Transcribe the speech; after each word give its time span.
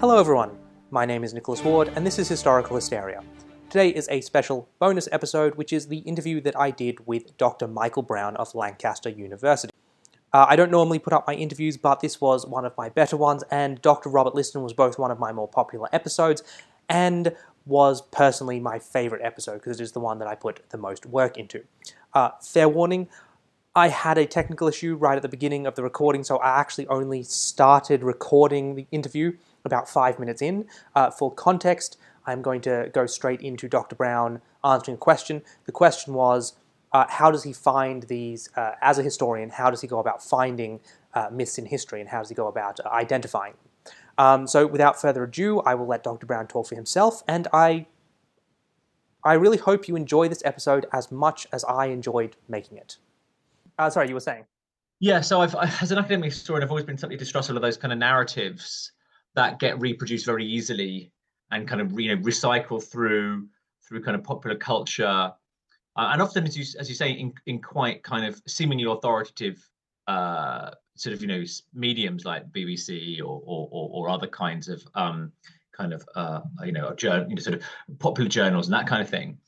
Hello, 0.00 0.18
everyone. 0.18 0.56
My 0.90 1.04
name 1.04 1.22
is 1.24 1.34
Nicholas 1.34 1.62
Ward, 1.62 1.92
and 1.94 2.06
this 2.06 2.18
is 2.18 2.26
Historical 2.26 2.74
Hysteria. 2.74 3.22
Today 3.68 3.90
is 3.90 4.08
a 4.08 4.22
special 4.22 4.66
bonus 4.78 5.10
episode, 5.12 5.56
which 5.56 5.74
is 5.74 5.88
the 5.88 5.98
interview 5.98 6.40
that 6.40 6.58
I 6.58 6.70
did 6.70 7.06
with 7.06 7.36
Dr. 7.36 7.68
Michael 7.68 8.02
Brown 8.02 8.34
of 8.36 8.54
Lancaster 8.54 9.10
University. 9.10 9.74
Uh, 10.32 10.46
I 10.48 10.56
don't 10.56 10.70
normally 10.70 10.98
put 10.98 11.12
up 11.12 11.26
my 11.26 11.34
interviews, 11.34 11.76
but 11.76 12.00
this 12.00 12.18
was 12.18 12.46
one 12.46 12.64
of 12.64 12.74
my 12.78 12.88
better 12.88 13.18
ones, 13.18 13.44
and 13.50 13.82
Dr. 13.82 14.08
Robert 14.08 14.34
Liston 14.34 14.62
was 14.62 14.72
both 14.72 14.98
one 14.98 15.10
of 15.10 15.18
my 15.18 15.32
more 15.32 15.46
popular 15.46 15.90
episodes 15.92 16.42
and 16.88 17.36
was 17.66 18.00
personally 18.00 18.58
my 18.58 18.78
favorite 18.78 19.20
episode 19.22 19.56
because 19.56 19.80
it 19.80 19.82
is 19.82 19.92
the 19.92 20.00
one 20.00 20.18
that 20.20 20.28
I 20.28 20.34
put 20.34 20.66
the 20.70 20.78
most 20.78 21.04
work 21.04 21.36
into. 21.36 21.64
Uh, 22.14 22.30
fair 22.40 22.70
warning, 22.70 23.06
I 23.76 23.88
had 23.88 24.16
a 24.16 24.24
technical 24.24 24.66
issue 24.66 24.94
right 24.94 25.16
at 25.16 25.22
the 25.22 25.28
beginning 25.28 25.66
of 25.66 25.74
the 25.74 25.82
recording, 25.82 26.24
so 26.24 26.38
I 26.38 26.58
actually 26.58 26.86
only 26.86 27.22
started 27.22 28.02
recording 28.02 28.76
the 28.76 28.86
interview 28.90 29.36
about 29.64 29.88
five 29.88 30.18
minutes 30.18 30.42
in. 30.42 30.66
Uh, 30.94 31.10
for 31.10 31.32
context, 31.32 31.98
I'm 32.26 32.42
going 32.42 32.60
to 32.62 32.90
go 32.92 33.06
straight 33.06 33.40
into 33.40 33.68
Dr. 33.68 33.96
Brown 33.96 34.40
answering 34.64 34.96
a 34.96 34.98
question. 34.98 35.42
The 35.66 35.72
question 35.72 36.14
was, 36.14 36.54
uh, 36.92 37.06
how 37.08 37.30
does 37.30 37.44
he 37.44 37.52
find 37.52 38.04
these, 38.04 38.50
uh, 38.56 38.72
as 38.82 38.98
a 38.98 39.02
historian, 39.02 39.50
how 39.50 39.70
does 39.70 39.80
he 39.80 39.86
go 39.86 39.98
about 39.98 40.22
finding 40.22 40.80
uh, 41.14 41.28
myths 41.30 41.58
in 41.58 41.66
history 41.66 42.00
and 42.00 42.10
how 42.10 42.18
does 42.18 42.28
he 42.28 42.34
go 42.34 42.48
about 42.48 42.80
identifying 42.86 43.52
them? 43.52 43.94
Um, 44.18 44.46
so 44.46 44.66
without 44.66 45.00
further 45.00 45.24
ado, 45.24 45.60
I 45.60 45.74
will 45.74 45.86
let 45.86 46.02
Dr. 46.02 46.26
Brown 46.26 46.46
talk 46.46 46.66
for 46.66 46.74
himself, 46.74 47.22
and 47.26 47.48
I, 47.52 47.86
I 49.24 49.34
really 49.34 49.56
hope 49.56 49.88
you 49.88 49.96
enjoy 49.96 50.28
this 50.28 50.42
episode 50.44 50.86
as 50.92 51.10
much 51.10 51.46
as 51.52 51.64
I 51.64 51.86
enjoyed 51.86 52.36
making 52.48 52.76
it. 52.76 52.98
Uh, 53.78 53.88
sorry, 53.88 54.08
you 54.08 54.14
were 54.14 54.20
saying? 54.20 54.44
Yeah, 54.98 55.22
so 55.22 55.40
I've, 55.40 55.54
as 55.80 55.90
an 55.90 55.98
academic 55.98 56.32
historian, 56.32 56.62
I've 56.62 56.70
always 56.70 56.84
been 56.84 56.98
slightly 56.98 57.16
distrustful 57.16 57.56
of 57.56 57.62
those 57.62 57.78
kind 57.78 57.92
of 57.92 57.98
narratives 57.98 58.92
that 59.34 59.58
get 59.58 59.80
reproduced 59.80 60.26
very 60.26 60.44
easily 60.44 61.12
and 61.50 61.68
kind 61.68 61.80
of 61.80 61.98
you 61.98 62.14
know 62.14 62.22
recycle 62.22 62.82
through 62.82 63.46
through 63.86 64.02
kind 64.02 64.16
of 64.16 64.22
popular 64.22 64.56
culture 64.56 65.32
uh, 65.96 66.08
and 66.12 66.22
often 66.22 66.44
as 66.46 66.56
you 66.56 66.64
as 66.78 66.88
you 66.88 66.94
say 66.94 67.10
in, 67.10 67.32
in 67.46 67.60
quite 67.60 68.02
kind 68.02 68.24
of 68.24 68.40
seemingly 68.46 68.84
authoritative 68.84 69.68
uh, 70.06 70.70
sort 70.96 71.14
of 71.14 71.22
you 71.22 71.28
know 71.28 71.42
mediums 71.74 72.24
like 72.24 72.50
BBC 72.52 73.20
or 73.20 73.42
or, 73.44 73.68
or 73.72 74.08
other 74.08 74.26
kinds 74.26 74.68
of 74.68 74.82
um, 74.94 75.32
kind 75.72 75.92
of 75.92 76.04
uh, 76.14 76.40
you 76.64 76.72
know, 76.72 76.92
journal, 76.94 77.28
you 77.28 77.34
know 77.34 77.40
sort 77.40 77.56
of 77.56 77.62
popular 77.98 78.28
journals 78.28 78.66
and 78.66 78.74
that 78.74 78.86
kind 78.86 79.02
of 79.02 79.08
thing. 79.08 79.38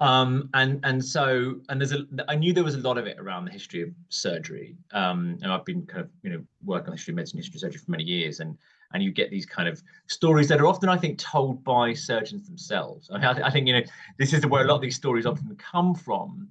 Um, 0.00 0.50
and 0.54 0.80
and 0.82 1.04
so 1.04 1.56
and 1.68 1.80
there's 1.80 1.92
a 1.92 2.06
I 2.28 2.34
knew 2.34 2.52
there 2.52 2.64
was 2.64 2.74
a 2.74 2.80
lot 2.80 2.98
of 2.98 3.06
it 3.06 3.18
around 3.18 3.44
the 3.44 3.52
history 3.52 3.82
of 3.82 3.90
surgery. 4.08 4.76
Um, 4.92 5.38
and 5.42 5.52
I've 5.52 5.64
been 5.64 5.86
kind 5.86 6.02
of 6.02 6.10
you 6.22 6.30
know 6.30 6.42
working 6.64 6.88
on 6.88 6.96
history 6.96 7.12
of 7.12 7.16
medicine, 7.16 7.38
history 7.38 7.58
of 7.58 7.60
surgery 7.60 7.80
for 7.80 7.90
many 7.90 8.04
years, 8.04 8.40
and 8.40 8.56
and 8.92 9.02
you 9.02 9.10
get 9.10 9.30
these 9.30 9.46
kind 9.46 9.68
of 9.68 9.82
stories 10.06 10.48
that 10.48 10.60
are 10.60 10.66
often, 10.66 10.88
I 10.88 10.96
think, 10.96 11.18
told 11.18 11.64
by 11.64 11.92
surgeons 11.94 12.46
themselves. 12.46 13.10
I, 13.12 13.18
mean, 13.18 13.24
I, 13.24 13.46
I 13.46 13.50
think 13.50 13.66
you 13.66 13.74
know 13.74 13.82
this 14.18 14.32
is 14.32 14.46
where 14.46 14.64
a 14.64 14.66
lot 14.66 14.76
of 14.76 14.82
these 14.82 14.96
stories 14.96 15.26
often 15.26 15.56
come 15.56 15.94
from. 15.94 16.48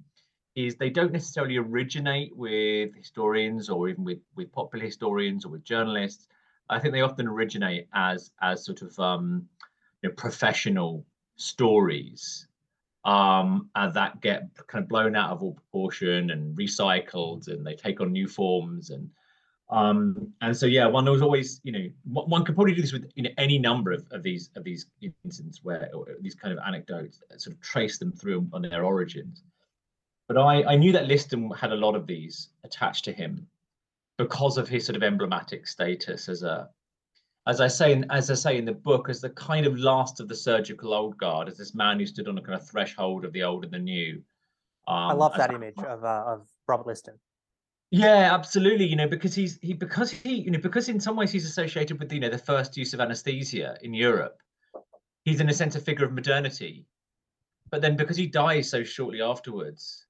Is 0.54 0.76
they 0.76 0.90
don't 0.90 1.10
necessarily 1.10 1.56
originate 1.56 2.36
with 2.36 2.94
historians 2.94 3.68
or 3.68 3.88
even 3.88 4.04
with 4.04 4.20
with 4.36 4.52
popular 4.52 4.84
historians 4.84 5.44
or 5.44 5.48
with 5.48 5.64
journalists. 5.64 6.28
I 6.70 6.78
think 6.78 6.94
they 6.94 7.00
often 7.00 7.26
originate 7.26 7.88
as 7.92 8.30
as 8.40 8.64
sort 8.64 8.82
of 8.82 8.98
um, 9.00 9.48
you 10.02 10.08
know, 10.08 10.14
professional 10.14 11.04
stories 11.36 12.46
um, 13.04 13.68
and 13.74 13.92
that 13.94 14.20
get 14.20 14.48
kind 14.66 14.82
of 14.82 14.88
blown 14.88 15.14
out 15.14 15.30
of 15.30 15.42
all 15.42 15.52
proportion 15.52 16.30
and 16.30 16.56
recycled, 16.56 17.48
and 17.48 17.66
they 17.66 17.74
take 17.74 18.00
on 18.00 18.12
new 18.12 18.26
forms 18.26 18.90
and 18.90 19.10
um, 19.70 20.32
and 20.40 20.56
so 20.56 20.66
yeah, 20.66 20.86
one 20.86 21.06
was 21.06 21.22
always 21.22 21.60
you 21.64 21.72
know 21.72 21.88
one 22.04 22.44
could 22.44 22.54
probably 22.54 22.74
do 22.74 22.82
this 22.82 22.92
with 22.92 23.10
you 23.14 23.22
know 23.22 23.30
any 23.38 23.58
number 23.58 23.92
of, 23.92 24.06
of 24.10 24.22
these 24.22 24.50
of 24.56 24.64
these 24.64 24.86
incidents 25.24 25.60
where 25.62 25.90
these 26.20 26.34
kind 26.34 26.52
of 26.52 26.64
anecdotes 26.66 27.20
sort 27.38 27.54
of 27.56 27.60
trace 27.60 27.98
them 27.98 28.12
through 28.12 28.46
on 28.52 28.62
their 28.62 28.84
origins. 28.84 29.42
But 30.28 30.38
I 30.38 30.62
I 30.64 30.76
knew 30.76 30.92
that 30.92 31.06
Liston 31.06 31.50
had 31.50 31.72
a 31.72 31.76
lot 31.76 31.94
of 31.94 32.06
these 32.06 32.50
attached 32.64 33.04
to 33.06 33.12
him 33.12 33.46
because 34.18 34.58
of 34.58 34.68
his 34.68 34.86
sort 34.86 34.96
of 34.96 35.02
emblematic 35.02 35.66
status 35.66 36.28
as 36.28 36.42
a 36.42 36.68
as 37.46 37.60
I 37.60 37.68
say, 37.68 37.92
in, 37.92 38.10
as 38.10 38.30
I 38.30 38.34
say 38.34 38.56
in 38.56 38.64
the 38.64 38.72
book, 38.72 39.10
as 39.10 39.20
the 39.20 39.28
kind 39.30 39.66
of 39.66 39.78
last 39.78 40.18
of 40.18 40.28
the 40.28 40.34
surgical 40.34 40.94
old 40.94 41.18
guard, 41.18 41.48
as 41.48 41.58
this 41.58 41.74
man 41.74 41.98
who 41.98 42.06
stood 42.06 42.26
on 42.26 42.38
a 42.38 42.40
kind 42.40 42.54
of 42.54 42.66
threshold 42.66 43.24
of 43.24 43.32
the 43.32 43.42
old 43.42 43.64
and 43.64 43.72
the 43.72 43.78
new. 43.78 44.22
Um, 44.88 45.10
I 45.10 45.12
love 45.12 45.36
that 45.36 45.52
image 45.52 45.78
of 45.78 46.04
uh, 46.04 46.24
of 46.26 46.48
Robert 46.66 46.86
Liston. 46.86 47.18
Yeah, 47.96 48.34
absolutely. 48.34 48.86
You 48.86 48.96
know, 48.96 49.06
because 49.06 49.36
he's 49.36 49.56
he 49.62 49.72
because 49.72 50.10
he 50.10 50.34
you 50.34 50.50
know 50.50 50.58
because 50.58 50.88
in 50.88 50.98
some 50.98 51.14
ways 51.14 51.30
he's 51.30 51.46
associated 51.46 52.00
with 52.00 52.12
you 52.12 52.18
know 52.18 52.28
the 52.28 52.36
first 52.36 52.76
use 52.76 52.92
of 52.92 52.98
anesthesia 52.98 53.78
in 53.82 53.94
Europe. 53.94 54.42
He's 55.24 55.40
in 55.40 55.48
a 55.48 55.54
sense 55.54 55.76
a 55.76 55.80
figure 55.80 56.04
of 56.04 56.12
modernity, 56.12 56.86
but 57.70 57.82
then 57.82 57.96
because 57.96 58.16
he 58.16 58.26
dies 58.26 58.68
so 58.68 58.82
shortly 58.82 59.22
afterwards, 59.22 60.06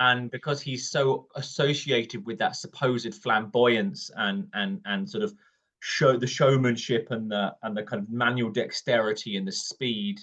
and 0.00 0.30
because 0.30 0.60
he's 0.60 0.90
so 0.90 1.26
associated 1.34 2.26
with 2.26 2.36
that 2.40 2.56
supposed 2.56 3.14
flamboyance 3.14 4.10
and 4.16 4.46
and 4.52 4.82
and 4.84 5.08
sort 5.08 5.24
of 5.24 5.32
show 5.80 6.18
the 6.18 6.26
showmanship 6.26 7.10
and 7.10 7.30
the 7.30 7.56
and 7.62 7.74
the 7.74 7.84
kind 7.84 8.02
of 8.02 8.10
manual 8.10 8.50
dexterity 8.50 9.38
and 9.38 9.48
the 9.48 9.52
speed 9.52 10.20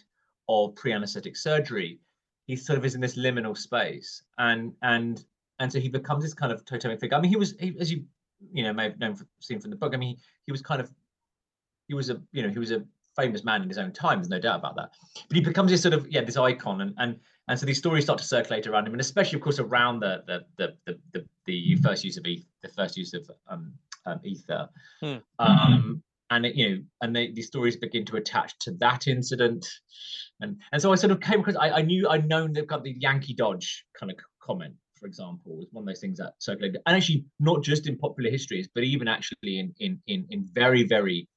of 0.50 0.76
pre-anesthetic 0.76 1.36
surgery 1.36 2.00
he 2.46 2.56
sort 2.56 2.78
of 2.78 2.84
is 2.84 2.96
in 2.96 3.02
this 3.02 3.16
liminal 3.16 3.56
space 3.56 4.24
and 4.40 4.74
and 4.82 5.26
and 5.62 5.72
so 5.72 5.80
he 5.80 5.90
becomes 5.90 6.24
this 6.24 6.34
kind 6.34 6.52
of 6.52 6.64
totemic 6.66 7.00
figure 7.00 7.18
i 7.18 7.22
mean 7.22 7.30
he 7.30 7.38
was 7.38 7.56
he, 7.60 7.76
as 7.80 7.92
you 7.92 8.04
you 8.52 8.64
know 8.64 8.74
may 8.74 8.84
have 8.84 9.00
known 9.00 9.16
seen 9.40 9.60
from 9.60 9.70
the 9.70 9.78
book 9.78 9.94
i 9.94 9.98
mean 9.98 10.16
he, 10.16 10.24
he 10.48 10.52
was 10.52 10.62
kind 10.62 10.82
of 10.82 10.92
he 11.88 11.94
was 11.94 12.10
a 12.10 12.22
you 12.32 12.44
know 12.44 12.50
he 12.50 12.60
was 12.60 12.72
a 12.72 12.84
famous 13.16 13.44
man 13.44 13.62
in 13.62 13.68
his 13.68 13.78
own 13.78 13.92
time 13.92 14.20
there's 14.20 14.30
no 14.30 14.40
doubt 14.40 14.60
about 14.60 14.76
that 14.76 14.90
but 15.28 15.36
he 15.36 15.42
becomes 15.42 15.72
this 15.72 15.82
sort 15.82 15.94
of 15.94 16.08
yeah 16.10 16.22
this 16.22 16.38
icon 16.38 16.82
and 16.82 16.94
and 16.98 17.18
and 17.48 17.60
so 17.60 17.66
these 17.66 17.78
stories 17.78 18.06
start 18.06 18.18
to 18.18 18.26
circulate 18.26 18.68
around 18.68 18.88
him 18.88 18.94
and 18.94 19.02
especially 19.02 19.38
of 19.38 19.44
course 19.44 19.60
around 19.60 20.00
the 20.00 20.24
the 20.28 20.46
the 20.58 20.76
the, 20.86 21.00
the, 21.14 21.26
the 21.46 21.76
first 21.78 22.04
use 22.04 22.18
of 22.18 22.24
the 22.24 22.70
first 22.76 22.98
use 22.98 23.14
of 23.14 23.30
um 23.48 23.74
um, 24.06 24.20
ether. 24.24 24.70
Hmm. 25.02 25.18
Um, 25.40 26.04
and 26.30 26.46
it, 26.46 26.56
you 26.56 26.70
know, 26.70 26.82
and 27.02 27.16
they, 27.16 27.32
these 27.32 27.48
stories 27.48 27.76
begin 27.76 28.06
to 28.06 28.16
attach 28.16 28.58
to 28.60 28.72
that 28.80 29.08
incident, 29.08 29.68
and 30.40 30.58
and 30.72 30.82
so 30.82 30.92
I 30.92 30.96
sort 30.96 31.12
of 31.12 31.20
came 31.20 31.42
across. 31.42 31.56
I, 31.58 31.72
I 31.72 31.82
knew 31.82 32.08
I'd 32.08 32.28
known 32.28 32.54
they've 32.54 32.66
got 32.66 32.84
the 32.84 32.96
Yankee 32.98 33.34
Dodge 33.34 33.86
kind 34.00 34.12
of 34.12 34.18
comment, 34.42 34.76
for 35.02 35.08
example, 35.08 35.58
was 35.58 35.68
one 35.72 35.82
of 35.82 35.88
those 35.88 36.00
things 36.00 36.20
that 36.20 36.36
circulated, 36.38 36.82
and 36.86 36.96
actually 36.96 37.26
not 37.40 37.64
just 37.64 37.88
in 37.88 37.98
popular 37.98 38.30
histories, 38.30 38.70
but 38.74 38.84
even 38.84 39.08
actually 39.08 39.60
in 39.60 39.74
in 39.80 40.00
in, 40.08 40.26
in 40.30 40.48
very 40.54 40.84
very 40.88 41.28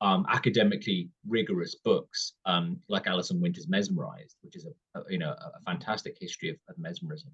um, 0.00 0.26
academically 0.28 1.08
rigorous 1.28 1.76
books 1.76 2.32
um, 2.44 2.80
like 2.88 3.06
Alison 3.06 3.40
Winter's 3.40 3.68
Mesmerized, 3.68 4.36
which 4.42 4.56
is 4.56 4.66
a, 4.66 4.98
a 4.98 5.04
you 5.08 5.18
know 5.18 5.30
a, 5.30 5.60
fantastic 5.64 6.16
history 6.20 6.50
of, 6.50 6.56
of 6.68 6.76
mesmerism, 6.76 7.30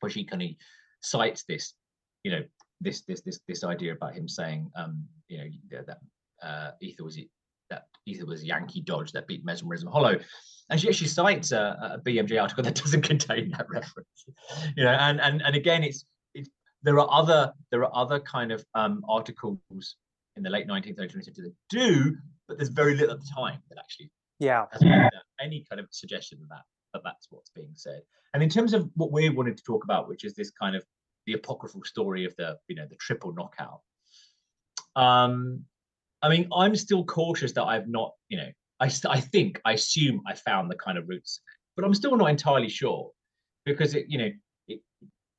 where 0.00 0.10
she 0.10 0.24
kind 0.24 0.42
of 0.42 0.48
cites 1.02 1.44
this 1.44 1.74
you 2.24 2.32
know 2.32 2.42
this 2.80 3.02
this 3.02 3.20
this 3.20 3.40
this 3.46 3.64
idea 3.64 3.92
about 3.92 4.14
him 4.14 4.26
saying 4.26 4.70
um 4.76 5.04
you 5.28 5.38
know 5.38 5.82
that 5.86 5.98
uh 6.42 6.70
ether 6.80 7.04
was 7.04 7.18
that 7.72 7.86
either 8.06 8.26
was 8.26 8.44
yankee 8.44 8.80
dodge 8.80 9.12
that 9.12 9.26
beat 9.26 9.44
mesmerism 9.44 9.88
hollow. 9.88 10.18
And 10.70 10.80
she 10.80 10.88
actually 10.88 11.08
cites 11.08 11.52
a, 11.52 11.98
a 11.98 12.08
bmj 12.08 12.40
article 12.40 12.64
that 12.64 12.74
doesn't 12.82 13.02
contain 13.02 13.50
that 13.50 13.66
reference 13.68 14.24
you 14.76 14.84
know 14.84 14.90
and 14.90 15.20
and 15.20 15.42
and 15.42 15.54
again 15.56 15.82
it's 15.82 16.04
it's 16.34 16.48
there 16.82 16.98
are 16.98 17.08
other 17.10 17.52
there 17.70 17.84
are 17.84 17.94
other 17.94 18.20
kind 18.20 18.52
of 18.52 18.64
um 18.74 19.04
articles 19.08 19.96
in 20.36 20.42
the 20.42 20.50
late 20.50 20.66
19th 20.66 20.98
20th 20.98 21.24
century 21.24 21.44
that 21.44 21.54
do 21.68 22.16
but 22.48 22.56
there's 22.56 22.70
very 22.70 22.94
little 22.94 23.14
at 23.14 23.20
the 23.20 23.30
time 23.34 23.58
that 23.68 23.78
actually 23.78 24.10
yeah. 24.82 25.08
any 25.40 25.64
kind 25.70 25.80
of 25.80 25.86
suggestion 25.90 26.38
that 26.48 26.62
that 26.92 27.02
that's 27.04 27.28
what's 27.30 27.50
being 27.50 27.72
said. 27.74 28.02
And 28.34 28.42
in 28.42 28.48
terms 28.48 28.74
of 28.74 28.90
what 28.94 29.12
we 29.12 29.28
wanted 29.28 29.56
to 29.56 29.62
talk 29.62 29.84
about 29.84 30.08
which 30.08 30.24
is 30.24 30.34
this 30.34 30.50
kind 30.50 30.76
of 30.76 30.84
the 31.26 31.34
apocryphal 31.34 31.84
story 31.84 32.24
of 32.24 32.34
the 32.36 32.58
you 32.68 32.76
know 32.76 32.86
the 32.88 32.96
triple 32.96 33.32
knockout. 33.32 33.80
Um, 34.96 35.64
I 36.22 36.28
mean, 36.28 36.48
I'm 36.54 36.76
still 36.76 37.04
cautious 37.04 37.52
that 37.52 37.64
I've 37.64 37.88
not, 37.88 38.12
you 38.28 38.38
know, 38.38 38.48
I 38.80 38.90
I 39.08 39.20
think 39.20 39.60
I 39.64 39.72
assume 39.72 40.22
I 40.26 40.34
found 40.34 40.70
the 40.70 40.76
kind 40.76 40.98
of 40.98 41.08
roots, 41.08 41.40
but 41.76 41.84
I'm 41.84 41.94
still 41.94 42.16
not 42.16 42.30
entirely 42.30 42.68
sure 42.68 43.10
because 43.64 43.94
it, 43.94 44.06
you 44.08 44.18
know, 44.18 44.30
it, 44.68 44.80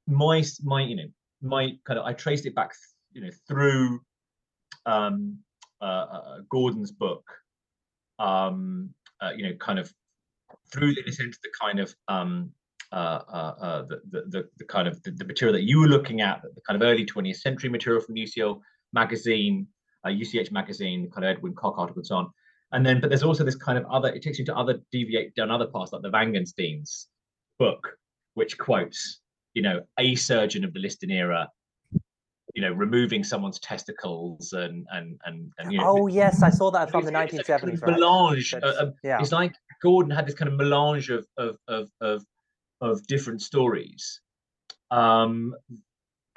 my 0.07 0.43
my 0.63 0.81
you 0.81 0.95
know 0.95 1.07
my 1.41 1.71
kind 1.85 1.99
of 1.99 2.05
I 2.05 2.13
traced 2.13 2.45
it 2.45 2.55
back, 2.55 2.71
you 3.11 3.21
know, 3.21 3.29
through 3.47 4.01
um, 4.85 5.37
uh, 5.81 5.85
uh, 5.85 6.37
Gordon's 6.49 6.91
book, 6.91 7.23
um, 8.19 8.89
uh, 9.21 9.31
you 9.35 9.43
know, 9.43 9.55
kind 9.55 9.79
of 9.79 9.91
through 10.71 10.89
in 10.89 11.07
a 11.07 11.11
sense 11.11 11.37
the 11.43 11.49
kind 11.59 11.79
of 11.79 11.93
um, 12.07 12.51
uh, 12.91 13.21
uh, 13.27 13.55
uh, 13.61 13.81
the, 13.83 14.01
the, 14.29 14.47
the, 14.57 14.65
kind 14.65 14.87
of 14.87 15.01
the, 15.01 15.11
the, 15.11 15.25
material 15.25 15.51
that 15.51 15.63
you 15.63 15.79
were 15.79 15.87
looking 15.87 16.21
at, 16.21 16.41
the 16.43 16.61
kind 16.67 16.79
of 16.79 16.87
early 16.87 17.03
20th 17.03 17.37
century 17.37 17.69
material 17.69 17.99
from 17.99 18.13
the 18.13 18.21
UCL 18.21 18.59
magazine, 18.93 19.67
UCH 20.11 20.51
magazine, 20.51 21.09
kind 21.11 21.25
of 21.25 21.37
Edwin 21.37 21.53
Koch 21.53 21.75
article 21.77 21.99
and 21.99 22.07
so 22.07 22.15
on. 22.15 22.31
And 22.71 22.85
then, 22.85 22.99
but 22.99 23.09
there's 23.09 23.23
also 23.23 23.43
this 23.43 23.55
kind 23.55 23.77
of 23.77 23.85
other, 23.85 24.09
it 24.09 24.23
takes 24.23 24.39
you 24.39 24.45
to 24.45 24.55
other 24.55 24.81
deviate 24.91 25.35
down 25.35 25.51
other 25.51 25.67
parts, 25.67 25.93
like 25.93 26.01
the 26.01 26.09
Wangensteen's 26.09 27.07
book, 27.59 27.87
which 28.33 28.57
quotes, 28.57 29.21
you 29.53 29.61
know, 29.61 29.81
a 29.99 30.15
surgeon 30.15 30.63
of 30.63 30.73
the 30.73 30.79
Liston 30.79 31.11
era 31.11 31.47
you 32.53 32.61
know, 32.61 32.71
removing 32.71 33.23
someone's 33.23 33.59
testicles 33.59 34.53
and 34.53 34.85
and 34.91 35.19
and, 35.25 35.51
and 35.57 35.71
you 35.71 35.79
know. 35.79 35.97
Oh 35.97 36.07
yes, 36.07 36.43
I 36.43 36.49
saw 36.49 36.69
that 36.71 36.91
from 36.91 37.03
the 37.03 37.11
1970s. 37.11 37.45
Kind 37.45 37.73
of 37.73 37.81
right? 37.81 37.99
Melange. 37.99 38.53
Uh, 38.53 38.91
yeah. 39.03 39.19
It's 39.19 39.31
like 39.31 39.55
Gordon 39.81 40.11
had 40.11 40.27
this 40.27 40.35
kind 40.35 40.49
of 40.49 40.55
melange 40.55 41.09
of 41.09 41.25
of 41.37 41.57
of 41.67 41.89
of, 41.99 42.23
of 42.81 43.05
different 43.07 43.41
stories, 43.41 44.21
um, 44.91 45.55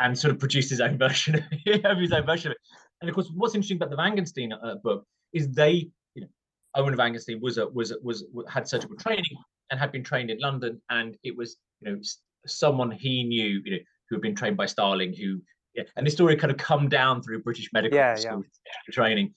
and 0.01 0.19
sort 0.19 0.33
of 0.33 0.41
produced 0.41 0.71
his 0.71 0.81
own 0.81 0.97
version 0.97 1.35
of 1.37 1.99
his 1.99 2.13
own 2.13 2.25
version 2.25 2.51
of 2.51 2.57
it. 2.57 2.59
And 3.00 3.08
of 3.08 3.14
course, 3.14 3.31
what's 3.34 3.54
interesting 3.54 3.76
about 3.76 3.90
the 3.90 3.96
Wangensteen 3.96 4.52
uh, 4.52 4.76
book 4.76 5.04
is 5.32 5.50
they, 5.52 5.90
you 6.14 6.22
know, 6.22 6.28
Owen 6.75 6.96
Wangensteen 6.96 7.40
was 7.40 7.58
a 7.58 7.69
was 7.69 7.90
a, 7.90 7.96
was 8.02 8.25
had 8.48 8.69
surgical 8.69 8.96
training 8.96 9.37
and 9.70 9.78
had 9.78 9.93
been 9.93 10.04
trained 10.04 10.31
in 10.31 10.38
London, 10.38 10.81
and 10.90 11.16
it 11.22 11.37
was 11.37 11.56
you 11.81 11.90
know 11.90 12.00
someone 12.46 12.90
he 12.90 13.25
knew, 13.25 13.60
you 13.64 13.72
know, 13.72 13.78
who 14.08 14.16
had 14.16 14.22
been 14.22 14.34
trained 14.34 14.56
by 14.56 14.66
Starling, 14.66 15.12
who 15.12 15.40
yeah, 15.75 15.84
and 15.96 16.06
this 16.06 16.14
story 16.14 16.37
kind 16.37 16.50
of 16.50 16.56
come 16.56 16.88
down 16.88 17.22
through 17.22 17.43
British 17.43 17.69
medical 17.72 17.96
yeah, 17.96 18.14
school 18.14 18.43
yeah. 18.64 18.93
training, 18.93 19.34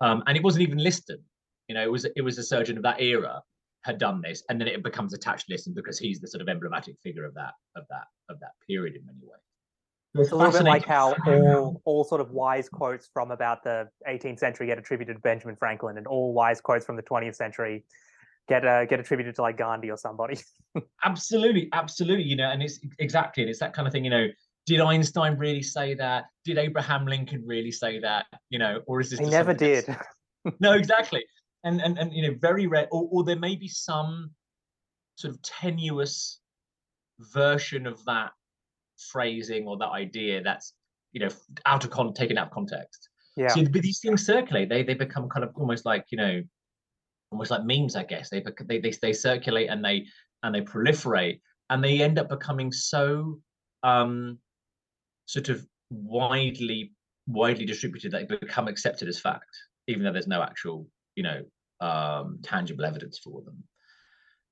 um, 0.00 0.22
and 0.26 0.36
it 0.36 0.44
wasn't 0.44 0.62
even 0.62 0.78
Liston. 0.78 1.18
You 1.68 1.74
know, 1.74 1.82
it 1.82 1.90
was 1.90 2.04
it 2.04 2.22
was 2.22 2.38
a 2.38 2.42
surgeon 2.42 2.76
of 2.76 2.82
that 2.84 3.00
era 3.00 3.42
had 3.82 3.98
done 3.98 4.20
this, 4.20 4.42
and 4.48 4.60
then 4.60 4.68
it 4.68 4.82
becomes 4.82 5.14
attached 5.14 5.46
to 5.46 5.52
Liston 5.52 5.74
because 5.74 5.98
he's 5.98 6.20
the 6.20 6.28
sort 6.28 6.42
of 6.42 6.48
emblematic 6.48 6.96
figure 7.02 7.24
of 7.24 7.34
that 7.34 7.54
of 7.76 7.84
that 7.90 8.06
of 8.28 8.38
that 8.40 8.52
period 8.66 8.94
in 8.94 9.04
many 9.04 9.18
ways. 9.22 9.40
It's 10.14 10.32
a 10.32 10.36
little 10.36 10.52
bit 10.52 10.64
like 10.64 10.84
how 10.84 11.14
all 11.26 11.80
all 11.84 12.04
sort 12.04 12.20
of 12.20 12.30
wise 12.30 12.68
quotes 12.68 13.08
from 13.12 13.30
about 13.30 13.62
the 13.62 13.88
18th 14.08 14.40
century 14.40 14.66
get 14.66 14.78
attributed 14.78 15.16
to 15.16 15.20
Benjamin 15.20 15.56
Franklin, 15.56 15.98
and 15.98 16.06
all 16.06 16.32
wise 16.32 16.60
quotes 16.60 16.84
from 16.84 16.96
the 16.96 17.02
20th 17.02 17.36
century 17.36 17.84
get 18.48 18.64
uh, 18.66 18.84
get 18.86 18.98
attributed 18.98 19.36
to 19.36 19.42
like 19.42 19.56
Gandhi 19.56 19.90
or 19.90 19.96
somebody. 19.96 20.38
absolutely, 21.04 21.68
absolutely. 21.72 22.24
You 22.24 22.36
know, 22.36 22.50
and 22.50 22.62
it's 22.62 22.80
exactly, 22.98 23.44
and 23.44 23.50
it's 23.50 23.60
that 23.60 23.72
kind 23.72 23.86
of 23.86 23.92
thing. 23.92 24.04
You 24.04 24.10
know, 24.10 24.26
did 24.66 24.80
Einstein 24.80 25.38
really 25.38 25.62
say 25.62 25.94
that? 25.94 26.24
Did 26.44 26.58
Abraham 26.58 27.06
Lincoln 27.06 27.44
really 27.46 27.72
say 27.72 28.00
that? 28.00 28.26
You 28.50 28.58
know, 28.58 28.80
or 28.86 29.00
is 29.00 29.10
this? 29.10 29.20
He 29.20 29.26
never 29.26 29.54
did. 29.54 29.84
no, 30.60 30.72
exactly. 30.72 31.24
And 31.62 31.80
and 31.80 31.96
and 31.98 32.12
you 32.12 32.28
know, 32.28 32.36
very 32.40 32.66
rare. 32.66 32.88
Or, 32.90 33.08
or 33.12 33.24
there 33.24 33.38
may 33.38 33.54
be 33.54 33.68
some 33.68 34.32
sort 35.14 35.34
of 35.34 35.42
tenuous 35.42 36.40
version 37.20 37.86
of 37.86 38.04
that 38.06 38.32
phrasing 39.00 39.66
or 39.66 39.76
that 39.78 39.90
idea 39.90 40.42
that's 40.42 40.74
you 41.12 41.20
know 41.20 41.28
out 41.66 41.84
of 41.84 41.90
con 41.90 42.12
taken 42.12 42.38
out 42.38 42.48
of 42.48 42.52
context. 42.52 43.08
Yeah. 43.36 43.48
So 43.48 43.62
these 43.62 44.00
things 44.00 44.26
circulate. 44.26 44.68
They 44.68 44.82
they 44.82 44.94
become 44.94 45.28
kind 45.28 45.44
of 45.44 45.50
almost 45.54 45.84
like 45.86 46.04
you 46.10 46.18
know, 46.18 46.42
almost 47.30 47.50
like 47.50 47.64
memes. 47.64 47.96
I 47.96 48.04
guess 48.04 48.30
they 48.30 48.42
they 48.66 48.78
they, 48.78 48.92
they 49.02 49.12
circulate 49.12 49.70
and 49.70 49.84
they 49.84 50.06
and 50.42 50.54
they 50.54 50.62
proliferate 50.62 51.40
and 51.68 51.82
they 51.82 52.02
end 52.02 52.18
up 52.18 52.28
becoming 52.28 52.72
so 52.72 53.40
um 53.82 54.38
sort 55.26 55.48
of 55.48 55.64
widely 55.90 56.92
widely 57.26 57.64
distributed 57.64 58.12
that 58.12 58.28
they 58.28 58.36
become 58.36 58.68
accepted 58.68 59.08
as 59.08 59.18
fact, 59.18 59.56
even 59.86 60.02
though 60.02 60.12
there's 60.12 60.26
no 60.26 60.42
actual, 60.42 60.86
you 61.14 61.22
know, 61.22 61.42
um, 61.80 62.38
tangible 62.42 62.84
evidence 62.84 63.18
for 63.18 63.42
them. 63.42 63.62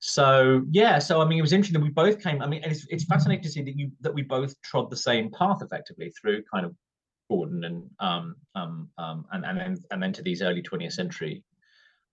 So 0.01 0.63
yeah, 0.71 0.99
so 0.99 1.21
I 1.21 1.25
mean, 1.25 1.39
it 1.39 1.43
was 1.43 1.53
interesting 1.53 1.81
that 1.81 1.85
we 1.85 1.91
both 1.91 2.23
came. 2.23 2.41
I 2.41 2.47
mean, 2.47 2.63
it's 2.65 2.87
it's 2.89 3.05
fascinating 3.05 3.43
to 3.43 3.51
see 3.51 3.63
that 3.63 3.77
you 3.77 3.91
that 4.01 4.15
we 4.15 4.23
both 4.23 4.61
trod 4.63 4.91
the 4.91 4.97
same 4.97 5.31
path 5.31 5.61
effectively 5.63 6.11
through 6.11 6.45
kind 6.53 6.65
of 6.65 6.75
Gordon 7.29 7.65
and 7.65 7.91
um 8.01 8.37
um 8.55 8.89
um 8.97 9.27
and 9.33 9.45
and 9.45 9.59
then 9.59 9.77
and 9.91 10.03
then 10.03 10.13
to 10.15 10.23
these 10.23 10.41
early 10.41 10.63
20th 10.63 10.93
century 10.93 11.43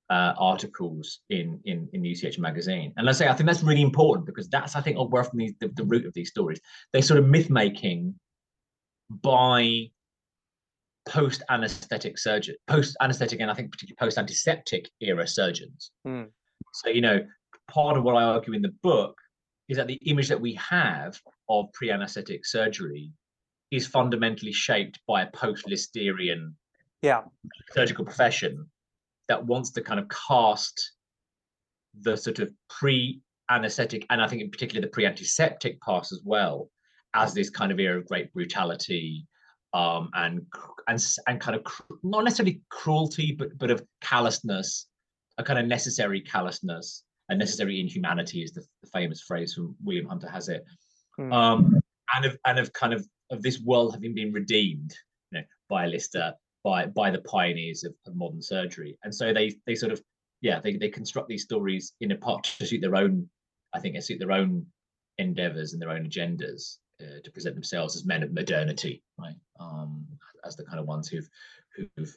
uh, 0.09 0.33
articles 0.37 1.19
in 1.29 1.59
in 1.65 1.87
in 1.93 2.01
the 2.01 2.11
UCH 2.11 2.39
magazine. 2.39 2.91
And 2.97 3.05
let's 3.05 3.19
say 3.19 3.27
I 3.27 3.33
think 3.33 3.47
that's 3.47 3.63
really 3.63 3.81
important 3.81 4.25
because 4.25 4.49
that's 4.49 4.75
I 4.75 4.81
think 4.81 4.97
where 5.11 5.23
from 5.23 5.39
the, 5.39 5.55
the, 5.59 5.67
the 5.69 5.83
root 5.83 6.05
of 6.05 6.13
these 6.13 6.29
stories. 6.29 6.59
They 6.91 7.01
sort 7.01 7.19
of 7.19 7.27
myth 7.27 7.49
making 7.49 8.15
by 9.09 9.89
post 11.07 11.43
anesthetic 11.49 12.17
surgeon, 12.17 12.55
post 12.67 12.97
anesthetic, 13.01 13.39
and 13.39 13.51
I 13.51 13.53
think 13.53 13.71
particularly 13.71 13.97
post 13.99 14.17
antiseptic 14.17 14.89
era 15.01 15.27
surgeons. 15.27 15.91
Mm. 16.07 16.29
So, 16.73 16.89
you 16.89 17.01
know, 17.01 17.25
part 17.67 17.97
of 17.97 18.03
what 18.03 18.15
I 18.15 18.23
argue 18.23 18.53
in 18.53 18.61
the 18.61 18.73
book 18.83 19.17
is 19.67 19.77
that 19.77 19.87
the 19.87 19.99
image 20.05 20.29
that 20.29 20.41
we 20.41 20.53
have 20.53 21.19
of 21.49 21.71
pre 21.73 21.91
anesthetic 21.91 22.45
surgery 22.45 23.11
is 23.71 23.87
fundamentally 23.87 24.51
shaped 24.51 24.99
by 25.07 25.23
a 25.23 25.31
post 25.31 25.65
Listerian 25.65 26.53
yeah. 27.01 27.21
surgical 27.71 28.05
profession 28.05 28.67
that 29.27 29.45
wants 29.45 29.71
to 29.71 29.81
kind 29.81 29.99
of 29.99 30.07
cast 30.09 30.93
the 32.01 32.15
sort 32.15 32.39
of 32.39 32.51
pre 32.69 33.21
anesthetic 33.49 34.05
and 34.09 34.21
I 34.21 34.27
think 34.27 34.41
in 34.41 34.51
particular 34.51 34.81
the 34.81 34.91
pre 34.91 35.05
antiseptic 35.05 35.81
pass 35.81 36.11
as 36.11 36.21
well 36.23 36.69
as 37.13 37.33
this 37.33 37.49
kind 37.49 37.71
of 37.71 37.79
era 37.79 37.99
of 37.99 38.07
great 38.07 38.33
brutality 38.33 39.25
um, 39.75 40.09
and 40.13 40.45
and 40.87 41.05
and 41.27 41.41
kind 41.41 41.57
of 41.57 41.65
not 42.01 42.23
necessarily 42.23 42.61
cruelty, 42.69 43.35
but 43.37 43.57
but 43.57 43.69
of 43.69 43.83
callousness, 44.01 44.87
a 45.37 45.43
kind 45.43 45.59
of 45.59 45.65
necessary 45.65 46.21
callousness, 46.21 47.03
a 47.29 47.35
necessary 47.35 47.79
inhumanity 47.79 48.43
is 48.43 48.53
the, 48.53 48.65
the 48.83 48.89
famous 48.89 49.21
phrase 49.21 49.53
from 49.53 49.75
William 49.83 50.07
Hunter 50.07 50.29
has 50.29 50.49
it, 50.49 50.63
mm. 51.19 51.33
um, 51.33 51.79
and 52.15 52.25
of 52.25 52.37
and 52.45 52.59
of 52.59 52.71
kind 52.73 52.93
of 52.93 53.05
of 53.31 53.41
this 53.41 53.59
world 53.59 53.93
having 53.93 54.13
been 54.13 54.31
redeemed, 54.31 54.93
you 55.31 55.39
know, 55.39 55.45
by 55.69 55.87
Lister, 55.87 56.33
by 56.63 56.85
by 56.87 57.09
the 57.09 57.21
pioneers 57.21 57.83
of, 57.83 57.93
of 58.05 58.15
modern 58.15 58.41
surgery, 58.41 58.97
and 59.03 59.13
so 59.13 59.33
they 59.33 59.55
they 59.65 59.75
sort 59.75 59.91
of 59.91 60.01
yeah 60.41 60.59
they 60.59 60.75
they 60.75 60.89
construct 60.89 61.27
these 61.27 61.43
stories 61.43 61.93
in 62.01 62.11
a 62.11 62.15
part 62.15 62.43
to 62.43 62.65
suit 62.65 62.81
their 62.81 62.95
own, 62.95 63.27
I 63.73 63.79
think, 63.79 63.95
to 63.95 64.01
suit 64.01 64.19
their 64.19 64.31
own 64.31 64.65
endeavors 65.17 65.73
and 65.73 65.81
their 65.81 65.91
own 65.91 66.05
agendas 66.07 66.77
uh, 67.01 67.19
to 67.23 67.31
present 67.31 67.55
themselves 67.55 67.95
as 67.95 68.05
men 68.05 68.23
of 68.23 68.33
modernity, 68.33 69.03
right? 69.17 69.35
Um, 69.59 70.05
as 70.45 70.55
the 70.55 70.63
kind 70.63 70.79
of 70.79 70.85
ones 70.85 71.07
who've 71.07 71.27
who've 71.75 72.15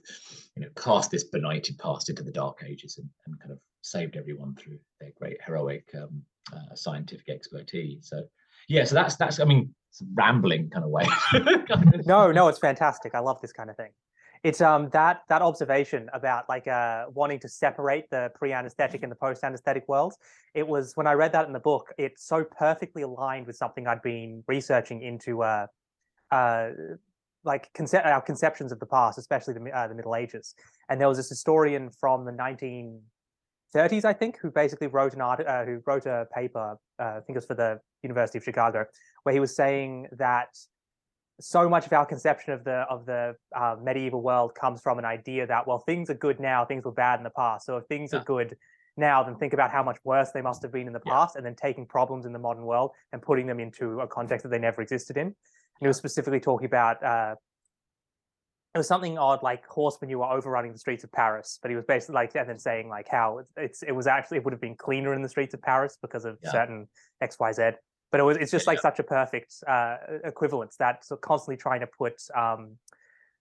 you 0.57 0.63
know 0.63 0.69
cast 0.77 1.11
this 1.11 1.25
benighted 1.25 1.79
past 1.79 2.09
into 2.11 2.23
the 2.23 2.31
dark 2.31 2.63
ages 2.67 2.99
and, 2.99 3.09
and 3.27 3.41
kind 3.41 3.53
of 3.53 3.59
saved 3.83 4.17
everyone 4.17 4.55
through 4.57 4.79
their 5.01 5.11
great 5.19 5.39
heroic 5.45 5.89
um, 5.95 6.23
uh, 6.53 6.75
scientific 6.75 7.29
expertise. 7.29 8.09
So 8.09 8.25
yeah, 8.69 8.85
so 8.85 8.95
that's 8.95 9.17
that's 9.17 9.41
I 9.41 9.45
mean 9.45 9.75
rambling 10.15 10.71
kind 10.71 10.85
of 10.85 10.91
way. 10.91 11.07
no, 12.07 12.31
no, 12.33 12.49
it's 12.49 12.59
fantastic. 12.59 13.15
I 13.15 13.21
love 13.21 13.41
this 13.41 13.53
kind 13.53 13.71
of 13.71 13.77
thing 13.77 13.91
it's 14.43 14.61
um 14.61 14.89
that 14.93 15.23
that 15.29 15.43
observation 15.43 16.09
about 16.13 16.49
like 16.49 16.67
uh 16.69 17.07
wanting 17.13 17.39
to 17.41 17.49
separate 17.49 18.09
the 18.11 18.31
pre-anesthetic 18.35 19.03
and 19.03 19.11
the 19.11 19.17
post-anesthetic 19.17 19.85
worlds 19.89 20.17
it 20.55 20.67
was 20.67 20.97
when 20.97 21.07
i 21.07 21.13
read 21.13 21.33
that 21.33 21.47
in 21.47 21.53
the 21.53 21.61
book 21.61 21.93
it's 21.99 22.27
so 22.27 22.45
perfectly 22.45 23.03
aligned 23.03 23.47
with 23.47 23.57
something 23.57 23.87
i'd 23.87 24.03
been 24.03 24.43
researching 24.47 25.03
into 25.03 25.43
uh 25.43 25.67
uh 26.31 26.69
like 27.45 27.73
conce- 27.73 28.05
our 28.05 28.21
conceptions 28.21 28.73
of 28.73 28.79
the 28.81 28.87
past 28.87 29.19
especially 29.19 29.55
the, 29.55 29.71
uh, 29.71 29.89
the 29.89 29.95
middle 29.95 30.15
ages 30.15 30.55
and 30.89 31.01
there 31.01 31.09
was 31.09 31.17
this 31.17 31.29
historian 31.29 31.91
from 31.91 32.25
the 32.25 32.33
1930s 33.75 34.05
i 34.05 34.13
think 34.13 34.39
who 34.41 34.51
basically 34.51 34.87
wrote 34.87 35.15
an 35.15 35.21
art 35.21 35.47
uh, 35.47 35.65
who 35.65 35.81
wrote 35.87 36.07
a 36.07 36.27
paper 36.35 36.79
uh, 36.99 37.03
i 37.03 37.21
think 37.21 37.31
it 37.31 37.35
was 37.35 37.47
for 37.47 37.55
the 37.55 37.81
university 38.03 38.39
of 38.39 38.45
chicago 38.45 38.85
where 39.23 39.33
he 39.33 39.41
was 39.41 39.55
saying 39.55 40.07
that 40.13 40.49
so 41.41 41.69
much 41.69 41.87
of 41.87 41.93
our 41.93 42.05
conception 42.07 42.53
of 42.53 42.65
the 42.65 42.85
of 42.91 43.07
the 43.07 43.35
uh, 43.55 43.77
medieval 43.83 44.21
world 44.21 44.55
comes 44.55 44.81
from 44.81 44.99
an 44.99 45.05
idea 45.05 45.47
that 45.47 45.67
well 45.67 45.79
things 45.79 46.11
are 46.11 46.15
good 46.15 46.41
now 46.41 46.65
things 46.65 46.85
were 46.85 46.93
bad 46.93 47.21
in 47.21 47.25
the 47.25 47.31
past 47.31 47.67
so 47.67 47.77
if 47.77 47.87
things 47.87 48.11
yeah. 48.13 48.19
are 48.19 48.25
good 48.25 48.57
now 48.97 49.23
then 49.23 49.37
think 49.37 49.53
about 49.53 49.71
how 49.71 49.83
much 49.83 49.99
worse 50.05 50.31
they 50.33 50.43
must 50.43 50.63
have 50.63 50.73
been 50.73 50.87
in 50.87 50.93
the 50.93 51.01
past 51.01 51.35
yeah. 51.35 51.39
and 51.39 51.47
then 51.47 51.55
taking 51.55 51.87
problems 51.87 52.27
in 52.27 52.33
the 52.33 52.39
modern 52.39 52.65
world 52.65 52.91
and 53.13 53.23
putting 53.23 53.47
them 53.47 53.61
into 53.61 54.01
a 54.01 54.07
context 54.07 54.43
that 54.43 54.49
they 54.49 54.59
never 54.59 54.83
existed 54.83 55.17
in 55.17 55.27
and 55.27 55.87
he 55.87 55.87
was 55.87 55.97
specifically 55.97 56.41
talking 56.41 56.67
about 56.67 57.03
uh, 57.05 57.35
it 58.79 58.81
was 58.81 58.89
something 58.89 59.19
odd 59.19 59.43
like 59.43 59.67
horse 59.67 59.99
manure 60.01 60.25
overrunning 60.25 60.73
the 60.73 60.79
streets 60.79 61.05
of 61.05 61.13
paris 61.13 61.59
but 61.61 61.71
he 61.71 61.77
was 61.77 61.85
basically 61.87 62.15
like 62.15 62.35
and 62.35 62.49
then 62.49 62.59
saying 62.59 62.89
like 62.89 63.09
how 63.09 63.41
it's, 63.57 63.83
it 63.83 63.93
was 63.93 64.07
actually 64.07 64.39
it 64.39 64.45
would 64.45 64.53
have 64.53 64.61
been 64.61 64.77
cleaner 64.77 65.15
in 65.15 65.23
the 65.23 65.29
streets 65.29 65.55
of 65.55 65.63
paris 65.63 65.99
because 66.01 66.25
of 66.25 66.39
certain 66.45 66.87
xyz 67.23 67.75
but 68.11 68.21
it 68.21 68.23
was 68.23 68.37
it's 68.37 68.51
just 68.51 68.67
like 68.67 68.81
such 68.81 68.99
a 68.99 69.03
perfect 69.03 69.55
uh, 69.67 69.97
equivalence 70.25 70.77
that 70.77 71.05
so 71.05 71.17
constantly 71.17 71.57
trying 71.57 71.81
to 71.81 71.87
put 71.87 72.15
um, 72.35 72.77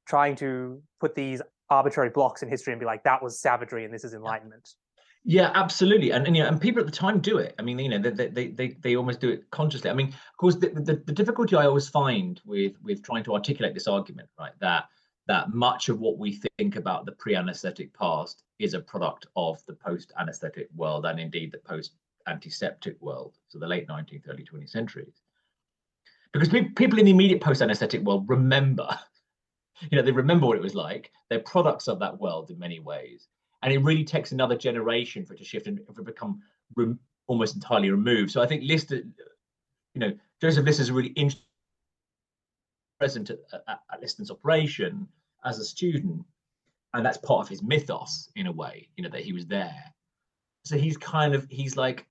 trying 0.07 0.35
to 0.37 0.81
put 0.99 1.15
these 1.15 1.41
arbitrary 1.69 2.09
blocks 2.09 2.41
in 2.43 2.49
history 2.49 2.73
and 2.73 2.79
be 2.79 2.85
like 2.85 3.03
that 3.03 3.21
was 3.21 3.39
savagery 3.39 3.85
and 3.85 3.93
this 3.93 4.03
is 4.03 4.13
enlightenment. 4.13 4.69
Yeah 5.23 5.51
absolutely. 5.55 6.11
And, 6.11 6.25
and 6.27 6.35
you 6.35 6.43
know 6.43 6.49
and 6.49 6.59
people 6.59 6.79
at 6.79 6.85
the 6.85 6.91
time 6.91 7.19
do 7.19 7.37
it. 7.37 7.55
I 7.59 7.61
mean 7.61 7.79
you 7.79 7.89
know 7.89 7.99
they 7.99 8.27
they 8.27 8.47
they, 8.47 8.69
they 8.81 8.95
almost 8.95 9.19
do 9.19 9.29
it 9.29 9.49
consciously. 9.51 9.89
I 9.89 9.93
mean 9.93 10.07
of 10.07 10.37
course 10.37 10.55
the, 10.55 10.69
the, 10.69 11.01
the 11.05 11.13
difficulty 11.13 11.55
i 11.55 11.65
always 11.65 11.87
find 11.87 12.41
with 12.45 12.73
with 12.83 13.03
trying 13.03 13.23
to 13.25 13.33
articulate 13.33 13.73
this 13.73 13.87
argument 13.87 14.29
right 14.39 14.53
that 14.59 14.85
that 15.27 15.53
much 15.53 15.89
of 15.89 15.99
what 15.99 16.17
we 16.17 16.39
think 16.57 16.75
about 16.75 17.05
the 17.05 17.11
pre-anesthetic 17.11 17.93
past 17.93 18.43
is 18.59 18.73
a 18.73 18.79
product 18.79 19.27
of 19.35 19.63
the 19.65 19.73
post-anesthetic 19.73 20.69
world 20.75 21.05
and 21.05 21.19
indeed 21.19 21.51
the 21.51 21.57
post 21.59 21.93
antiseptic 22.27 22.95
world, 23.01 23.37
so 23.47 23.59
the 23.59 23.67
late 23.67 23.87
19th, 23.87 24.23
early 24.29 24.43
20th 24.43 24.69
centuries. 24.69 25.21
Because 26.33 26.49
pe- 26.49 26.69
people 26.69 26.99
in 26.99 27.05
the 27.05 27.11
immediate 27.11 27.41
post 27.41 27.61
anesthetic 27.61 28.01
world 28.01 28.25
remember, 28.27 28.87
you 29.91 29.97
know, 29.97 30.01
they 30.01 30.11
remember 30.11 30.47
what 30.47 30.57
it 30.57 30.63
was 30.63 30.75
like. 30.75 31.11
They're 31.29 31.39
products 31.39 31.87
of 31.87 31.99
that 31.99 32.19
world 32.19 32.51
in 32.51 32.59
many 32.59 32.79
ways. 32.79 33.27
And 33.63 33.73
it 33.73 33.79
really 33.79 34.03
takes 34.03 34.31
another 34.31 34.55
generation 34.55 35.25
for 35.25 35.33
it 35.33 35.37
to 35.37 35.43
shift 35.43 35.67
and 35.67 35.79
for 35.93 36.01
it 36.01 36.05
become 36.05 36.41
almost 37.27 37.55
entirely 37.55 37.89
removed. 37.89 38.31
So 38.31 38.41
I 38.41 38.45
think 38.45 38.63
Lister, 38.63 38.97
you 38.97 39.99
know, 39.99 40.13
Joseph 40.41 40.65
Lister 40.65 40.83
is 40.83 40.89
a 40.89 40.93
really 40.93 41.09
interesting 41.09 41.46
present 42.99 43.29
at, 43.29 43.39
at, 43.53 43.79
at 43.91 44.01
Liston's 44.01 44.31
operation 44.31 45.07
as 45.45 45.59
a 45.59 45.65
student, 45.65 46.23
and 46.93 47.05
that's 47.05 47.17
part 47.17 47.41
of 47.41 47.49
his 47.49 47.61
mythos 47.63 48.29
in 48.35 48.47
a 48.47 48.51
way. 48.51 48.89
You 48.97 49.03
know 49.03 49.09
that 49.09 49.23
he 49.23 49.33
was 49.33 49.45
there. 49.45 49.83
So 50.63 50.77
he's 50.77 50.97
kind 50.97 51.33
of 51.33 51.47
he's 51.49 51.77
like 51.77 52.05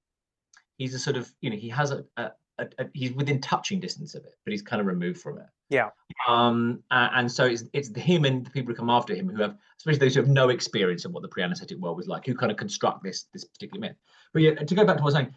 he's 0.78 0.95
a 0.95 0.99
sort 0.99 1.16
of 1.16 1.31
you 1.40 1.50
know 1.50 1.57
he 1.57 1.69
has 1.69 1.90
a, 1.90 2.05
a, 2.16 2.31
a, 2.59 2.66
a 2.78 2.87
he's 2.95 3.12
within 3.12 3.40
touching 3.40 3.81
distance 3.81 4.14
of 4.14 4.25
it, 4.25 4.35
but 4.45 4.52
he's 4.52 4.62
kind 4.62 4.81
of 4.81 4.87
removed 4.87 5.21
from 5.21 5.38
it. 5.38 5.47
Yeah. 5.69 5.90
Um, 6.28 6.83
and, 6.90 7.31
so 7.31 7.45
it's 7.45 7.64
it's 7.73 7.95
him 7.97 8.25
and 8.25 8.47
the 8.47 8.50
people 8.50 8.73
who 8.73 8.76
come 8.76 8.90
after 8.90 9.14
him 9.14 9.28
who 9.28 9.43
have, 9.43 9.57
especially 9.78 9.99
those 9.99 10.14
who 10.14 10.21
have 10.21 10.31
no 10.31 10.49
experience 10.49 11.05
of 11.05 11.12
what 11.12 11.23
the 11.23 11.28
pre-anesthetic 11.28 11.78
world 11.78 11.97
was 11.97 12.09
like, 12.09 12.25
who 12.25 12.35
kind 12.35 12.52
of 12.52 12.59
construct 12.59 13.02
this 13.02 13.25
this 13.33 13.45
particular 13.45 13.81
myth. 13.81 13.97
But 14.33 14.43
yeah, 14.43 14.55
to 14.55 14.75
go 14.75 14.85
back 14.85 14.99
to 14.99 15.02
what 15.02 15.14
I 15.14 15.21
was 15.21 15.26
saying, 15.26 15.35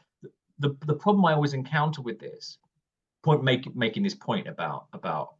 the 0.60 0.76
the 0.86 0.94
problem 0.94 1.26
I 1.26 1.34
always 1.34 1.54
encounter 1.54 2.02
with 2.02 2.20
this 2.20 2.60
point, 3.24 3.44
make, 3.44 3.76
making 3.76 4.04
this 4.04 4.16
point 4.16 4.48
about 4.48 4.86
about 4.94 5.36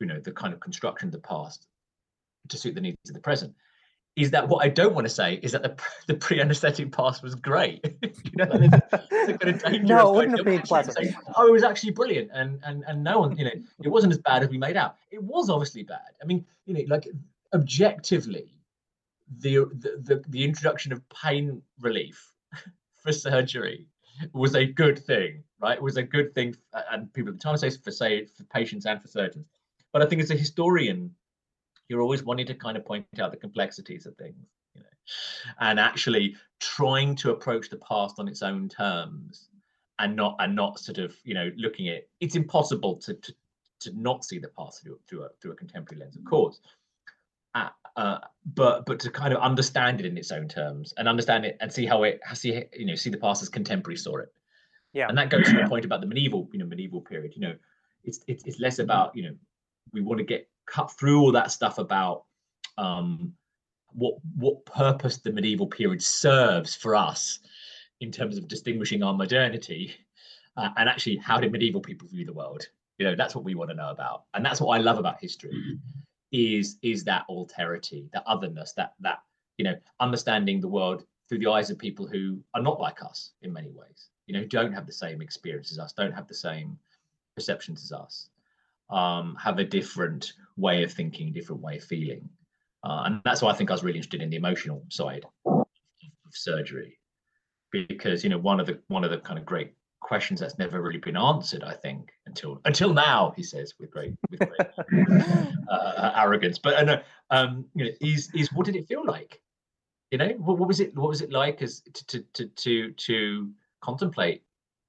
you 0.00 0.06
know 0.06 0.20
the 0.20 0.32
kind 0.32 0.52
of 0.52 0.60
construction 0.60 1.08
of 1.08 1.12
the 1.12 1.18
past 1.18 1.66
to 2.48 2.58
suit 2.58 2.74
the 2.74 2.80
needs 2.80 2.96
of 3.08 3.14
the 3.14 3.20
present 3.20 3.54
is 4.16 4.30
that 4.30 4.48
what 4.48 4.64
I 4.64 4.68
don't 4.68 4.94
want 4.94 5.06
to 5.06 5.12
say 5.12 5.40
is 5.42 5.52
that 5.52 5.62
the 5.62 5.76
the 6.06 6.14
pre-anesthetic 6.14 6.92
past 6.92 7.22
was 7.22 7.34
great. 7.34 7.84
you 8.02 8.10
know, 8.36 8.46
it's, 8.52 8.76
it's 8.92 9.32
a 9.32 9.38
kind 9.38 9.54
of 9.54 9.62
dangerous. 9.62 9.88
no, 9.88 10.12
it 10.12 10.16
wouldn't 10.16 10.38
have 10.38 10.46
been 10.46 10.62
pleasant. 10.62 10.96
Say, 10.96 11.14
oh, 11.36 11.48
it 11.48 11.52
was 11.52 11.64
actually 11.64 11.92
brilliant, 11.92 12.30
and 12.32 12.60
and 12.64 12.84
and 12.86 13.02
no 13.02 13.20
one, 13.20 13.36
you 13.36 13.44
know, 13.44 13.52
it 13.82 13.88
wasn't 13.88 14.12
as 14.12 14.18
bad 14.18 14.42
as 14.42 14.48
we 14.48 14.58
made 14.58 14.76
out. 14.76 14.96
It 15.10 15.22
was 15.22 15.50
obviously 15.50 15.82
bad. 15.82 16.14
I 16.22 16.26
mean, 16.26 16.44
you 16.66 16.74
know, 16.74 16.82
like 16.88 17.08
objectively, 17.52 18.54
the 19.38 19.66
the 19.78 20.00
the, 20.02 20.24
the 20.28 20.44
introduction 20.44 20.92
of 20.92 21.02
pain 21.08 21.62
relief 21.80 22.32
for 23.02 23.12
surgery 23.12 23.86
was 24.32 24.54
a 24.54 24.64
good 24.64 24.98
thing, 24.98 25.42
right? 25.60 25.76
It 25.76 25.82
was 25.82 25.96
a 25.96 26.02
good 26.02 26.34
thing, 26.34 26.56
and 26.92 27.12
people 27.12 27.30
at 27.30 27.40
the 27.40 27.42
time 27.42 27.56
say 27.56 27.70
for 27.70 27.90
say 27.90 28.26
for 28.26 28.44
patients 28.44 28.86
and 28.86 29.02
for 29.02 29.08
surgeons. 29.08 29.46
But 29.94 30.02
I 30.02 30.06
think 30.06 30.20
as 30.20 30.32
a 30.32 30.36
historian, 30.36 31.14
you're 31.88 32.02
always 32.02 32.24
wanting 32.24 32.46
to 32.46 32.54
kind 32.54 32.76
of 32.76 32.84
point 32.84 33.06
out 33.20 33.30
the 33.30 33.36
complexities 33.36 34.06
of 34.06 34.16
things, 34.16 34.44
you 34.74 34.80
know, 34.80 34.88
and 35.60 35.78
actually 35.78 36.34
trying 36.58 37.14
to 37.14 37.30
approach 37.30 37.70
the 37.70 37.76
past 37.76 38.18
on 38.18 38.26
its 38.26 38.42
own 38.42 38.68
terms, 38.68 39.50
and 40.00 40.16
not 40.16 40.34
and 40.40 40.56
not 40.56 40.80
sort 40.80 40.98
of 40.98 41.14
you 41.22 41.32
know 41.32 41.52
looking 41.56 41.88
at 41.88 42.08
it's 42.18 42.34
impossible 42.34 42.96
to 42.96 43.14
to, 43.14 43.32
to 43.78 43.92
not 43.92 44.24
see 44.24 44.40
the 44.40 44.48
past 44.48 44.82
through 44.82 44.98
through 45.08 45.22
a, 45.22 45.28
through 45.40 45.52
a 45.52 45.54
contemporary 45.54 46.00
lens, 46.00 46.16
of 46.16 46.24
course. 46.24 46.58
Uh, 47.54 47.68
uh, 47.94 48.18
but 48.56 48.84
but 48.86 48.98
to 48.98 49.10
kind 49.10 49.32
of 49.32 49.40
understand 49.40 50.00
it 50.00 50.06
in 50.06 50.18
its 50.18 50.32
own 50.32 50.48
terms 50.48 50.92
and 50.98 51.06
understand 51.06 51.44
it 51.44 51.56
and 51.60 51.72
see 51.72 51.86
how 51.86 52.02
it 52.02 52.20
see 52.32 52.64
you 52.76 52.84
know 52.84 52.96
see 52.96 53.10
the 53.10 53.16
past 53.16 53.42
as 53.42 53.48
contemporary 53.48 53.96
saw 53.96 54.16
it. 54.16 54.32
Yeah. 54.92 55.06
And 55.08 55.16
that 55.18 55.30
goes 55.30 55.44
to 55.44 55.56
the 55.56 55.68
point 55.68 55.84
about 55.84 56.00
the 56.00 56.08
medieval 56.08 56.48
you 56.52 56.58
know 56.58 56.66
medieval 56.66 57.00
period 57.00 57.34
you 57.36 57.42
know. 57.42 57.54
It's 58.02 58.20
it's, 58.26 58.44
it's 58.44 58.58
less 58.58 58.80
about 58.80 59.16
you 59.16 59.22
know 59.22 59.34
we 59.94 60.02
want 60.02 60.18
to 60.18 60.24
get 60.24 60.48
cut 60.66 60.90
through 60.92 61.20
all 61.20 61.32
that 61.32 61.50
stuff 61.50 61.78
about 61.78 62.24
um 62.76 63.32
what 63.92 64.16
what 64.36 64.64
purpose 64.66 65.18
the 65.18 65.32
medieval 65.32 65.66
period 65.66 66.02
serves 66.02 66.74
for 66.74 66.94
us 66.94 67.38
in 68.00 68.10
terms 68.10 68.36
of 68.36 68.48
distinguishing 68.48 69.02
our 69.02 69.14
modernity 69.14 69.94
uh, 70.56 70.68
and 70.76 70.88
actually 70.88 71.16
how 71.16 71.40
did 71.40 71.52
medieval 71.52 71.80
people 71.80 72.08
view 72.08 72.24
the 72.26 72.32
world. 72.32 72.66
You 72.98 73.06
know 73.06 73.14
that's 73.16 73.34
what 73.34 73.44
we 73.44 73.54
want 73.54 73.70
to 73.70 73.76
know 73.76 73.90
about. 73.90 74.24
And 74.34 74.44
that's 74.44 74.60
what 74.60 74.76
i 74.76 74.82
love 74.82 74.98
about 74.98 75.20
history 75.20 75.78
is 76.32 76.78
is 76.82 77.04
that 77.04 77.24
alterity, 77.30 78.10
that 78.12 78.24
otherness, 78.26 78.72
that 78.72 78.94
that 79.00 79.20
you 79.56 79.64
know, 79.64 79.74
understanding 80.00 80.60
the 80.60 80.68
world 80.68 81.04
through 81.28 81.38
the 81.38 81.50
eyes 81.50 81.70
of 81.70 81.78
people 81.78 82.06
who 82.06 82.40
are 82.54 82.62
not 82.62 82.80
like 82.80 83.02
us 83.02 83.32
in 83.42 83.52
many 83.52 83.70
ways. 83.70 84.10
You 84.26 84.34
know, 84.34 84.44
don't 84.44 84.72
have 84.72 84.86
the 84.86 84.92
same 84.92 85.22
experience 85.22 85.70
as 85.70 85.78
us, 85.78 85.92
don't 85.92 86.12
have 86.12 86.26
the 86.26 86.34
same 86.34 86.78
perceptions 87.36 87.82
as 87.84 87.92
us, 87.92 88.28
um, 88.90 89.36
have 89.42 89.58
a 89.58 89.64
different 89.64 90.32
way 90.56 90.82
of 90.84 90.92
thinking, 90.92 91.32
different 91.32 91.62
way 91.62 91.76
of 91.76 91.84
feeling, 91.84 92.28
uh, 92.84 93.02
and 93.06 93.20
that's 93.24 93.42
why 93.42 93.50
I 93.50 93.54
think 93.54 93.70
I 93.70 93.74
was 93.74 93.84
really 93.84 93.98
interested 93.98 94.22
in 94.22 94.30
the 94.30 94.36
emotional 94.36 94.84
side 94.90 95.24
of 95.46 95.66
surgery, 96.32 96.98
because 97.70 98.24
you 98.24 98.30
know 98.30 98.38
one 98.38 98.60
of 98.60 98.66
the 98.66 98.78
one 98.88 99.04
of 99.04 99.10
the 99.10 99.18
kind 99.18 99.38
of 99.38 99.44
great 99.44 99.72
questions 100.00 100.38
that's 100.38 100.58
never 100.58 100.82
really 100.82 100.98
been 100.98 101.16
answered 101.16 101.64
i 101.64 101.72
think 101.72 102.12
until 102.26 102.60
until 102.66 102.92
now 102.92 103.32
he 103.38 103.42
says 103.42 103.72
with 103.80 103.90
great 103.90 104.12
with 104.30 104.38
great 104.38 104.68
uh, 105.68 106.12
arrogance. 106.16 106.58
But 106.58 106.88
uh, 106.88 107.02
um 107.30 107.66
you 107.74 107.84
know 107.84 107.90
is 108.00 108.30
is 108.34 108.52
what 108.52 108.66
did 108.66 108.76
it 108.76 108.86
feel 108.86 109.04
like? 109.04 109.40
You 110.10 110.18
know 110.18 110.28
what, 110.38 110.58
what 110.58 110.68
was 110.68 110.80
it 110.80 110.96
what 110.96 111.08
was 111.08 111.22
it 111.22 111.30
like 111.30 111.62
as 111.62 111.80
to 111.92 112.22
to 112.34 112.46
to 112.46 112.92
to 112.92 113.50
contemplate 113.80 114.42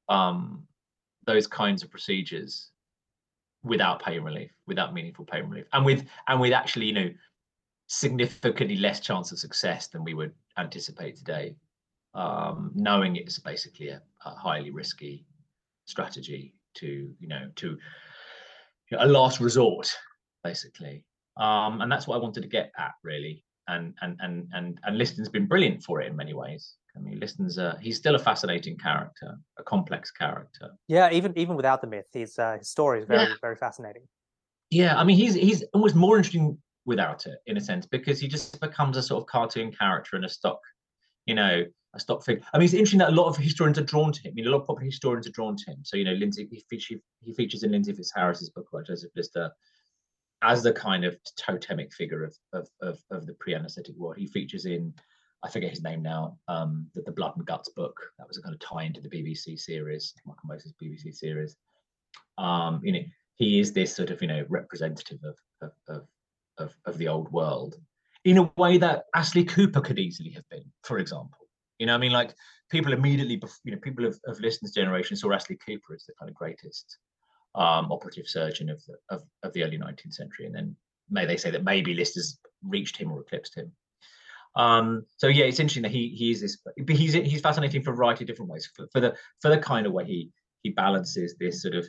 um 0.10 0.68
those 1.26 1.48
kinds 1.48 1.84
of 1.84 1.90
procedures 1.90 2.72
without 3.66 4.02
pain 4.02 4.22
relief 4.22 4.52
without 4.68 4.94
meaningful 4.94 5.26
pain 5.26 5.50
relief 5.50 5.66
and 5.74 5.84
with 5.84 6.06
and 6.28 6.40
with 6.40 6.54
actually 6.54 6.86
you 6.86 6.94
know 6.94 7.10
significantly 7.88 8.78
less 8.78 9.00
chance 9.00 9.32
of 9.32 9.40
success 9.40 9.88
than 9.88 10.04
we 10.04 10.14
would 10.14 10.34
anticipate 10.58 11.16
today. 11.16 11.56
Um, 12.14 12.72
knowing 12.74 13.18
it's 13.18 13.40
basically 13.40 13.90
a, 13.90 14.02
a, 14.24 14.30
highly 14.30 14.72
risky 14.72 15.26
strategy 15.84 16.56
to 16.76 17.14
you 17.20 17.28
know 17.28 17.50
to 17.56 17.78
a 18.98 19.06
last 19.06 19.40
resort 19.42 19.94
basically. 20.44 21.04
Um, 21.38 21.82
and 21.82 21.92
that's 21.92 22.08
what 22.08 22.16
i 22.16 22.20
wanted 22.20 22.42
to 22.42 22.48
get 22.48 22.72
at 22.78 22.94
really 23.04 23.44
and 23.68 23.94
and 24.02 24.18
and 24.20 24.48
and 24.54 24.80
and 24.84 24.98
liston's 24.98 25.30
been 25.30 25.46
brilliant 25.46 25.84
for 25.84 26.02
it 26.02 26.08
in 26.08 26.16
many 26.16 26.34
ways 26.34 26.76
i 26.96 27.00
mean 27.00 27.20
liston's 27.20 27.58
a, 27.58 27.78
he's 27.82 27.98
still 27.98 28.16
a 28.16 28.20
fascinating 28.20 28.78
character 28.78 29.36
a 29.58 29.64
complex 29.64 30.12
character 30.12 30.72
yeah 30.88 31.12
even 31.12 31.38
even 31.38 31.56
without 31.56 31.82
the 31.82 31.88
myth 31.88 32.08
his 32.14 32.38
uh, 32.40 32.58
his 32.58 32.70
story 32.70 33.00
is 33.00 33.06
very 33.06 33.30
yeah. 33.30 33.36
very 33.42 33.56
fascinating 33.56 34.04
yeah 34.70 34.98
i 34.98 35.04
mean 35.04 35.18
he's 35.18 35.34
he's 35.34 35.64
almost 35.74 35.96
more 35.96 36.18
interesting 36.18 36.58
without 36.86 37.26
it 37.26 37.40
in 37.48 37.58
a 37.58 37.62
sense 37.62 37.86
because 37.86 38.20
he 38.20 38.28
just 38.28 38.60
becomes 38.60 38.98
a 38.98 39.04
sort 39.04 39.22
of 39.22 39.28
cartoon 39.28 39.72
character 39.72 40.16
and 40.16 40.26
a 40.26 40.30
stock 40.30 40.60
you 41.26 41.34
know 41.34 41.64
a 41.96 42.00
stock 42.00 42.24
figure. 42.24 42.44
I 42.54 42.58
mean, 42.58 42.66
it's 42.66 42.74
interesting 42.74 43.00
that 43.00 43.10
a 43.10 43.16
lot 43.16 43.28
of 43.28 43.38
historians 43.38 43.80
are 43.80 43.84
drawn 43.84 44.12
to 44.12 44.22
him. 44.22 44.32
I 44.32 44.36
mean, 44.36 44.48
a 44.48 44.50
lot 44.50 44.62
of 44.62 44.68
popular 44.68 44.86
historians 44.86 45.26
are 45.28 45.32
drawn 45.32 45.56
to 45.56 45.72
him. 45.72 45.78
So, 45.84 45.98
you 45.98 46.04
know, 46.04 46.14
Lindsey, 46.14 46.48
he, 46.52 46.64
features, 46.70 47.00
he 47.22 47.34
features 47.34 47.64
in 47.64 47.72
Lindsey 47.72 47.94
Fitzharris's 47.94 48.50
book 48.50 48.68
about 48.72 48.88
Joseph 48.88 49.12
Lister 49.16 49.50
as 50.46 50.64
the 50.64 50.72
kind 50.72 51.04
of 51.06 51.18
totemic 51.36 51.94
figure 51.94 52.24
of, 52.24 52.36
of, 52.54 52.70
of, 52.82 53.00
of 53.12 53.26
the 53.26 53.34
pre-anesthetic 53.34 53.96
world. 53.96 54.18
He 54.18 54.28
features 54.28 54.66
in, 54.66 54.94
I 55.44 55.50
forget 55.50 55.72
his 55.72 55.84
name 55.84 56.02
now, 56.02 56.38
um, 56.48 56.88
the, 56.94 57.02
the 57.02 57.12
Blood 57.12 57.34
and 57.36 57.46
Guts 57.46 57.70
book. 57.70 58.00
That 58.18 58.28
was 58.28 58.38
a 58.38 58.42
kind 58.42 58.54
of 58.54 58.60
tie 58.60 58.84
into 58.84 59.02
the 59.02 59.10
BBC 59.10 59.60
series, 59.60 60.14
Michael 60.26 60.48
Mosley 60.48 60.74
BBC 60.82 61.16
series. 61.16 61.56
Um, 62.38 62.80
you 62.84 62.92
know, 62.92 63.04
he 63.36 63.60
is 63.60 63.74
this 63.74 63.96
sort 63.96 64.12
of, 64.12 64.22
you 64.22 64.28
know, 64.28 64.46
representative 64.48 65.20
of, 65.24 65.36
of, 65.62 65.72
of, 65.88 66.08
of, 66.58 66.76
of 66.86 66.98
the 66.98 67.08
old 67.08 67.32
world 67.32 67.78
in 68.24 68.38
a 68.38 68.52
way 68.58 68.78
that 68.78 69.06
Astley 69.16 69.46
Cooper 69.46 69.82
could 69.82 70.00
easily 70.00 70.32
have 70.32 70.48
been, 70.50 70.66
for 70.84 71.00
example. 71.00 71.40
You 71.80 71.88
know, 71.88 71.96
I 71.96 71.98
mean, 71.98 72.12
like 72.12 72.34
people 72.70 72.94
immediately, 72.94 73.42
you 73.64 73.72
know, 73.72 73.80
people 73.80 74.06
of, 74.06 74.20
have 74.28 74.40
listened 74.40 74.72
to 74.72 74.80
generation 74.80 75.18
saw 75.18 75.32
Astley 75.32 75.58
Cooper 75.58 75.94
as 75.94 76.06
the 76.06 76.14
kind 76.20 76.30
of 76.30 76.36
greatest 76.36 76.98
um, 77.56 77.92
operative 77.92 78.28
surgeon 78.28 78.70
of 78.70 78.84
the 78.86 78.96
of, 79.10 79.24
of 79.44 79.54
the 79.54 79.64
early 79.64 79.78
19th 79.78 80.14
century, 80.14 80.46
and 80.46 80.56
then 80.56 80.76
may 81.10 81.26
they 81.26 81.38
say 81.38 81.52
that 81.52 81.64
maybe 81.64 81.94
Lister's 81.94 82.40
reached 82.64 82.98
him 82.98 83.12
or 83.12 83.22
eclipsed 83.22 83.56
him. 83.56 83.72
Um, 84.56 85.06
so 85.18 85.28
yeah, 85.28 85.46
it's 85.46 85.60
interesting 85.60 85.84
that 85.84 85.92
he 85.92 86.10
he 86.10 86.32
is 86.32 86.42
this, 86.42 86.58
but 86.58 86.74
he's 86.90 87.14
he's 87.14 87.42
fascinating 87.42 87.84
for 87.84 87.92
a 87.92 87.96
variety 87.96 88.24
of 88.24 88.28
different 88.28 88.52
ways. 88.52 88.70
For, 88.76 88.88
for 88.92 89.00
the 89.00 89.16
for 89.42 89.50
the 89.50 89.58
kind 89.58 89.86
of 89.86 89.94
way 89.94 90.06
he 90.06 90.30
he 90.64 90.70
balances 90.70 91.36
this 91.40 91.62
sort 91.62 91.76
of 91.76 91.88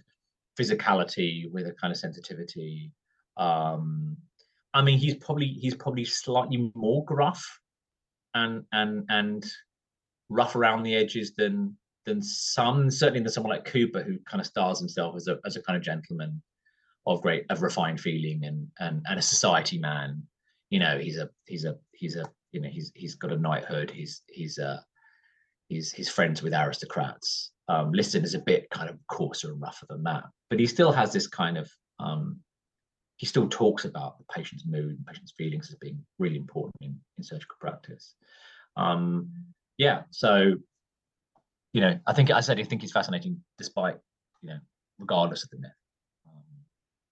physicality 0.59 1.51
with 1.51 1.67
a 1.67 1.73
kind 1.73 1.93
of 1.93 1.99
sensitivity. 1.99 2.93
Um, 3.37 4.17
I 4.75 4.83
mean, 4.83 4.99
he's 4.99 5.15
probably 5.15 5.47
he's 5.47 5.75
probably 5.75 6.05
slightly 6.05 6.73
more 6.75 7.05
gruff 7.05 7.61
and 8.35 8.65
and 8.73 9.05
and 9.09 9.47
rough 10.29 10.57
around 10.57 10.83
the 10.83 10.95
edges 10.95 11.35
than 11.35 11.77
than 12.07 12.23
some, 12.23 12.91
certainly 12.91 13.21
than 13.21 13.31
someone 13.31 13.53
like 13.53 13.65
Cooper, 13.65 14.03
who 14.03 14.19
kind 14.21 14.41
of 14.41 14.47
stars 14.47 14.79
himself 14.79 15.17
as 15.17 15.29
a 15.29 15.39
as 15.45 15.57
a 15.57 15.63
kind 15.63 15.77
of 15.77 15.83
gentleman 15.83 16.41
of 17.07 17.23
great 17.23 17.45
of 17.51 17.63
refined 17.63 18.01
feeling 18.01 18.45
and 18.45 18.69
and 18.79 19.05
and 19.09 19.19
a 19.19 19.23
society 19.23 19.79
man. 19.79 20.23
You 20.71 20.81
know, 20.81 20.99
he's 20.99 21.19
a 21.19 21.29
he's 21.45 21.65
a 21.65 21.77
he's 21.93 22.17
a 22.17 22.25
you 22.53 22.61
know 22.61 22.69
he's 22.69 22.93
he's 22.95 23.15
got 23.15 23.33
a 23.33 23.37
knighthood. 23.37 23.91
He's 23.91 24.23
he's 24.29 24.59
uh 24.59 24.81
he's 25.69 25.93
he's 25.93 26.09
friends 26.09 26.43
with 26.43 26.55
aristocrats. 26.55 27.51
Um, 27.69 27.93
Liston 27.93 28.23
is 28.23 28.35
a 28.35 28.39
bit 28.39 28.71
kind 28.71 28.89
of 28.89 28.97
coarser 29.09 29.51
and 29.53 29.61
rougher 29.61 29.87
than 29.89 30.05
that, 30.05 30.25
but 30.51 30.61
he 30.61 30.67
still 30.67 30.93
has 30.93 31.13
this 31.13 31.27
kind 31.27 31.59
of 31.59 31.71
um, 31.99 32.39
he 33.17 33.27
still 33.27 33.49
talks 33.49 33.85
about 33.85 34.19
the 34.19 34.25
patient's 34.33 34.67
mood 34.67 34.97
and 34.97 35.07
patient's 35.07 35.33
feelings 35.33 35.71
as 35.71 35.77
being 35.77 36.05
really 36.19 36.37
important 36.37 36.75
in, 36.83 36.99
in 37.17 37.25
surgical 37.25 37.57
practice. 37.61 38.15
Um, 38.77 39.31
yeah, 39.79 40.03
so 40.11 40.55
you 41.77 41.83
know, 41.83 41.95
I 42.07 42.13
think 42.15 42.31
I 42.31 42.41
said 42.41 42.59
I 42.59 42.63
think 42.63 42.81
he's 42.81 42.93
fascinating 42.93 43.35
despite 43.59 43.97
you 44.41 44.49
know, 44.49 44.59
regardless 44.99 45.45
of 45.45 45.51
the 45.51 45.59
myth. 45.59 45.79
Um, 46.27 46.43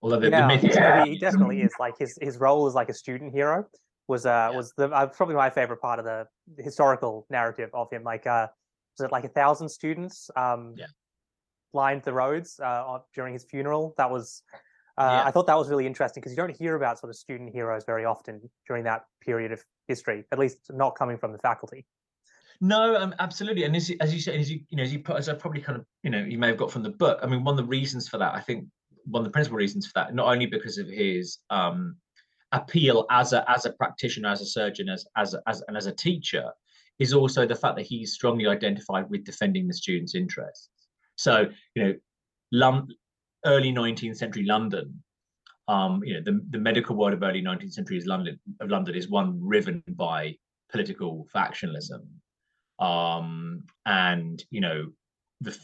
although 0.00 0.20
the, 0.20 0.30
yeah, 0.30 0.40
the 0.40 0.46
myth 0.46 0.64
is 0.64 0.74
yeah, 0.74 1.04
he 1.04 1.18
definitely 1.18 1.60
is 1.60 1.74
like 1.78 1.98
his 1.98 2.18
his 2.28 2.38
role 2.38 2.66
as 2.66 2.74
like 2.74 2.88
a 2.88 2.94
student 2.94 3.34
hero 3.34 3.66
was 4.08 4.24
uh 4.24 4.48
yeah. 4.50 4.56
was 4.56 4.72
the 4.78 4.86
uh, 4.88 5.06
probably 5.18 5.34
my 5.34 5.50
favorite 5.50 5.82
part 5.82 5.98
of 5.98 6.06
the 6.06 6.26
historical 6.68 7.26
narrative 7.28 7.68
of 7.74 7.90
him. 7.92 8.04
Like 8.04 8.26
uh 8.26 8.46
was 8.98 9.04
it 9.04 9.12
like 9.12 9.24
a 9.24 9.32
thousand 9.40 9.68
students 9.68 10.30
um 10.34 10.74
yeah. 10.78 10.86
lined 11.74 12.02
the 12.02 12.14
roads 12.14 12.58
uh 12.58 13.00
during 13.14 13.34
his 13.34 13.44
funeral? 13.44 13.92
That 13.98 14.10
was 14.10 14.42
Uh, 14.96 15.02
yeah. 15.02 15.28
I 15.28 15.30
thought 15.32 15.46
that 15.48 15.58
was 15.58 15.68
really 15.68 15.86
interesting 15.86 16.20
because 16.20 16.32
you 16.32 16.36
don't 16.36 16.56
hear 16.56 16.74
about 16.76 17.00
sort 17.00 17.10
of 17.10 17.16
student 17.16 17.50
heroes 17.52 17.84
very 17.84 18.04
often 18.04 18.34
during 18.68 18.84
that 18.84 19.00
period 19.20 19.50
of 19.50 19.60
history, 19.88 20.24
at 20.32 20.38
least 20.38 20.58
not 20.70 20.96
coming 21.00 21.18
from 21.18 21.32
the 21.32 21.38
faculty. 21.38 21.84
No, 22.60 22.96
um, 22.96 23.14
absolutely. 23.18 23.64
And 23.64 23.74
as, 23.76 23.90
as 24.00 24.14
you 24.14 24.20
said, 24.20 24.38
as 24.38 24.50
you, 24.50 24.60
you 24.70 24.76
know, 24.76 24.82
as 24.82 24.92
you 24.92 25.02
as 25.16 25.28
I 25.28 25.34
probably 25.34 25.60
kind 25.60 25.78
of, 25.78 25.84
you 26.02 26.10
know, 26.10 26.18
you 26.18 26.38
may 26.38 26.48
have 26.48 26.56
got 26.56 26.70
from 26.70 26.82
the 26.82 26.90
book. 26.90 27.18
I 27.22 27.26
mean, 27.26 27.44
one 27.44 27.52
of 27.54 27.64
the 27.64 27.68
reasons 27.68 28.08
for 28.08 28.18
that, 28.18 28.34
I 28.34 28.40
think, 28.40 28.66
one 29.06 29.20
of 29.20 29.24
the 29.24 29.30
principal 29.30 29.58
reasons 29.58 29.86
for 29.86 29.92
that, 29.96 30.14
not 30.14 30.26
only 30.26 30.46
because 30.46 30.78
of 30.78 30.88
his 30.88 31.38
um, 31.50 31.96
appeal 32.52 33.06
as 33.10 33.32
a 33.32 33.48
as 33.50 33.66
a 33.66 33.72
practitioner, 33.72 34.28
as 34.28 34.40
a 34.40 34.46
surgeon, 34.46 34.88
as 34.88 35.04
as 35.16 35.34
as 35.46 35.62
and 35.68 35.76
as 35.76 35.86
a 35.86 35.92
teacher, 35.92 36.50
is 36.98 37.12
also 37.12 37.46
the 37.46 37.54
fact 37.54 37.76
that 37.76 37.86
he's 37.86 38.14
strongly 38.14 38.46
identified 38.46 39.10
with 39.10 39.24
defending 39.24 39.66
the 39.66 39.74
students' 39.74 40.14
interests. 40.14 40.70
So, 41.16 41.46
you 41.74 41.98
know, 42.52 42.82
early 43.44 43.72
19th 43.72 44.16
century 44.16 44.44
London, 44.44 45.02
um, 45.68 46.02
you 46.04 46.14
know, 46.14 46.20
the, 46.24 46.40
the 46.50 46.58
medical 46.58 46.96
world 46.96 47.14
of 47.14 47.22
early 47.22 47.42
19th 47.42 47.72
century 47.72 47.96
is 47.96 48.06
London 48.06 48.38
of 48.60 48.70
London 48.70 48.94
is 48.94 49.08
one 49.08 49.38
riven 49.40 49.82
by 49.88 50.36
political 50.70 51.26
factionalism. 51.34 52.06
Um, 52.78 53.64
and, 53.86 54.42
you 54.50 54.60
know, 54.60 54.90
the 55.40 55.58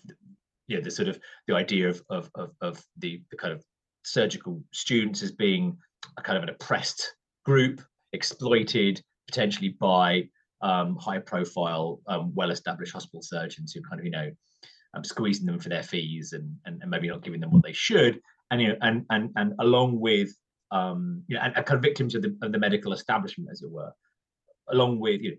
know, 0.77 0.83
the 0.83 0.91
sort 0.91 1.09
of 1.09 1.19
the 1.49 1.55
idea 1.55 1.89
of 1.89 2.03
of 2.11 2.31
of, 2.35 2.51
of 2.61 2.83
the, 2.99 3.23
the 3.31 3.37
kind 3.37 3.53
of 3.53 3.65
surgical 4.05 4.63
students 4.73 5.23
as 5.23 5.33
being 5.33 5.77
a 6.17 6.23
kind 6.23 6.39
of 6.39 6.45
an 6.45 6.51
oppressed 6.51 7.15
group, 7.45 7.83
exploited 8.13 9.03
potentially 9.29 9.71
by 9.81 10.29
um, 10.63 10.97
high 10.97 11.19
profile, 11.19 12.01
um, 12.07 12.33
well 12.35 12.51
established 12.51 12.93
hospital 12.93 13.23
surgeons 13.23 13.73
who 13.73 13.83
kind 13.83 14.01
of, 14.01 14.05
you 14.05 14.11
know, 14.11 14.31
um, 14.95 15.05
squeezing 15.05 15.47
them 15.47 15.59
for 15.59 15.69
their 15.69 15.83
fees 15.83 16.33
and, 16.33 16.55
and, 16.67 16.81
and 16.83 16.91
maybe 16.91 17.09
not 17.09 17.23
giving 17.23 17.41
them 17.41 17.51
what 17.51 17.63
they 17.63 17.73
should. 17.73 18.21
And, 18.51 18.61
you 18.61 18.69
know, 18.69 18.77
and, 18.83 19.05
and, 19.11 19.31
and 19.37 19.55
along 19.61 20.01
with, 20.01 20.31
um, 20.71 21.23
you 21.29 21.37
know, 21.37 21.43
and, 21.43 21.57
and 21.57 21.67
kind 21.67 21.77
of 21.77 21.83
victims 21.83 22.15
of 22.15 22.23
the, 22.23 22.37
of 22.43 22.53
the 22.53 22.59
medical 22.59 22.93
establishment, 22.93 23.51
as 23.51 23.63
it 23.63 23.71
were, 23.71 23.93
along 24.71 24.99
with, 24.99 25.21
you 25.21 25.31
know, 25.31 25.37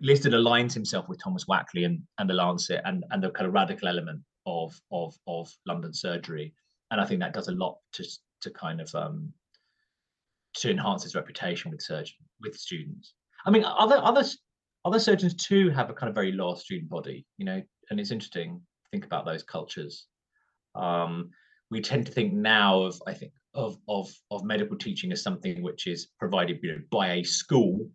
Liston 0.00 0.32
aligns 0.32 0.72
himself 0.72 1.08
with 1.08 1.22
Thomas 1.22 1.44
Wakley 1.46 1.84
and, 1.84 2.02
and 2.18 2.28
the 2.28 2.34
Lancet 2.34 2.80
and, 2.84 3.04
and 3.10 3.22
the 3.22 3.30
kind 3.30 3.46
of 3.46 3.54
radical 3.54 3.88
element 3.88 4.20
of, 4.46 4.74
of, 4.92 5.14
of 5.26 5.50
London 5.66 5.92
surgery. 5.92 6.54
And 6.90 7.00
I 7.00 7.04
think 7.04 7.20
that 7.20 7.34
does 7.34 7.48
a 7.48 7.52
lot 7.52 7.78
to, 7.92 8.04
to 8.42 8.50
kind 8.50 8.80
of 8.80 8.94
um, 8.94 9.32
to 10.54 10.70
enhance 10.70 11.04
his 11.04 11.14
reputation 11.14 11.70
with 11.70 11.82
surgeon 11.82 12.16
with 12.40 12.56
students. 12.56 13.14
I 13.46 13.50
mean, 13.50 13.64
other 13.64 13.98
other 13.98 14.24
other 14.84 14.98
surgeons 14.98 15.34
too 15.34 15.70
have 15.70 15.90
a 15.90 15.94
kind 15.94 16.08
of 16.08 16.14
very 16.14 16.32
loyal 16.32 16.56
student 16.56 16.88
body, 16.88 17.26
you 17.38 17.44
know, 17.44 17.62
and 17.90 18.00
it's 18.00 18.10
interesting 18.10 18.60
think 18.90 19.04
about 19.04 19.24
those 19.24 19.42
cultures. 19.42 20.06
Um, 20.74 21.30
we 21.70 21.80
tend 21.80 22.06
to 22.06 22.12
think 22.12 22.32
now 22.32 22.82
of, 22.82 23.00
I 23.06 23.14
think, 23.14 23.32
of 23.54 23.78
of 23.88 24.12
of 24.30 24.44
medical 24.44 24.76
teaching 24.76 25.12
as 25.12 25.22
something 25.22 25.62
which 25.62 25.86
is 25.86 26.08
provided, 26.18 26.58
you 26.62 26.72
know, 26.72 26.82
by 26.90 27.12
a 27.12 27.22
school, 27.22 27.88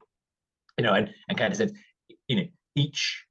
you 0.77 0.85
know, 0.85 0.93
and 0.93 1.13
and 1.29 1.37
kind 1.37 1.51
of 1.51 1.57
said, 1.57 1.73
you 2.27 2.35
know, 2.37 2.47
each 2.75 3.25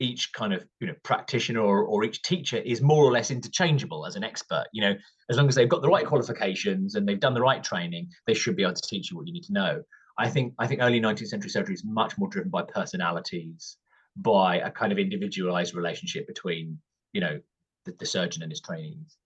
each 0.00 0.32
kind 0.32 0.52
of 0.52 0.64
you 0.80 0.86
know 0.86 0.94
practitioner 1.04 1.60
or, 1.60 1.84
or 1.84 2.04
each 2.04 2.22
teacher 2.22 2.56
is 2.56 2.80
more 2.80 3.04
or 3.04 3.12
less 3.12 3.30
interchangeable 3.30 4.06
as 4.06 4.16
an 4.16 4.24
expert 4.24 4.64
you 4.72 4.80
know? 4.80 4.94
As 5.28 5.36
long 5.36 5.46
as 5.46 5.54
they've 5.54 5.68
got 5.68 5.82
the 5.82 5.88
right 5.88 6.06
qualifications 6.06 6.96
and 6.96 7.06
they've 7.06 7.20
done 7.20 7.34
the 7.34 7.40
right 7.40 7.62
training 7.62 8.08
they 8.26 8.34
should 8.34 8.56
be 8.56 8.62
able 8.62 8.74
to 8.74 8.88
teach 8.88 9.10
you 9.10 9.16
what 9.16 9.26
you 9.26 9.32
need 9.32 9.44
to 9.44 9.52
know. 9.52 9.82
I 10.18 10.28
think 10.28 10.54
i 10.58 10.66
think 10.66 10.80
early 10.82 11.00
19th 11.00 11.28
century 11.28 11.50
surgery 11.50 11.74
is 11.74 11.84
much 11.84 12.18
more 12.18 12.28
driven 12.28 12.50
by 12.50 12.62
personalities 12.62 13.76
by 14.16 14.56
a 14.56 14.70
kind 14.70 14.90
of 14.90 14.98
individualized 14.98 15.74
relationship 15.74 16.26
between 16.26 16.78
you 17.12 17.20
know 17.20 17.38
the, 17.84 17.92
the 17.98 18.06
surgeon 18.06 18.42
and 18.42 18.50
his 18.50 18.60
trainees. 18.60 19.16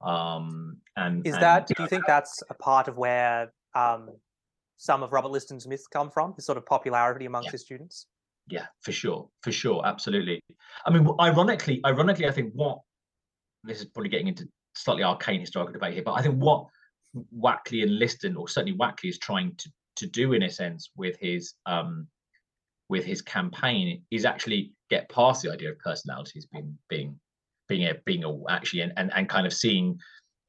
Um 0.00 0.78
and 0.96 1.26
is 1.26 1.34
and, 1.34 1.42
that 1.42 1.66
do 1.66 1.74
you 1.78 1.86
think 1.86 2.04
that's 2.06 2.42
a 2.50 2.54
part 2.54 2.88
of 2.88 2.96
where 2.96 3.52
um 3.74 4.10
some 4.76 5.02
of 5.02 5.12
robert 5.12 5.30
liston's 5.30 5.66
myths 5.66 5.86
come 5.86 6.10
from 6.10 6.34
his 6.34 6.44
sort 6.44 6.58
of 6.58 6.66
popularity 6.66 7.26
amongst 7.26 7.46
yeah. 7.46 7.52
his 7.52 7.62
students 7.62 8.06
yeah 8.48 8.66
for 8.82 8.92
sure 8.92 9.28
for 9.42 9.52
sure 9.52 9.84
absolutely. 9.86 10.40
I 10.86 10.90
mean 10.90 11.08
ironically 11.20 11.80
ironically 11.86 12.26
i 12.26 12.30
think 12.30 12.52
what 12.54 12.78
this 13.62 13.80
is 13.80 13.86
probably 13.86 14.10
getting 14.10 14.28
into 14.28 14.48
slightly 14.74 15.02
arcane 15.02 15.40
historical 15.40 15.72
debate 15.72 15.94
here 15.94 16.02
but 16.02 16.12
i 16.12 16.22
think 16.22 16.36
what 16.36 16.66
Wakley 17.36 17.82
and 17.82 17.98
liston 17.98 18.36
or 18.36 18.48
certainly 18.48 18.76
Wakley 18.76 19.08
is 19.08 19.18
trying 19.18 19.54
to 19.56 19.70
to 19.96 20.06
do 20.06 20.32
in 20.32 20.42
a 20.42 20.50
sense 20.50 20.90
with 20.96 21.16
his 21.20 21.54
um 21.66 22.06
with 22.88 23.04
his 23.04 23.22
campaign 23.22 24.02
is 24.10 24.24
actually 24.24 24.72
get 24.90 25.08
past 25.08 25.42
the 25.42 25.52
idea 25.52 25.70
of 25.70 25.78
personalities 25.78 26.46
being 26.52 26.76
being 26.88 27.18
being 27.68 27.88
a 27.88 27.94
being 28.04 28.24
a 28.24 28.50
actually 28.50 28.80
and, 28.80 28.92
and 28.96 29.12
and 29.14 29.28
kind 29.28 29.46
of 29.46 29.52
seeing 29.52 29.98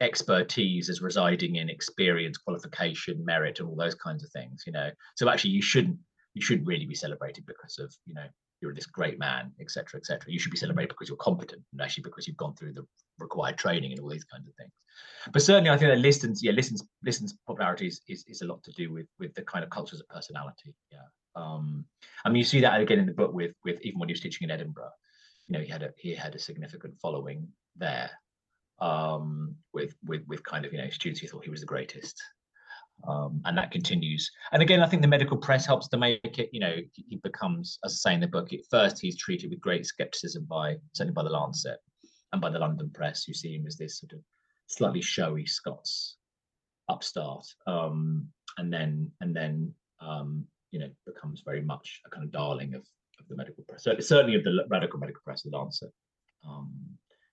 expertise 0.02 0.90
as 0.90 1.02
residing 1.02 1.56
in 1.56 1.70
experience 1.70 2.38
qualification 2.38 3.24
merit 3.24 3.60
and 3.60 3.70
all 3.70 3.76
those 3.76 3.96
kinds 3.96 4.24
of 4.26 4.30
things 4.32 4.64
you 4.66 4.74
know? 4.74 4.90
So 5.16 5.30
actually 5.30 5.52
you 5.52 5.62
shouldn't 5.62 5.98
you 6.36 6.42
shouldn't 6.42 6.68
really 6.68 6.86
be 6.86 6.94
celebrated 6.94 7.46
because 7.48 7.80
of 7.80 7.96
you 8.06 8.14
know 8.14 8.28
you're 8.62 8.74
this 8.74 8.86
great 8.86 9.20
man, 9.20 9.52
etc., 9.60 10.00
etc. 10.00 10.32
You 10.32 10.40
should 10.40 10.52
be 10.52 10.58
celebrated 10.58 10.90
because 10.90 11.10
you're 11.10 11.18
competent, 11.18 11.64
and 11.72 11.82
actually 11.82 12.04
because 12.04 12.28
you've 12.28 12.38
gone 12.38 12.54
through 12.56 12.74
the 12.74 12.86
required 13.20 13.58
training 13.58 13.92
and 13.92 14.00
all 14.02 14.10
these 14.10 14.24
kinds 14.24 14.48
of 14.48 14.54
things. 14.56 14.72
But 15.32 15.42
certainly, 15.42 15.70
I 15.70 15.78
think 15.78 15.92
that 15.92 16.00
Liston's 16.00 16.44
yeah 16.44 16.52
Liston's 16.52 16.84
Liston's 17.04 17.36
popularity 17.48 17.88
is, 17.88 18.02
is, 18.08 18.24
is 18.28 18.42
a 18.42 18.46
lot 18.46 18.64
to 18.64 18.72
do 18.74 18.92
with 18.92 19.08
with 19.20 19.34
the 19.34 19.42
kind 19.44 19.64
of 19.64 19.70
cultures 19.70 20.00
of 20.00 20.08
personality. 20.10 20.76
Yeah, 20.92 21.08
um, 21.36 21.86
I 22.24 22.30
mean 22.30 22.38
you 22.38 22.44
see 22.44 22.62
that 22.62 22.80
again 22.80 23.00
in 23.00 23.06
the 23.06 23.14
book 23.14 23.34
with 23.34 23.54
with 23.64 23.82
even 23.82 24.00
when 24.00 24.10
he 24.10 24.14
was 24.14 24.22
teaching 24.22 24.46
in 24.46 24.52
Edinburgh, 24.52 24.92
you 25.48 25.54
know 25.54 25.64
he 25.64 25.70
had 25.70 25.84
a 25.84 25.92
he 25.98 26.14
had 26.14 26.36
a 26.36 26.40
significant 26.40 27.00
following 27.00 27.48
there 27.76 28.12
um, 28.80 29.56
with 29.74 29.96
with 30.06 30.22
with 30.28 30.44
kind 30.44 30.66
of 30.66 30.74
you 30.74 30.80
know 30.80 30.90
students 30.90 31.22
who 31.22 31.28
thought 31.28 31.44
he 31.44 31.50
was 31.50 31.62
the 31.62 31.66
greatest 31.66 32.22
um, 33.08 33.42
and 33.46 33.58
that 33.58 33.72
continues. 33.72 34.30
And 34.52 34.62
again, 34.62 34.82
I 34.82 34.88
think 34.88 35.02
the 35.02 35.08
medical 35.08 35.38
press 35.38 35.66
helps 35.66 35.88
to 35.90 35.98
make 35.98 36.40
it. 36.40 36.50
You 36.52 36.60
know, 36.60 36.76
he 36.94 37.18
becomes, 37.18 37.80
as 37.84 37.94
I 38.06 38.10
say 38.10 38.14
in 38.16 38.22
the 38.22 38.28
book, 38.28 38.54
at 38.54 38.60
first 38.70 39.00
he's 39.00 39.18
treated 39.18 39.50
with 39.50 39.62
great 39.62 39.86
skepticism 39.86 40.46
by 40.46 40.78
certainly 40.94 41.14
by 41.14 41.24
the 41.24 41.30
Lancet 41.30 41.78
and 42.34 42.42
by 42.42 42.50
the 42.50 42.60
London 42.60 42.90
press, 42.94 43.24
who 43.24 43.34
see 43.34 43.56
him 43.56 43.68
as 43.68 43.78
this 43.78 44.00
sort 44.00 44.14
of 44.14 44.20
slightly 44.68 45.02
showy 45.02 45.46
Scots 45.46 46.18
upstart, 46.90 47.46
um, 47.68 48.28
and 48.58 48.72
then 48.72 49.12
and 49.22 49.36
then 49.36 49.74
um, 50.00 50.46
you 50.72 50.80
know 50.80 50.90
becomes 51.06 51.42
very 51.46 51.62
much 51.62 52.02
a 52.06 52.10
kind 52.10 52.24
of 52.24 52.32
darling 52.32 52.74
of, 52.74 52.82
of 53.20 53.28
the 53.30 53.36
medical 53.36 53.64
press, 53.68 53.84
certainly 53.84 54.36
of 54.36 54.44
the 54.44 54.66
radical 54.70 55.00
medical 55.00 55.22
press, 55.24 55.44
the 55.44 55.56
Lancet, 55.56 55.92
um, 56.48 56.72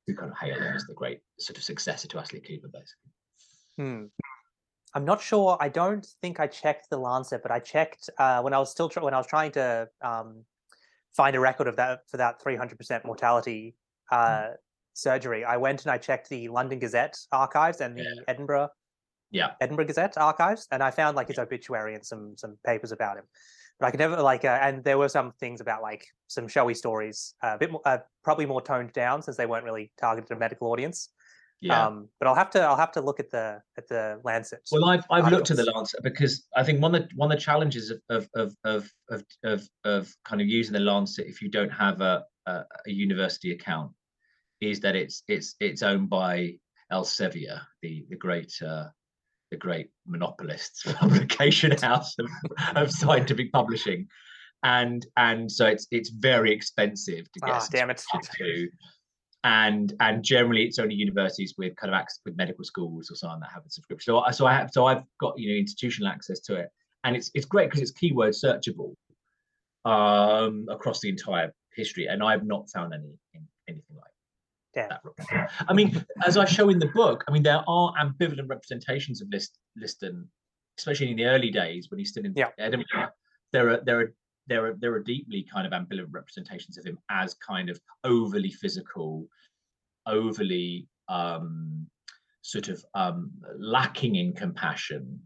who 0.06 0.14
kind 0.14 0.30
of 0.30 0.38
hail 0.38 0.56
him 0.56 0.74
as 0.74 0.84
the 0.84 0.94
great 0.94 1.20
sort 1.38 1.56
of 1.56 1.64
successor 1.64 2.08
to 2.08 2.18
Astley 2.18 2.40
Cooper, 2.40 2.68
basically. 2.68 3.12
Hmm. 3.78 4.04
I'm 4.94 5.04
not 5.04 5.20
sure. 5.20 5.56
I 5.60 5.68
don't 5.68 6.06
think 6.20 6.38
I 6.38 6.46
checked 6.46 6.90
the 6.90 6.98
Lancet, 6.98 7.42
but 7.42 7.50
I 7.50 7.58
checked 7.58 8.10
uh, 8.18 8.40
when 8.42 8.52
I 8.52 8.58
was 8.58 8.70
still 8.70 8.88
tr- 8.88 9.00
when 9.00 9.14
I 9.14 9.18
was 9.18 9.26
trying 9.26 9.52
to 9.52 9.88
um, 10.02 10.44
find 11.16 11.34
a 11.34 11.40
record 11.40 11.66
of 11.66 11.76
that 11.76 12.00
for 12.10 12.18
that 12.18 12.42
300% 12.42 13.04
mortality 13.04 13.74
uh, 14.10 14.16
mm. 14.16 14.54
surgery. 14.92 15.44
I 15.44 15.56
went 15.56 15.82
and 15.82 15.90
I 15.90 15.98
checked 15.98 16.28
the 16.28 16.48
London 16.48 16.78
Gazette 16.78 17.16
archives 17.32 17.80
and 17.80 17.96
the 17.96 18.02
yeah. 18.02 18.22
Edinburgh 18.28 18.68
yeah 19.32 19.52
Edinburgh 19.60 19.86
Gazette 19.86 20.16
archives, 20.18 20.68
and 20.70 20.82
I 20.82 20.90
found 20.90 21.16
like 21.16 21.28
his 21.28 21.38
obituary 21.38 21.94
and 21.94 22.04
some 22.04 22.34
some 22.36 22.56
papers 22.64 22.92
about 22.92 23.16
him. 23.16 23.24
But 23.80 23.86
I 23.86 23.90
could 23.90 24.00
never 24.00 24.22
like, 24.22 24.44
uh, 24.44 24.58
and 24.60 24.84
there 24.84 24.98
were 24.98 25.08
some 25.08 25.32
things 25.40 25.60
about 25.60 25.82
like 25.82 26.06
some 26.28 26.46
showy 26.46 26.74
stories, 26.74 27.34
uh, 27.42 27.54
a 27.54 27.58
bit 27.58 27.72
more, 27.72 27.80
uh, 27.84 27.98
probably 28.22 28.46
more 28.46 28.60
toned 28.60 28.92
down 28.92 29.22
since 29.22 29.36
they 29.36 29.46
weren't 29.46 29.64
really 29.64 29.90
targeted 29.98 30.30
at 30.30 30.36
a 30.36 30.38
medical 30.38 30.70
audience. 30.70 31.08
Yeah. 31.62 31.86
Um, 31.86 32.08
but 32.18 32.26
I'll 32.26 32.34
have 32.34 32.50
to 32.50 32.60
I'll 32.60 32.76
have 32.76 32.90
to 32.92 33.00
look 33.00 33.20
at 33.20 33.30
the 33.30 33.62
at 33.78 33.86
the 33.86 34.20
Lancet. 34.24 34.68
Well, 34.72 34.84
I've 34.84 35.04
I've 35.10 35.30
looked 35.30 35.52
at 35.52 35.56
the 35.56 35.70
Lancet 35.72 36.02
because 36.02 36.44
I 36.56 36.64
think 36.64 36.82
one 36.82 36.92
of 36.96 37.02
the 37.02 37.08
one 37.14 37.30
of 37.30 37.38
the 37.38 37.42
challenges 37.42 37.90
of 37.90 38.28
of 38.34 38.54
of 38.64 38.90
of 39.10 39.22
of, 39.44 39.68
of 39.84 40.12
kind 40.24 40.42
of 40.42 40.48
using 40.48 40.72
the 40.72 40.80
Lancet 40.80 41.26
if 41.28 41.40
you 41.40 41.48
don't 41.48 41.70
have 41.70 42.00
a, 42.00 42.24
a, 42.46 42.64
a 42.86 42.90
university 42.90 43.52
account 43.52 43.92
is 44.60 44.80
that 44.80 44.96
it's 44.96 45.22
it's 45.28 45.54
it's 45.60 45.82
owned 45.82 46.10
by 46.10 46.54
Elsevier, 46.92 47.60
the 47.80 48.04
the 48.10 48.16
great 48.16 48.52
uh, 48.60 48.88
the 49.52 49.56
great 49.56 49.90
monopolist 50.04 50.84
publication 50.96 51.70
house 51.80 52.16
of, 52.18 52.26
of 52.74 52.90
scientific 52.90 53.52
publishing, 53.52 54.08
and 54.64 55.06
and 55.16 55.50
so 55.50 55.66
it's 55.66 55.86
it's 55.92 56.10
very 56.10 56.52
expensive 56.52 57.30
to 57.30 57.40
get 57.40 57.54
oh, 57.54 57.66
damn 57.70 57.90
it. 57.90 58.02
to 58.38 58.68
and 59.44 59.94
and 60.00 60.22
generally 60.22 60.62
it's 60.62 60.78
only 60.78 60.94
universities 60.94 61.54
with 61.58 61.74
kind 61.76 61.92
of 61.92 61.98
access 61.98 62.20
with 62.24 62.36
medical 62.36 62.64
schools 62.64 63.10
or 63.10 63.16
something 63.16 63.40
that 63.40 63.50
have 63.52 63.64
a 63.66 63.70
subscription. 63.70 64.14
So 64.14 64.24
so 64.30 64.46
I 64.46 64.54
have 64.54 64.70
so 64.72 64.86
I've 64.86 65.02
got 65.20 65.38
you 65.38 65.50
know 65.50 65.58
institutional 65.58 66.08
access 66.10 66.40
to 66.40 66.56
it, 66.56 66.68
and 67.04 67.16
it's 67.16 67.30
it's 67.34 67.46
great 67.46 67.66
because 67.66 67.80
it's 67.80 67.90
keyword 67.90 68.34
searchable 68.34 68.94
um, 69.84 70.66
across 70.70 71.00
the 71.00 71.08
entire 71.08 71.52
history, 71.74 72.06
and 72.06 72.22
I've 72.22 72.44
not 72.44 72.70
found 72.70 72.94
any 72.94 73.18
anything 73.68 73.96
like 73.96 74.12
yeah. 74.76 74.88
that. 74.88 75.50
I 75.68 75.72
mean, 75.72 76.04
as 76.24 76.36
I 76.36 76.44
show 76.44 76.68
in 76.68 76.78
the 76.78 76.86
book, 76.94 77.24
I 77.26 77.32
mean 77.32 77.42
there 77.42 77.64
are 77.66 77.92
ambivalent 78.00 78.48
representations 78.48 79.20
of 79.20 79.28
List, 79.32 79.58
Liston, 79.76 80.28
especially 80.78 81.10
in 81.10 81.16
the 81.16 81.24
early 81.24 81.50
days 81.50 81.90
when 81.90 81.98
he's 81.98 82.10
still 82.10 82.24
in 82.24 82.32
yeah. 82.36 82.50
Edinburgh. 82.58 83.10
There 83.52 83.70
are 83.70 83.80
there 83.84 84.00
are 84.00 84.14
there 84.46 84.66
are 84.66 84.74
there 84.74 84.92
are 84.92 85.00
deeply 85.00 85.46
kind 85.52 85.66
of 85.66 85.72
ambivalent 85.72 86.08
representations 86.10 86.78
of 86.78 86.84
him 86.84 86.98
as 87.10 87.34
kind 87.34 87.70
of 87.70 87.80
overly 88.04 88.50
physical, 88.50 89.26
overly 90.06 90.88
um, 91.08 91.86
sort 92.42 92.68
of 92.68 92.84
um, 92.94 93.30
lacking 93.58 94.16
in 94.16 94.32
compassion 94.32 95.20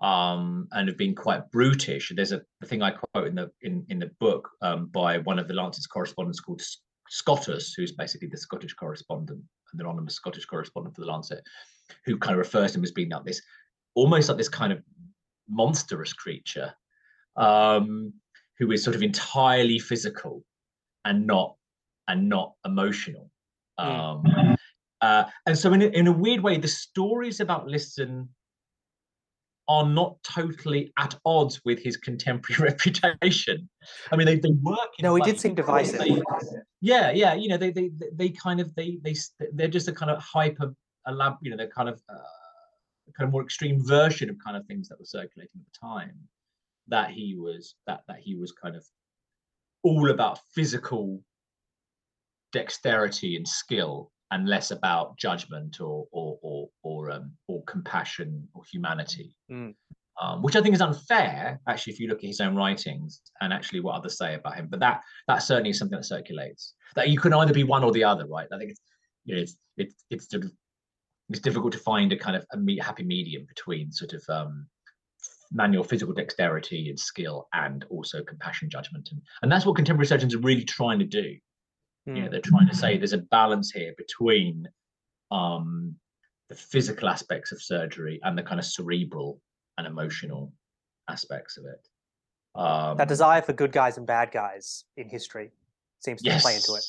um, 0.00 0.68
and 0.72 0.88
have 0.88 0.96
been 0.96 1.14
quite 1.14 1.50
brutish. 1.50 2.12
There's 2.14 2.32
a, 2.32 2.42
thing 2.64 2.82
I 2.82 2.92
quote 2.92 3.26
in 3.26 3.34
the 3.34 3.50
in, 3.62 3.84
in 3.88 3.98
the 3.98 4.10
book 4.20 4.48
um, 4.62 4.86
by 4.86 5.18
one 5.18 5.38
of 5.38 5.48
the 5.48 5.54
Lancet's 5.54 5.86
correspondents 5.86 6.40
called 6.40 6.62
Scottus, 7.08 7.74
who's 7.74 7.92
basically 7.92 8.28
the 8.28 8.36
Scottish 8.36 8.74
correspondent, 8.74 9.40
an 9.72 9.80
anonymous 9.80 10.14
Scottish 10.14 10.46
correspondent 10.46 10.94
for 10.94 11.02
the 11.02 11.10
Lancet, 11.10 11.42
who 12.04 12.16
kind 12.16 12.32
of 12.32 12.38
refers 12.38 12.72
to 12.72 12.78
him 12.78 12.84
as 12.84 12.92
being 12.92 13.10
like 13.10 13.24
this, 13.24 13.42
almost 13.94 14.28
like 14.28 14.38
this 14.38 14.48
kind 14.48 14.72
of 14.72 14.82
monstrous 15.48 16.12
creature, 16.12 16.74
um, 17.36 18.12
who 18.58 18.70
is 18.72 18.82
sort 18.82 18.96
of 18.96 19.02
entirely 19.02 19.78
physical 19.78 20.42
and 21.04 21.26
not 21.26 21.56
and 22.08 22.28
not 22.28 22.52
emotional. 22.64 23.30
Mm. 23.78 23.86
Um, 23.86 24.56
uh, 25.00 25.24
and 25.46 25.58
so, 25.58 25.72
in 25.72 25.82
a, 25.82 25.86
in 25.86 26.06
a 26.06 26.12
weird 26.12 26.40
way, 26.40 26.58
the 26.58 26.68
stories 26.68 27.40
about 27.40 27.66
Liston 27.66 28.28
are 29.68 29.86
not 29.86 30.16
totally 30.22 30.92
at 30.98 31.18
odds 31.24 31.60
with 31.64 31.82
his 31.82 31.96
contemporary 31.96 32.70
reputation. 32.70 33.68
I 34.10 34.16
mean, 34.16 34.26
they 34.26 34.38
they 34.38 34.52
work. 34.62 34.88
No, 35.02 35.14
he 35.14 35.22
did 35.22 35.40
seem 35.40 35.54
divisive. 35.54 36.00
They, 36.00 36.20
yeah, 36.80 37.10
yeah. 37.10 37.34
You 37.34 37.48
know, 37.48 37.56
they 37.56 37.70
they 37.70 37.90
they 38.12 38.30
kind 38.30 38.60
of 38.60 38.74
they 38.74 38.98
they 39.02 39.14
they're 39.52 39.68
just 39.68 39.88
a 39.88 39.92
kind 39.92 40.10
of 40.10 40.22
hyper 40.22 40.74
lab. 41.10 41.34
You 41.42 41.50
know, 41.50 41.56
they're 41.56 41.68
kind 41.68 41.88
of 41.88 42.00
uh, 42.08 42.18
kind 43.16 43.28
of 43.28 43.32
more 43.32 43.42
extreme 43.42 43.84
version 43.84 44.30
of 44.30 44.36
kind 44.42 44.56
of 44.56 44.64
things 44.66 44.88
that 44.88 44.98
were 44.98 45.04
circulating 45.04 45.60
at 45.60 45.72
the 45.72 45.86
time. 45.86 46.14
That 46.88 47.10
he 47.10 47.34
was 47.36 47.74
that 47.86 48.02
that 48.08 48.18
he 48.20 48.34
was 48.34 48.52
kind 48.52 48.76
of 48.76 48.84
all 49.82 50.10
about 50.10 50.40
physical 50.54 51.22
dexterity 52.52 53.36
and 53.36 53.46
skill 53.46 54.10
and 54.30 54.48
less 54.48 54.70
about 54.70 55.16
judgment 55.16 55.80
or 55.80 56.06
or 56.10 56.38
or 56.42 56.68
or, 56.82 57.10
um, 57.10 57.32
or 57.48 57.62
compassion 57.64 58.48
or 58.54 58.62
humanity, 58.70 59.34
mm. 59.50 59.74
um, 60.20 60.42
which 60.42 60.56
I 60.56 60.62
think 60.62 60.74
is 60.74 60.80
unfair. 60.80 61.60
Actually, 61.68 61.92
if 61.92 62.00
you 62.00 62.08
look 62.08 62.18
at 62.18 62.26
his 62.28 62.40
own 62.40 62.56
writings 62.56 63.20
and 63.40 63.52
actually 63.52 63.80
what 63.80 63.94
others 63.94 64.18
say 64.18 64.34
about 64.34 64.56
him, 64.56 64.68
but 64.68 64.80
that 64.80 65.02
that 65.28 65.38
certainly 65.38 65.70
is 65.70 65.78
something 65.78 65.98
that 65.98 66.04
circulates. 66.04 66.74
That 66.96 67.08
you 67.10 67.18
can 67.18 67.34
either 67.34 67.52
be 67.52 67.64
one 67.64 67.84
or 67.84 67.92
the 67.92 68.04
other, 68.04 68.26
right? 68.26 68.48
I 68.52 68.58
think 68.58 68.70
it's 68.70 68.80
you 69.24 69.36
know 69.36 69.42
it's 69.42 69.56
it's 69.76 70.04
it's 70.10 70.30
sort 70.30 70.44
of 70.44 70.52
it's 71.28 71.40
difficult 71.40 71.72
to 71.72 71.78
find 71.78 72.12
a 72.12 72.16
kind 72.16 72.36
of 72.36 72.44
a 72.52 72.56
me- 72.56 72.78
happy 72.78 73.04
medium 73.04 73.44
between 73.46 73.92
sort 73.92 74.12
of 74.12 74.22
um, 74.28 74.66
manual 75.52 75.84
physical 75.84 76.14
dexterity 76.14 76.88
and 76.88 76.98
skill 76.98 77.48
and 77.52 77.84
also 77.90 78.22
compassion 78.22 78.68
judgment 78.68 79.08
and, 79.12 79.20
and 79.42 79.50
that's 79.50 79.66
what 79.66 79.76
contemporary 79.76 80.06
surgeons 80.06 80.34
are 80.34 80.40
really 80.40 80.64
trying 80.64 80.98
to 80.98 81.04
do 81.04 81.36
Mm. 82.08 82.16
You 82.16 82.22
know, 82.22 82.28
they're 82.30 82.40
trying 82.40 82.68
to 82.68 82.74
say 82.74 82.96
there's 82.96 83.12
a 83.12 83.18
balance 83.18 83.70
here 83.70 83.92
between 83.96 84.68
um, 85.30 85.96
the 86.48 86.54
physical 86.54 87.08
aspects 87.08 87.52
of 87.52 87.60
surgery 87.60 88.20
and 88.22 88.38
the 88.38 88.42
kind 88.42 88.60
of 88.60 88.66
cerebral 88.66 89.40
and 89.78 89.86
emotional 89.86 90.52
aspects 91.08 91.56
of 91.56 91.64
it. 91.64 91.88
Um, 92.54 92.96
that 92.96 93.08
desire 93.08 93.42
for 93.42 93.52
good 93.52 93.72
guys 93.72 93.98
and 93.98 94.06
bad 94.06 94.30
guys 94.32 94.84
in 94.96 95.08
history 95.08 95.50
seems 96.00 96.22
to 96.22 96.30
yes. 96.30 96.42
play 96.42 96.54
into 96.54 96.74
it. 96.74 96.84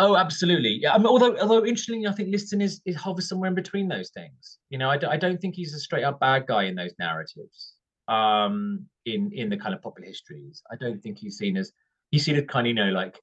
Oh, 0.00 0.16
absolutely. 0.16 0.78
Yeah. 0.80 0.94
I 0.94 0.98
mean, 0.98 1.06
although, 1.06 1.36
although 1.38 1.64
interestingly, 1.64 2.06
I 2.06 2.12
think 2.12 2.30
Liston 2.30 2.60
is, 2.60 2.80
is 2.86 2.94
hovers 2.94 3.28
somewhere 3.28 3.48
in 3.48 3.54
between 3.54 3.88
those 3.88 4.10
things. 4.10 4.58
You 4.70 4.78
know, 4.78 4.88
I 4.90 4.96
d- 4.96 5.08
I 5.08 5.16
don't 5.16 5.40
think 5.40 5.56
he's 5.56 5.74
a 5.74 5.80
straight 5.80 6.04
up 6.04 6.20
bad 6.20 6.46
guy 6.46 6.64
in 6.64 6.76
those 6.76 6.94
narratives. 6.98 7.74
Um, 8.06 8.86
in 9.06 9.30
in 9.32 9.50
the 9.50 9.56
kind 9.56 9.74
of 9.74 9.82
popular 9.82 10.08
histories, 10.08 10.62
I 10.70 10.76
don't 10.76 11.02
think 11.02 11.18
he's 11.18 11.36
seen 11.36 11.56
as 11.56 11.72
he's 12.10 12.24
seen 12.24 12.36
as 12.36 12.44
kind 12.48 12.66
of 12.66 12.68
you 12.68 12.74
know 12.74 12.90
like 12.90 13.20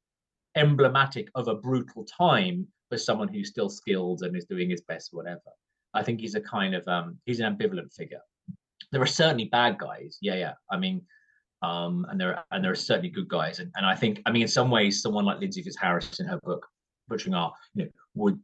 emblematic 0.55 1.29
of 1.35 1.47
a 1.47 1.55
brutal 1.55 2.05
time 2.05 2.67
for 2.89 2.97
someone 2.97 3.29
who's 3.29 3.49
still 3.49 3.69
skilled 3.69 4.21
and 4.21 4.35
is 4.35 4.45
doing 4.45 4.69
his 4.69 4.81
best, 4.81 5.09
whatever. 5.11 5.41
I 5.93 6.03
think 6.03 6.19
he's 6.19 6.35
a 6.35 6.41
kind 6.41 6.75
of 6.75 6.85
um, 6.87 7.17
he's 7.25 7.39
an 7.39 7.55
ambivalent 7.55 7.93
figure. 7.93 8.21
There 8.91 9.01
are 9.01 9.07
certainly 9.07 9.45
bad 9.45 9.77
guys, 9.77 10.17
yeah, 10.21 10.35
yeah. 10.35 10.53
I 10.69 10.77
mean, 10.77 11.01
um, 11.61 12.05
and 12.09 12.19
there 12.19 12.35
are, 12.37 12.45
and 12.51 12.63
there 12.63 12.71
are 12.71 12.75
certainly 12.75 13.09
good 13.09 13.27
guys, 13.27 13.59
and, 13.59 13.71
and 13.75 13.85
I 13.85 13.95
think 13.95 14.21
I 14.25 14.31
mean 14.31 14.43
in 14.43 14.47
some 14.47 14.69
ways 14.69 15.01
someone 15.01 15.25
like 15.25 15.39
Lindsey 15.39 15.63
Fitzharris 15.63 16.19
in 16.19 16.25
her 16.27 16.39
book 16.43 16.65
Butchering 17.07 17.33
Art, 17.33 17.53
you 17.73 17.85
know, 17.85 17.91
would 18.15 18.39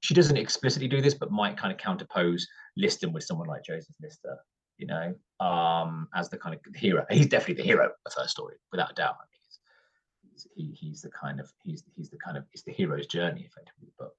she 0.00 0.14
doesn't 0.14 0.36
explicitly 0.36 0.88
do 0.88 1.00
this, 1.00 1.14
but 1.14 1.30
might 1.30 1.56
kind 1.56 1.72
of 1.72 1.78
counterpose 1.78 2.42
Liston 2.76 3.12
with 3.12 3.24
someone 3.24 3.48
like 3.48 3.64
Joseph 3.64 3.96
Lister, 4.02 4.36
you 4.76 4.86
know, 4.86 5.14
um, 5.40 6.08
as 6.14 6.28
the 6.28 6.36
kind 6.36 6.54
of 6.54 6.74
hero. 6.74 7.06
He's 7.10 7.26
definitely 7.26 7.62
the 7.62 7.68
hero 7.68 7.86
of 7.86 8.12
her 8.16 8.28
story, 8.28 8.56
without 8.70 8.90
a 8.90 8.94
doubt 8.94 9.16
he, 10.54 10.72
he's 10.78 11.02
the 11.02 11.10
kind 11.10 11.40
of 11.40 11.52
he's 11.62 11.84
he's 11.96 12.10
the 12.10 12.18
kind 12.18 12.36
of 12.36 12.44
it's 12.52 12.62
the 12.62 12.72
hero's 12.72 13.06
journey 13.06 13.48
effectively. 13.48 13.92
But 13.98 14.12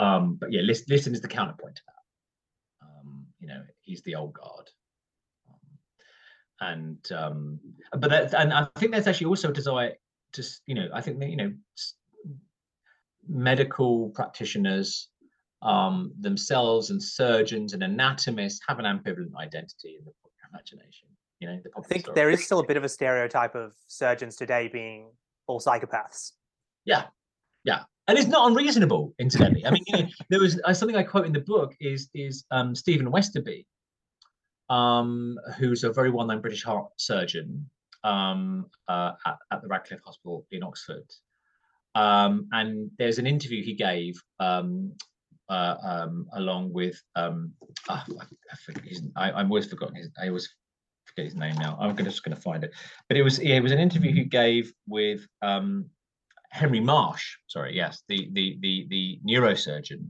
um, 0.00 0.36
but 0.36 0.52
yeah, 0.52 0.62
Liston 0.62 1.14
is 1.14 1.20
the 1.20 1.28
counterpoint 1.28 1.76
to 1.76 1.82
that. 1.86 2.86
Um, 2.86 3.26
you 3.40 3.48
know, 3.48 3.62
he's 3.82 4.02
the 4.02 4.14
old 4.14 4.34
guard. 4.34 4.70
And 6.60 6.98
um, 7.12 7.60
but 7.92 8.10
that, 8.10 8.34
and 8.34 8.52
I 8.52 8.66
think 8.78 8.92
there's 8.92 9.06
actually 9.06 9.26
also 9.26 9.50
a 9.50 9.52
desire 9.52 9.92
to 10.32 10.42
you 10.66 10.74
know 10.74 10.88
I 10.92 11.00
think 11.00 11.18
that 11.20 11.28
you 11.28 11.36
know 11.36 11.52
medical 13.28 14.10
practitioners 14.10 15.08
um, 15.62 16.12
themselves 16.20 16.90
and 16.90 17.02
surgeons 17.02 17.72
and 17.72 17.82
anatomists 17.82 18.60
have 18.66 18.78
an 18.78 18.84
ambivalent 18.84 19.34
identity 19.36 19.96
in 19.98 20.04
the 20.04 20.12
imagination. 20.52 21.08
You 21.40 21.48
know, 21.48 21.60
the 21.62 21.70
I 21.76 21.82
think 21.82 22.02
story. 22.02 22.14
there 22.14 22.30
is 22.30 22.44
still 22.44 22.60
a 22.60 22.66
bit 22.66 22.76
of 22.76 22.84
a 22.84 22.88
stereotype 22.88 23.54
of 23.54 23.74
surgeons 23.88 24.36
today 24.36 24.68
being 24.72 25.10
all 25.46 25.60
psychopaths. 25.60 26.32
Yeah, 26.84 27.04
yeah, 27.64 27.82
and 28.08 28.16
it's 28.16 28.28
not 28.28 28.48
unreasonable. 28.48 29.14
Incidentally, 29.18 29.66
I 29.66 29.70
mean, 29.70 29.82
you 29.86 29.98
know, 29.98 30.08
there 30.30 30.40
was 30.40 30.58
uh, 30.64 30.72
something 30.72 30.96
I 30.96 31.02
quote 31.02 31.26
in 31.26 31.32
the 31.32 31.40
book 31.40 31.74
is 31.80 32.08
is 32.14 32.44
um, 32.50 32.74
Stephen 32.74 33.10
Westaby, 33.10 33.66
um, 34.68 35.38
who's 35.58 35.84
a 35.84 35.92
very 35.92 36.10
well-known 36.10 36.40
British 36.40 36.64
heart 36.64 36.88
surgeon 36.96 37.68
um, 38.04 38.66
uh, 38.88 39.12
at, 39.26 39.36
at, 39.50 39.62
the 39.62 39.68
Radcliffe 39.68 40.00
Hospital 40.04 40.46
in 40.50 40.62
Oxford. 40.62 41.04
Um, 41.94 42.48
and 42.52 42.90
there's 42.98 43.18
an 43.18 43.26
interview 43.26 43.64
he 43.64 43.74
gave 43.74 44.20
um, 44.38 44.92
uh, 45.48 45.76
um, 45.82 46.26
along 46.34 46.72
with 46.72 47.00
oh, 47.16 47.46
I, 47.88 49.40
am 49.40 49.50
always 49.50 49.66
forgotten 49.66 49.96
his 49.96 50.10
I 50.20 50.28
always 50.28 50.48
forget 51.06 51.24
his 51.24 51.36
name 51.36 51.56
now. 51.56 51.78
I'm 51.80 51.96
just 51.96 52.22
going 52.22 52.36
to 52.36 52.42
find 52.42 52.64
it. 52.64 52.72
But 53.08 53.16
it 53.16 53.22
was 53.22 53.42
yeah, 53.42 53.56
it 53.56 53.62
was 53.62 53.72
an 53.72 53.78
interview 53.78 54.12
he 54.12 54.24
gave 54.24 54.72
with 54.86 55.26
Henry 56.50 56.80
Marsh. 56.80 57.36
Sorry, 57.46 57.74
yes, 57.74 58.02
the 58.08 58.28
the 58.32 58.58
the 58.60 58.86
the 58.90 59.20
neurosurgeon 59.26 60.08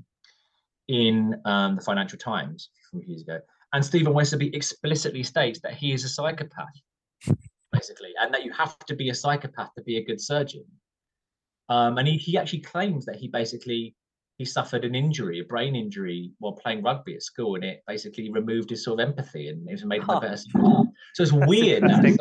in 0.88 1.30
the 1.44 1.82
Financial 1.84 2.18
Times 2.18 2.70
a 2.94 2.98
few 2.98 3.08
years 3.08 3.22
ago. 3.22 3.40
And 3.76 3.84
Stephen 3.84 4.14
Westaby 4.14 4.54
explicitly 4.54 5.22
states 5.22 5.60
that 5.60 5.74
he 5.74 5.92
is 5.92 6.02
a 6.02 6.08
psychopath, 6.08 6.72
basically, 7.72 8.08
and 8.18 8.32
that 8.32 8.42
you 8.42 8.50
have 8.52 8.78
to 8.86 8.96
be 8.96 9.10
a 9.10 9.14
psychopath 9.14 9.74
to 9.74 9.82
be 9.82 9.98
a 9.98 10.02
good 10.02 10.18
surgeon. 10.18 10.64
Um, 11.68 11.98
and 11.98 12.08
he, 12.08 12.16
he 12.16 12.38
actually 12.38 12.60
claims 12.60 13.04
that 13.04 13.16
he 13.16 13.28
basically 13.28 13.94
he 14.38 14.44
suffered 14.44 14.84
an 14.84 14.94
injury, 14.94 15.40
a 15.40 15.44
brain 15.44 15.74
injury, 15.74 16.30
while 16.40 16.52
playing 16.52 16.82
rugby 16.82 17.14
at 17.14 17.22
school, 17.22 17.54
and 17.54 17.64
it 17.64 17.82
basically 17.86 18.30
removed 18.30 18.68
his 18.68 18.84
sort 18.84 19.00
of 19.00 19.08
empathy 19.08 19.48
and 19.48 19.68
it 19.68 19.82
made 19.84 20.00
him 20.00 20.06
huh. 20.06 20.18
a 20.18 20.20
better. 20.20 20.36
So 20.36 21.22
it's 21.22 21.32
That's 21.32 21.32
weird. 21.32 21.84
I 21.84 22.00
mean, 22.02 22.18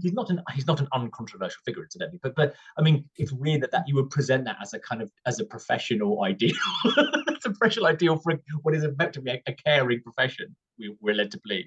he's 0.00 0.14
not 0.14 0.30
an 0.30 0.42
he's 0.54 0.66
not 0.66 0.80
an 0.80 0.88
uncontroversial 0.92 1.60
figure, 1.64 1.82
incidentally, 1.82 2.18
but 2.22 2.34
but 2.34 2.54
I 2.78 2.82
mean, 2.82 3.04
it's 3.16 3.32
weird 3.32 3.62
that, 3.62 3.72
that 3.72 3.86
you 3.86 3.94
would 3.96 4.08
present 4.08 4.46
that 4.46 4.56
as 4.62 4.72
a 4.72 4.78
kind 4.78 5.02
of 5.02 5.12
as 5.26 5.38
a 5.38 5.44
professional 5.44 6.24
ideal, 6.24 6.56
it's 7.28 7.44
a 7.44 7.50
professional 7.50 7.86
ideal 7.86 8.16
for 8.16 8.40
what 8.62 8.74
is 8.74 8.84
effectively 8.84 9.32
a, 9.32 9.50
a 9.50 9.54
caring 9.54 10.02
profession. 10.02 10.56
We, 10.78 10.96
we're 11.00 11.14
led 11.14 11.30
to 11.32 11.40
believe. 11.42 11.66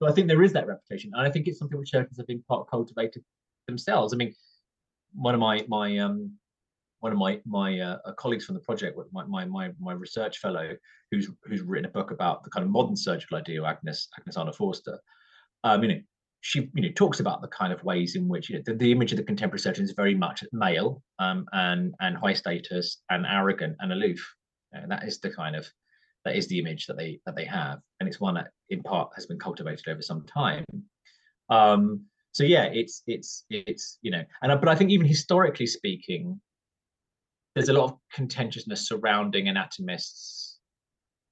So 0.00 0.08
I 0.08 0.12
think 0.12 0.26
there 0.26 0.42
is 0.42 0.52
that 0.52 0.66
reputation, 0.66 1.12
and 1.14 1.26
I 1.26 1.30
think 1.30 1.46
it's 1.46 1.60
something 1.60 1.78
which 1.78 1.92
churches 1.92 2.16
have 2.18 2.26
been 2.26 2.42
part 2.48 2.68
cultivated 2.68 3.22
themselves. 3.68 4.12
I 4.12 4.16
mean, 4.16 4.34
one 5.14 5.34
of 5.34 5.40
my 5.40 5.64
my 5.68 5.98
um 5.98 6.32
one 7.06 7.12
of 7.12 7.18
my 7.18 7.40
my 7.46 7.78
uh, 7.78 8.12
colleagues 8.18 8.44
from 8.44 8.56
the 8.56 8.60
project, 8.60 8.98
my, 9.12 9.44
my 9.44 9.70
my 9.78 9.92
research 9.92 10.38
fellow, 10.38 10.76
who's 11.12 11.30
who's 11.44 11.62
written 11.62 11.88
a 11.88 11.92
book 11.92 12.10
about 12.10 12.42
the 12.42 12.50
kind 12.50 12.64
of 12.64 12.70
modern 12.70 12.96
surgical 12.96 13.36
ideal, 13.36 13.64
Agnes 13.64 14.08
Agnes 14.18 14.36
Arnold 14.36 14.56
Forster. 14.56 14.98
Um, 15.62 15.84
you 15.84 15.88
know, 15.88 16.00
she 16.40 16.68
you 16.74 16.82
know 16.82 16.88
talks 16.96 17.20
about 17.20 17.42
the 17.42 17.48
kind 17.48 17.72
of 17.72 17.84
ways 17.84 18.16
in 18.16 18.26
which 18.26 18.50
you 18.50 18.56
know, 18.56 18.62
the, 18.66 18.74
the 18.74 18.90
image 18.90 19.12
of 19.12 19.18
the 19.18 19.22
contemporary 19.22 19.60
surgeon 19.60 19.84
is 19.84 19.92
very 19.92 20.16
much 20.16 20.42
male 20.52 21.00
um, 21.20 21.46
and 21.52 21.94
and 22.00 22.16
high 22.16 22.34
status 22.34 23.02
and 23.08 23.24
arrogant 23.24 23.76
and 23.78 23.92
aloof. 23.92 24.20
And 24.72 24.90
that 24.90 25.04
is 25.04 25.20
the 25.20 25.30
kind 25.30 25.54
of 25.54 25.64
that 26.24 26.34
is 26.34 26.48
the 26.48 26.58
image 26.58 26.86
that 26.86 26.98
they 26.98 27.20
that 27.24 27.36
they 27.36 27.44
have, 27.44 27.78
and 28.00 28.08
it's 28.08 28.20
one 28.20 28.34
that 28.34 28.48
in 28.70 28.82
part 28.82 29.12
has 29.14 29.26
been 29.26 29.38
cultivated 29.38 29.86
over 29.86 30.02
some 30.02 30.26
time. 30.26 30.64
Um, 31.50 32.06
so 32.32 32.42
yeah, 32.42 32.64
it's 32.64 33.04
it's 33.06 33.44
it's 33.48 33.98
you 34.02 34.10
know, 34.10 34.24
and 34.42 34.60
but 34.60 34.68
I 34.68 34.74
think 34.74 34.90
even 34.90 35.06
historically 35.06 35.68
speaking, 35.68 36.40
there's 37.56 37.70
a 37.70 37.72
lot 37.72 37.84
of 37.84 37.98
contentiousness 38.12 38.86
surrounding 38.86 39.48
anatomists 39.48 40.58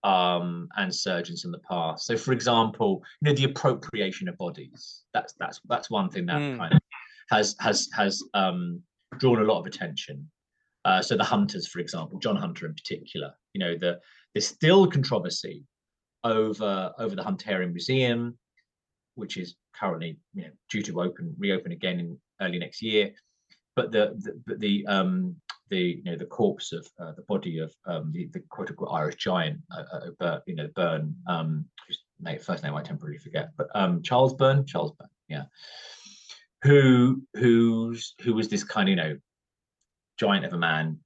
um, 0.05 0.69
and 0.77 0.93
surgeons 0.93 1.45
in 1.45 1.51
the 1.51 1.61
past. 1.71 2.07
So, 2.07 2.17
for 2.17 2.33
example, 2.33 3.03
you 3.21 3.29
know 3.29 3.37
the 3.37 3.45
appropriation 3.45 4.29
of 4.29 4.39
bodies. 4.39 5.03
That's 5.13 5.35
that's 5.39 5.61
that's 5.69 5.91
one 5.91 6.09
thing 6.09 6.25
that 6.27 6.37
mm. 6.37 6.57
kind 6.57 6.73
of 6.73 6.81
has 7.31 7.55
has 7.61 7.91
has 7.95 8.23
um, 8.33 8.81
drawn 9.19 9.41
a 9.41 9.45
lot 9.45 9.61
of 9.61 9.67
attention. 9.67 10.31
Uh, 10.87 11.03
so 11.03 11.17
the 11.17 11.25
hunters, 11.25 11.69
for 11.69 11.79
example, 11.79 12.19
John 12.19 12.37
Hunter 12.37 12.67
in 12.67 12.75
particular, 12.75 13.35
You 13.53 13.61
know, 13.61 13.77
the 13.77 14.01
there's 14.35 14.49
still 14.49 14.91
controversy 14.91 15.63
over 16.25 16.91
over 16.99 17.15
the 17.15 17.23
Hunterian 17.23 17.73
Museum, 17.73 18.39
which 19.15 19.37
is 19.37 19.57
currently 19.79 20.17
you 20.33 20.45
know 20.45 20.51
due 20.71 20.83
to 20.85 21.03
open 21.03 21.35
reopen 21.39 21.73
again 21.73 22.01
in 22.01 22.19
early 22.41 22.59
next 22.59 22.81
year. 22.81 23.13
But 23.77 23.93
the 23.93 24.15
the 24.19 24.43
but 24.47 24.61
the 24.61 24.87
um 24.87 25.37
the 25.75 26.01
you 26.05 26.05
know 26.05 26.17
the 26.17 26.27
corpse 26.27 26.73
of 26.73 26.87
uh, 27.01 27.13
the 27.13 27.23
body 27.23 27.59
of 27.59 27.75
um 27.87 28.13
the, 28.13 28.29
the 28.33 28.41
quote 28.49 28.71
unquote 28.71 28.93
Irish 28.93 29.17
giant, 29.17 29.59
uh, 29.77 30.11
uh, 30.21 30.39
you 30.47 30.55
know 30.55 30.69
Byrne, 30.75 31.15
um 31.27 31.65
whose 31.87 31.99
name, 32.21 32.39
first 32.39 32.63
name 32.63 32.75
I 32.75 32.83
temporarily 32.83 33.19
forget, 33.19 33.51
but 33.57 33.69
um 33.75 34.03
Charles 34.03 34.35
Byrne, 34.35 34.65
Charles 34.67 34.93
Byrne, 34.93 35.09
yeah, 35.29 35.45
who 36.63 37.23
who's 37.35 38.15
who 38.23 38.35
was 38.35 38.49
this 38.49 38.65
kind 38.65 38.89
of 38.89 38.91
you 38.91 38.97
know 38.97 39.17
giant 40.19 40.45
of 40.45 40.53
a 40.53 40.59
man 40.59 40.99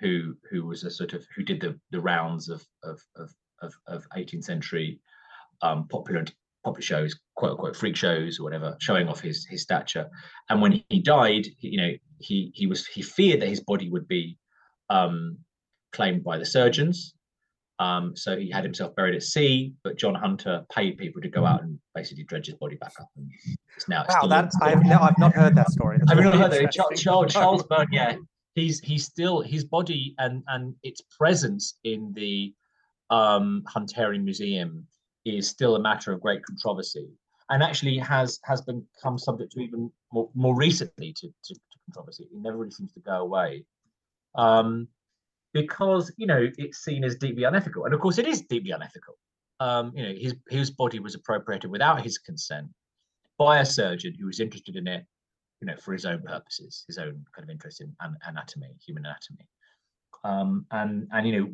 who 0.00 0.34
who 0.50 0.66
was 0.66 0.82
a 0.82 0.90
sort 0.90 1.12
of 1.12 1.24
who 1.36 1.44
did 1.44 1.60
the 1.60 1.78
the 1.92 2.00
rounds 2.00 2.48
of 2.48 2.64
of 2.82 3.00
of 3.16 3.30
of, 3.62 3.72
of 3.86 4.08
18th 4.16 4.44
century 4.44 5.00
um, 5.62 5.86
popular 5.88 6.24
popular 6.64 6.82
shows, 6.82 7.18
quote 7.36 7.52
unquote 7.52 7.76
freak 7.76 7.96
shows 7.96 8.38
or 8.38 8.42
whatever, 8.42 8.76
showing 8.80 9.08
off 9.08 9.20
his 9.20 9.46
his 9.46 9.62
stature. 9.62 10.08
And 10.48 10.60
when 10.60 10.82
he 10.88 11.00
died, 11.00 11.46
you 11.60 11.78
know, 11.80 11.92
he 12.18 12.52
he 12.54 12.66
was 12.66 12.86
he 12.86 13.02
feared 13.02 13.40
that 13.40 13.48
his 13.48 13.60
body 13.60 13.88
would 13.90 14.08
be 14.08 14.38
um, 14.90 15.38
claimed 15.92 16.24
by 16.24 16.38
the 16.38 16.46
surgeons. 16.46 17.14
Um, 17.80 18.16
so 18.16 18.36
he 18.36 18.50
had 18.50 18.64
himself 18.64 18.96
buried 18.96 19.14
at 19.14 19.22
sea, 19.22 19.72
but 19.84 19.96
John 19.96 20.14
Hunter 20.14 20.64
paid 20.72 20.98
people 20.98 21.22
to 21.22 21.28
go 21.28 21.46
out 21.46 21.62
and 21.62 21.78
basically 21.94 22.24
dredge 22.24 22.46
his 22.46 22.56
body 22.56 22.74
back 22.74 22.92
up. 23.00 23.08
And 23.16 23.30
it's 23.76 23.88
now 23.88 24.04
wow, 24.08 24.26
that 24.26 24.50
I've, 24.60 24.84
no, 24.84 24.98
I've 24.98 25.18
not 25.18 25.32
heard 25.32 25.54
that 25.54 25.70
story. 25.70 26.00
I've 26.08 26.18
not 26.18 26.34
heard 26.34 26.50
that. 26.50 26.72
Charles, 26.72 27.00
Charles, 27.00 27.32
Charles 27.32 27.62
Byrne, 27.62 27.86
yeah, 27.92 28.16
he's 28.56 28.80
he's 28.80 29.04
still 29.04 29.40
his 29.40 29.64
body 29.64 30.14
and 30.18 30.42
and 30.48 30.74
its 30.82 31.02
presence 31.16 31.78
in 31.84 32.12
the 32.14 32.52
um, 33.10 33.62
Hunterian 33.72 34.24
Museum 34.24 34.86
is 35.24 35.48
still 35.48 35.76
a 35.76 35.80
matter 35.80 36.12
of 36.12 36.20
great 36.20 36.44
controversy, 36.44 37.08
and 37.50 37.62
actually 37.62 37.98
has 37.98 38.40
has 38.44 38.60
become 38.62 39.18
subject 39.18 39.52
to 39.52 39.60
even 39.60 39.90
more, 40.12 40.28
more 40.34 40.56
recently 40.56 41.12
to, 41.14 41.28
to 41.44 41.54
controversy. 41.92 42.24
It 42.24 42.30
never 42.32 42.56
really 42.56 42.70
seems 42.70 42.92
to 42.92 43.00
go 43.00 43.16
away, 43.16 43.64
um, 44.34 44.88
because 45.52 46.12
you 46.16 46.26
know 46.26 46.48
it's 46.58 46.78
seen 46.78 47.04
as 47.04 47.16
deeply 47.16 47.44
unethical, 47.44 47.84
and 47.84 47.94
of 47.94 48.00
course 48.00 48.18
it 48.18 48.26
is 48.26 48.42
deeply 48.42 48.70
unethical. 48.70 49.14
Um, 49.60 49.92
you 49.94 50.02
know, 50.02 50.14
his 50.18 50.34
his 50.48 50.70
body 50.70 51.00
was 51.00 51.14
appropriated 51.14 51.70
without 51.70 52.02
his 52.02 52.18
consent 52.18 52.68
by 53.38 53.60
a 53.60 53.64
surgeon 53.64 54.14
who 54.18 54.26
was 54.26 54.40
interested 54.40 54.76
in 54.76 54.86
it, 54.88 55.04
you 55.60 55.66
know, 55.66 55.76
for 55.76 55.92
his 55.92 56.04
own 56.04 56.22
purposes, 56.22 56.84
his 56.86 56.98
own 56.98 57.24
kind 57.34 57.44
of 57.44 57.50
interest 57.50 57.80
in 57.80 57.94
anatomy, 58.26 58.74
human 58.84 59.04
anatomy. 59.06 59.48
Um, 60.24 60.66
and 60.70 61.08
and 61.12 61.26
you 61.26 61.40
know 61.40 61.48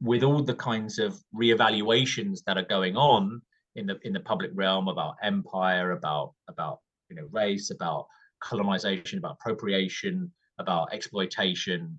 with 0.00 0.22
all 0.22 0.42
the 0.42 0.54
kinds 0.54 0.98
of 0.98 1.18
reevaluations 1.34 2.42
that 2.46 2.58
are 2.58 2.64
going 2.64 2.96
on 2.96 3.40
in 3.76 3.86
the 3.86 3.98
in 4.02 4.12
the 4.12 4.20
public 4.20 4.50
realm 4.54 4.88
about 4.88 5.16
empire, 5.22 5.92
about 5.92 6.34
about 6.48 6.80
you 7.08 7.16
know 7.16 7.26
race, 7.30 7.70
about 7.70 8.06
colonization, 8.44 9.18
about 9.18 9.36
appropriation, 9.40 10.30
about 10.58 10.92
exploitation, 10.92 11.98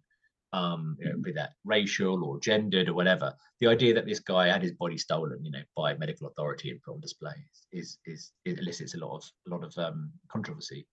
um, 0.54 0.96
you 1.00 1.10
know, 1.10 1.18
be 1.18 1.34
that 1.34 1.52
racial 1.66 2.24
or 2.24 2.40
gendered 2.40 2.88
or 2.88 2.94
whatever. 2.94 3.34
The 3.60 3.68
idea 3.68 3.94
that 3.94 4.06
this 4.06 4.20
guy 4.20 4.48
had 4.48 4.62
his 4.62 4.72
body 4.72 4.98
stolen, 4.98 5.44
you 5.44 5.52
know, 5.52 5.64
by 5.76 5.96
medical 5.96 6.28
authority 6.28 6.70
and 6.70 6.82
put 6.82 6.94
on 6.94 7.02
display 7.02 7.36
is 7.72 7.98
is, 8.06 8.32
elicits 8.46 8.96
a 8.96 9.00
lot 9.00 9.16
of 9.18 9.24
a 9.48 9.50
lot 9.54 9.64
of 9.64 9.78
um, 9.78 10.12
controversy. 10.32 10.88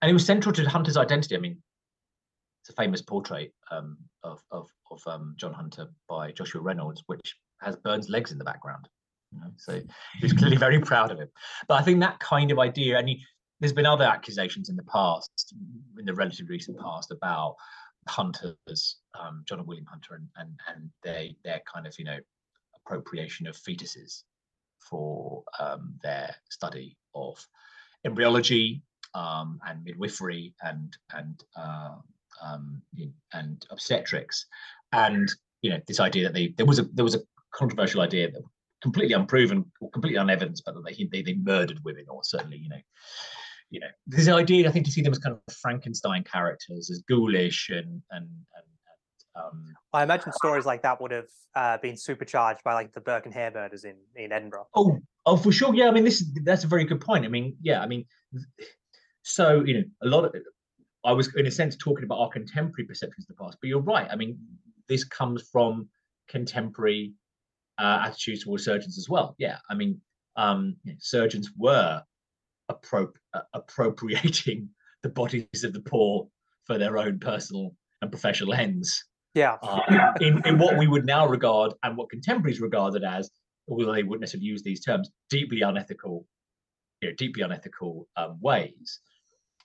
And 0.00 0.10
it 0.10 0.14
was 0.14 0.26
central 0.26 0.52
to 0.54 0.68
Hunter's 0.68 0.96
identity. 0.96 1.36
I 1.36 1.40
mean, 1.40 1.62
it's 2.62 2.70
a 2.70 2.82
famous 2.82 3.02
portrait 3.02 3.52
um, 3.70 3.96
of 4.22 4.42
of, 4.50 4.66
of 4.90 5.00
um, 5.06 5.34
John 5.36 5.52
Hunter 5.52 5.86
by 6.08 6.32
Joshua 6.32 6.62
Reynolds, 6.62 7.02
which 7.06 7.36
has 7.60 7.76
Byrne's 7.76 8.08
legs 8.08 8.32
in 8.32 8.38
the 8.38 8.44
background. 8.44 8.88
You 9.32 9.40
know, 9.40 9.50
so 9.56 9.80
he 10.18 10.22
was 10.22 10.32
clearly 10.32 10.56
very 10.56 10.80
proud 10.80 11.10
of 11.12 11.18
him. 11.18 11.28
But 11.68 11.80
I 11.80 11.82
think 11.82 12.00
that 12.00 12.18
kind 12.18 12.50
of 12.50 12.58
idea, 12.58 12.98
and 12.98 13.08
he, 13.08 13.24
there's 13.62 13.72
been 13.72 13.86
other 13.86 14.04
accusations 14.04 14.68
in 14.68 14.74
the 14.74 14.82
past, 14.82 15.54
in 15.96 16.04
the 16.04 16.12
relatively 16.12 16.56
recent 16.56 16.76
past, 16.80 17.12
about 17.12 17.54
hunters, 18.08 18.96
um, 19.18 19.44
John 19.46 19.60
and 19.60 19.68
William 19.68 19.86
Hunter, 19.86 20.14
and 20.14 20.26
and 20.36 20.58
and 20.66 20.90
they 21.04 21.36
their 21.44 21.62
kind 21.72 21.86
of 21.86 21.96
you 21.96 22.04
know 22.04 22.18
appropriation 22.74 23.46
of 23.46 23.56
fetuses 23.56 24.24
for 24.80 25.44
um, 25.60 25.94
their 26.02 26.34
study 26.50 26.96
of 27.14 27.38
embryology 28.04 28.82
um, 29.14 29.60
and 29.68 29.84
midwifery 29.84 30.54
and 30.62 30.96
and 31.14 31.44
uh, 31.56 31.94
um, 32.42 32.82
and 33.32 33.64
obstetrics, 33.70 34.44
and 34.90 35.32
you 35.62 35.70
know 35.70 35.80
this 35.86 36.00
idea 36.00 36.24
that 36.24 36.34
they 36.34 36.48
there 36.56 36.66
was 36.66 36.80
a 36.80 36.88
there 36.94 37.04
was 37.04 37.14
a 37.14 37.22
controversial 37.54 38.00
idea 38.00 38.28
that 38.28 38.42
completely 38.82 39.14
unproven, 39.14 39.64
or 39.80 39.88
completely 39.90 40.18
unevidenced, 40.18 40.64
but 40.66 40.74
that 40.74 40.84
they, 40.84 41.08
they 41.12 41.22
they 41.22 41.34
murdered 41.34 41.78
women, 41.84 42.06
or 42.08 42.24
certainly 42.24 42.56
you 42.56 42.68
know 42.68 42.80
you 43.72 43.80
know 43.80 43.88
this 44.06 44.28
idea 44.28 44.68
I 44.68 44.72
think 44.72 44.86
to 44.86 44.92
see 44.92 45.02
them 45.02 45.12
as 45.12 45.18
kind 45.18 45.34
of 45.34 45.54
Frankenstein 45.54 46.24
characters, 46.24 46.90
as 46.90 47.02
ghoulish 47.08 47.70
and 47.70 48.02
and 48.10 48.28
and. 48.28 48.66
Um, 49.34 49.72
I 49.94 50.02
imagine 50.02 50.30
stories 50.34 50.66
like 50.66 50.82
that 50.82 51.00
would 51.00 51.10
have 51.10 51.30
uh, 51.56 51.78
been 51.78 51.96
supercharged 51.96 52.62
by 52.64 52.74
like 52.74 52.92
the 52.92 53.00
Burke 53.00 53.24
and 53.24 53.32
Hare 53.32 53.50
murders 53.50 53.84
in, 53.84 53.96
in 54.14 54.30
Edinburgh. 54.30 54.66
Oh, 54.74 54.98
oh, 55.24 55.38
for 55.38 55.50
sure. 55.50 55.74
Yeah, 55.74 55.88
I 55.88 55.90
mean, 55.90 56.04
this 56.04 56.20
is 56.20 56.34
that's 56.44 56.64
a 56.64 56.66
very 56.66 56.84
good 56.84 57.00
point. 57.00 57.24
I 57.24 57.28
mean, 57.28 57.56
yeah, 57.62 57.80
I 57.80 57.86
mean, 57.86 58.04
so 59.22 59.64
you 59.64 59.72
know, 59.72 59.84
a 60.02 60.06
lot 60.06 60.26
of 60.26 60.34
I 61.04 61.12
was, 61.12 61.34
in 61.34 61.46
a 61.46 61.50
sense, 61.50 61.76
talking 61.76 62.04
about 62.04 62.18
our 62.18 62.28
contemporary 62.28 62.86
perceptions 62.86 63.24
of 63.28 63.36
the 63.36 63.42
past. 63.42 63.58
But 63.60 63.68
you're 63.68 63.80
right. 63.80 64.08
I 64.10 64.16
mean, 64.16 64.38
this 64.88 65.04
comes 65.04 65.42
from 65.50 65.88
contemporary 66.28 67.14
uh, 67.78 68.02
attitudes 68.04 68.44
towards 68.44 68.64
surgeons 68.64 68.98
as 68.98 69.08
well. 69.08 69.34
Yeah. 69.38 69.58
I 69.68 69.74
mean, 69.74 70.00
um, 70.36 70.76
surgeons 70.98 71.50
were 71.56 72.02
appro- 72.72 73.12
uh, 73.34 73.40
appropriating 73.54 74.68
the 75.02 75.08
bodies 75.08 75.64
of 75.64 75.72
the 75.72 75.80
poor 75.80 76.28
for 76.66 76.78
their 76.78 76.98
own 76.98 77.18
personal 77.18 77.74
and 78.00 78.10
professional 78.10 78.54
ends. 78.54 79.04
Yeah. 79.34 79.56
Uh, 79.62 80.12
in, 80.20 80.46
in 80.46 80.58
what 80.58 80.76
we 80.76 80.86
would 80.86 81.06
now 81.06 81.26
regard 81.26 81.72
and 81.82 81.96
what 81.96 82.10
contemporaries 82.10 82.60
regarded 82.60 83.02
as, 83.02 83.30
although 83.68 83.92
they 83.92 84.02
wouldn't 84.02 84.20
necessarily 84.20 84.46
use 84.46 84.62
these 84.62 84.84
terms, 84.84 85.10
deeply 85.30 85.62
unethical, 85.62 86.26
you 87.00 87.08
know, 87.08 87.14
deeply 87.16 87.42
unethical 87.42 88.08
um, 88.16 88.38
ways. 88.40 89.00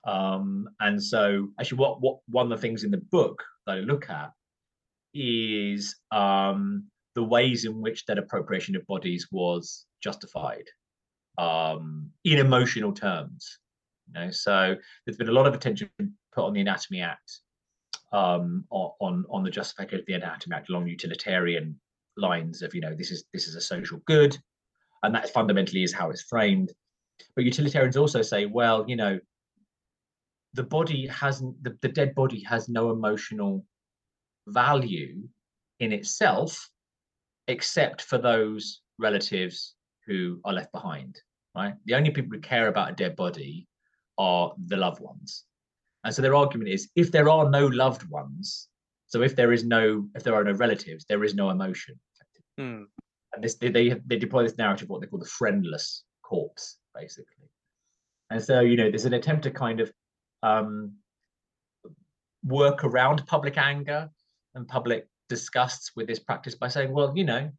Um, 0.05 0.69
and 0.79 1.01
so, 1.03 1.49
actually, 1.59 1.79
what 1.79 1.99
what 1.99 2.19
one 2.29 2.51
of 2.51 2.57
the 2.57 2.61
things 2.61 2.83
in 2.83 2.91
the 2.91 3.01
book 3.11 3.43
that 3.65 3.77
I 3.77 3.79
look 3.81 4.09
at 4.09 4.31
is 5.13 5.95
um, 6.11 6.85
the 7.15 7.23
ways 7.23 7.65
in 7.65 7.81
which 7.81 8.05
that 8.05 8.17
appropriation 8.17 8.75
of 8.75 8.85
bodies 8.87 9.27
was 9.31 9.85
justified 10.01 10.63
um, 11.37 12.09
in 12.23 12.39
emotional 12.39 12.91
terms. 12.91 13.59
You 14.07 14.13
know, 14.19 14.31
so 14.31 14.75
there's 15.05 15.17
been 15.17 15.29
a 15.29 15.33
lot 15.33 15.47
of 15.47 15.53
attention 15.53 15.89
put 16.33 16.45
on 16.45 16.53
the 16.53 16.61
Anatomy 16.61 17.01
Act, 17.01 17.39
um, 18.13 18.65
on 18.69 19.25
on 19.29 19.43
the 19.43 19.51
justification 19.51 19.99
of 19.99 20.05
the 20.05 20.13
Anatomy 20.13 20.55
Act 20.55 20.69
along 20.69 20.87
utilitarian 20.87 21.79
lines 22.15 22.61
of 22.61 22.73
you 22.73 22.81
know 22.81 22.95
this 22.95 23.11
is 23.11 23.25
this 23.33 23.47
is 23.47 23.55
a 23.55 23.61
social 23.61 23.99
good, 24.05 24.37
and 25.03 25.13
that 25.13 25.29
fundamentally 25.29 25.83
is 25.83 25.93
how 25.93 26.09
it's 26.09 26.23
framed. 26.23 26.71
But 27.35 27.45
utilitarians 27.45 27.97
also 27.97 28.21
say, 28.21 28.45
well, 28.45 28.85
you 28.87 28.95
know, 28.95 29.19
the 30.53 30.63
body 30.63 31.07
hasn't 31.07 31.61
the, 31.63 31.77
the 31.81 31.89
dead 31.89 32.15
body 32.15 32.41
has 32.43 32.69
no 32.69 32.91
emotional 32.91 33.65
value 34.47 35.27
in 35.79 35.91
itself 35.91 36.69
except 37.47 38.01
for 38.01 38.17
those 38.17 38.81
relatives 38.99 39.75
who 40.05 40.39
are 40.45 40.53
left 40.53 40.71
behind 40.71 41.19
right? 41.57 41.73
The 41.85 41.95
only 41.95 42.11
people 42.11 42.35
who 42.35 42.41
care 42.41 42.67
about 42.67 42.91
a 42.91 42.95
dead 42.95 43.15
body 43.15 43.67
are 44.17 44.53
the 44.67 44.77
loved 44.77 45.01
ones. 45.01 45.43
And 46.03 46.13
so 46.13 46.21
their 46.21 46.35
argument 46.35 46.69
is 46.69 46.89
if 46.95 47.11
there 47.11 47.29
are 47.29 47.49
no 47.49 47.67
loved 47.67 48.09
ones 48.09 48.69
so 49.07 49.21
if 49.21 49.35
there 49.35 49.53
is 49.53 49.63
no 49.63 50.07
if 50.15 50.23
there 50.23 50.35
are 50.35 50.43
no 50.43 50.51
relatives 50.51 51.05
there 51.05 51.23
is 51.23 51.33
no 51.33 51.49
emotion 51.49 51.95
mm. 52.59 52.85
and 53.33 53.43
this 53.43 53.55
they, 53.55 53.69
they 53.69 53.95
they 54.05 54.17
deploy 54.17 54.43
this 54.43 54.57
narrative 54.57 54.89
what 54.89 55.01
they 55.01 55.07
call 55.07 55.19
the 55.19 55.25
friendless 55.25 56.03
corpse 56.23 56.77
basically. 56.93 57.49
And 58.29 58.43
so 58.43 58.59
you 58.59 58.75
know 58.75 58.89
there's 58.89 59.05
an 59.05 59.13
attempt 59.13 59.43
to 59.43 59.51
kind 59.51 59.79
of 59.79 59.91
um, 60.43 60.93
work 62.43 62.83
around 62.83 63.25
public 63.25 63.57
anger 63.57 64.09
and 64.55 64.67
public 64.67 65.07
disgusts 65.29 65.91
with 65.95 66.07
this 66.07 66.19
practice 66.19 66.55
by 66.55 66.67
saying, 66.67 66.91
well, 66.91 67.11
you 67.15 67.23
know, 67.23 67.49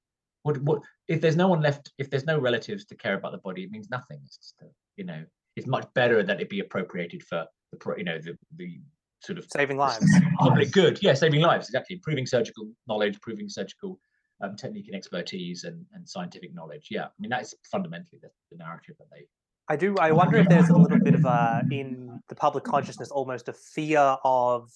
what, 0.43 0.61
what 0.63 0.83
if 1.09 1.21
there's 1.21 1.37
no 1.37 1.49
one 1.49 1.61
left, 1.61 1.93
if 1.99 2.11
there's 2.11 2.27
no 2.27 2.39
relatives 2.39 2.85
to 2.87 2.95
care 2.95 3.15
about 3.15 3.33
the 3.33 3.39
body, 3.39 3.63
it 3.65 3.71
means 3.71 3.89
nothing. 3.91 4.21
It's 4.25 4.37
just, 4.37 4.55
a, 4.63 4.67
you 4.97 5.05
know, 5.05 5.25
it's 5.57 5.67
much 5.67 5.87
better 5.95 6.23
that 6.23 6.41
it 6.41 6.49
be 6.49 6.61
appropriated 6.61 7.23
for 7.23 7.47
the, 7.73 7.95
you 7.97 8.05
know, 8.05 8.19
the, 8.19 8.37
the 8.57 8.81
sort 9.25 9.39
of 9.39 9.47
saving 9.53 9.77
lives, 9.77 10.07
public 10.39 10.71
good. 10.71 10.99
Yeah, 11.03 11.15
saving 11.15 11.41
lives, 11.41 11.69
exactly. 11.69 11.97
Improving 11.97 12.27
surgical 12.27 12.69
knowledge, 12.87 13.15
improving 13.15 13.49
surgical 13.49 13.99
um, 14.41 14.55
technique 14.55 14.87
and 14.87 14.95
expertise 14.95 15.65
and, 15.65 15.85
and 15.93 16.09
scientific 16.09 16.55
knowledge. 16.55 16.89
Yeah, 16.91 17.07
I 17.07 17.09
mean, 17.19 17.31
that's 17.31 17.55
fundamentally 17.71 18.19
the, 18.23 18.31
the 18.53 18.59
narrative 18.59 18.95
that 18.99 19.07
they 19.11 19.27
I 19.69 19.77
do. 19.77 19.95
I 19.99 20.13
wonder 20.13 20.39
if 20.39 20.49
there's 20.49 20.71
a 20.71 20.77
little 20.77 20.99
bit 20.99 21.15
of 21.15 21.25
a 21.27 21.63
in 21.71 22.21
the 22.29 22.35
public 22.35 22.65
consciousness, 22.65 23.11
almost 23.11 23.49
a 23.49 23.53
fear 23.53 24.17
of 24.25 24.71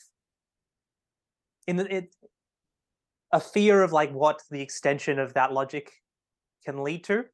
in 1.67 1.77
the 1.77 1.97
it. 1.97 2.15
A 3.33 3.41
fear 3.41 3.83
of 3.83 3.93
like 3.93 4.13
what 4.13 4.41
the 4.51 4.61
extension 4.61 5.19
of 5.19 5.35
that 5.35 5.53
logic 5.53 5.91
can 6.65 6.83
lead 6.83 7.05
to, 7.05 7.25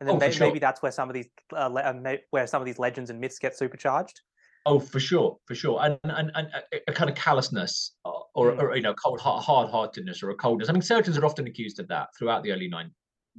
and 0.00 0.08
then 0.08 0.16
Oh, 0.16 0.20
for 0.20 0.26
may- 0.26 0.32
sure. 0.32 0.46
maybe 0.48 0.58
that's 0.58 0.82
where 0.82 0.92
some 0.92 1.08
of 1.08 1.14
these 1.14 1.28
uh, 1.56 1.68
le- 1.68 1.80
uh, 1.82 2.16
where 2.30 2.46
some 2.46 2.60
of 2.60 2.66
these 2.66 2.78
legends 2.78 3.10
and 3.10 3.20
myths 3.20 3.38
get 3.38 3.56
supercharged. 3.56 4.20
Oh, 4.66 4.80
for 4.80 4.98
sure, 4.98 5.36
for 5.46 5.54
sure, 5.54 5.78
and 5.82 5.98
and, 6.04 6.30
and 6.34 6.48
a, 6.72 6.80
a 6.88 6.92
kind 6.92 7.08
of 7.10 7.16
callousness 7.16 7.96
or, 8.04 8.24
or, 8.34 8.52
Mm. 8.52 8.62
or 8.62 8.76
you 8.76 8.82
know, 8.82 8.94
cold 8.94 9.20
hard 9.20 9.70
heartedness 9.70 10.22
or 10.22 10.30
a 10.30 10.34
coldness. 10.34 10.68
I 10.68 10.72
mean, 10.72 10.82
surgeons 10.82 11.16
are 11.18 11.24
often 11.24 11.46
accused 11.46 11.78
of 11.80 11.88
that 11.88 12.08
throughout 12.18 12.42
the 12.42 12.52
early 12.52 12.68
nine, 12.68 12.90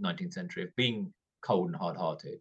19th 0.03 0.33
century 0.33 0.63
of 0.63 0.69
being 0.75 1.11
cold 1.41 1.67
and 1.67 1.75
hard 1.75 1.97
hearted. 1.97 2.39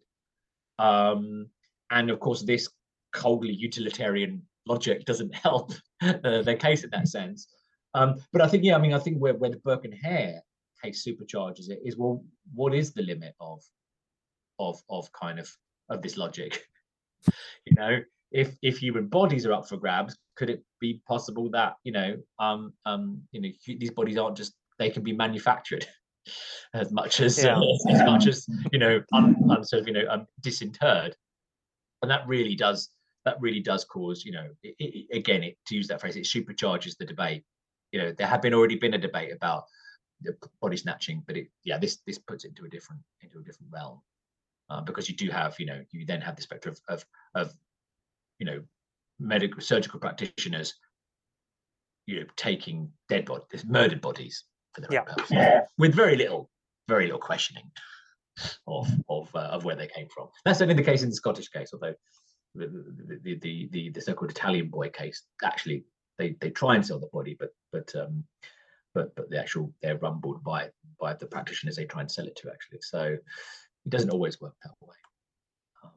Um, 0.79 1.49
and 1.91 2.09
of 2.09 2.19
course, 2.19 2.43
this 2.43 2.69
coldly 3.13 3.53
utilitarian 3.53 4.41
logic 4.67 5.05
doesn't 5.05 5.33
help 5.47 5.73
uh, 6.01 6.41
their 6.43 6.57
case 6.57 6.83
in 6.83 6.89
that 6.91 7.07
sense. 7.07 7.47
Um, 7.95 8.15
but 8.33 8.41
I 8.41 8.47
think, 8.47 8.63
yeah, 8.63 8.75
I 8.75 8.79
mean, 8.79 8.93
I 8.93 8.99
think 8.99 9.17
where, 9.17 9.33
where 9.33 9.49
the 9.49 9.57
Burke 9.57 9.85
and 9.85 9.93
Hare 9.93 10.41
case 10.83 11.07
supercharges 11.07 11.69
it 11.69 11.79
is 11.83 11.97
well, 11.97 12.23
what 12.53 12.73
is 12.73 12.93
the 12.93 13.01
limit 13.01 13.33
of 13.39 13.61
of 14.59 14.79
of 14.89 15.11
kind 15.13 15.39
of 15.39 15.49
of 15.89 16.01
this 16.01 16.17
logic? 16.17 16.61
you 17.65 17.75
know, 17.77 17.99
if 18.31 18.55
if 18.61 18.77
human 18.77 19.07
bodies 19.07 19.45
are 19.45 19.53
up 19.53 19.67
for 19.67 19.77
grabs, 19.77 20.17
could 20.35 20.49
it 20.49 20.63
be 20.81 21.01
possible 21.07 21.49
that 21.51 21.75
you 21.83 21.93
know, 21.93 22.17
um, 22.37 22.73
um, 22.85 23.21
you 23.31 23.41
know, 23.41 23.49
these 23.65 23.91
bodies 23.91 24.17
aren't 24.17 24.37
just 24.37 24.53
they 24.77 24.89
can 24.89 25.03
be 25.03 25.13
manufactured 25.13 25.87
as 26.73 26.91
much 26.91 27.21
as 27.21 27.41
Yeah. 27.41 27.57
uh, 27.57 27.61
as 27.91 28.03
much 28.03 28.27
as 28.27 28.45
you 28.73 28.79
know, 28.79 29.01
un, 29.13 29.35
un, 29.49 29.63
sort 29.63 29.81
of 29.81 29.87
you 29.87 29.93
know, 29.93 30.05
um, 30.09 30.27
disinterred, 30.41 31.15
and 32.01 32.11
that 32.11 32.27
really 32.27 32.55
does 32.55 32.89
that 33.23 33.37
really 33.39 33.61
does 33.61 33.85
cause 33.85 34.25
you 34.25 34.33
know, 34.33 34.47
it, 34.63 34.75
it, 34.79 35.17
again, 35.17 35.43
it 35.43 35.57
to 35.67 35.75
use 35.75 35.87
that 35.87 36.01
phrase, 36.01 36.17
it 36.17 36.25
supercharges 36.25 36.97
the 36.97 37.05
debate. 37.05 37.43
You 37.95 38.01
know, 38.01 38.11
there 38.11 38.27
had 38.27 38.41
been 38.41 38.53
already 38.53 38.75
been 38.75 38.93
a 38.95 38.97
debate 38.97 39.31
about 39.31 39.63
the 40.21 40.35
body 40.61 40.75
snatching, 40.75 41.23
but 41.25 41.37
it 41.37 41.47
yeah, 41.63 41.77
this 41.77 42.01
this 42.05 42.17
puts 42.17 42.43
it 42.43 42.49
into 42.49 42.65
a 42.65 42.69
different 42.69 43.01
into 43.21 43.39
a 43.39 43.43
different 43.43 43.71
realm. 43.71 44.01
Uh, 44.69 44.81
because 44.81 45.07
you 45.07 45.15
do 45.15 45.29
have, 45.29 45.55
you 45.59 45.65
know, 45.65 45.79
you 45.91 46.05
then 46.05 46.19
have 46.19 46.35
the 46.35 46.41
spectre 46.41 46.69
of, 46.69 46.79
of 46.89 47.05
of 47.35 47.53
you 48.39 48.45
know 48.45 48.61
medical 49.17 49.61
surgical 49.61 49.97
practitioners 49.97 50.73
you 52.05 52.19
know 52.19 52.25
taking 52.35 52.91
dead 53.07 53.23
bodies 53.25 53.63
murdered 53.65 54.01
bodies 54.01 54.43
for 54.73 54.81
their 54.81 54.89
Yeah. 54.91 54.99
own 55.01 55.05
purposes 55.05 55.37
with 55.77 55.95
very 55.95 56.17
little 56.17 56.49
very 56.89 57.05
little 57.05 57.19
questioning 57.19 57.71
of 58.67 58.89
of 59.09 59.33
uh, 59.33 59.39
of 59.39 59.63
where 59.63 59.75
they 59.75 59.87
came 59.87 60.07
from 60.13 60.27
that's 60.43 60.61
only 60.61 60.73
the 60.73 60.83
case 60.83 61.01
in 61.03 61.09
the 61.09 61.15
scottish 61.15 61.47
case 61.47 61.69
although 61.73 61.95
the 62.55 62.67
the 62.67 63.19
the, 63.23 63.35
the, 63.39 63.69
the, 63.71 63.89
the 63.91 64.01
so-called 64.01 64.31
italian 64.31 64.67
boy 64.67 64.89
case 64.89 65.23
actually 65.43 65.85
they 66.17 66.35
they 66.41 66.49
try 66.49 66.75
and 66.75 66.85
sell 66.85 66.99
the 66.99 67.07
body 67.07 67.35
but 67.39 67.53
but 67.71 67.93
um 67.95 68.23
but 68.93 69.15
but 69.15 69.29
the 69.29 69.39
actual 69.39 69.71
they're 69.81 69.97
rumbled 69.97 70.43
by 70.43 70.69
by 70.99 71.13
the 71.13 71.25
practitioners 71.25 71.75
they 71.75 71.85
try 71.85 72.01
and 72.01 72.11
sell 72.11 72.25
it 72.25 72.35
to 72.35 72.49
actually 72.49 72.79
so 72.81 73.03
it 73.03 73.89
doesn't 73.89 74.09
always 74.09 74.39
work 74.41 74.55
that 74.63 74.73
way 74.81 74.95
um, 75.83 75.91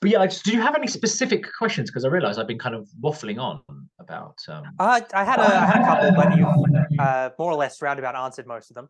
but 0.00 0.10
yeah, 0.10 0.26
do 0.26 0.52
you 0.52 0.60
have 0.60 0.74
any 0.74 0.86
specific 0.86 1.46
questions? 1.56 1.90
Because 1.90 2.04
I 2.04 2.08
realise 2.08 2.36
I've 2.36 2.46
been 2.46 2.58
kind 2.58 2.74
of 2.74 2.88
waffling 3.02 3.40
on 3.40 3.62
about. 3.98 4.36
Um, 4.48 4.64
Uh, 4.78 5.00
I 5.14 5.24
had 5.24 5.38
a, 5.38 5.42
I 5.42 5.64
had 5.64 5.80
a 5.80 5.86
couple, 5.86 6.12
but 6.12 6.36
you've 6.36 6.98
uh, 6.98 7.30
more 7.38 7.50
or 7.50 7.54
less 7.56 7.80
roundabout 7.80 8.14
answered 8.14 8.46
most 8.46 8.70
of 8.70 8.74
them. 8.74 8.88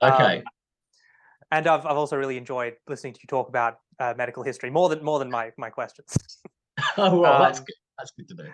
um, 0.00 0.12
okay, 0.12 0.42
And 1.50 1.66
I've, 1.66 1.84
I've 1.84 1.96
also 1.96 2.16
really 2.16 2.36
enjoyed 2.36 2.74
listening 2.88 3.14
to 3.14 3.20
you 3.22 3.26
talk 3.26 3.48
about 3.48 3.78
uh, 3.98 4.14
medical 4.16 4.42
history 4.42 4.70
more 4.70 4.88
than 4.88 5.02
more 5.02 5.18
than 5.18 5.30
my 5.30 5.50
my 5.58 5.70
questions. 5.70 6.14
oh 6.96 7.20
well, 7.20 7.40
that's 7.40 7.58
um, 7.58 7.64
good. 7.64 7.76
That's 7.98 8.12
good 8.12 8.28
to 8.28 8.34
know. 8.34 8.50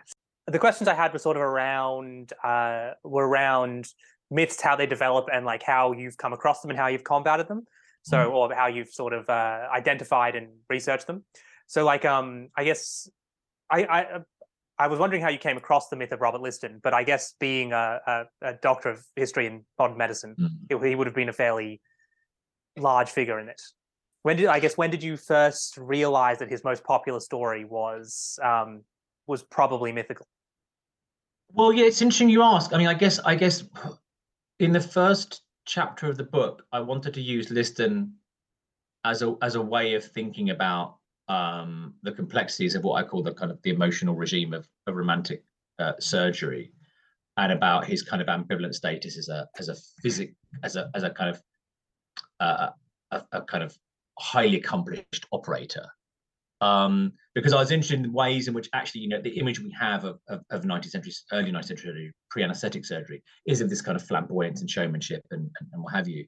The 0.49 0.59
questions 0.59 0.89
I 0.89 0.95
had 0.95 1.13
were 1.13 1.19
sort 1.19 1.37
of 1.37 1.43
around 1.43 2.33
uh, 2.45 2.93
were 3.05 3.27
around 3.29 3.89
myths, 4.31 4.61
how 4.61 4.77
they 4.77 4.87
develop, 4.87 5.27
and 5.33 5.45
like 5.47 5.63
how 5.63 5.93
you've 5.93 6.17
come 6.17 6.33
across 6.33 6.61
them 6.61 6.71
and 6.71 6.79
how 6.79 6.87
you've 6.89 7.05
combated 7.05 7.49
them. 7.49 7.67
So, 8.03 8.17
Mm. 8.17 8.33
or 8.33 8.55
how 8.55 8.69
you've 8.69 8.89
sort 8.89 9.13
of 9.13 9.29
uh, 9.29 9.67
identified 9.75 10.35
and 10.37 10.49
researched 10.71 11.07
them. 11.07 11.25
So, 11.67 11.85
like, 11.85 12.05
um, 12.05 12.49
I 12.57 12.65
guess 12.65 13.09
I, 13.69 13.85
I 13.85 14.07
I 14.79 14.87
was 14.87 14.99
wondering 15.01 15.21
how 15.21 15.29
you 15.29 15.39
came 15.39 15.57
across 15.57 15.89
the 15.89 15.97
myth 15.97 16.13
of 16.13 16.21
Robert 16.21 16.41
Liston, 16.41 16.81
but 16.83 16.95
I 16.95 17.03
guess 17.03 17.35
being 17.41 17.73
a, 17.73 18.01
a, 18.07 18.25
a 18.43 18.53
doctor 18.63 18.91
of 18.91 19.05
history 19.17 19.47
and 19.49 19.63
modern 19.79 19.99
medicine, 19.99 20.37
Mm. 20.39 20.49
it- 20.71 20.89
he 20.89 20.95
would 20.95 21.07
have 21.09 21.17
been 21.17 21.29
a 21.29 21.33
fairly 21.33 21.83
large 22.79 23.11
figure 23.11 23.39
in 23.41 23.49
it. 23.49 23.61
When 24.23 24.37
did 24.37 24.47
I 24.47 24.61
guess 24.61 24.77
when 24.77 24.91
did 24.91 25.03
you 25.03 25.17
first 25.17 25.77
realize 25.77 26.39
that 26.39 26.49
his 26.51 26.63
most 26.65 26.85
popular 26.85 27.21
story 27.21 27.65
was 27.65 28.39
um, 28.43 28.85
was 29.27 29.43
probably 29.43 29.93
mythical? 29.93 30.27
Well, 31.53 31.73
yeah, 31.73 31.87
it's 31.87 32.03
interesting 32.03 32.29
you 32.29 32.43
ask. 32.43 32.73
I 32.73 32.79
mean, 32.79 32.87
I 32.87 32.95
guess 32.95 33.19
I 33.21 33.35
guess 33.35 33.65
in 34.59 34.73
the 34.73 34.81
first 34.81 35.43
chapter 35.65 36.09
of 36.09 36.17
the 36.17 36.25
book, 36.25 36.65
I 36.73 36.81
wanted 36.81 37.15
to 37.15 37.21
use 37.21 37.51
Liston 37.51 38.15
as 39.05 39.23
a 39.23 39.37
as 39.43 39.55
a 39.55 39.63
way 39.63 39.95
of 39.95 40.05
thinking 40.05 40.51
about 40.51 40.97
um, 41.29 41.95
the 42.03 42.13
complexities 42.13 42.75
of 42.75 42.85
what 42.85 43.03
I 43.03 43.07
call 43.07 43.23
the 43.23 43.35
kind 43.35 43.51
of 43.51 43.61
the 43.63 43.71
emotional 43.71 44.15
regime 44.15 44.53
of, 44.55 44.69
of 44.87 44.95
romantic 44.95 45.43
uh, 45.79 45.95
surgery, 45.99 46.73
and 47.37 47.53
about 47.53 47.87
his 47.87 48.03
kind 48.03 48.21
of 48.21 48.29
ambivalent 48.29 48.75
status 48.75 49.17
as 49.17 49.29
a 49.29 49.49
as 49.59 49.69
a 49.69 49.75
physic 50.03 50.35
as 50.63 50.77
a 50.77 50.91
as 50.95 51.03
a 51.03 51.11
kind 51.11 51.31
of 51.31 51.43
uh, 52.41 52.71
a, 53.11 53.23
a 53.33 53.43
kind 53.43 53.65
of 53.65 53.77
highly 54.19 54.57
accomplished 54.57 55.27
operator 55.33 55.87
um, 56.61 57.13
because 57.35 57.53
I 57.53 57.61
was 57.61 57.71
interested 57.71 58.01
in 58.01 58.13
ways 58.13 58.49
in 58.49 58.55
which 58.55 58.69
actually, 58.73 59.03
you 59.03 59.09
know, 59.09 59.21
the 59.21 59.39
image 59.39 59.61
we 59.61 59.71
have 59.79 60.05
of, 60.05 60.19
of, 60.29 60.43
of 60.51 60.63
19th 60.63 60.91
century, 60.91 61.13
early 61.33 61.53
19th 61.53 61.65
century 61.67 62.13
pre-anesthetic 62.31 62.85
surgery 62.85 63.23
is 63.47 63.61
of 63.61 63.71
this 63.71 63.81
kind 63.81 63.97
of 63.97 64.07
flamboyance 64.07 64.61
and 64.61 64.69
showmanship 64.69 65.23
and, 65.31 65.49
and, 65.61 65.69
and 65.73 65.83
what 65.83 65.95
have 65.95 66.09
you. 66.09 66.27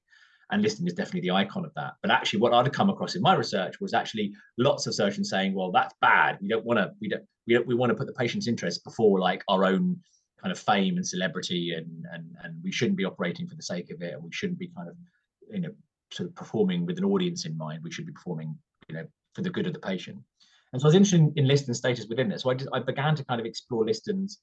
And 0.52 0.62
Liston 0.62 0.86
is 0.86 0.94
definitely 0.94 1.28
the 1.28 1.34
icon 1.34 1.64
of 1.64 1.72
that. 1.74 1.94
But 2.02 2.10
actually, 2.10 2.40
what 2.40 2.52
I'd 2.52 2.72
come 2.72 2.90
across 2.90 3.14
in 3.14 3.22
my 3.22 3.34
research 3.34 3.80
was 3.80 3.94
actually 3.94 4.32
lots 4.58 4.86
of 4.86 4.94
surgeons 4.94 5.30
saying, 5.30 5.54
"Well, 5.54 5.70
that's 5.70 5.94
bad. 6.00 6.38
We 6.40 6.48
don't 6.48 6.64
want 6.64 6.78
to. 6.78 6.90
We 7.00 7.08
don't. 7.08 7.22
We 7.46 7.54
don't. 7.54 7.66
We 7.68 7.76
want 7.76 7.90
to 7.90 7.94
put 7.94 8.08
the 8.08 8.12
patient's 8.14 8.48
interests 8.48 8.82
before 8.82 9.20
like 9.20 9.44
our 9.46 9.64
own 9.64 10.00
kind 10.42 10.50
of 10.50 10.58
fame 10.58 10.96
and 10.96 11.06
celebrity, 11.06 11.74
and 11.76 12.04
and 12.12 12.34
and 12.42 12.56
we 12.64 12.72
shouldn't 12.72 12.98
be 12.98 13.04
operating 13.04 13.46
for 13.46 13.54
the 13.54 13.62
sake 13.62 13.92
of 13.92 14.02
it, 14.02 14.12
and 14.12 14.24
we 14.24 14.32
shouldn't 14.32 14.58
be 14.58 14.72
kind 14.76 14.88
of, 14.88 14.96
you 15.52 15.60
know, 15.60 15.70
sort 16.12 16.28
of 16.28 16.34
performing 16.34 16.84
with 16.84 16.98
an 16.98 17.04
audience 17.04 17.44
in 17.46 17.56
mind. 17.56 17.84
We 17.84 17.92
should 17.92 18.06
be 18.06 18.12
performing, 18.12 18.58
you 18.88 18.96
know, 18.96 19.06
for 19.34 19.42
the 19.42 19.50
good 19.50 19.66
of 19.66 19.72
the 19.72 19.80
patient. 19.80 20.18
And 20.72 20.80
so 20.80 20.86
I 20.86 20.88
was 20.88 20.94
interested 20.94 21.20
in, 21.20 21.32
in 21.36 21.48
Liston's 21.48 21.78
status 21.78 22.06
within 22.08 22.28
this. 22.28 22.42
So 22.42 22.50
I, 22.50 22.54
just, 22.54 22.70
I 22.72 22.78
began 22.80 23.16
to 23.16 23.24
kind 23.24 23.40
of 23.40 23.46
explore 23.46 23.84
Liston's 23.84 24.38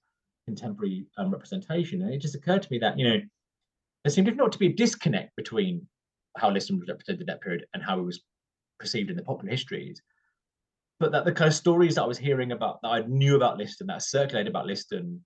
contemporary 0.45 1.05
um, 1.17 1.31
representation. 1.31 2.01
And 2.01 2.13
it 2.13 2.21
just 2.21 2.35
occurred 2.35 2.63
to 2.63 2.67
me 2.71 2.79
that, 2.79 2.97
you 2.97 3.07
know, 3.07 3.19
there 4.03 4.11
seemed 4.11 4.35
not 4.35 4.51
to 4.51 4.59
be 4.59 4.67
a 4.67 4.73
disconnect 4.73 5.35
between 5.35 5.87
how 6.37 6.49
Liston 6.49 6.79
was 6.79 6.87
represented 6.87 7.27
that 7.27 7.41
period 7.41 7.65
and 7.73 7.83
how 7.83 7.97
he 7.97 8.05
was 8.05 8.21
perceived 8.79 9.09
in 9.09 9.17
the 9.17 9.23
popular 9.23 9.51
histories. 9.51 10.01
But 10.99 11.11
that 11.11 11.25
the 11.25 11.31
kind 11.31 11.47
of 11.47 11.53
stories 11.53 11.95
that 11.95 12.03
I 12.03 12.07
was 12.07 12.17
hearing 12.17 12.51
about, 12.51 12.81
that 12.81 12.89
I 12.89 13.01
knew 13.01 13.35
about 13.35 13.57
Liston, 13.57 13.87
that 13.87 14.01
circulated 14.01 14.49
about 14.49 14.65
Liston, 14.65 15.23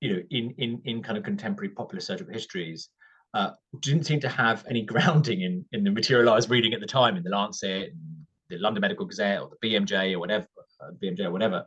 you 0.00 0.16
know, 0.16 0.22
in 0.30 0.50
in 0.58 0.82
in 0.84 1.02
kind 1.02 1.16
of 1.16 1.22
contemporary 1.22 1.68
popular 1.68 2.00
surgical 2.00 2.32
histories, 2.32 2.88
uh, 3.34 3.50
didn't 3.78 4.06
seem 4.06 4.18
to 4.20 4.28
have 4.28 4.64
any 4.68 4.82
grounding 4.92 5.42
in 5.42 5.64
in 5.70 5.84
the 5.84 5.90
material 5.90 6.32
I 6.32 6.36
was 6.36 6.50
reading 6.50 6.74
at 6.74 6.80
the 6.80 6.86
time 6.86 7.16
in 7.16 7.22
the 7.22 7.30
Lancet, 7.30 7.92
and 7.92 8.26
the 8.52 8.58
London 8.58 8.80
Medical 8.82 9.06
Gazette, 9.06 9.40
or 9.40 9.50
the 9.50 9.68
BMJ, 9.68 10.12
or 10.14 10.18
whatever, 10.18 10.46
uh, 10.80 10.90
BMJ, 11.02 11.24
or 11.24 11.30
whatever. 11.30 11.66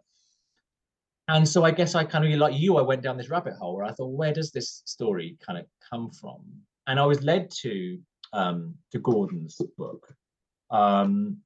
And 1.27 1.47
so 1.47 1.63
I 1.63 1.71
guess 1.71 1.95
I 1.95 2.03
kind 2.03 2.23
of 2.31 2.39
like 2.39 2.55
you, 2.55 2.77
I 2.77 2.83
went 2.83 3.01
down 3.01 3.17
this 3.17 3.29
rabbit 3.29 3.55
hole 3.55 3.75
where 3.75 3.85
I 3.85 3.91
thought, 3.91 4.11
where 4.11 4.31
does 4.33 4.51
this 4.51 4.83
story 4.85 5.37
kind 5.45 5.57
of 5.57 5.65
come 5.89 6.11
from? 6.11 6.43
And 6.87 6.99
I 6.99 7.05
was 7.05 7.23
led 7.23 7.49
to 7.61 7.97
um, 8.33 8.75
to 8.91 8.99
Gordon's 8.99 9.59
book 9.77 10.07
um, 10.69 11.37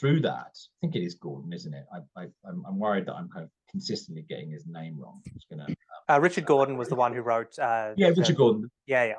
through 0.00 0.20
that. 0.22 0.52
I 0.56 0.76
think 0.80 0.96
it 0.96 1.02
is 1.04 1.14
Gordon, 1.14 1.52
isn't 1.52 1.72
it? 1.72 1.84
I, 1.94 1.98
I, 2.20 2.26
I'm, 2.44 2.64
I'm 2.66 2.78
worried 2.78 3.06
that 3.06 3.14
I'm 3.14 3.28
kind 3.28 3.44
of 3.44 3.50
consistently 3.70 4.24
getting 4.28 4.50
his 4.50 4.66
name 4.66 4.98
wrong. 4.98 5.20
I'm 5.26 5.32
just 5.34 5.48
gonna. 5.48 5.66
Uh, 6.08 6.18
Richard 6.20 6.46
Gordon 6.46 6.76
was 6.76 6.88
the 6.88 6.96
one 6.96 7.14
who 7.14 7.20
wrote. 7.20 7.56
Uh, 7.56 7.92
Yeah, 7.96 8.10
the- 8.10 8.20
Richard 8.22 8.36
Gordon. 8.36 8.68
Yeah, 8.86 9.04
yeah. 9.04 9.14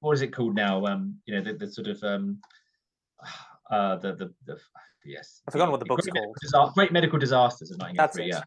what 0.00 0.12
is 0.12 0.22
it 0.22 0.32
called 0.32 0.56
now? 0.56 0.84
Um, 0.86 1.16
you 1.26 1.34
know, 1.36 1.42
the, 1.42 1.52
the 1.52 1.70
sort 1.70 1.86
of 1.86 2.02
um, 2.02 2.40
uh, 3.70 3.94
the 3.96 4.12
the, 4.14 4.34
the 4.46 4.58
yes. 5.06 5.42
I've 5.46 5.52
forgotten 5.52 5.70
what 5.72 5.80
the 5.80 5.86
book's 5.86 6.04
Great 6.06 6.14
Medical 6.14 6.34
called. 6.34 6.70
Disa- 6.70 6.74
Great 6.74 6.92
Medical 6.92 7.18
Disasters 7.18 7.70
of 7.70 7.78
That's 7.78 8.16
1983. 8.16 8.24
it. 8.24 8.28
Yeah. 8.34 8.42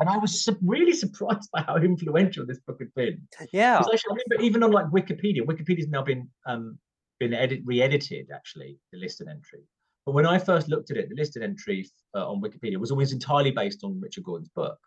And 0.00 0.08
I 0.08 0.16
was 0.16 0.42
su- 0.44 0.56
really 0.62 0.94
surprised 0.94 1.48
by 1.52 1.62
how 1.62 1.76
influential 1.76 2.46
this 2.46 2.58
book 2.60 2.78
had 2.80 2.94
been. 2.94 3.20
Yeah. 3.52 3.78
Because 3.78 3.94
actually, 3.94 4.10
I 4.12 4.16
remember 4.26 4.44
even 4.44 4.62
on 4.62 4.70
like 4.72 4.86
Wikipedia, 4.86 5.42
Wikipedia's 5.42 5.88
now 5.88 6.02
been 6.02 6.28
um, 6.46 6.78
been 7.18 7.34
edit 7.34 7.60
re-edited 7.64 8.30
actually 8.34 8.78
the 8.92 8.98
Liston 8.98 9.28
entry. 9.28 9.60
But 10.06 10.12
when 10.12 10.24
I 10.26 10.38
first 10.38 10.68
looked 10.68 10.90
at 10.90 10.96
it, 10.96 11.10
the 11.10 11.14
Liston 11.14 11.42
entry 11.42 11.86
uh, 12.16 12.26
on 12.30 12.40
Wikipedia 12.40 12.78
was 12.78 12.90
always 12.90 13.12
entirely 13.12 13.50
based 13.50 13.84
on 13.84 14.00
Richard 14.00 14.24
Gordon's 14.24 14.48
book. 14.48 14.78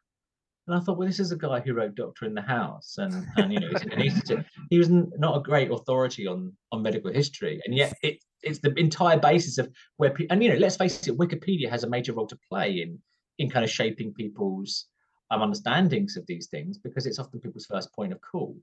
And 0.66 0.76
I 0.76 0.80
thought, 0.80 0.98
well, 0.98 1.08
this 1.08 1.20
is 1.20 1.32
a 1.32 1.38
guy 1.38 1.60
who 1.60 1.74
wrote 1.74 1.94
Doctor 1.94 2.26
in 2.26 2.34
the 2.34 2.42
House, 2.42 2.96
and 2.98 3.28
and 3.38 3.52
you 3.54 3.60
know, 3.60 3.68
he's 3.68 3.82
an 3.82 3.90
anaesthetist. 3.98 4.46
he 4.70 4.78
was 4.80 4.90
not 4.90 5.38
a 5.38 5.42
great 5.42 5.70
authority 5.70 6.26
on 6.26 6.54
on 6.72 6.82
medical 6.82 7.12
history, 7.12 7.62
and 7.66 7.76
yet 7.76 7.94
it 8.02 8.24
it's 8.44 8.60
the 8.60 8.74
entire 8.78 9.18
basis 9.18 9.58
of 9.58 9.70
where 9.98 10.16
and 10.30 10.44
you 10.44 10.50
know, 10.50 10.58
let's 10.58 10.78
face 10.78 11.08
it, 11.08 11.18
Wikipedia 11.18 11.70
has 11.70 11.84
a 11.84 11.90
major 11.90 12.14
role 12.14 12.28
to 12.28 12.38
play 12.50 12.82
in 12.82 13.00
in 13.40 13.50
kind 13.50 13.64
of 13.64 13.72
shaping 13.72 14.14
people's 14.14 14.86
um, 15.32 15.42
understandings 15.42 16.18
of 16.18 16.26
these 16.28 16.48
things 16.48 16.78
because 16.78 17.06
it's 17.06 17.20
often 17.20 17.40
people's 17.40 17.66
first 17.66 17.94
point 17.94 18.14
of 18.14 18.20
call. 18.22 18.56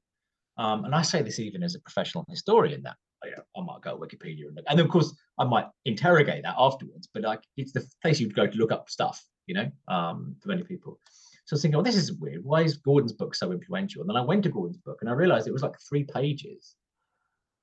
Um, 0.57 0.85
and 0.85 0.95
I 0.95 1.03
say 1.03 1.23
this 1.23 1.39
even 1.39 1.63
as 1.63 1.75
a 1.75 1.81
professional 1.81 2.25
historian 2.29 2.83
that 2.83 2.97
you 3.25 3.33
know, 3.33 3.43
I 3.57 3.63
might 3.63 3.83
go 3.83 3.99
to 3.99 4.07
Wikipedia 4.07 4.47
and, 4.47 4.57
look, 4.57 4.65
and 4.69 4.81
of 4.81 4.89
course 4.89 5.15
I 5.39 5.45
might 5.45 5.67
interrogate 5.85 6.43
that 6.45 6.55
afterwards, 6.59 7.09
but 7.13 7.23
like 7.23 7.43
it's 7.57 7.73
the 7.73 7.87
place 8.03 8.21
you'd 8.21 8.35
go 8.35 8.47
to 8.47 8.57
look 8.57 8.73
up 8.73 8.89
stuff, 8.89 9.23
you 9.47 9.55
know, 9.55 9.71
um, 9.89 10.37
for 10.41 10.49
many 10.49 10.63
people. 10.63 10.99
So 11.45 11.55
I 11.55 11.57
was 11.57 11.63
thinking, 11.63 11.81
oh, 11.81 11.83
this 11.83 11.97
is 11.97 12.13
weird. 12.13 12.45
Why 12.45 12.63
is 12.63 12.77
Gordon's 12.77 13.13
book 13.13 13.35
so 13.35 13.51
influential? 13.51 14.03
And 14.03 14.09
then 14.09 14.17
I 14.17 14.25
went 14.25 14.45
to 14.45 14.51
Gordon's 14.51 14.79
book 14.79 14.99
and 15.01 15.11
I 15.11 15.15
realized 15.15 15.49
it 15.49 15.53
was 15.53 15.63
like 15.63 15.75
three 15.89 16.05
pages 16.05 16.77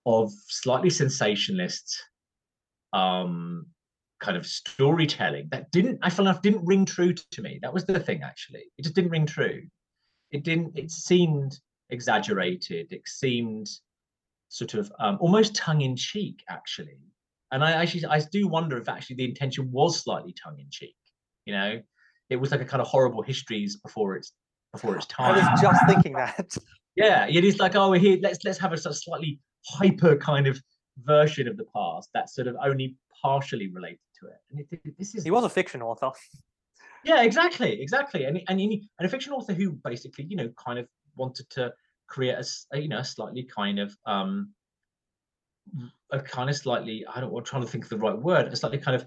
of 0.08 0.32
slightly 0.48 0.90
sensationalist 0.90 2.02
um, 2.94 3.66
kind 4.22 4.38
of 4.38 4.46
storytelling 4.46 5.50
that 5.52 5.70
didn't, 5.72 6.00
I 6.02 6.10
feel 6.10 6.26
enough, 6.26 6.42
didn't 6.42 6.66
ring 6.66 6.86
true 6.86 7.14
to 7.14 7.42
me. 7.42 7.60
That 7.62 7.74
was 7.74 7.86
the 7.86 8.00
thing, 8.00 8.24
actually. 8.24 8.64
It 8.78 8.84
just 8.84 8.96
didn't 8.96 9.12
ring 9.12 9.26
true. 9.26 9.64
It 10.32 10.44
didn't, 10.44 10.78
it 10.78 10.92
seemed 10.92 11.60
exaggerated. 11.90 12.88
It 12.92 13.02
seemed 13.06 13.68
sort 14.48 14.76
of 14.76 14.92
um, 15.00 15.18
almost 15.20 15.56
tongue 15.56 15.82
in 15.82 15.98
cheek, 15.98 16.42
actually. 16.50 17.00
And 17.52 17.64
I 17.64 17.74
actually, 17.74 18.06
I 18.06 18.22
do 18.32 18.48
wonder 18.48 18.78
if 18.78 18.88
actually 18.88 19.18
the 19.18 19.26
intention 19.26 19.70
was 19.72 20.00
slightly 20.00 20.34
tongue 20.42 20.60
in 20.60 20.68
cheek. 20.70 20.96
You 21.46 21.54
know, 21.54 21.82
it 22.30 22.38
was 22.38 22.52
like 22.52 22.62
a 22.62 22.66
kind 22.66 22.82
of 22.82 22.88
horrible 22.88 23.22
histories 23.22 23.76
before 23.76 24.16
its 24.16 24.32
before 24.72 24.96
its 24.96 25.06
time. 25.06 25.36
I 25.36 25.52
was 25.52 25.62
just 25.62 25.86
thinking 25.88 26.14
that. 26.14 26.56
Yeah, 26.98 27.28
it 27.30 27.46
is 27.46 27.60
like 27.60 27.76
oh, 27.76 27.92
we're 27.92 28.00
here 28.00 28.18
let's 28.22 28.44
let's 28.44 28.58
have 28.60 28.74
a 28.74 28.78
sort 28.78 28.96
of 28.96 29.02
slightly 29.02 29.40
hyper 29.66 30.16
kind 30.16 30.48
of 30.48 30.60
version 31.04 31.48
of 31.48 31.56
the 31.56 31.66
past 31.66 32.10
that's 32.14 32.34
sort 32.34 32.48
of 32.48 32.56
only 32.64 32.96
partially 33.22 33.68
related 33.68 34.00
to 34.20 34.28
it. 34.28 34.38
And 34.50 34.66
it, 34.72 34.98
this 34.98 35.14
is 35.14 35.24
he 35.24 35.32
was 35.32 35.44
a 35.44 35.50
fiction 35.50 35.84
author. 35.84 36.12
Yeah, 37.04 37.22
exactly, 37.22 37.80
exactly, 37.82 38.26
and 38.26 38.42
and 38.48 38.60
and 38.60 38.82
a 39.00 39.10
fiction 39.10 39.32
author 39.32 39.54
who 39.54 39.74
basically 39.84 40.26
you 40.26 40.36
know 40.36 40.50
kind 40.64 40.80
of 40.80 40.88
wanted 41.16 41.48
to 41.52 41.72
create 42.08 42.36
a, 42.74 42.80
you 42.80 42.88
know 42.88 43.00
a 43.00 43.06
slightly 43.06 43.44
kind 43.44 43.80
of 43.80 43.96
um 44.08 44.54
a 46.12 46.20
kind 46.20 46.50
of 46.50 46.56
slightly 46.56 47.06
I 47.08 47.22
don't 47.22 47.36
I'm 47.36 47.44
trying 47.44 47.62
to 47.62 47.68
think 47.68 47.84
of 47.84 47.90
the 47.92 47.98
right 47.98 48.18
word 48.18 48.48
a 48.48 48.56
slightly 48.56 48.80
kind 48.80 48.96
of 48.96 49.06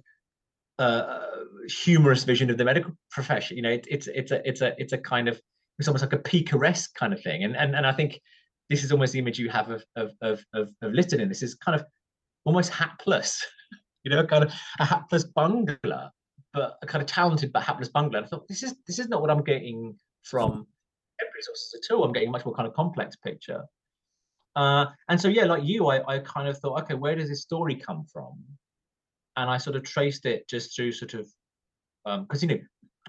uh, 0.78 1.26
humorous 1.68 2.24
vision 2.24 2.48
of 2.50 2.56
the 2.56 2.64
medical 2.64 2.92
profession 3.10 3.56
you 3.56 3.62
know 3.62 3.70
it, 3.70 3.86
it's 3.90 4.06
it's 4.06 4.30
a 4.30 4.48
it's 4.48 4.60
a 4.62 4.74
it's 4.78 4.92
a 4.92 4.98
kind 4.98 5.28
of 5.28 5.40
it's 5.80 5.88
almost 5.88 6.04
like 6.04 6.12
a 6.12 6.18
picaresque 6.18 6.94
kind 6.94 7.12
of 7.12 7.22
thing 7.22 7.44
and 7.44 7.56
and, 7.56 7.74
and 7.74 7.86
I 7.86 7.92
think 7.92 8.20
this 8.68 8.84
is 8.84 8.92
almost 8.92 9.12
the 9.12 9.18
image 9.18 9.38
you 9.38 9.50
have 9.50 9.70
of 9.70 9.84
of 9.96 10.12
of 10.22 10.44
of, 10.54 10.68
of 10.82 10.92
Liston 10.92 11.20
in 11.20 11.28
this 11.28 11.42
is 11.42 11.54
kind 11.54 11.78
of 11.78 11.84
almost 12.44 12.70
hapless 12.70 13.44
you 14.04 14.10
know 14.10 14.24
kind 14.26 14.44
of 14.44 14.52
a 14.78 14.84
hapless 14.84 15.24
bungler 15.24 16.10
but 16.52 16.76
a 16.82 16.86
kind 16.86 17.02
of 17.02 17.08
talented 17.08 17.52
but 17.52 17.62
hapless 17.62 17.88
bungler 17.88 18.22
I 18.22 18.26
thought 18.26 18.46
this 18.46 18.62
is 18.62 18.76
this 18.86 18.98
is 18.98 19.08
not 19.08 19.20
what 19.20 19.30
I'm 19.30 19.42
getting 19.42 19.96
from 20.22 20.66
every 21.20 21.32
resources 21.36 21.74
at 21.74 21.94
all. 21.94 22.04
I'm 22.04 22.12
getting 22.12 22.28
a 22.28 22.32
much 22.32 22.44
more 22.44 22.54
kind 22.54 22.68
of 22.68 22.74
complex 22.74 23.16
picture. 23.16 23.64
Uh, 24.56 24.86
and 25.08 25.20
so, 25.20 25.28
yeah, 25.28 25.44
like 25.44 25.62
you, 25.64 25.86
I, 25.86 26.16
I 26.16 26.18
kind 26.20 26.48
of 26.48 26.58
thought, 26.58 26.82
okay, 26.82 26.94
where 26.94 27.14
does 27.14 27.28
this 27.28 27.42
story 27.42 27.76
come 27.76 28.04
from? 28.12 28.42
And 29.36 29.48
I 29.48 29.58
sort 29.58 29.76
of 29.76 29.84
traced 29.84 30.26
it 30.26 30.48
just 30.48 30.74
through 30.74 30.92
sort 30.92 31.14
of, 31.14 31.26
because, 32.04 32.42
um, 32.42 32.48
you 32.50 32.56
know, 32.56 32.62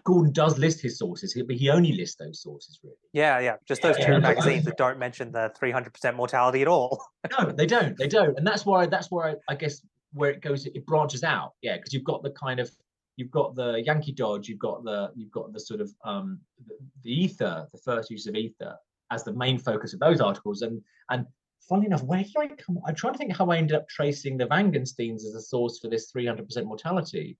Gordon 0.03 0.31
does 0.31 0.57
list 0.57 0.81
his 0.81 0.97
sources, 0.97 1.39
but 1.47 1.55
he 1.55 1.69
only 1.69 1.93
lists 1.93 2.15
those 2.17 2.41
sources, 2.41 2.79
really. 2.83 2.95
Yeah, 3.13 3.39
yeah. 3.39 3.55
Just 3.67 3.81
those 3.81 3.97
yeah, 3.99 4.05
two 4.07 4.11
yeah. 4.13 4.19
magazines 4.19 4.65
that 4.65 4.77
don't 4.77 4.99
mention 4.99 5.31
the 5.31 5.51
300% 5.61 6.15
mortality 6.15 6.61
at 6.61 6.67
all. 6.67 7.03
no, 7.39 7.51
they 7.51 7.65
don't. 7.65 7.97
They 7.97 8.07
don't. 8.07 8.37
And 8.37 8.45
that's 8.45 8.65
why, 8.65 8.85
that's 8.85 9.11
where 9.11 9.27
I, 9.27 9.35
I 9.49 9.55
guess, 9.55 9.81
where 10.13 10.31
it 10.31 10.41
goes, 10.41 10.65
it 10.65 10.85
branches 10.85 11.23
out. 11.23 11.53
Yeah, 11.61 11.77
because 11.77 11.93
you've 11.93 12.03
got 12.03 12.23
the 12.23 12.31
kind 12.31 12.59
of 12.59 12.69
you've 13.17 13.31
got 13.31 13.55
the 13.55 13.83
Yankee 13.85 14.11
Dodge, 14.11 14.47
you've 14.47 14.59
got 14.59 14.83
the 14.83 15.11
you've 15.15 15.31
got 15.31 15.53
the 15.53 15.59
sort 15.59 15.81
of 15.81 15.91
um, 16.03 16.39
the, 16.67 16.75
the 17.03 17.11
ether, 17.11 17.67
the 17.71 17.79
first 17.79 18.09
use 18.09 18.27
of 18.27 18.35
ether 18.35 18.75
as 19.11 19.23
the 19.23 19.33
main 19.33 19.59
focus 19.59 19.93
of 19.93 19.99
those 19.99 20.21
articles. 20.21 20.61
And 20.61 20.81
and 21.09 21.25
funnily 21.67 21.87
enough, 21.87 22.03
where 22.03 22.23
did 22.23 22.35
I 22.37 22.47
come? 22.47 22.79
I'm 22.85 22.95
trying 22.95 23.13
to 23.13 23.17
think 23.17 23.35
how 23.35 23.49
I 23.49 23.57
ended 23.57 23.75
up 23.75 23.87
tracing 23.87 24.37
the 24.37 24.47
Wangensteens 24.47 25.25
as 25.25 25.35
a 25.35 25.41
source 25.41 25.79
for 25.79 25.89
this 25.89 26.11
300% 26.11 26.65
mortality. 26.65 27.37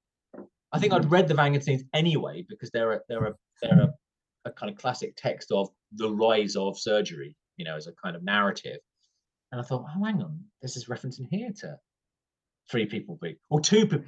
I 0.72 0.80
think 0.80 0.94
I'd 0.94 1.12
read 1.12 1.28
the 1.28 1.34
Wangensteens 1.34 1.82
anyway 1.94 2.46
because 2.48 2.72
they're 2.72 2.94
a, 2.94 3.00
they're 3.10 3.26
a 3.26 3.34
they're 3.62 3.80
a, 3.80 3.94
a 4.46 4.52
kind 4.52 4.72
of 4.72 4.78
classic 4.78 5.16
text 5.18 5.52
of 5.52 5.70
the 5.94 6.10
rise 6.10 6.56
of 6.56 6.80
surgery, 6.80 7.36
you 7.58 7.66
know, 7.66 7.76
as 7.76 7.88
a 7.88 7.94
kind 7.94 8.16
of 8.16 8.24
narrative. 8.24 8.80
And 9.52 9.60
I 9.60 9.64
thought, 9.64 9.86
oh, 9.86 10.04
hang 10.04 10.22
on, 10.22 10.40
this 10.62 10.78
is 10.78 10.86
referencing 10.86 11.28
here 11.30 11.50
to 11.60 11.78
three 12.70 12.86
people 12.86 13.18
big 13.22 13.36
or 13.50 13.60
two 13.60 13.86
people 13.86 14.06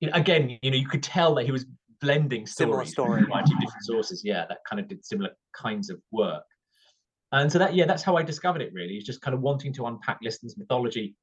you 0.00 0.08
know, 0.08 0.16
again, 0.16 0.58
you 0.62 0.70
know, 0.70 0.76
you 0.76 0.88
could 0.88 1.02
tell 1.02 1.34
that 1.34 1.44
he 1.44 1.52
was 1.52 1.66
blending 2.00 2.46
stories 2.46 2.90
story. 2.90 3.22
from 3.22 3.44
different 3.60 3.84
sources. 3.84 4.24
Yeah, 4.24 4.46
that 4.48 4.58
kind 4.68 4.80
of 4.80 4.88
did 4.88 5.04
similar 5.04 5.30
kinds 5.54 5.90
of 5.90 6.00
work. 6.10 6.44
And 7.32 7.52
so 7.52 7.58
that, 7.58 7.74
yeah, 7.74 7.84
that's 7.84 8.02
how 8.02 8.16
I 8.16 8.22
discovered 8.22 8.62
it. 8.62 8.72
Really, 8.72 8.96
is 8.96 9.04
just 9.04 9.20
kind 9.20 9.34
of 9.34 9.40
wanting 9.40 9.72
to 9.74 9.86
unpack 9.86 10.18
Liston's 10.22 10.56
mythology 10.56 11.14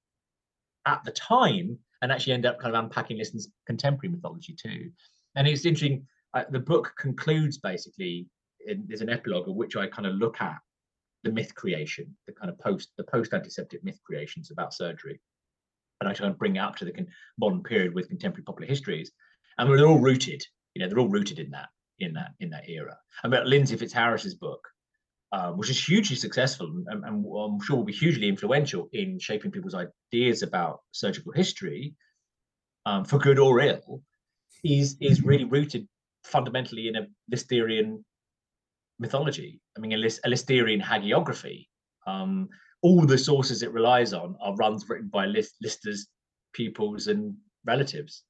at 0.86 1.04
the 1.04 1.12
time, 1.12 1.80
and 2.02 2.12
actually 2.12 2.34
end 2.34 2.46
up 2.46 2.60
kind 2.60 2.76
of 2.76 2.84
unpacking 2.84 3.18
Liston's 3.18 3.50
contemporary 3.66 4.14
mythology 4.14 4.54
too. 4.54 4.92
And 5.36 5.48
it's 5.48 5.66
interesting. 5.66 6.06
Uh, 6.34 6.44
the 6.50 6.60
book 6.60 6.94
concludes 6.98 7.58
basically. 7.58 8.28
In, 8.66 8.84
there's 8.88 9.02
an 9.02 9.10
epilogue 9.10 9.48
of 9.48 9.56
which 9.56 9.78
I 9.78 9.88
kind 9.88 10.06
of 10.06 10.16
look 10.16 10.42
at 10.42 10.58
the 11.24 11.32
myth 11.32 11.56
creation, 11.56 12.14
the 12.26 12.34
kind 12.34 12.50
of 12.50 12.60
post 12.60 12.90
the 12.98 13.04
post 13.04 13.34
antiseptic 13.34 13.84
myth 13.84 14.00
creations 14.06 14.52
about 14.52 14.74
surgery 14.74 15.22
and 16.00 16.10
I 16.10 16.14
try 16.14 16.28
and 16.28 16.38
bring 16.38 16.56
it 16.56 16.60
up 16.60 16.76
to 16.78 16.86
the 16.86 16.92
con- 16.92 17.08
modern 17.38 17.64
period 17.64 17.94
with 17.94 18.10
contemporary 18.10 18.44
popular 18.44 18.68
histories, 18.68 19.12
and 19.58 19.70
they're 19.70 19.88
all 19.88 20.00
rooted. 20.00 20.44
You 20.74 20.82
know, 20.82 20.90
they're 20.90 21.00
all 21.00 21.10
rooted 21.10 21.40
in 21.40 21.50
that 21.52 21.70
in 22.00 22.14
that 22.14 22.34
in 22.40 22.50
that 22.52 22.70
era. 22.70 22.98
I 23.24 23.28
mean, 23.28 23.42
Lindsey 23.46 23.76
Fitzharris's 23.76 24.36
book, 24.36 24.68
um, 25.32 25.58
which 25.58 25.70
is 25.70 25.84
hugely 25.84 26.16
successful 26.16 26.68
and, 26.68 27.04
and, 27.04 27.26
I'm 27.26 27.60
sure 27.62 27.76
will 27.76 27.84
be 27.84 27.94
hugely 27.94 28.28
influential 28.30 28.88
in 28.94 29.20
shaping 29.20 29.52
people's 29.52 29.76
ideas 29.76 30.42
about 30.42 30.80
surgical 30.92 31.34
history, 31.34 31.96
um, 32.86 33.04
for 33.04 33.18
good 33.20 33.40
or 33.40 33.60
ill, 33.60 34.02
is 34.64 34.98
is 35.02 35.24
really 35.24 35.44
rooted 35.44 35.88
fundamentally 36.24 36.88
in 36.88 36.96
a 36.96 37.08
Listerian 37.34 38.04
mythology. 39.00 39.60
I 39.76 39.80
mean, 39.80 39.94
a, 39.94 39.98
List, 39.98 40.22
a 40.26 40.30
Listerian 40.30 40.82
hagiography. 40.82 41.68
Um, 42.06 42.50
all 42.82 43.06
the 43.06 43.18
sources 43.18 43.64
it 43.64 43.74
relies 43.74 44.14
on 44.14 44.36
are 44.42 44.56
runs 44.56 44.88
written 44.88 45.10
by 45.10 45.26
list, 45.26 45.56
Lister's, 45.62 46.08
pupils, 46.54 47.08
and 47.08 47.36
relatives. 47.66 48.24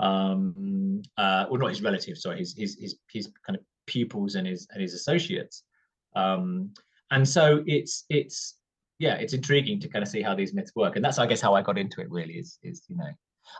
Um, 0.00 1.02
uh, 1.18 1.46
well, 1.50 1.60
not 1.60 1.70
his 1.70 1.82
relatives, 1.82 2.22
sorry, 2.22 2.38
his 2.38 2.54
his 2.56 2.78
his, 2.80 2.96
his 3.12 3.32
kind 3.46 3.56
of 3.56 3.64
pupils 3.86 4.34
and 4.34 4.46
his 4.46 4.66
and 4.72 4.80
his 4.80 4.94
associates. 4.94 5.64
Um, 6.14 6.72
and 7.10 7.28
so 7.28 7.62
it's 7.66 8.04
it's 8.08 8.58
yeah, 8.98 9.14
it's 9.14 9.32
intriguing 9.32 9.80
to 9.80 9.88
kind 9.88 10.02
of 10.02 10.08
see 10.08 10.22
how 10.22 10.34
these 10.34 10.54
myths 10.54 10.72
work, 10.74 10.96
and 10.96 11.04
that's 11.04 11.18
I 11.18 11.26
guess 11.26 11.40
how 11.40 11.54
I 11.54 11.62
got 11.62 11.78
into 11.78 12.00
it. 12.00 12.10
Really, 12.10 12.34
is 12.34 12.58
is 12.62 12.82
you 12.88 12.96
know, 12.96 13.10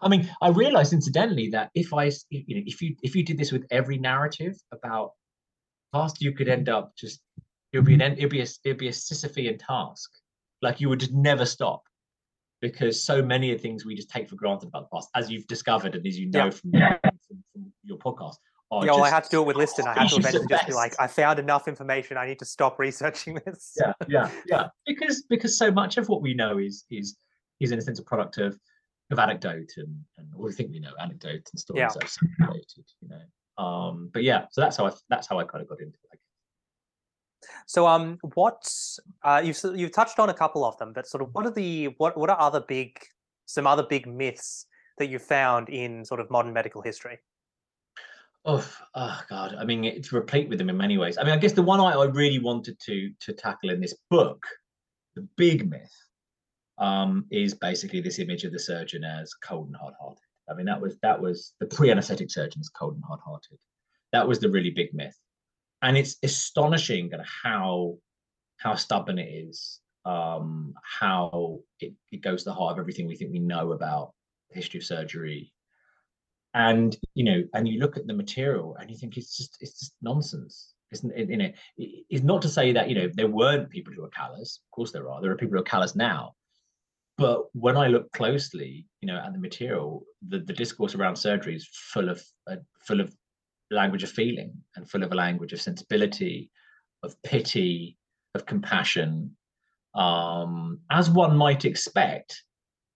I 0.00 0.08
mean, 0.08 0.30
I 0.40 0.48
realized 0.48 0.92
incidentally 0.92 1.50
that 1.50 1.70
if 1.74 1.92
I 1.92 2.04
you 2.30 2.56
know 2.56 2.62
if 2.66 2.80
you 2.80 2.96
if 3.02 3.14
you 3.14 3.24
did 3.24 3.38
this 3.38 3.52
with 3.52 3.66
every 3.70 3.98
narrative 3.98 4.56
about 4.72 5.12
past, 5.92 6.22
you 6.22 6.32
could 6.32 6.48
end 6.48 6.68
up 6.68 6.92
just 6.96 7.20
it 7.72 7.78
would 7.78 7.86
be 7.86 7.94
an 7.94 8.02
it 8.02 8.20
would 8.20 8.30
be 8.30 8.40
a 8.40 8.46
it 8.64 8.68
would 8.68 8.78
be 8.78 8.88
a 8.88 8.92
Sisyphean 8.92 9.58
task. 9.58 10.10
Like 10.60 10.80
you 10.80 10.88
would 10.88 11.00
just 11.00 11.12
never 11.12 11.44
stop 11.44 11.82
because 12.60 13.02
so 13.02 13.20
many 13.20 13.50
of 13.50 13.58
the 13.58 13.62
things 13.62 13.84
we 13.84 13.94
just 13.94 14.08
take 14.08 14.30
for 14.30 14.36
granted 14.36 14.68
about 14.68 14.88
the 14.88 14.94
past, 14.94 15.10
as 15.16 15.30
you've 15.30 15.46
discovered 15.48 15.94
and 15.96 16.06
as 16.06 16.18
you 16.18 16.30
know 16.30 16.44
yeah. 16.44 16.50
from, 16.50 16.70
from, 16.70 17.42
from, 17.52 17.72
your 17.82 17.98
podcast. 17.98 18.36
Yeah, 18.80 18.92
well, 18.92 19.04
I 19.04 19.10
had 19.10 19.24
to 19.24 19.30
do 19.30 19.42
it 19.42 19.46
with 19.46 19.56
Liston. 19.56 19.86
I 19.86 19.92
had 19.92 20.08
to 20.08 20.16
eventually 20.16 20.46
just 20.48 20.66
be 20.66 20.72
like, 20.72 20.94
I 20.98 21.06
found 21.06 21.38
enough 21.38 21.68
information. 21.68 22.16
I 22.16 22.26
need 22.26 22.38
to 22.38 22.46
stop 22.46 22.78
researching 22.78 23.34
this. 23.46 23.76
Yeah, 23.78 23.92
yeah, 24.08 24.30
yeah. 24.46 24.68
Because 24.86 25.22
because 25.28 25.58
so 25.58 25.70
much 25.70 25.98
of 25.98 26.08
what 26.08 26.22
we 26.22 26.32
know 26.32 26.58
is 26.58 26.84
is 26.90 27.16
is 27.60 27.70
in 27.72 27.78
a 27.78 27.82
sense 27.82 27.98
a 27.98 28.04
product 28.04 28.38
of 28.38 28.58
of 29.10 29.18
anecdote 29.18 29.72
and 29.76 29.94
and 30.16 30.28
we 30.34 30.52
think 30.52 30.70
we 30.70 30.80
know 30.80 30.92
anecdote 31.00 31.46
and 31.52 31.60
stories 31.60 31.80
yeah. 31.80 31.86
are 31.88 32.08
circulated, 32.08 32.84
you 33.00 33.08
know. 33.08 33.62
Um, 33.62 34.10
but 34.12 34.22
yeah, 34.22 34.46
so 34.50 34.62
that's 34.62 34.76
how 34.76 34.86
I 34.86 34.92
that's 35.10 35.26
how 35.26 35.38
I 35.38 35.44
kind 35.44 35.60
of 35.60 35.68
got 35.68 35.80
into 35.80 35.98
it. 36.12 36.18
So, 37.66 37.86
um, 37.86 38.18
what 38.34 38.70
uh, 39.22 39.42
you've 39.44 39.60
you've 39.74 39.92
touched 39.92 40.18
on 40.18 40.30
a 40.30 40.34
couple 40.34 40.64
of 40.64 40.78
them, 40.78 40.92
but 40.92 41.06
sort 41.06 41.22
of 41.22 41.28
what 41.32 41.46
are 41.46 41.50
the 41.50 41.86
what 41.98 42.16
what 42.16 42.30
are 42.30 42.40
other 42.40 42.60
big 42.60 42.98
some 43.46 43.66
other 43.66 43.82
big 43.82 44.06
myths 44.06 44.66
that 44.98 45.08
you 45.08 45.18
found 45.18 45.68
in 45.68 46.04
sort 46.04 46.20
of 46.20 46.30
modern 46.30 46.52
medical 46.52 46.80
history? 46.80 47.18
Oh, 48.44 48.68
oh 48.94 49.20
God! 49.28 49.54
I 49.56 49.64
mean, 49.64 49.84
it's 49.84 50.12
replete 50.12 50.48
with 50.48 50.58
them 50.58 50.68
in 50.68 50.76
many 50.76 50.98
ways. 50.98 51.16
I 51.16 51.22
mean, 51.22 51.32
I 51.32 51.36
guess 51.36 51.52
the 51.52 51.62
one 51.62 51.80
I, 51.80 51.92
I 51.92 52.06
really 52.06 52.38
wanted 52.38 52.78
to 52.80 53.12
to 53.20 53.32
tackle 53.32 53.70
in 53.70 53.80
this 53.80 53.94
book, 54.10 54.44
the 55.14 55.26
big 55.36 55.68
myth, 55.70 55.94
um, 56.78 57.26
is 57.30 57.54
basically 57.54 58.00
this 58.00 58.18
image 58.18 58.44
of 58.44 58.52
the 58.52 58.58
surgeon 58.58 59.04
as 59.04 59.32
cold 59.34 59.68
and 59.68 59.76
hard-hearted. 59.76 60.18
I 60.50 60.54
mean, 60.54 60.66
that 60.66 60.80
was 60.80 60.98
that 61.02 61.20
was 61.20 61.54
the 61.60 61.66
pre-anesthetic 61.66 62.30
surgeon 62.30 62.60
as 62.60 62.68
cold 62.68 62.94
and 62.94 63.04
hard-hearted. 63.04 63.58
That 64.12 64.26
was 64.26 64.40
the 64.40 64.50
really 64.50 64.70
big 64.70 64.92
myth 64.92 65.16
and 65.82 65.98
it's 65.98 66.16
astonishing 66.22 67.12
at 67.12 67.20
how 67.26 67.96
how 68.56 68.74
stubborn 68.74 69.18
it 69.18 69.28
is 69.28 69.80
um, 70.04 70.74
how 70.82 71.60
it, 71.80 71.92
it 72.10 72.22
goes 72.22 72.42
to 72.42 72.50
the 72.50 72.54
heart 72.54 72.72
of 72.72 72.78
everything 72.78 73.06
we 73.06 73.16
think 73.16 73.32
we 73.32 73.38
know 73.38 73.72
about 73.72 74.12
the 74.48 74.56
history 74.56 74.78
of 74.78 74.84
surgery 74.84 75.52
and 76.54 76.96
you 77.14 77.24
know 77.24 77.42
and 77.54 77.66
you 77.66 77.78
look 77.78 77.96
at 77.96 78.06
the 78.06 78.14
material 78.14 78.76
and 78.78 78.90
you 78.90 78.96
think 78.96 79.16
it's 79.16 79.36
just 79.36 79.56
it's 79.60 79.78
just 79.78 79.94
nonsense 80.02 80.74
Isn't 80.92 81.30
you 81.30 81.36
know? 81.36 81.50
Is 82.10 82.22
not 82.22 82.42
to 82.42 82.48
say 82.48 82.72
that 82.72 82.88
you 82.88 82.94
know 82.94 83.08
there 83.12 83.28
weren't 83.28 83.70
people 83.70 83.92
who 83.94 84.04
are 84.04 84.10
callous. 84.10 84.60
Of 84.66 84.70
course 84.76 84.92
there 84.92 85.08
are. 85.10 85.20
There 85.20 85.32
are 85.32 85.36
people 85.36 85.54
who 85.56 85.60
are 85.60 85.74
callous 85.74 85.96
now. 85.96 86.34
But 87.18 87.44
when 87.52 87.76
I 87.76 87.88
look 87.88 88.10
closely, 88.12 88.86
you 89.00 89.06
know, 89.06 89.18
at 89.18 89.32
the 89.32 89.38
material, 89.38 90.04
the, 90.28 90.38
the 90.40 90.52
discourse 90.52 90.94
around 90.94 91.16
surgery 91.16 91.54
is 91.54 91.68
full 91.92 92.08
of 92.08 92.22
uh, 92.50 92.56
full 92.80 93.00
of 93.00 93.14
language 93.70 94.02
of 94.02 94.10
feeling 94.10 94.52
and 94.76 94.88
full 94.88 95.02
of 95.02 95.12
a 95.12 95.14
language 95.14 95.52
of 95.52 95.60
sensibility, 95.60 96.50
of 97.02 97.14
pity, 97.22 97.96
of 98.34 98.44
compassion, 98.46 99.36
um, 99.94 100.80
as 100.90 101.10
one 101.10 101.36
might 101.36 101.64
expect 101.64 102.42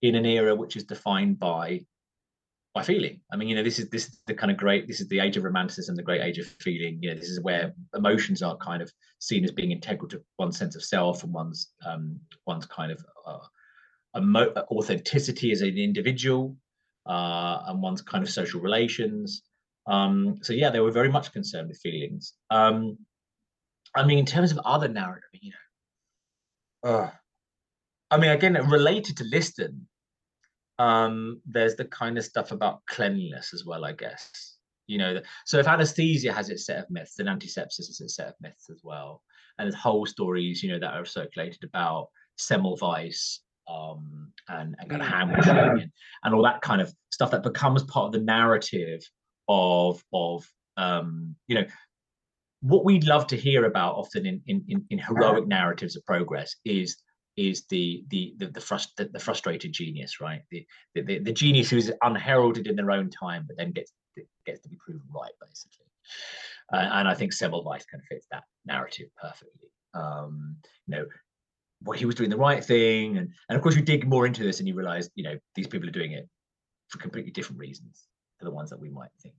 in 0.03 0.15
an 0.15 0.27
era 0.27 0.55
which 0.55 0.77
is 0.77 0.85
defined 0.85 1.39
by 1.39 1.85
by 2.77 2.83
feeling. 2.83 3.19
I 3.33 3.37
mean, 3.37 3.49
you 3.49 3.57
know, 3.57 3.63
this 3.63 3.79
is 3.79 3.89
this 3.89 4.07
is 4.07 4.21
the 4.27 4.35
kind 4.35 4.53
of 4.53 4.59
great. 4.59 4.87
This 4.87 5.01
is 5.01 5.09
the 5.09 5.19
age 5.19 5.39
of 5.39 5.45
romanticism, 5.45 5.97
the 5.97 6.03
great 6.03 6.21
age 6.21 6.37
of 6.37 6.47
feeling. 6.61 6.99
You 7.01 7.09
know, 7.09 7.19
this 7.19 7.31
is 7.31 7.41
where 7.41 7.73
emotions 7.95 8.43
are 8.43 8.55
kind 8.59 8.83
of 8.83 8.93
seen 9.19 9.45
as 9.45 9.51
being 9.51 9.73
integral 9.73 10.11
to 10.11 10.23
one's 10.39 10.59
sense 10.59 10.77
of 10.77 10.85
self 10.85 11.25
and 11.25 11.33
one's 11.33 11.73
um, 11.87 12.21
one's 12.47 12.67
kind 12.67 12.93
of 12.93 13.03
uh, 13.27 13.39
emo- 14.19 14.53
authenticity 14.71 15.53
as 15.53 15.63
an 15.63 15.79
individual 15.79 16.55
uh, 17.07 17.63
and 17.67 17.81
one's 17.81 18.03
kind 18.03 18.23
of 18.23 18.29
social 18.29 18.61
relations. 18.61 19.43
Um, 19.87 20.37
so 20.43 20.53
yeah, 20.53 20.69
they 20.69 20.81
were 20.81 20.91
very 20.91 21.09
much 21.09 21.33
concerned 21.33 21.69
with 21.69 21.79
feelings. 21.79 22.35
Um, 22.51 22.99
I 23.95 24.05
mean, 24.05 24.19
in 24.19 24.27
terms 24.27 24.53
of 24.53 24.59
other 24.67 24.89
narrative, 24.89 25.31
you 25.33 25.53
know, 26.85 26.91
uh, 26.91 27.11
I 28.11 28.19
mean, 28.19 28.33
again, 28.33 28.53
related 28.69 29.17
to 29.17 29.25
Liston, 29.25 29.89
um, 30.79 31.41
there's 31.47 31.77
the 31.77 31.85
kind 31.87 32.19
of 32.19 32.25
stuff 32.25 32.53
about 32.53 32.85
cleanliness 32.87 33.53
as 33.55 33.65
well, 33.65 33.85
I 33.85 33.93
guess. 33.93 34.57
You 34.87 34.99
know, 34.99 35.21
so 35.45 35.59
if 35.59 35.67
anesthesia 35.67 36.33
has 36.33 36.49
its 36.49 36.67
set 36.67 36.79
of 36.79 36.91
myths, 36.91 37.15
then 37.17 37.27
antisepsis 37.27 37.89
has 37.89 38.01
its 38.01 38.15
set 38.17 38.29
of 38.29 38.35
myths 38.41 38.71
as 38.71 38.81
well. 38.85 39.23
And 39.59 39.67
there's 39.67 39.81
whole 39.81 40.07
stories, 40.07 40.63
you 40.63 40.71
know, 40.71 40.79
that 40.79 40.95
are 40.95 41.05
circulated 41.05 41.65
about 41.65 42.09
Semmelweis 42.39 43.39
um, 43.69 44.33
and, 44.49 44.77
and 44.79 44.91
kind 44.91 45.03
of 45.03 45.09
hand 45.09 45.49
and, 45.49 45.91
and 46.23 46.35
all 46.35 46.43
that 46.43 46.61
kind 46.63 46.81
of 46.81 46.93
stuff 47.11 47.31
that 47.31 47.43
becomes 47.43 47.83
part 47.85 48.07
of 48.07 48.13
the 48.13 48.25
narrative 48.25 49.03
of 49.49 50.03
of 50.13 50.47
um, 50.77 51.35
you 51.49 51.55
know 51.57 51.65
what 52.61 52.85
we'd 52.85 53.05
love 53.05 53.27
to 53.29 53.37
hear 53.37 53.67
about 53.67 53.95
often 53.95 54.27
in, 54.27 54.43
in, 54.47 54.85
in 54.91 54.99
heroic 54.99 55.47
narratives 55.47 55.95
of 55.95 56.05
progress 56.07 56.57
is 56.65 56.97
is 57.37 57.65
the 57.69 58.05
the 58.09 58.35
the 58.39 58.47
the, 58.47 58.61
frust- 58.61 58.95
the, 58.97 59.05
the 59.07 59.19
frustrated 59.19 59.73
genius, 59.73 60.21
right? 60.21 60.43
The, 60.51 60.67
the 60.95 61.19
the 61.19 61.33
genius 61.33 61.71
who's 61.71 61.91
unheralded 62.03 62.67
in 62.67 62.77
their 62.77 62.91
own 62.91 63.11
time, 63.11 63.45
but 63.47 63.57
then 63.57 63.73
gets 63.73 63.93
gets 64.47 64.61
to 64.61 64.69
be 64.69 64.77
proven 64.77 65.03
right, 65.15 65.33
basically. 65.41 65.87
Uh, 66.73 66.89
and 66.99 67.09
I 67.09 67.15
think 67.15 67.33
Semmelweis 67.33 67.87
kind 67.91 68.01
of 68.01 68.07
fits 68.09 68.27
that 68.31 68.45
narrative 68.65 69.09
perfectly. 69.21 69.71
Um, 69.95 70.57
you 70.87 70.97
know, 70.97 71.07
well, 71.83 71.99
he 71.99 72.07
was 72.07 72.15
doing 72.15 72.31
the 72.31 72.37
right 72.37 72.65
thing, 72.65 73.19
and 73.19 73.31
and 73.49 73.57
of 73.57 73.63
course 73.63 73.77
you 73.77 73.83
dig 73.83 74.07
more 74.07 74.27
into 74.27 74.43
this 74.43 74.59
and 74.59 74.69
you 74.69 74.75
realize, 74.75 75.11
you 75.15 75.25
know, 75.25 75.39
these 75.55 75.67
people 75.67 75.89
are 75.89 75.93
doing 75.93 76.13
it 76.13 76.29
for 76.89 76.99
completely 76.99 77.31
different 77.31 77.61
reasons 77.61 78.07
to 78.39 78.45
the 78.45 78.51
ones 78.51 78.71
that 78.71 78.81
we 78.81 78.91
might 78.91 79.11
think. 79.23 79.35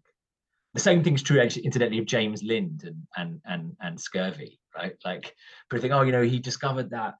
The 0.73 0.81
same 0.81 1.03
thing's 1.03 1.23
true, 1.23 1.41
actually, 1.41 1.65
incidentally, 1.65 1.99
of 1.99 2.05
James 2.05 2.43
Lind 2.43 2.83
and 2.83 3.07
and 3.17 3.41
and 3.45 3.75
and 3.81 3.99
scurvy, 3.99 4.59
right? 4.75 4.95
Like 5.03 5.33
people 5.69 5.81
think, 5.81 5.93
oh, 5.93 6.03
you 6.03 6.11
know, 6.11 6.21
he 6.21 6.39
discovered 6.39 6.91
that, 6.91 7.15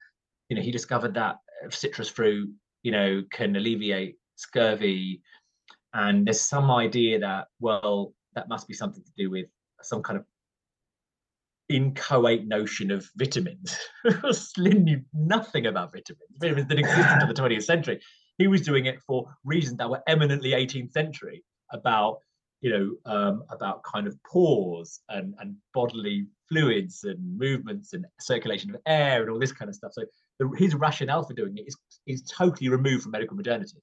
you 0.49 0.55
know, 0.55 0.61
he 0.61 0.71
discovered 0.71 1.13
that 1.15 1.37
citrus 1.69 2.09
fruit, 2.09 2.49
you 2.83 2.91
know, 2.91 3.23
can 3.31 3.55
alleviate 3.55 4.17
scurvy, 4.35 5.21
and 5.93 6.27
there's 6.27 6.41
some 6.41 6.69
idea 6.71 7.19
that, 7.19 7.47
well, 7.59 8.13
that 8.35 8.49
must 8.49 8.67
be 8.67 8.73
something 8.73 9.03
to 9.03 9.11
do 9.17 9.29
with 9.29 9.47
some 9.81 10.01
kind 10.01 10.19
of 10.19 10.25
inchoate 11.69 12.45
notion 12.45 12.91
of 12.91 13.09
vitamins. 13.15 13.77
Lind 14.57 14.85
knew 14.85 15.01
nothing 15.13 15.65
about 15.65 15.91
vitamins. 15.91 16.37
Vitamins 16.39 16.67
didn't 16.67 16.85
exist 16.85 17.09
until 17.09 17.27
the 17.27 17.33
20th 17.33 17.63
century. 17.63 17.99
He 18.37 18.47
was 18.47 18.61
doing 18.61 18.85
it 18.85 19.01
for 19.01 19.25
reasons 19.43 19.77
that 19.79 19.89
were 19.89 20.03
eminently 20.07 20.51
18th 20.51 20.91
century 20.91 21.43
about 21.73 22.19
you 22.61 22.71
know, 22.71 23.11
um, 23.11 23.43
about 23.49 23.83
kind 23.83 24.07
of 24.07 24.17
pores 24.23 25.01
and, 25.09 25.35
and 25.39 25.55
bodily 25.73 26.27
fluids 26.49 27.03
and 27.03 27.37
movements 27.37 27.93
and 27.93 28.05
circulation 28.19 28.69
of 28.71 28.81
air 28.87 29.21
and 29.21 29.29
all 29.29 29.39
this 29.39 29.51
kind 29.51 29.69
of 29.69 29.75
stuff. 29.75 29.93
So 29.93 30.03
the, 30.39 30.49
his 30.57 30.75
rationale 30.75 31.23
for 31.23 31.33
doing 31.33 31.57
it 31.57 31.67
is 31.67 31.77
is 32.05 32.21
totally 32.23 32.69
removed 32.69 33.03
from 33.03 33.11
medical 33.11 33.35
modernity. 33.35 33.77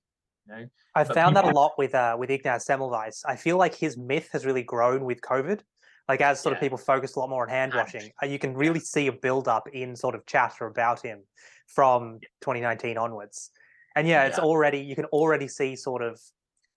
You 0.47 0.55
know? 0.55 0.67
I 0.95 1.05
found 1.05 1.37
that 1.37 1.45
a 1.45 1.51
lot 1.51 1.73
with 1.79 1.95
uh, 1.95 2.17
with 2.19 2.31
Ignaz 2.31 2.67
Semmelweis. 2.67 3.23
I 3.27 3.37
feel 3.37 3.57
like 3.57 3.75
his 3.75 3.97
myth 3.97 4.29
has 4.33 4.45
really 4.45 4.63
grown 4.63 5.05
with 5.05 5.21
COVID. 5.21 5.61
Like 6.09 6.21
as 6.21 6.41
sort 6.41 6.53
yeah. 6.53 6.59
of 6.59 6.61
people 6.61 6.79
focus 6.79 7.17
a 7.17 7.19
lot 7.19 7.31
more 7.31 7.45
on 7.45 7.49
hand 7.49 7.73
washing, 7.75 8.11
uh, 8.23 8.27
you 8.27 8.39
can 8.39 8.55
really 8.55 8.81
see 8.81 9.07
a 9.07 9.13
build 9.13 9.49
up 9.49 9.69
in 9.73 9.97
sort 9.97 10.15
of 10.15 10.27
chatter 10.27 10.67
about 10.67 11.01
him 11.01 11.23
from 11.67 12.19
2019 12.43 12.99
onwards. 12.99 13.51
And 13.97 14.07
yeah, 14.07 14.25
it's 14.25 14.37
yeah. 14.37 14.45
already 14.45 14.81
you 14.81 14.95
can 14.95 15.07
already 15.07 15.49
see 15.49 15.77
sort 15.77 16.03
of 16.03 16.21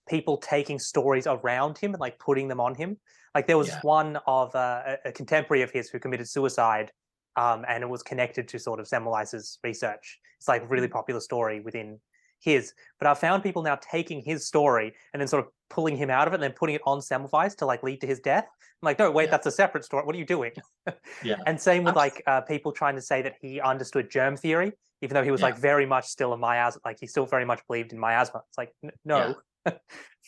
people 0.08 0.38
taking 0.38 0.80
stories 0.80 1.28
around 1.28 1.78
him 1.78 1.94
and 1.94 2.00
like 2.00 2.18
putting 2.20 2.48
them 2.48 2.60
on 2.60 2.76
him. 2.76 2.98
Like 3.36 3.48
there 3.48 3.58
was 3.58 3.68
yeah. 3.68 3.80
one 3.82 4.18
of 4.26 4.56
uh, 4.56 4.96
a, 5.06 5.12
contemporary 5.12 5.62
of 5.62 5.72
his 5.72 5.90
who 5.90 6.00
committed 6.00 6.28
suicide, 6.28 6.92
um, 7.38 7.66
and 7.70 7.84
it 7.84 7.90
was 7.90 8.04
connected 8.04 8.48
to 8.50 8.60
sort 8.60 8.80
of 8.80 8.88
Semmelweis's 8.88 9.60
research. 9.64 10.20
It's 10.40 10.48
like 10.48 10.64
a 10.64 10.68
really 10.68 10.88
mm. 10.88 10.92
popular 10.92 11.22
story 11.22 11.62
within 11.62 12.00
his. 12.40 12.74
But 13.00 13.08
I 13.08 13.14
found 13.14 13.44
people 13.44 13.64
now 13.64 13.76
taking 13.76 14.22
his 14.22 14.46
story 14.46 14.94
and 15.14 15.22
then 15.22 15.28
sort 15.28 15.46
of 15.46 15.52
pulling 15.70 15.96
him 15.96 16.10
out 16.10 16.28
of 16.28 16.34
it 16.34 16.38
and 16.38 16.44
then 16.44 16.52
putting 16.52 16.76
it 16.76 16.82
on 16.86 17.00
Semmelweis 17.00 17.56
to 17.58 17.66
like 17.66 17.84
lead 17.84 18.02
to 18.02 18.08
his 18.08 18.20
death. 18.20 18.46
I'm 18.82 18.86
like, 18.86 19.00
no, 19.00 19.10
wait, 19.10 19.26
yeah. 19.26 19.32
that's 19.32 19.48
a 19.48 19.52
separate 19.52 19.86
story. 19.86 20.06
What 20.06 20.16
are 20.16 20.20
you 20.20 20.26
doing? 20.26 20.52
yeah. 21.24 21.36
And 21.46 21.60
same 21.60 21.84
with 21.84 21.96
like 21.96 22.22
uh, 22.28 22.42
people 22.42 22.72
trying 22.72 22.96
to 22.96 23.02
say 23.02 23.22
that 23.22 23.36
he 23.42 23.62
understood 23.62 24.12
germ 24.12 24.38
theory, 24.38 24.74
even 25.02 25.16
though 25.16 25.24
he 25.24 25.32
was 25.32 25.42
yeah. 25.42 25.48
like 25.48 25.58
very 25.58 25.86
much 25.86 26.06
still 26.06 26.34
a 26.34 26.38
miasma, 26.38 26.82
like 26.86 26.98
he 27.00 27.08
still 27.08 27.26
very 27.26 27.46
much 27.46 27.62
believed 27.68 27.94
in 27.94 28.00
miasma. 28.00 28.42
It's 28.50 28.58
like, 28.58 28.72
no, 29.06 29.36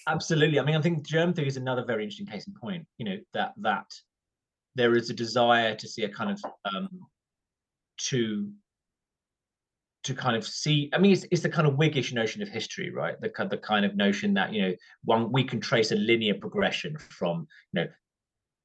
Absolutely. 0.08 0.60
I 0.60 0.64
mean, 0.64 0.76
I 0.76 0.82
think 0.82 1.06
germ 1.06 1.34
theory 1.34 1.48
is 1.48 1.58
another 1.58 1.84
very 1.86 2.04
interesting 2.04 2.26
case 2.26 2.48
in 2.48 2.54
point. 2.54 2.86
You 2.98 3.06
know 3.06 3.18
that 3.34 3.54
that 3.58 3.86
there 4.80 4.96
is 4.96 5.10
a 5.10 5.14
desire 5.14 5.76
to 5.76 5.88
see 5.90 6.04
a 6.04 6.10
kind 6.10 6.32
of 6.32 6.42
um, 6.74 6.88
to 7.98 8.50
to 10.04 10.14
kind 10.14 10.38
of 10.38 10.48
see. 10.48 10.90
I 10.94 10.98
mean, 10.98 11.12
it's, 11.12 11.26
it's 11.32 11.42
the 11.42 11.50
kind 11.50 11.68
of 11.68 11.74
Whiggish 11.74 12.14
notion 12.14 12.42
of 12.42 12.48
history, 12.48 12.90
right? 12.90 13.20
The 13.20 13.30
the 13.50 13.58
kind 13.58 13.86
of 13.86 13.98
notion 13.98 14.34
that 14.36 14.54
you 14.54 14.62
know 14.62 14.74
one 15.04 15.34
we 15.34 15.44
can 15.44 15.60
trace 15.60 15.92
a 15.92 15.96
linear 15.96 16.36
progression 16.36 16.98
from 16.98 17.46
you 17.74 17.82
know 17.82 17.88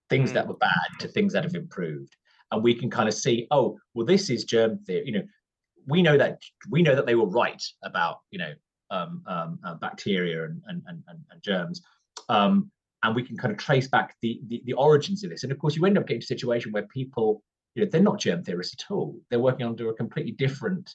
things 0.09 0.31
mm. 0.31 0.35
that 0.35 0.47
were 0.47 0.55
bad 0.55 0.89
to 1.01 1.09
things 1.09 1.33
that 1.33 1.43
have 1.43 1.57
improved, 1.57 2.15
and 2.53 2.63
we 2.63 2.75
can 2.75 2.91
kind 2.91 3.09
of 3.09 3.15
see, 3.15 3.49
oh, 3.51 3.77
well, 3.95 4.07
this 4.07 4.31
is 4.31 4.45
germ 4.45 4.79
theory. 4.85 5.07
You 5.07 5.13
know, 5.15 5.25
we 5.89 6.01
know 6.01 6.17
that 6.17 6.39
we 6.71 6.81
know 6.81 6.95
that 6.95 7.07
they 7.07 7.17
were 7.17 7.27
right 7.27 7.63
about 7.83 8.21
you 8.31 8.39
know 8.39 8.53
um, 8.93 9.23
um, 9.27 9.59
uh, 9.65 9.75
bacteria 9.75 10.45
and, 10.45 10.63
and, 10.69 10.83
and, 10.87 11.03
and 11.09 11.43
germs. 11.43 11.83
Um, 12.29 12.71
and 13.05 13.15
we 13.15 13.23
can 13.23 13.37
kind 13.37 13.53
of 13.53 13.59
trace 13.59 13.87
back 13.87 14.17
the, 14.23 14.41
the, 14.49 14.63
the 14.65 14.73
origins 14.73 15.23
of 15.23 15.31
this. 15.31 15.43
And 15.43 15.53
of 15.53 15.59
course, 15.59 15.77
you 15.77 15.85
end 15.85 15.99
up 15.99 16.07
getting 16.07 16.23
a 16.23 16.27
situation 16.27 16.73
where 16.73 16.87
people, 16.87 17.43
you 17.75 17.85
know, 17.85 17.91
they're 17.91 18.01
not 18.01 18.19
germ 18.19 18.43
theorists 18.43 18.83
at 18.83 18.91
all. 18.91 19.15
They're 19.29 19.39
working 19.39 19.67
under 19.67 19.91
a 19.91 19.95
completely 19.95 20.33
different 20.33 20.95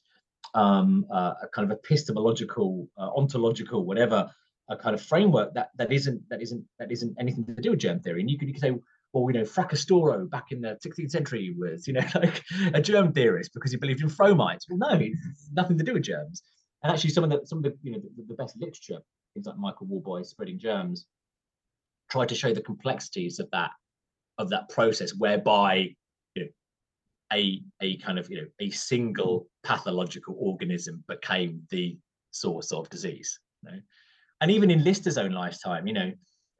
um, 0.56 1.06
uh, 1.12 1.34
kind 1.54 1.72
of 1.72 1.78
epistemological, 1.78 2.88
uh, 2.98 3.10
ontological, 3.16 3.86
whatever, 3.86 4.30
a 4.70 4.76
kind 4.76 4.96
of 4.96 5.02
framework 5.02 5.54
that 5.54 5.70
that 5.78 5.92
isn't 5.92 6.22
that 6.30 6.42
isn't 6.42 6.64
that 6.80 6.92
isn't 6.92 7.16
anything 7.20 7.46
to 7.46 7.56
do 7.56 7.72
with 7.72 7.80
germ 7.80 8.00
theory. 8.00 8.22
And 8.22 8.30
you 8.30 8.40
could, 8.40 8.48
you 8.48 8.56
could 8.56 8.62
say, 8.62 8.76
well, 9.14 9.32
you 9.32 9.40
know, 9.40 9.46
Fracastoro 9.46 10.28
back 10.30 10.46
in 10.52 10.62
the 10.62 10.80
16th 10.86 11.12
century 11.12 11.56
was, 11.58 11.88
you 11.88 11.94
know, 11.94 12.06
like 12.16 12.44
a 12.74 12.82
germ 12.82 13.14
theorist 13.14 13.52
because 13.54 13.72
he 13.72 13.78
believed 13.78 14.02
in 14.02 14.10
fomites. 14.10 14.66
Well, 14.68 14.80
no, 14.80 15.00
nothing 15.54 15.78
to 15.78 15.84
do 15.84 15.94
with 15.94 16.04
germs. 16.04 16.42
And 16.82 16.92
actually, 16.92 17.12
some 17.12 17.24
of 17.24 17.30
the 17.30 17.46
some 17.46 17.60
of 17.60 17.64
the 17.66 17.78
you 17.84 17.92
know 17.92 18.00
the, 18.00 18.24
the 18.30 18.34
best 18.34 18.58
literature, 18.58 19.00
things 19.36 19.46
like 19.46 19.58
Michael 19.58 19.86
Worboys 19.86 20.26
spreading 20.26 20.58
germs, 20.58 21.06
try 22.10 22.26
to 22.26 22.36
show 22.36 22.54
the 22.54 22.62
complexities 22.62 23.40
of 23.40 23.50
that 23.52 23.72
of 24.38 24.50
that 24.50 24.70
process, 24.70 25.14
whereby 25.16 25.96
you 26.36 26.44
know 26.44 26.50
a 27.34 27.62
a 27.82 27.98
kind 27.98 28.20
of 28.20 28.30
you 28.30 28.42
know 28.42 28.48
a 28.60 28.70
single 28.70 29.48
pathological 29.64 30.36
organism 30.40 31.04
became 31.08 31.62
the 31.70 31.98
source 32.32 32.72
of 32.72 32.90
disease. 32.90 33.40
You 33.64 33.72
know? 33.72 33.80
And 34.42 34.52
even 34.52 34.72
in 34.72 34.84
Lister's 34.84 35.18
own 35.18 35.32
lifetime, 35.32 35.86
you 35.88 35.94
know, 35.94 36.12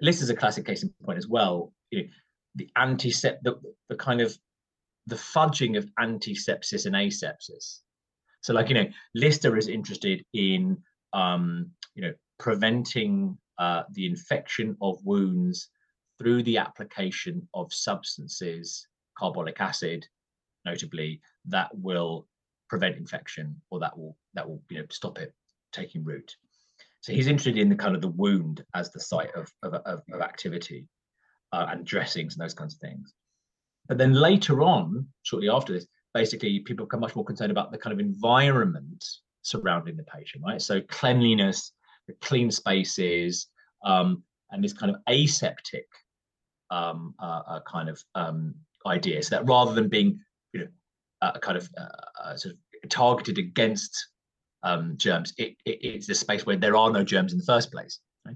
Lister's 0.02 0.30
a 0.30 0.36
classic 0.36 0.66
case 0.66 0.84
in 0.84 0.94
point 1.04 1.18
as 1.18 1.28
well. 1.28 1.72
You 1.92 2.04
know, 2.04 2.10
the 2.56 2.70
antisept 2.78 3.38
the, 3.44 3.56
the 3.90 3.96
kind 3.96 4.22
of 4.22 4.38
the 5.08 5.16
fudging 5.16 5.78
of 5.78 5.88
antisepsis 5.98 6.86
and 6.86 6.96
asepsis 6.96 7.80
so, 8.42 8.54
like 8.54 8.70
you 8.70 8.76
know, 8.76 8.88
Lister 9.16 9.58
is 9.58 9.68
interested 9.68 10.24
in 10.34 10.78
um, 11.14 11.72
you 11.96 12.04
know 12.04 12.14
preventing 12.38 13.38
uh, 13.60 13.84
the 13.92 14.06
infection 14.06 14.76
of 14.82 15.06
wounds 15.06 15.70
through 16.18 16.44
the 16.44 16.58
application 16.58 17.48
of 17.54 17.74
substances, 17.74 18.88
carbolic 19.18 19.60
acid, 19.62 20.06
notably, 20.66 21.22
that 21.46 21.70
will 21.74 22.28
prevent 22.70 22.98
infection 22.98 23.60
or 23.72 23.80
that 23.80 23.98
will 23.98 24.16
that 24.34 24.48
will 24.48 24.62
you 24.70 24.80
know 24.80 24.86
stop 24.90 25.18
it 25.18 25.34
taking 25.72 26.04
root. 26.04 26.36
So 27.02 27.14
he's 27.14 27.28
interested 27.28 27.58
in 27.58 27.70
the 27.70 27.76
kind 27.76 27.96
of 27.96 28.02
the 28.02 28.10
wound 28.10 28.64
as 28.76 28.92
the 28.92 29.00
site 29.00 29.34
of 29.36 29.52
of, 29.64 29.74
of, 29.74 30.02
of 30.12 30.22
activity 30.22 30.88
uh, 31.52 31.68
and 31.70 31.86
dressings 31.86 32.36
and 32.36 32.44
those 32.44 32.54
kinds 32.54 32.76
of 32.76 32.80
things. 32.80 33.14
But 33.88 33.98
then 33.98 34.14
later 34.14 34.62
on, 34.62 35.08
shortly 35.24 35.50
after 35.50 35.74
this, 35.74 35.88
basically 36.14 36.60
people 36.60 36.86
become 36.86 37.00
much 37.00 37.16
more 37.16 37.26
concerned 37.26 37.52
about 37.52 37.72
the 37.72 37.78
kind 37.78 37.94
of 37.94 38.00
environment 38.00 39.04
surrounding 39.42 39.98
the 39.98 40.04
patient, 40.04 40.44
right? 40.46 40.62
So 40.62 40.82
cleanliness, 40.82 41.72
clean 42.22 42.52
spaces, 42.52 43.48
um, 43.84 44.24
and 44.52 44.64
this 44.64 44.74
kind 44.74 44.94
of 44.94 45.02
aseptic 45.10 45.88
um, 46.72 47.14
uh, 47.20 47.42
uh, 47.48 47.60
kind 47.62 47.90
of 47.90 48.04
um, 48.16 48.56
idea. 48.86 49.22
So 49.24 49.36
that 49.36 49.48
rather 49.48 49.74
than 49.74 49.90
being, 49.90 50.20
you 50.54 50.62
know, 50.62 50.68
uh, 51.22 51.38
kind 51.40 51.58
of 51.58 51.70
uh, 51.78 52.36
sort 52.36 52.56
of 52.56 52.90
targeted 52.90 53.38
against 53.38 54.08
um, 54.64 54.96
germs, 54.98 55.34
it, 55.38 55.56
it, 55.66 55.80
it's 55.82 56.10
a 56.10 56.16
space 56.16 56.46
where 56.46 56.58
there 56.58 56.76
are 56.76 56.92
no 56.92 57.04
germs 57.04 57.32
in 57.32 57.40
the 57.40 57.46
first 57.46 57.72
place. 57.72 58.00
Right? 58.26 58.36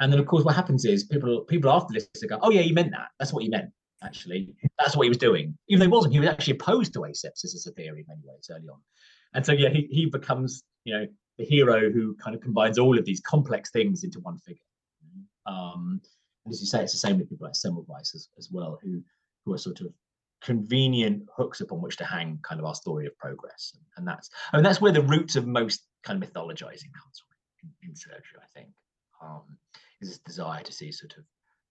And 0.00 0.12
then, 0.12 0.20
of 0.20 0.26
course, 0.26 0.44
what 0.44 0.54
happens 0.54 0.84
is 0.84 1.04
people 1.04 1.40
people 1.42 1.70
after 1.70 1.94
this 1.94 2.08
go, 2.28 2.38
"Oh 2.42 2.50
yeah, 2.50 2.60
you 2.60 2.74
meant 2.74 2.90
that. 2.92 3.08
That's 3.18 3.32
what 3.32 3.44
you 3.44 3.50
meant. 3.50 3.70
Actually, 4.02 4.54
that's 4.78 4.94
what 4.94 5.04
he 5.04 5.08
was 5.08 5.18
doing. 5.18 5.56
Even 5.68 5.80
though 5.80 5.86
he 5.86 5.92
wasn't, 5.92 6.12
he 6.12 6.20
was 6.20 6.28
actually 6.28 6.54
opposed 6.54 6.92
to 6.92 7.00
asepsis 7.00 7.54
as 7.54 7.66
a 7.66 7.72
theory 7.72 8.00
in 8.00 8.06
many 8.08 8.20
ways 8.24 8.50
early 8.50 8.68
on. 8.68 8.78
And 9.34 9.44
so, 9.44 9.52
yeah, 9.52 9.70
he, 9.70 9.88
he 9.90 10.06
becomes, 10.06 10.62
you 10.84 10.94
know, 10.94 11.06
the 11.38 11.44
hero 11.44 11.90
who 11.90 12.14
kind 12.16 12.34
of 12.34 12.42
combines 12.42 12.78
all 12.78 12.98
of 12.98 13.04
these 13.04 13.20
complex 13.20 13.70
things 13.70 14.04
into 14.04 14.20
one 14.20 14.38
figure. 14.38 14.62
Um, 15.46 16.00
and 16.44 16.52
as 16.52 16.60
you 16.60 16.66
say, 16.66 16.82
it's 16.82 16.92
the 16.92 16.98
same 16.98 17.18
with 17.18 17.28
people 17.28 17.46
like 17.46 17.54
Semmelweis 17.54 18.14
as, 18.14 18.28
as 18.38 18.50
well, 18.50 18.78
who 18.82 19.02
who 19.44 19.52
are 19.54 19.58
sort 19.58 19.80
of 19.80 19.92
convenient 20.42 21.22
hooks 21.34 21.60
upon 21.60 21.80
which 21.80 21.96
to 21.96 22.04
hang 22.04 22.38
kind 22.42 22.60
of 22.60 22.66
our 22.66 22.74
story 22.74 23.06
of 23.06 23.16
progress. 23.18 23.72
And, 23.74 23.84
and 23.96 24.08
that's 24.08 24.30
I 24.52 24.56
mean 24.56 24.64
that's 24.64 24.80
where 24.80 24.92
the 24.92 25.02
roots 25.02 25.36
of 25.36 25.46
most 25.46 25.86
kind 26.04 26.22
of 26.22 26.28
mythologizing 26.28 26.92
comes 26.92 27.20
from 27.20 27.36
in, 27.62 27.90
in 27.90 27.96
surgery, 27.96 28.40
I 28.42 28.46
think. 28.58 28.68
Um, 29.22 29.58
is 30.00 30.10
this 30.10 30.18
desire 30.18 30.62
to 30.62 30.72
see 30.72 30.92
sort 30.92 31.16
of 31.16 31.24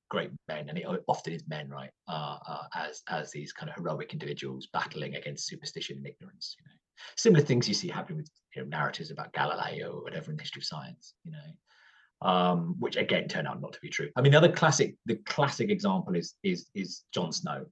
great 0.09 0.31
men, 0.47 0.69
and 0.69 0.77
it 0.77 0.85
often 1.07 1.33
is 1.33 1.47
men, 1.47 1.69
right, 1.69 1.91
uh, 2.07 2.37
uh, 2.47 2.63
as 2.75 3.01
as 3.09 3.31
these 3.31 3.53
kind 3.53 3.69
of 3.69 3.75
heroic 3.75 4.13
individuals 4.13 4.67
battling 4.71 5.15
against 5.15 5.47
superstition 5.47 5.97
and 5.97 6.07
ignorance. 6.07 6.55
You 6.59 6.65
know, 6.65 6.77
similar 7.17 7.43
things 7.43 7.67
you 7.67 7.73
see 7.73 7.87
happening 7.87 8.17
with 8.17 8.29
you 8.55 8.61
know, 8.61 8.67
narratives 8.67 9.11
about 9.11 9.33
Galileo 9.33 9.91
or 9.91 10.03
whatever 10.03 10.31
in 10.31 10.37
the 10.37 10.43
history 10.43 10.61
of 10.61 10.65
science. 10.65 11.13
You 11.23 11.31
know, 11.31 12.27
um, 12.27 12.75
which 12.79 12.95
again 12.95 13.27
turn 13.27 13.47
out 13.47 13.61
not 13.61 13.73
to 13.73 13.79
be 13.81 13.89
true. 13.89 14.09
I 14.15 14.21
mean, 14.21 14.31
the 14.31 14.37
other 14.37 14.51
classic, 14.51 14.95
the 15.05 15.15
classic 15.25 15.69
example 15.69 16.15
is 16.15 16.35
is 16.43 16.67
is 16.73 17.03
John 17.13 17.31
Snow, 17.31 17.65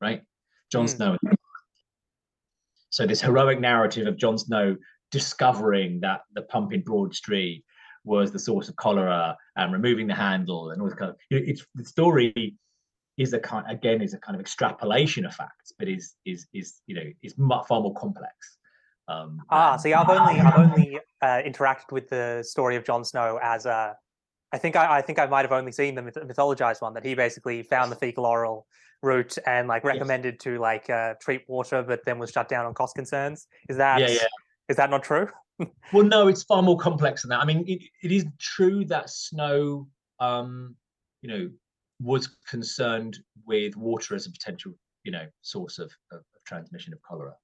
right? 0.00 0.22
John 0.70 0.86
mm. 0.86 0.90
Snow. 0.90 1.16
So 2.90 3.06
this 3.06 3.20
heroic 3.20 3.60
narrative 3.60 4.06
of 4.06 4.16
John 4.16 4.38
Snow 4.38 4.76
discovering 5.10 6.00
that 6.00 6.22
the 6.34 6.42
pump 6.42 6.72
in 6.72 6.82
Broad 6.82 7.14
Street 7.14 7.64
was 8.04 8.30
the 8.30 8.38
source 8.38 8.68
of 8.68 8.76
cholera 8.76 9.36
and 9.56 9.72
removing 9.72 10.06
the 10.06 10.14
handle 10.14 10.70
and 10.70 10.80
all 10.80 10.88
this 10.88 10.96
kind 10.96 11.10
of 11.10 11.16
it's 11.30 11.66
the 11.74 11.84
story 11.84 12.56
is 13.18 13.32
a 13.32 13.38
kind 13.38 13.66
again 13.68 14.00
is 14.00 14.14
a 14.14 14.18
kind 14.18 14.36
of 14.36 14.40
extrapolation 14.40 15.26
of 15.26 15.34
facts 15.34 15.72
but 15.78 15.88
is 15.88 16.14
is 16.24 16.46
is 16.54 16.80
you 16.86 16.94
know 16.94 17.10
is 17.22 17.34
far 17.68 17.80
more 17.80 17.94
complex 17.94 18.58
um, 19.08 19.40
ah 19.50 19.76
see 19.76 19.94
i've 19.94 20.08
only 20.08 20.40
i've 20.40 20.58
only 20.58 20.98
uh, 21.22 21.42
interacted 21.46 21.92
with 21.92 22.08
the 22.08 22.42
story 22.46 22.76
of 22.76 22.84
John 22.84 23.04
Snow 23.04 23.38
as 23.42 23.66
a 23.66 23.96
I 24.52 24.58
think 24.58 24.76
I, 24.76 24.98
I 24.98 25.02
think 25.02 25.18
I 25.18 25.26
might 25.26 25.42
have 25.42 25.52
only 25.52 25.72
seen 25.72 25.94
the 25.94 26.02
mythologized 26.02 26.80
one 26.80 26.94
that 26.94 27.04
he 27.04 27.14
basically 27.14 27.62
found 27.62 27.90
the 27.90 27.96
fecal 27.96 28.24
oral 28.24 28.66
route 29.02 29.36
and 29.46 29.68
like 29.68 29.84
recommended 29.84 30.34
yes. 30.34 30.42
to 30.44 30.58
like 30.58 30.88
uh, 30.88 31.14
treat 31.20 31.42
water, 31.48 31.82
but 31.82 32.00
then 32.06 32.18
was 32.18 32.30
shut 32.30 32.48
down 32.48 32.64
on 32.64 32.74
cost 32.74 32.94
concerns. 32.94 33.48
Is 33.68 33.76
that 33.76 34.00
yeah, 34.00 34.08
yeah. 34.08 34.26
is 34.68 34.76
that 34.76 34.88
not 34.88 35.02
true? 35.02 35.28
well, 35.92 36.04
no, 36.04 36.28
it's 36.28 36.44
far 36.44 36.62
more 36.62 36.78
complex 36.78 37.22
than 37.22 37.30
that. 37.30 37.40
I 37.40 37.44
mean, 37.44 37.64
it, 37.66 37.82
it 38.02 38.12
is 38.12 38.24
true 38.38 38.84
that 38.86 39.10
Snow, 39.10 39.88
um, 40.20 40.76
you 41.22 41.28
know, 41.28 41.50
was 42.00 42.28
concerned 42.48 43.18
with 43.46 43.76
water 43.76 44.14
as 44.14 44.26
a 44.26 44.30
potential, 44.30 44.72
you 45.02 45.12
know, 45.12 45.26
source 45.42 45.78
of, 45.78 45.90
of, 46.12 46.18
of 46.18 46.44
transmission 46.46 46.92
of 46.92 47.00
cholera. 47.02 47.34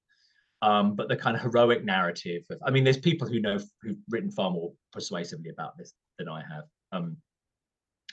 Um, 0.62 0.94
but 0.94 1.08
the 1.08 1.16
kind 1.16 1.36
of 1.36 1.42
heroic 1.42 1.84
narrative 1.84 2.44
of, 2.50 2.58
I 2.64 2.70
mean, 2.70 2.84
there's 2.84 2.98
people 2.98 3.28
who 3.28 3.40
know 3.40 3.58
who've 3.82 3.96
written 4.08 4.30
far 4.30 4.50
more 4.50 4.72
persuasively 4.92 5.50
about 5.50 5.76
this 5.76 5.92
than 6.18 6.28
I 6.28 6.40
have. 6.40 6.64
Um, 6.92 7.16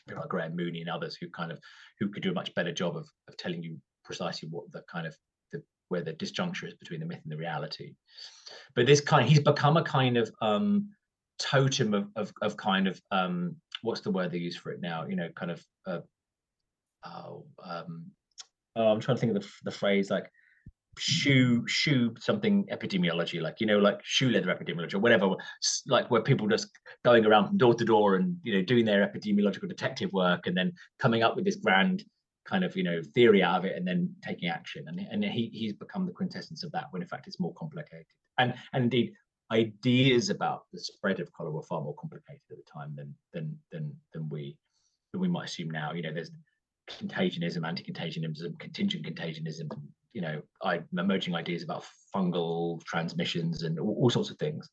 people 0.08 0.22
like 0.22 0.30
Graham 0.30 0.56
Mooney 0.56 0.82
and 0.82 0.90
others 0.90 1.16
who 1.16 1.30
kind 1.30 1.52
of 1.52 1.60
who 2.00 2.10
could 2.10 2.24
do 2.24 2.32
a 2.32 2.34
much 2.34 2.54
better 2.56 2.72
job 2.72 2.98
of, 2.98 3.08
of 3.28 3.38
telling 3.38 3.62
you 3.62 3.78
precisely 4.04 4.50
what 4.50 4.72
the 4.72 4.82
kind 4.92 5.06
of 5.06 5.16
where 5.90 6.02
the 6.02 6.14
disjuncture 6.14 6.68
is 6.68 6.74
between 6.76 7.00
the 7.00 7.06
myth 7.06 7.20
and 7.24 7.32
the 7.32 7.38
reality. 7.38 7.94
But 8.76 8.86
this 8.86 9.02
kind, 9.02 9.28
he's 9.28 9.40
become 9.40 9.76
a 9.76 9.84
kind 9.84 10.18
of 10.18 10.32
um, 10.42 10.90
totem 11.40 11.94
of, 11.94 12.08
of, 12.16 12.32
of 12.42 12.56
kind 12.56 12.88
of 12.88 13.02
um, 13.12 13.56
what's 13.82 14.02
the 14.02 14.12
word 14.12 14.32
they 14.32 14.38
use 14.38 14.56
for 14.56 14.72
it 14.72 14.82
now? 14.82 15.06
You 15.06 15.16
know, 15.16 15.30
kind 15.36 15.52
of 15.52 15.64
uh, 15.86 16.00
oh, 17.06 17.46
um, 17.64 18.06
oh, 18.76 18.88
I'm 18.88 19.00
trying 19.00 19.18
to 19.18 19.22
think 19.22 19.36
of 19.36 19.42
the, 19.42 19.50
the 19.64 19.72
phrase 19.72 20.10
like 20.10 20.32
shoe 20.98 21.66
shoe 21.68 22.14
something 22.20 22.66
epidemiology 22.72 23.42
like 23.42 23.62
you 23.62 23.68
know 23.68 23.78
like 23.78 24.00
shoe 24.04 24.30
leather 24.30 24.54
epidemiology 24.54 24.96
or 24.96 25.00
whatever 25.00 25.30
like 25.88 26.10
where 26.12 26.22
people 26.22 26.48
just 26.48 26.70
going 27.06 27.26
around 27.26 27.48
from 27.48 27.58
door 27.58 27.74
to 27.74 27.86
door 27.86 28.16
and 28.16 28.36
you 28.44 28.54
know 28.54 28.62
doing 28.62 28.84
their 28.84 29.08
epidemiological 29.08 29.70
detective 29.70 30.12
work 30.12 30.48
and 30.48 30.58
then 30.58 30.74
coming 31.00 31.24
up 31.24 31.36
with 31.36 31.46
this 31.46 31.56
grand 31.56 32.04
kind 32.50 32.64
of 32.64 32.76
you 32.76 32.84
know 32.84 33.02
theory 33.14 33.44
out 33.44 33.60
of 33.60 33.66
it 33.66 33.78
and 33.78 33.88
then 33.88 34.14
taking 34.24 34.50
action. 34.50 34.86
And, 34.88 35.00
and 35.00 35.24
he, 35.24 35.50
he's 35.54 35.74
become 35.74 36.06
the 36.06 36.12
quintessence 36.12 36.64
of 36.64 36.72
that 36.72 36.86
when 36.90 37.02
in 37.02 37.08
fact 37.08 37.28
it's 37.28 37.40
more 37.40 37.54
complicated. 37.54 38.06
And, 38.38 38.54
and 38.74 38.86
indeed 38.86 39.14
ideas 39.52 40.30
about 40.30 40.64
the 40.74 40.80
spread 40.80 41.20
of 41.20 41.32
cholera 41.34 41.54
were 41.54 41.62
far 41.64 41.82
more 41.82 41.96
complicated 41.96 42.42
at 42.52 42.58
the 42.58 42.72
time 42.72 42.94
than 42.96 43.14
than 43.34 43.58
than 43.72 43.96
than 44.14 44.30
we 44.30 44.58
than 45.12 45.22
we 45.22 45.28
might 45.28 45.46
assume 45.46 45.70
now. 45.70 45.94
You 45.94 46.02
know 46.02 46.14
there's 46.14 46.32
contagionism 46.88 47.64
anti-contagionism 47.64 48.56
contingent 48.58 49.06
contagionism 49.06 49.70
you 50.14 50.22
know 50.22 50.42
I, 50.64 50.82
emerging 50.98 51.36
ideas 51.36 51.64
about 51.64 51.86
fungal 52.16 52.84
transmissions 52.84 53.64
and 53.64 53.80
all, 53.80 53.96
all 54.02 54.10
sorts 54.10 54.30
of 54.30 54.38
things 54.38 54.70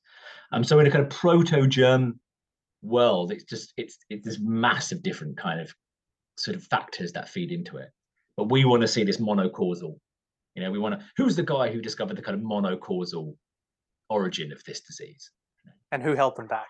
um 0.53 0.65
so 0.65 0.79
in 0.79 0.87
a 0.87 0.91
kind 0.91 1.05
of 1.05 1.11
proto-germ 1.11 2.19
world 2.83 3.33
it's 3.33 3.45
just 3.45 3.73
it's 3.77 3.99
it's 4.11 4.25
this 4.25 4.39
massive 4.41 5.03
different 5.03 5.37
kind 5.37 5.61
of 5.61 5.73
sort 6.39 6.57
of 6.57 6.65
factors 6.65 7.13
that 7.13 7.29
feed 7.29 7.53
into 7.53 7.79
it. 7.79 7.91
But 8.37 8.51
we 8.51 8.65
want 8.65 8.83
to 8.83 8.89
see 8.89 9.05
this 9.05 9.19
monocausal. 9.19 9.99
You 10.55 10.63
know, 10.63 10.71
we 10.71 10.79
want 10.79 10.99
to. 10.99 11.07
Who's 11.17 11.37
the 11.37 11.43
guy 11.43 11.71
who 11.71 11.81
discovered 11.81 12.17
the 12.17 12.23
kind 12.23 12.39
of 12.39 12.45
monocausal 12.45 13.35
origin 14.09 14.53
of 14.53 14.63
this 14.65 14.81
disease? 14.81 15.31
And 15.93 16.03
who 16.03 16.15
held 16.15 16.37
them 16.37 16.47
back? 16.47 16.69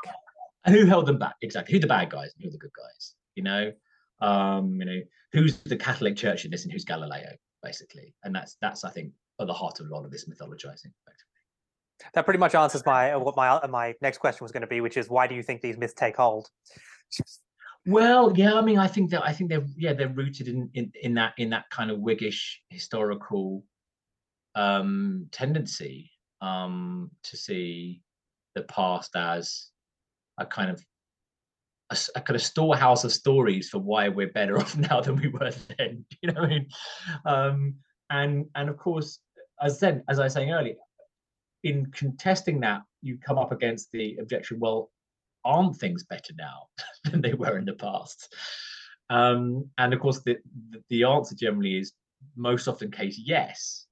And 0.65 0.75
who 0.75 0.87
held 0.87 1.07
them 1.07 1.19
back? 1.19 1.35
Exactly. 1.43 1.75
Who 1.75 1.81
the 1.81 1.87
bad 1.87 2.11
guys 2.11 2.33
and 2.35 2.45
who 2.45 2.51
the 2.51 2.59
good 2.59 2.71
guys? 2.77 3.15
You 3.35 3.43
know, 3.43 3.73
um, 4.21 4.77
you 4.81 4.85
know, 4.85 5.01
who's 5.33 5.59
the 5.59 5.77
Catholic 5.77 6.17
Church 6.17 6.45
in 6.45 6.51
this 6.51 6.65
and 6.65 6.73
who's 6.73 6.85
Galileo, 6.85 7.33
basically. 7.67 8.15
And 8.25 8.35
that's 8.35 8.57
that's 8.61 8.85
I 8.85 8.91
think 8.91 9.13
at 9.41 9.47
the 9.47 9.53
heart 9.53 9.81
of 9.81 9.87
a 9.87 9.95
lot 9.95 10.05
of 10.05 10.11
this 10.11 10.29
mythologizing. 10.29 10.93
That 12.15 12.25
pretty 12.25 12.39
much 12.39 12.55
answers 12.55 12.85
my 12.87 13.17
what 13.17 13.37
my 13.37 13.61
my 13.67 13.95
next 14.01 14.19
question 14.19 14.45
was 14.45 14.53
going 14.53 14.63
to 14.63 14.67
be, 14.67 14.81
which 14.81 14.97
is 14.97 15.09
why 15.09 15.27
do 15.27 15.35
you 15.35 15.43
think 15.43 15.61
these 15.61 15.79
myths 15.79 15.95
take 15.95 16.17
hold? 16.17 16.49
Well, 17.87 18.33
yeah, 18.37 18.55
I 18.55 18.63
mean, 18.63 18.79
I 18.79 18.89
think 18.89 19.11
that 19.11 19.23
I 19.25 19.33
think 19.33 19.51
they're 19.51 19.67
yeah 19.77 19.93
they're 19.93 20.09
rooted 20.09 20.49
in 20.49 20.71
in, 20.75 20.93
in 21.03 21.15
that 21.15 21.35
in 21.39 21.51
that 21.51 21.71
kind 21.71 21.91
of 21.91 21.99
Whiggish 21.99 22.61
historical 22.69 23.65
um, 24.55 25.29
tendency 25.31 26.11
um, 26.41 27.11
to 27.25 27.37
see 27.37 28.03
the 28.55 28.63
past 28.63 29.15
as 29.17 29.69
a 30.39 30.47
kind 30.47 30.71
of 30.71 30.85
a, 31.91 31.99
a, 32.17 32.21
kind 32.21 32.37
of 32.37 32.43
storehouse 32.43 33.05
of 33.05 33.13
stories 33.13 33.69
for 33.69 33.79
why 33.79 34.09
we're 34.09 34.33
better 34.33 34.59
off 34.61 34.77
now 34.77 35.01
than 35.01 35.17
we 35.17 35.29
were 35.29 35.53
then. 35.79 36.05
You 36.23 36.33
know 36.33 36.41
what 36.41 36.45
I 36.45 36.49
mean? 36.49 36.69
Um, 37.25 37.75
and 38.11 38.47
and 38.55 38.69
of 38.69 38.77
course, 38.77 39.21
as 39.61 39.79
said, 39.79 40.03
as 40.09 40.19
I 40.19 40.25
was 40.25 40.33
saying 40.33 40.53
earlier, 40.53 40.77
in 41.65 41.87
contesting 41.87 42.61
that, 42.61 42.83
you 43.03 43.19
come 43.19 43.39
up 43.39 43.53
against 43.53 43.91
the 43.93 44.17
objection. 44.21 44.59
Well, 44.61 44.91
aren't 45.45 45.77
things 45.77 46.05
better 46.05 46.33
now 46.37 46.67
than 47.05 47.21
they 47.21 47.35
were 47.35 47.59
in 47.59 47.65
the 47.65 47.75
past? 47.75 48.35
Um, 49.09 49.71
and 49.79 49.95
of 49.95 50.01
course, 50.01 50.21
the, 50.25 50.39
the 50.89 51.05
answer 51.05 51.35
generally 51.35 51.79
is 51.79 51.93
most 52.37 52.69
often 52.69 52.91
case 52.91 53.21
yes. 53.23 53.87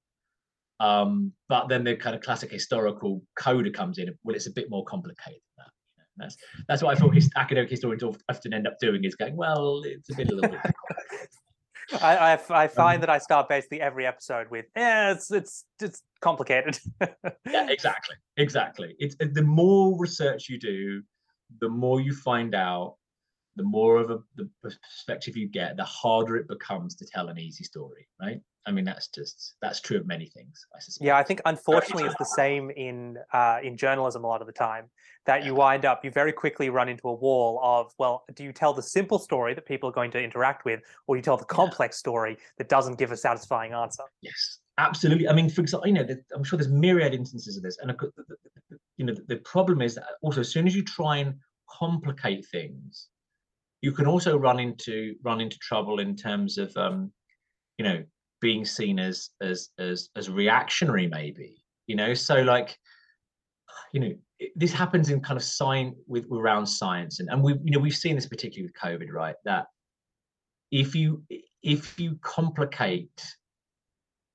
Um, 0.80 1.32
but 1.49 1.68
then 1.68 1.84
the 1.84 1.97
kind 1.97 2.16
of 2.16 2.22
classic 2.22 2.51
historical 2.51 3.22
coda 3.36 3.70
comes 3.70 3.99
in. 3.99 4.12
Well, 4.24 4.34
it's 4.34 4.49
a 4.49 4.53
bit 4.53 4.70
more 4.70 4.84
complicated 4.84 5.40
than 5.57 5.66
that. 5.66 5.74
That's 6.17 6.37
that's 6.69 6.83
what 6.83 6.97
I 6.97 7.01
thought 7.01 7.15
his, 7.15 7.31
academic 7.37 7.71
historians 7.71 8.03
often 8.29 8.55
end 8.55 8.67
up 8.67 8.79
doing 8.79 9.05
is 9.05 9.15
going, 9.15 9.37
well, 9.37 9.83
it's 9.85 10.11
a 10.11 10.15
bit 10.15 10.31
a 10.31 10.35
little 10.35 10.51
bit. 10.51 10.61
I, 12.03 12.17
I, 12.17 12.62
I 12.65 12.69
find 12.69 12.97
um, 12.97 13.01
that 13.03 13.11
I 13.11 13.19
start 13.19 13.49
basically 13.49 13.81
every 13.81 14.07
episode 14.07 14.51
with, 14.51 14.67
yeah, 14.77 15.12
it's 15.12 15.31
it's 15.31 15.65
it's 15.81 16.03
complicated. 16.21 16.79
yeah, 17.47 17.69
exactly, 17.69 18.17
exactly. 18.37 18.95
It's 18.99 19.17
the 19.19 19.43
more 19.43 19.99
research 19.99 20.49
you 20.49 20.59
do, 20.59 21.03
the 21.61 21.69
more 21.69 22.01
you 22.01 22.15
find 22.15 22.55
out 22.55 22.97
the 23.57 23.62
more 23.62 23.99
of 23.99 24.11
a, 24.11 24.19
the 24.37 24.49
perspective 24.62 25.37
you 25.37 25.49
get, 25.49 25.77
the 25.77 25.85
harder 25.85 26.37
it 26.37 26.49
becomes 26.49 26.97
to 26.97 27.07
tell 27.07 27.29
an 27.29 27.39
easy 27.39 27.65
story, 27.65 28.09
right? 28.21 28.41
I 28.67 28.71
mean, 28.73 28.85
that's 28.85 29.09
just 29.09 29.57
that's 29.61 29.81
true 29.81 29.99
of 29.99 30.07
many 30.07 30.27
things. 30.27 30.67
I 30.75 30.81
suspect. 30.81 31.07
Yeah, 31.07 31.17
I 31.17 31.23
think 31.23 31.43
unfortunately 31.45 32.05
it's 32.05 32.19
the 32.19 32.25
same 32.25 32.71
in 32.71 33.19
uh, 33.33 33.59
in 33.62 33.77
journalism 33.77 34.25
a 34.25 34.27
lot 34.27 34.41
of 34.41 34.47
the 34.47 34.53
time. 34.53 34.91
That 35.27 35.45
you 35.45 35.55
wind 35.55 35.85
up, 35.87 36.05
you 36.05 36.11
very 36.11 36.33
quickly 36.33 36.69
run 36.69 36.89
into 36.89 37.09
a 37.09 37.15
wall 37.15 37.59
of, 37.62 37.93
well, 37.99 38.25
do 38.35 38.45
you 38.45 38.53
tell 38.53 38.75
the 38.75 38.83
simple 38.83 39.19
story 39.19 39.55
that 39.55 39.65
people 39.65 39.89
are 39.89 39.93
going 39.93 40.11
to 40.11 40.23
interact 40.23 40.67
with, 40.67 40.81
or 41.07 41.15
do 41.15 41.19
you 41.19 41.23
tell 41.23 41.39
the 41.39 41.47
complex 41.47 41.97
yeah. 41.97 42.01
story 42.01 42.37
that 42.59 42.69
doesn't 42.69 42.99
give 42.99 43.11
a 43.11 43.17
satisfying 43.17 43.73
answer? 43.73 44.03
Yes, 44.21 44.59
absolutely. 44.77 45.27
I 45.27 45.33
mean, 45.33 45.49
for 45.49 45.62
example, 45.62 45.89
you 45.89 45.95
know, 45.95 46.07
I'm 46.35 46.45
sure 46.45 46.59
there's 46.59 46.71
myriad 46.71 47.15
instances 47.15 47.57
of 47.57 47.62
this, 47.62 47.79
and 47.79 47.95
you 48.99 49.07
know, 49.07 49.15
the 49.29 49.37
problem 49.39 49.81
is 49.81 49.95
that 49.95 50.05
also 50.21 50.41
as 50.41 50.51
soon 50.51 50.67
as 50.67 50.77
you 50.77 50.85
try 50.85 51.19
and 51.19 51.35
complicate 51.71 52.47
things, 52.47 53.09
you 53.81 53.93
can 53.93 54.07
also 54.07 54.37
run 54.37 54.61
into 54.61 55.15
run 55.23 55.41
into 55.41 55.59
trouble 55.59 56.01
in 56.01 56.17
terms 56.17 56.59
of, 56.59 56.75
um, 56.77 57.12
you 57.79 57.85
know, 57.85 58.05
being 58.45 58.66
seen 58.66 58.99
as 58.99 59.30
as 59.40 59.70
as 59.78 60.11
as 60.16 60.28
reactionary, 60.28 61.07
maybe. 61.07 61.64
You 61.86 61.97
know, 61.97 62.12
so 62.12 62.42
like, 62.42 62.76
you 63.95 64.01
know, 64.01 64.14
this 64.55 64.70
happens 64.70 65.09
in 65.09 65.22
kind 65.22 65.38
of 65.38 65.42
science 65.42 65.97
with 66.07 66.30
around 66.30 66.66
science, 66.66 67.20
and 67.20 67.30
and 67.30 67.42
we 67.42 67.53
you 67.64 67.70
know 67.72 67.78
we've 67.78 67.97
seen 67.97 68.16
this 68.16 68.26
particularly 68.26 68.70
with 68.70 68.76
COVID, 68.84 69.11
right? 69.11 69.36
That 69.47 69.64
if 70.70 70.95
you 70.95 71.22
if 71.62 71.99
you 71.99 72.18
complicate 72.20 73.18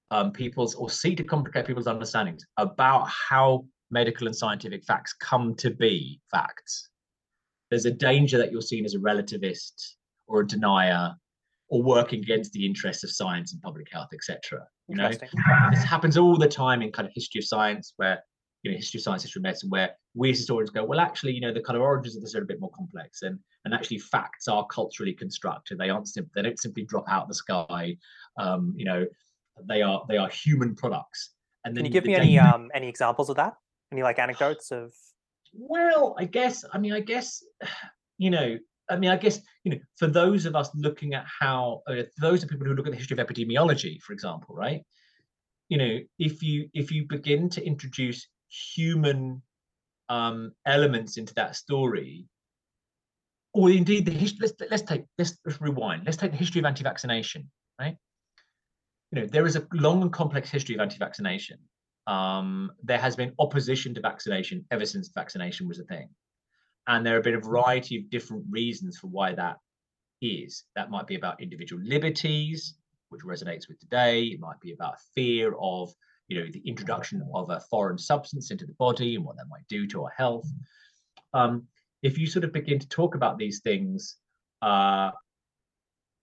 um, 0.10 0.32
people's 0.32 0.74
or 0.74 0.89
seek 0.89 1.16
to 1.18 1.24
complicate 1.24 1.68
people's 1.68 1.86
understandings 1.86 2.43
about 2.57 3.07
how 3.07 3.66
medical 3.91 4.26
and 4.26 4.36
scientific 4.36 4.84
facts 4.84 5.14
come 5.14 5.53
to 5.57 5.70
be 5.70 6.20
facts. 6.32 6.89
There's 7.70 7.86
a 7.86 7.91
danger 7.91 8.39
that 8.39 8.51
you're 8.51 8.70
seen 8.74 8.86
as 8.86 8.95
a 8.95 8.99
relativist 9.12 9.76
or 10.28 10.41
a 10.41 10.47
denier 10.47 11.14
or 11.70 11.84
working 11.84 12.20
against 12.20 12.52
the 12.54 12.66
interests 12.66 13.04
of 13.04 13.12
science 13.12 13.54
and 13.54 13.62
public 13.62 13.88
health, 13.92 14.10
etc. 14.14 14.66
You 14.88 14.96
know, 14.96 15.10
this 15.10 15.84
happens 15.84 16.18
all 16.18 16.36
the 16.38 16.48
time 16.48 16.82
in 16.82 16.92
kind 16.92 17.08
of 17.08 17.14
history 17.14 17.40
of 17.40 17.46
science, 17.46 17.94
where 17.98 18.24
you 18.64 18.72
know, 18.72 18.78
history 18.78 18.98
of 18.98 19.04
science, 19.04 19.24
history 19.24 19.40
of 19.40 19.44
medicine, 19.44 19.70
where 19.70 19.92
we 20.16 20.32
as 20.32 20.38
historians 20.38 20.70
go, 20.70 20.84
well, 20.84 21.00
actually, 21.00 21.32
you 21.32 21.42
know, 21.42 21.54
the 21.54 21.62
kind 21.62 21.78
of 21.78 21.84
origins 21.84 22.16
of 22.16 22.22
this 22.22 22.36
are 22.36 22.42
a 22.42 22.46
bit 22.46 22.60
more 22.60 22.72
complex, 22.72 23.22
and 23.22 23.40
and 23.66 23.74
actually, 23.74 24.00
facts 24.00 24.48
are 24.48 24.66
culturally 24.68 25.14
constructed. 25.14 25.78
They 25.78 25.90
aren't 25.90 26.08
simple. 26.08 26.32
they 26.36 26.42
don't 26.42 26.60
simply 26.60 26.84
drop 26.84 27.06
out 27.08 27.24
of 27.24 27.28
the 27.30 27.36
sky. 27.36 27.98
Um, 28.38 28.74
you 28.76 28.86
know, 28.86 29.06
they 29.68 29.82
are 29.82 30.04
they 30.10 30.18
are 30.18 30.30
human 30.30 30.76
products. 30.76 31.32
And 31.66 31.76
then 31.76 31.84
can 31.84 31.94
you 31.94 32.02
give 32.02 32.06
me 32.06 32.16
any 32.16 32.40
um 32.40 32.70
any 32.74 32.88
examples 32.88 33.30
of 33.30 33.36
that? 33.38 33.54
Any 33.92 34.04
like 34.04 34.20
anecdotes 34.20 34.72
of? 34.72 34.94
Well, 35.54 36.16
I 36.18 36.26
guess. 36.26 36.66
I 36.74 36.78
mean, 36.78 36.94
I 36.94 37.02
guess. 37.02 37.44
You 38.22 38.32
know, 38.32 38.58
I 38.90 38.98
mean, 38.98 39.12
I 39.12 39.18
guess 39.18 39.40
you 39.64 39.72
know, 39.72 39.78
for 39.98 40.08
those 40.08 40.46
of 40.46 40.56
us 40.56 40.70
looking 40.76 41.14
at 41.14 41.26
how 41.28 41.82
uh, 41.88 42.04
those 42.20 42.44
are 42.44 42.48
people 42.48 42.68
who 42.68 42.74
look 42.74 42.88
at 42.88 42.92
the 42.92 42.98
history 42.98 43.20
of 43.20 43.26
epidemiology, 43.26 44.02
for 44.02 44.14
example, 44.14 44.56
right? 44.56 44.84
You 45.70 45.78
know, 45.78 46.00
if 46.18 46.42
you 46.42 46.70
if 46.74 46.92
you 46.92 47.06
begin 47.08 47.50
to 47.50 47.66
introduce 47.66 48.28
human 48.50 49.42
um, 50.10 50.54
elements 50.66 51.18
into 51.18 51.34
that 51.36 51.56
story, 51.56 52.28
or 53.54 53.70
indeed 53.70 54.06
the 54.06 54.12
history. 54.12 54.48
Let's 54.48 54.72
let's 54.72 54.84
take 54.84 55.04
let's, 55.18 55.38
let's 55.46 55.62
rewind. 55.62 56.06
Let's 56.06 56.18
take 56.18 56.32
the 56.32 56.38
history 56.38 56.60
of 56.60 56.66
anti-vaccination, 56.66 57.50
right? 57.80 57.96
You 59.12 59.22
know, 59.22 59.28
there 59.28 59.46
is 59.46 59.56
a 59.56 59.68
long 59.74 60.02
and 60.02 60.14
complex 60.14 60.50
history 60.50 60.76
of 60.76 60.82
anti-vaccination 60.82 61.60
um, 62.10 62.72
there 62.84 62.98
has 62.98 63.16
been 63.16 63.34
opposition 63.38 63.94
to 63.94 64.02
vaccination 64.02 64.66
ever 64.72 64.86
since 64.86 65.10
vaccination 65.10 65.68
was 65.68 65.80
a 65.80 65.84
thing. 65.84 66.10
And 66.88 67.06
there 67.06 67.16
have 67.16 67.24
been 67.24 67.36
a 67.36 67.40
variety 67.40 67.98
of 67.98 68.10
different 68.10 68.46
reasons 68.50 68.98
for 68.98 69.08
why 69.08 69.34
that 69.36 69.58
is. 70.22 70.64
That 70.76 70.90
might 70.90 71.08
be 71.08 71.16
about 71.16 71.42
individual 71.42 71.82
liberties, 71.84 72.76
which 73.10 73.22
resonates 73.22 73.68
with 73.68 73.80
today. 73.80 74.24
It 74.24 74.40
might 74.40 74.60
be 74.60 74.74
about 74.74 75.00
fear 75.16 75.54
of, 75.60 75.94
you 76.28 76.40
know, 76.40 76.52
the 76.52 76.62
introduction 76.66 77.22
of 77.34 77.50
a 77.50 77.60
foreign 77.60 77.98
substance 77.98 78.52
into 78.52 78.66
the 78.66 78.74
body 78.74 79.16
and 79.16 79.26
what 79.26 79.38
that 79.38 79.50
might 79.50 79.68
do 79.68 79.88
to 79.88 80.04
our 80.04 80.14
health. 80.16 80.48
Um, 81.34 81.68
if 82.02 82.18
you 82.18 82.28
sort 82.28 82.46
of 82.46 82.54
begin 82.54 82.80
to 82.80 82.88
talk 82.88 83.16
about 83.16 83.38
these 83.38 83.60
things, 83.60 84.18
uh, 84.62 85.12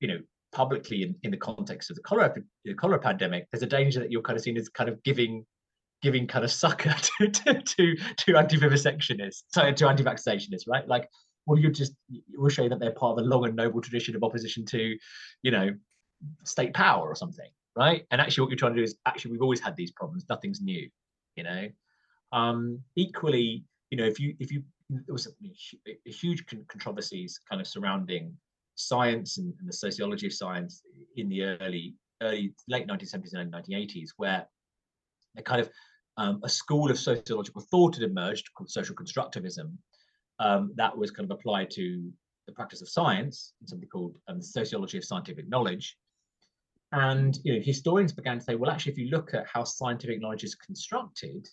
you 0.00 0.08
know, 0.08 0.18
publicly 0.52 1.02
in, 1.02 1.14
in 1.22 1.30
the 1.30 1.36
context 1.36 1.90
of 1.90 1.96
the 1.96 2.02
cholera, 2.02 2.34
the 2.64 2.74
cholera 2.74 2.98
pandemic, 2.98 3.46
there's 3.50 3.62
a 3.62 3.66
danger 3.66 4.00
that 4.00 4.10
you're 4.10 4.22
kind 4.22 4.36
of 4.36 4.42
seen 4.42 4.56
as 4.56 4.68
kind 4.68 4.88
of 4.88 5.02
giving 5.02 5.44
giving 6.06 6.24
kind 6.28 6.44
of 6.44 6.52
succor 6.52 6.94
to 7.18 7.28
to 7.28 7.60
to, 7.62 7.96
to 8.16 8.36
anti-vivisectionists, 8.36 9.42
sorry, 9.52 9.74
to 9.74 9.88
anti-vaccinationists, 9.88 10.68
right? 10.68 10.86
Like, 10.86 11.10
well, 11.46 11.58
you 11.58 11.68
just 11.68 11.94
we'll 12.34 12.48
show 12.48 12.62
you 12.62 12.68
that 12.68 12.78
they're 12.78 12.92
part 12.92 13.18
of 13.18 13.24
a 13.24 13.28
long 13.28 13.44
and 13.44 13.56
noble 13.56 13.80
tradition 13.80 14.14
of 14.14 14.22
opposition 14.22 14.64
to, 14.66 14.96
you 15.42 15.50
know, 15.50 15.70
state 16.44 16.74
power 16.74 17.08
or 17.08 17.16
something, 17.16 17.50
right? 17.74 18.06
And 18.12 18.20
actually, 18.20 18.42
what 18.42 18.50
you're 18.50 18.58
trying 18.58 18.74
to 18.74 18.80
do 18.80 18.84
is 18.84 18.96
actually 19.04 19.32
we've 19.32 19.42
always 19.42 19.58
had 19.58 19.74
these 19.74 19.90
problems. 19.90 20.24
Nothing's 20.30 20.60
new, 20.60 20.88
you 21.34 21.42
know. 21.42 21.68
Um, 22.32 22.80
equally, 22.94 23.64
you 23.90 23.98
know, 23.98 24.04
if 24.04 24.20
you 24.20 24.36
if 24.38 24.52
you 24.52 24.62
there 24.88 25.12
was 25.12 25.26
a, 25.26 25.90
a 26.06 26.10
huge 26.10 26.46
con- 26.46 26.64
controversies 26.68 27.40
kind 27.50 27.60
of 27.60 27.66
surrounding 27.66 28.32
science 28.76 29.38
and, 29.38 29.52
and 29.58 29.68
the 29.68 29.72
sociology 29.72 30.28
of 30.28 30.32
science 30.32 30.82
in 31.16 31.28
the 31.28 31.42
early 31.42 31.94
early 32.22 32.54
late 32.68 32.86
1970s 32.86 33.34
and 33.34 33.52
1980s, 33.52 34.10
where 34.18 34.46
a 35.36 35.42
kind 35.42 35.60
of 35.60 35.68
um, 36.16 36.40
a 36.42 36.48
school 36.48 36.90
of 36.90 36.98
sociological 36.98 37.62
thought 37.62 37.96
had 37.96 38.04
emerged 38.04 38.52
called 38.54 38.70
social 38.70 38.94
constructivism 38.94 39.76
um, 40.38 40.72
that 40.76 40.96
was 40.96 41.10
kind 41.10 41.30
of 41.30 41.36
applied 41.36 41.70
to 41.70 42.10
the 42.46 42.52
practice 42.52 42.80
of 42.80 42.88
science, 42.88 43.52
something 43.64 43.88
called 43.88 44.18
um, 44.28 44.38
the 44.38 44.44
sociology 44.44 44.98
of 44.98 45.04
scientific 45.04 45.48
knowledge. 45.48 45.96
And 46.92 47.38
you 47.42 47.54
know, 47.54 47.60
historians 47.60 48.12
began 48.12 48.38
to 48.38 48.44
say, 48.44 48.54
well, 48.54 48.70
actually, 48.70 48.92
if 48.92 48.98
you 48.98 49.08
look 49.08 49.34
at 49.34 49.46
how 49.46 49.64
scientific 49.64 50.20
knowledge 50.20 50.44
is 50.44 50.54
constructed, 50.54 51.48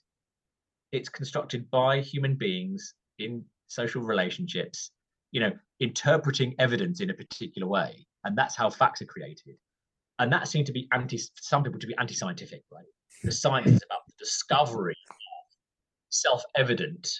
it's 0.91 1.09
constructed 1.09 1.69
by 1.71 2.01
human 2.01 2.35
beings 2.35 2.93
in 3.17 3.43
social 3.67 4.03
relationships, 4.03 4.91
you 5.31 5.39
know, 5.39 5.51
interpreting 5.79 6.53
evidence 6.59 6.99
in 6.99 7.09
a 7.09 7.13
particular 7.13 7.67
way, 7.67 8.05
and 8.23 8.37
that's 8.37 8.55
how 8.55 8.69
facts 8.69 9.01
are 9.01 9.05
created. 9.05 9.57
And 10.19 10.31
that 10.31 10.47
seemed 10.47 10.67
to 10.67 10.71
be 10.71 10.87
anti 10.93 11.19
some 11.39 11.63
people 11.63 11.79
to 11.79 11.87
be 11.87 11.95
anti-scientific, 11.97 12.61
right? 12.71 12.85
the 13.23 13.31
science 13.31 13.67
is 13.67 13.81
about 13.85 14.01
discovery 14.23 14.95
of 15.09 15.15
self-evident 16.09 17.11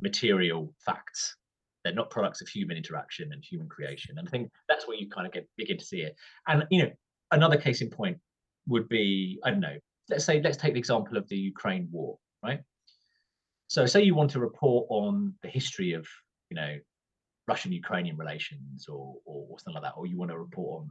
material 0.00 0.72
facts. 0.84 1.36
They're 1.82 1.94
not 1.94 2.10
products 2.10 2.40
of 2.40 2.48
human 2.48 2.76
interaction 2.76 3.32
and 3.32 3.44
human 3.44 3.68
creation. 3.68 4.18
And 4.18 4.28
I 4.28 4.30
think 4.30 4.50
that's 4.68 4.86
where 4.86 4.96
you 4.96 5.08
kind 5.08 5.26
of 5.26 5.32
get 5.32 5.48
begin 5.56 5.78
to 5.78 5.84
see 5.84 6.02
it. 6.02 6.14
And 6.46 6.66
you 6.70 6.82
know, 6.82 6.90
another 7.32 7.56
case 7.56 7.80
in 7.80 7.90
point 7.90 8.18
would 8.68 8.88
be, 8.88 9.40
I 9.44 9.50
don't 9.50 9.60
know, 9.60 9.78
let's 10.08 10.24
say 10.24 10.40
let's 10.42 10.56
take 10.56 10.74
the 10.74 10.78
example 10.78 11.16
of 11.16 11.28
the 11.28 11.36
Ukraine 11.36 11.88
war, 11.90 12.18
right? 12.44 12.60
So 13.68 13.86
say 13.86 14.02
you 14.02 14.14
want 14.14 14.30
to 14.32 14.40
report 14.40 14.86
on 14.90 15.34
the 15.42 15.48
history 15.48 15.92
of, 15.94 16.06
you 16.50 16.56
know, 16.56 16.76
Russian-Ukrainian 17.48 18.16
relations 18.16 18.86
or, 18.88 19.14
or 19.24 19.58
something 19.58 19.74
like 19.74 19.84
that, 19.84 19.94
or 19.96 20.06
you 20.06 20.18
want 20.18 20.30
to 20.30 20.38
report 20.38 20.82
on 20.82 20.90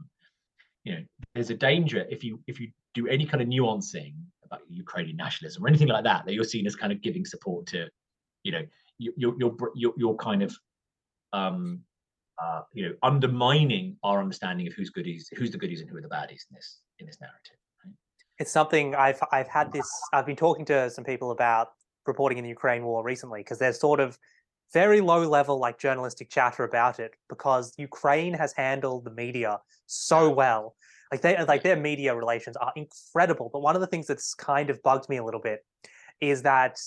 you 0.84 0.94
know 0.94 1.04
there's 1.34 1.50
a 1.50 1.54
danger 1.54 2.06
if 2.10 2.24
you 2.24 2.40
if 2.46 2.60
you 2.60 2.70
do 2.94 3.06
any 3.06 3.26
kind 3.26 3.42
of 3.42 3.48
nuancing 3.48 4.14
about 4.50 4.62
Ukrainian 4.68 5.16
nationalism 5.16 5.64
or 5.64 5.68
anything 5.68 5.88
like 5.88 6.04
that 6.04 6.24
that 6.26 6.34
you're 6.34 6.44
seen 6.44 6.66
as 6.66 6.76
kind 6.76 6.92
of 6.92 7.00
giving 7.00 7.24
support 7.24 7.66
to 7.66 7.88
you 8.42 8.52
know 8.52 8.62
you, 8.98 9.12
you're 9.16 9.34
you're 9.38 9.56
you're, 9.74 9.94
you're 9.96 10.16
kind 10.16 10.42
of 10.42 10.54
um 11.32 11.80
uh, 12.42 12.62
you 12.72 12.88
know 12.88 12.94
undermining 13.02 13.96
our 14.02 14.20
understanding 14.20 14.66
of 14.66 14.72
who's 14.72 14.90
goodies 14.90 15.28
who's 15.36 15.50
the 15.50 15.58
goodies 15.58 15.80
and 15.80 15.90
who 15.90 15.96
are 15.96 16.00
the 16.00 16.08
baddies 16.08 16.42
in 16.48 16.54
this 16.54 16.80
in 16.98 17.06
this 17.06 17.20
narrative 17.20 17.56
right? 17.84 17.94
it's 18.38 18.50
something 18.50 18.94
i've 18.94 19.22
i've 19.30 19.46
had 19.48 19.70
this 19.72 19.88
i've 20.14 20.24
been 20.24 20.36
talking 20.36 20.64
to 20.64 20.88
some 20.88 21.04
people 21.04 21.32
about 21.32 21.68
reporting 22.06 22.38
in 22.38 22.44
the 22.44 22.48
ukraine 22.48 22.82
war 22.82 23.04
recently 23.04 23.40
because 23.40 23.58
there's 23.58 23.78
sort 23.78 24.00
of 24.00 24.18
very 24.72 25.00
low 25.00 25.28
level 25.28 25.58
like 25.58 25.78
journalistic 25.78 26.30
chatter 26.30 26.64
about 26.64 27.00
it 27.00 27.14
because 27.28 27.74
Ukraine 27.76 28.34
has 28.34 28.52
handled 28.52 29.04
the 29.04 29.10
media 29.10 29.60
so 29.86 30.30
well. 30.30 30.76
Like 31.10 31.22
they 31.22 31.42
like 31.44 31.62
their 31.62 31.76
media 31.76 32.14
relations 32.14 32.56
are 32.56 32.72
incredible. 32.76 33.50
But 33.52 33.62
one 33.62 33.74
of 33.74 33.80
the 33.80 33.86
things 33.86 34.06
that's 34.06 34.34
kind 34.34 34.70
of 34.70 34.82
bugged 34.82 35.08
me 35.08 35.16
a 35.16 35.24
little 35.24 35.40
bit 35.40 35.64
is 36.20 36.42
that 36.42 36.78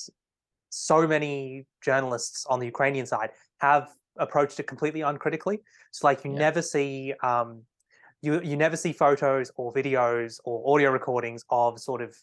so 0.70 1.08
many 1.08 1.66
journalists 1.82 2.46
on 2.48 2.60
the 2.60 2.66
Ukrainian 2.66 3.06
side 3.06 3.32
have 3.60 3.90
approached 4.18 4.60
it 4.60 4.68
completely 4.68 5.02
uncritically. 5.02 5.60
So 5.92 6.08
like 6.08 6.24
you 6.24 6.32
yeah. 6.32 6.40
never 6.40 6.62
see 6.62 7.14
um, 7.22 7.64
you 8.22 8.42
you 8.42 8.56
never 8.56 8.78
see 8.78 8.94
photos 8.94 9.52
or 9.56 9.74
videos 9.74 10.40
or 10.46 10.74
audio 10.74 10.92
recordings 10.92 11.44
of 11.50 11.80
sort 11.80 12.02
of 12.02 12.16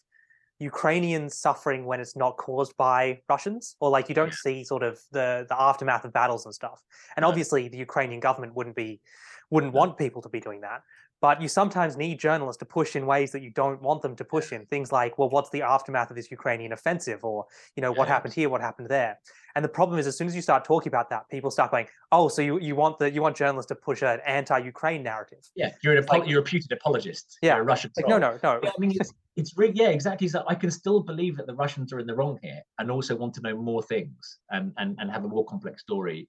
Ukrainians 0.59 1.37
suffering 1.37 1.85
when 1.85 1.99
it's 1.99 2.15
not 2.15 2.37
caused 2.37 2.77
by 2.77 3.21
Russians, 3.27 3.75
or 3.79 3.89
like 3.89 4.09
you 4.09 4.15
don't 4.15 4.27
yeah. 4.27 4.43
see 4.45 4.63
sort 4.63 4.83
of 4.83 4.99
the 5.11 5.45
the 5.49 5.59
aftermath 5.59 6.05
of 6.05 6.13
battles 6.13 6.45
and 6.45 6.53
stuff. 6.53 6.81
And 7.15 7.25
obviously, 7.25 7.67
the 7.67 7.77
Ukrainian 7.77 8.19
government 8.19 8.55
wouldn't 8.55 8.75
be 8.75 9.01
wouldn't 9.49 9.73
want 9.73 9.97
people 9.97 10.21
to 10.21 10.29
be 10.29 10.39
doing 10.39 10.61
that. 10.61 10.81
But 11.21 11.39
you 11.39 11.47
sometimes 11.47 11.97
need 11.97 12.19
journalists 12.19 12.59
to 12.59 12.65
push 12.65 12.95
in 12.95 13.05
ways 13.05 13.31
that 13.31 13.43
you 13.43 13.51
don't 13.51 13.79
want 13.79 14.01
them 14.01 14.15
to 14.15 14.25
push 14.25 14.51
in. 14.51 14.65
Things 14.65 14.91
like, 14.91 15.19
well, 15.19 15.29
what's 15.29 15.51
the 15.51 15.61
aftermath 15.61 16.09
of 16.09 16.15
this 16.15 16.31
Ukrainian 16.31 16.73
offensive? 16.73 17.23
Or, 17.23 17.45
you 17.75 17.81
know, 17.81 17.91
what 17.91 18.07
happened 18.07 18.33
here, 18.33 18.49
what 18.49 18.59
happened 18.59 18.89
there? 18.89 19.19
And 19.55 19.63
the 19.63 19.69
problem 19.69 19.99
is 19.99 20.07
as 20.07 20.17
soon 20.17 20.27
as 20.27 20.35
you 20.35 20.41
start 20.41 20.65
talking 20.65 20.87
about 20.87 21.11
that, 21.11 21.29
people 21.29 21.51
start 21.51 21.69
going, 21.69 21.85
Oh, 22.11 22.27
so 22.27 22.41
you, 22.41 22.59
you 22.59 22.75
want 22.75 22.97
the 22.97 23.11
you 23.11 23.21
want 23.21 23.35
journalists 23.35 23.69
to 23.69 23.75
push 23.75 24.01
an 24.01 24.19
anti-Ukraine 24.25 25.03
narrative. 25.03 25.47
Yeah, 25.55 25.71
you're 25.83 25.95
an 25.95 26.05
like, 26.07 26.27
you're 26.27 26.39
a 26.39 26.41
reputed 26.41 26.71
apologist. 26.71 27.37
Yeah. 27.43 27.57
a 27.57 27.61
Russian. 27.61 27.91
Like, 27.95 28.07
no, 28.07 28.17
no, 28.17 28.39
no. 28.41 28.59
Yeah, 28.63 28.71
I 28.75 28.79
mean 28.79 28.93
it's 28.99 29.13
it's 29.35 29.57
really 29.57 29.73
yeah, 29.75 29.89
exactly. 29.89 30.27
So 30.27 30.43
I 30.47 30.55
can 30.55 30.71
still 30.71 31.01
believe 31.01 31.37
that 31.37 31.45
the 31.45 31.55
Russians 31.55 31.93
are 31.93 31.99
in 31.99 32.07
the 32.07 32.15
wrong 32.15 32.39
here 32.41 32.61
and 32.79 32.89
also 32.89 33.15
want 33.15 33.35
to 33.35 33.41
know 33.41 33.55
more 33.55 33.83
things 33.83 34.39
and 34.49 34.73
and, 34.77 34.97
and 34.99 35.11
have 35.11 35.25
a 35.25 35.27
more 35.27 35.45
complex 35.45 35.81
story. 35.81 36.27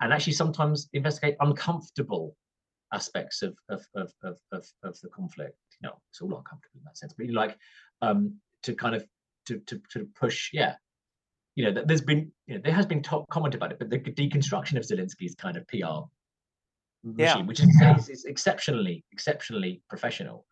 And 0.00 0.12
actually 0.12 0.34
sometimes 0.34 0.88
investigate 0.92 1.36
uncomfortable 1.40 2.36
aspects 2.92 3.42
of 3.42 3.56
of, 3.68 3.86
of 3.94 4.12
of 4.22 4.36
of 4.52 4.66
of 4.82 5.00
the 5.00 5.08
conflict. 5.08 5.56
You 5.80 5.88
know, 5.88 5.96
it's 6.10 6.20
all 6.20 6.36
uncomfortable 6.36 6.78
in 6.78 6.84
that 6.84 6.98
sense, 6.98 7.14
but 7.16 7.26
you 7.26 7.32
like 7.32 7.56
um, 8.02 8.34
to 8.62 8.74
kind 8.74 8.94
of 8.94 9.06
to 9.46 9.58
to 9.60 9.80
to 9.90 10.08
push, 10.18 10.50
yeah. 10.52 10.74
You 11.56 11.70
know, 11.70 11.82
there's 11.86 12.00
been 12.00 12.32
you 12.46 12.56
know 12.56 12.60
there 12.64 12.72
has 12.72 12.86
been 12.86 13.02
top 13.02 13.28
comment 13.30 13.54
about 13.54 13.72
it, 13.72 13.78
but 13.78 13.90
the 13.90 13.98
deconstruction 13.98 14.76
of 14.76 14.82
Zelensky's 14.84 15.34
kind 15.36 15.56
of 15.56 15.66
PR 15.68 16.08
machine, 17.04 17.16
yeah. 17.16 17.42
which 17.42 17.60
is, 17.60 17.68
is, 17.98 18.08
is, 18.08 18.24
exceptionally 18.24 19.04
exceptionally 19.12 19.82
professional. 19.88 20.46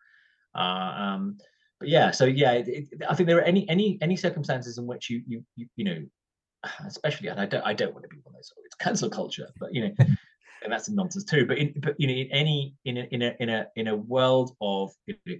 Uh, 0.55 0.59
um, 0.97 1.37
but 1.79 1.89
yeah, 1.89 2.11
so 2.11 2.25
yeah, 2.25 2.53
it, 2.53 2.67
it, 2.67 2.87
I 3.09 3.15
think 3.15 3.27
there 3.27 3.37
are 3.37 3.41
any 3.41 3.67
any 3.69 3.97
any 4.01 4.15
circumstances 4.15 4.77
in 4.77 4.85
which 4.85 5.09
you 5.09 5.21
you 5.27 5.43
you, 5.55 5.67
you 5.75 5.83
know, 5.83 6.01
especially 6.85 7.27
and 7.27 7.39
I 7.39 7.45
don't 7.45 7.65
I 7.65 7.73
don't 7.73 7.93
want 7.93 8.03
to 8.03 8.09
be 8.09 8.17
one 8.23 8.33
of 8.33 8.35
those. 8.35 8.53
It's 8.63 8.75
cancel 8.75 9.09
culture, 9.09 9.49
but 9.59 9.73
you 9.73 9.89
know, 9.89 10.05
and 10.63 10.71
that's 10.71 10.89
nonsense 10.89 11.25
too. 11.25 11.45
But 11.45 11.57
in, 11.57 11.73
but 11.77 11.95
you 11.97 12.07
know, 12.07 12.13
in 12.13 12.27
any 12.31 12.75
in 12.85 12.97
a 12.97 13.07
in 13.11 13.21
a 13.21 13.35
in 13.39 13.49
a 13.49 13.67
in 13.75 13.87
a 13.87 13.95
world 13.95 14.55
of 14.61 14.91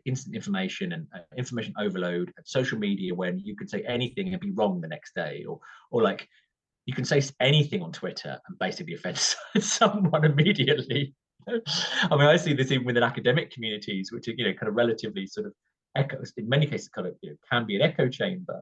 instant 0.06 0.36
information 0.36 0.94
and 0.94 1.08
uh, 1.16 1.20
information 1.38 1.74
overload 1.80 2.32
and 2.36 2.46
social 2.46 2.78
media, 2.78 3.14
when 3.16 3.40
you 3.40 3.56
can 3.56 3.68
say 3.68 3.84
anything 3.88 4.34
and 4.34 4.42
be 4.42 4.52
wrong 4.52 4.82
the 4.82 4.88
next 4.88 5.16
day, 5.16 5.46
or 5.48 5.60
or 5.92 6.02
like 6.02 6.28
you 6.86 6.94
can 6.94 7.06
say 7.06 7.22
anything 7.40 7.82
on 7.82 7.92
Twitter 7.92 8.40
and 8.48 8.60
basically 8.60 8.94
offend 8.94 9.18
someone 9.60 10.26
immediately. 10.26 11.14
I 11.48 12.16
mean, 12.16 12.28
I 12.28 12.38
see 12.38 12.54
this 12.54 12.72
even 12.72 12.86
within 12.86 13.04
academic 13.04 13.52
communities, 13.52 14.12
which 14.12 14.28
are 14.28 14.34
you 14.38 14.46
know 14.46 14.54
kind 14.54 14.70
of 14.70 14.76
relatively 14.76 15.26
sort 15.28 15.48
of 15.48 15.54
echoes. 15.96 16.34
In 16.38 16.50
many 16.50 16.66
cases, 16.66 16.90
kind 16.90 17.08
of 17.08 17.16
you 17.22 17.32
know, 17.32 17.36
can 17.52 17.66
be 17.66 17.76
an 17.76 17.82
echo 17.82 18.10
chamber, 18.10 18.62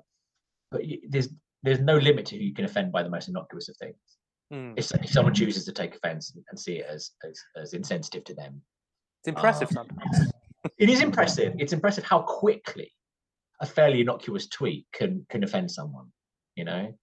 but 0.72 0.82
there's 1.10 1.30
there's 1.64 1.80
no 1.80 1.98
limit 1.98 2.26
to 2.28 2.38
who 2.38 2.44
you 2.44 2.54
can 2.54 2.66
offend 2.66 2.92
by 2.92 3.04
the 3.04 3.10
most 3.10 3.30
innocuous 3.30 3.70
of 3.70 3.78
things. 3.78 3.96
Mm. 4.52 4.74
If, 4.76 4.92
if, 4.92 5.10
someone 5.10 5.34
chooses 5.34 5.64
to 5.66 5.72
take 5.72 5.96
offence 5.96 6.36
and 6.50 6.60
see 6.60 6.80
it 6.80 6.86
as, 6.90 7.12
as, 7.24 7.40
as 7.56 7.74
insensitive 7.74 8.26
to 8.26 8.34
them, 8.34 8.62
it's 9.20 9.30
impressive 9.30 9.70
um, 9.78 9.88
it 10.78 10.90
is 10.90 11.02
impressive. 11.02 11.56
It's 11.60 11.74
impressive 11.74 12.04
how 12.04 12.22
quickly 12.22 12.92
a 13.62 13.66
fairly 13.66 14.02
innocuous 14.02 14.48
tweet 14.48 14.88
can 14.94 15.26
can 15.30 15.44
offend 15.44 15.72
someone. 15.72 16.08
You 16.56 16.66
know, 16.66 16.94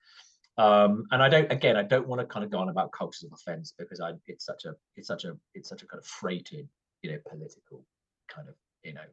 um, 0.59 1.05
and 1.11 1.23
I 1.23 1.29
don't 1.29 1.51
again 1.51 1.77
I 1.77 1.83
don't 1.83 2.07
want 2.07 2.21
to 2.21 2.27
kind 2.27 2.45
of 2.45 2.51
go 2.51 2.59
on 2.59 2.69
about 2.69 2.93
cultures 2.93 3.25
of 3.25 3.33
offence 3.33 3.73
because 3.79 4.01
I 4.01 4.13
it's 4.27 4.45
such 4.45 4.65
a 4.65 4.75
it's 4.97 5.09
such 5.09 5.25
a 5.25 5.37
it's 5.55 5.69
such 5.69 5.83
a 5.83 5.87
kind 5.87 6.01
of 6.01 6.07
freighted 6.07 6.69
you 7.03 7.13
know 7.13 7.19
political 7.29 7.85
kind 8.29 8.49
of 8.49 8.55
you 8.83 8.95
know 8.95 9.07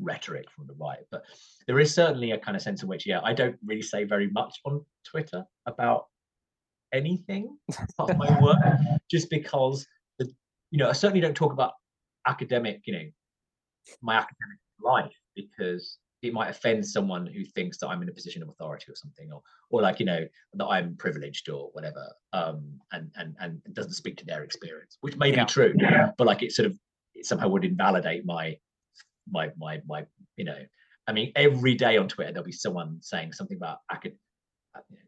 rhetoric 0.00 0.50
from 0.50 0.66
the 0.66 0.74
right. 0.74 1.04
But 1.10 1.24
there 1.66 1.78
is 1.78 1.94
certainly 1.94 2.32
a 2.32 2.38
kind 2.38 2.56
of 2.56 2.62
sense 2.62 2.82
in 2.82 2.88
which 2.88 3.06
yeah 3.06 3.20
I 3.22 3.32
don't 3.32 3.56
really 3.64 3.82
say 3.82 4.04
very 4.04 4.30
much 4.30 4.58
on 4.64 4.84
Twitter 5.04 5.44
about 5.66 6.06
anything 6.92 7.56
of 7.98 8.16
my 8.16 8.40
work 8.40 8.58
just 9.10 9.30
because 9.30 9.86
the 10.18 10.30
you 10.70 10.78
know 10.78 10.88
I 10.88 10.92
certainly 10.92 11.20
don't 11.20 11.34
talk 11.34 11.52
about 11.52 11.72
academic 12.26 12.82
you 12.84 12.92
know 12.92 13.04
my 14.02 14.14
academic 14.14 14.58
life 14.80 15.16
because 15.34 15.98
it 16.22 16.32
might 16.32 16.48
offend 16.48 16.84
someone 16.84 17.26
who 17.26 17.44
thinks 17.44 17.78
that 17.78 17.88
I'm 17.88 18.02
in 18.02 18.08
a 18.08 18.12
position 18.12 18.42
of 18.42 18.48
authority 18.48 18.90
or 18.90 18.96
something, 18.96 19.32
or 19.32 19.40
or 19.70 19.82
like 19.82 20.00
you 20.00 20.06
know 20.06 20.26
that 20.54 20.66
I'm 20.66 20.96
privileged 20.96 21.48
or 21.48 21.70
whatever, 21.72 22.04
um, 22.32 22.80
and 22.92 23.10
and 23.16 23.36
and 23.40 23.62
doesn't 23.72 23.92
speak 23.92 24.16
to 24.18 24.26
their 24.26 24.42
experience, 24.42 24.98
which 25.00 25.16
may 25.16 25.30
yeah. 25.30 25.44
be 25.44 25.48
true, 25.48 25.74
but 26.16 26.26
like 26.26 26.42
it 26.42 26.52
sort 26.52 26.66
of 26.66 26.78
it 27.14 27.26
somehow 27.26 27.48
would 27.48 27.64
invalidate 27.64 28.24
my 28.24 28.56
my 29.30 29.50
my 29.56 29.80
my 29.86 30.04
you 30.36 30.44
know, 30.44 30.58
I 31.06 31.12
mean 31.12 31.32
every 31.36 31.74
day 31.74 31.96
on 31.96 32.08
Twitter 32.08 32.32
there'll 32.32 32.44
be 32.44 32.52
someone 32.52 32.98
saying 33.00 33.32
something 33.32 33.56
about 33.56 33.78
acad- 33.90 34.18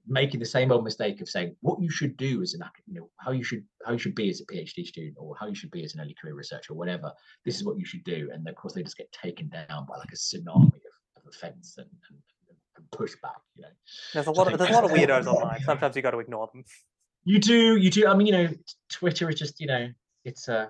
making 0.07 0.41
the 0.41 0.47
same 0.47 0.73
old 0.73 0.85
mistake 0.85 1.21
of 1.21 1.29
saying 1.29 1.55
what 1.61 1.81
you 1.81 1.91
should 1.91 2.17
do 2.17 2.43
as 2.43 2.55
an 2.55 2.63
you 2.87 3.01
know 3.01 3.11
how 3.19 3.31
you 3.31 3.45
should 3.45 3.65
how 3.85 3.93
you 3.93 3.99
should 3.99 4.15
be 4.15 4.29
as 4.29 4.41
a 4.41 4.47
phd 4.47 4.87
student 4.87 5.17
or 5.19 5.37
how 5.39 5.47
you 5.47 5.55
should 5.55 5.71
be 5.71 5.85
as 5.85 5.95
an 5.95 6.01
early 6.01 6.15
career 6.21 6.35
researcher 6.35 6.73
or 6.73 6.77
whatever 6.77 7.13
this 7.45 7.57
is 7.57 7.65
what 7.65 7.79
you 7.79 7.85
should 7.85 8.05
do. 8.05 8.31
And 8.33 8.49
of 8.49 8.55
course 8.55 8.75
they 8.75 8.83
just 8.83 8.97
get 8.97 9.11
taken 9.13 9.49
down 9.49 9.87
by 9.89 9.97
like 9.97 10.13
a 10.13 10.17
tsunami 10.17 10.67
of, 10.67 11.17
of 11.17 11.23
offense 11.29 11.77
and, 11.79 11.89
and, 12.09 12.19
and 12.77 12.91
pushback 12.91 13.41
you 13.57 13.63
know? 13.63 13.69
There's 14.13 14.27
a 14.27 14.31
lot 14.31 14.53
of 14.53 14.59
there's 14.59 14.71
a 14.71 14.73
lot 14.73 14.85
of 14.85 14.91
weirdos 14.91 15.27
online. 15.27 15.61
Sometimes 15.63 15.97
you 15.97 16.03
got 16.03 16.13
to 16.13 16.19
ignore 16.19 16.49
them. 16.53 16.65
You 17.25 17.39
do 17.39 17.77
you 17.77 17.91
do. 17.91 18.07
I 18.07 18.15
mean 18.15 18.27
you 18.27 18.33
know 18.33 18.49
twitter 18.91 19.29
is 19.29 19.37
just 19.37 19.61
you 19.61 19.67
know 19.67 19.89
it's 20.25 20.49
a 20.49 20.59
uh, 20.59 20.67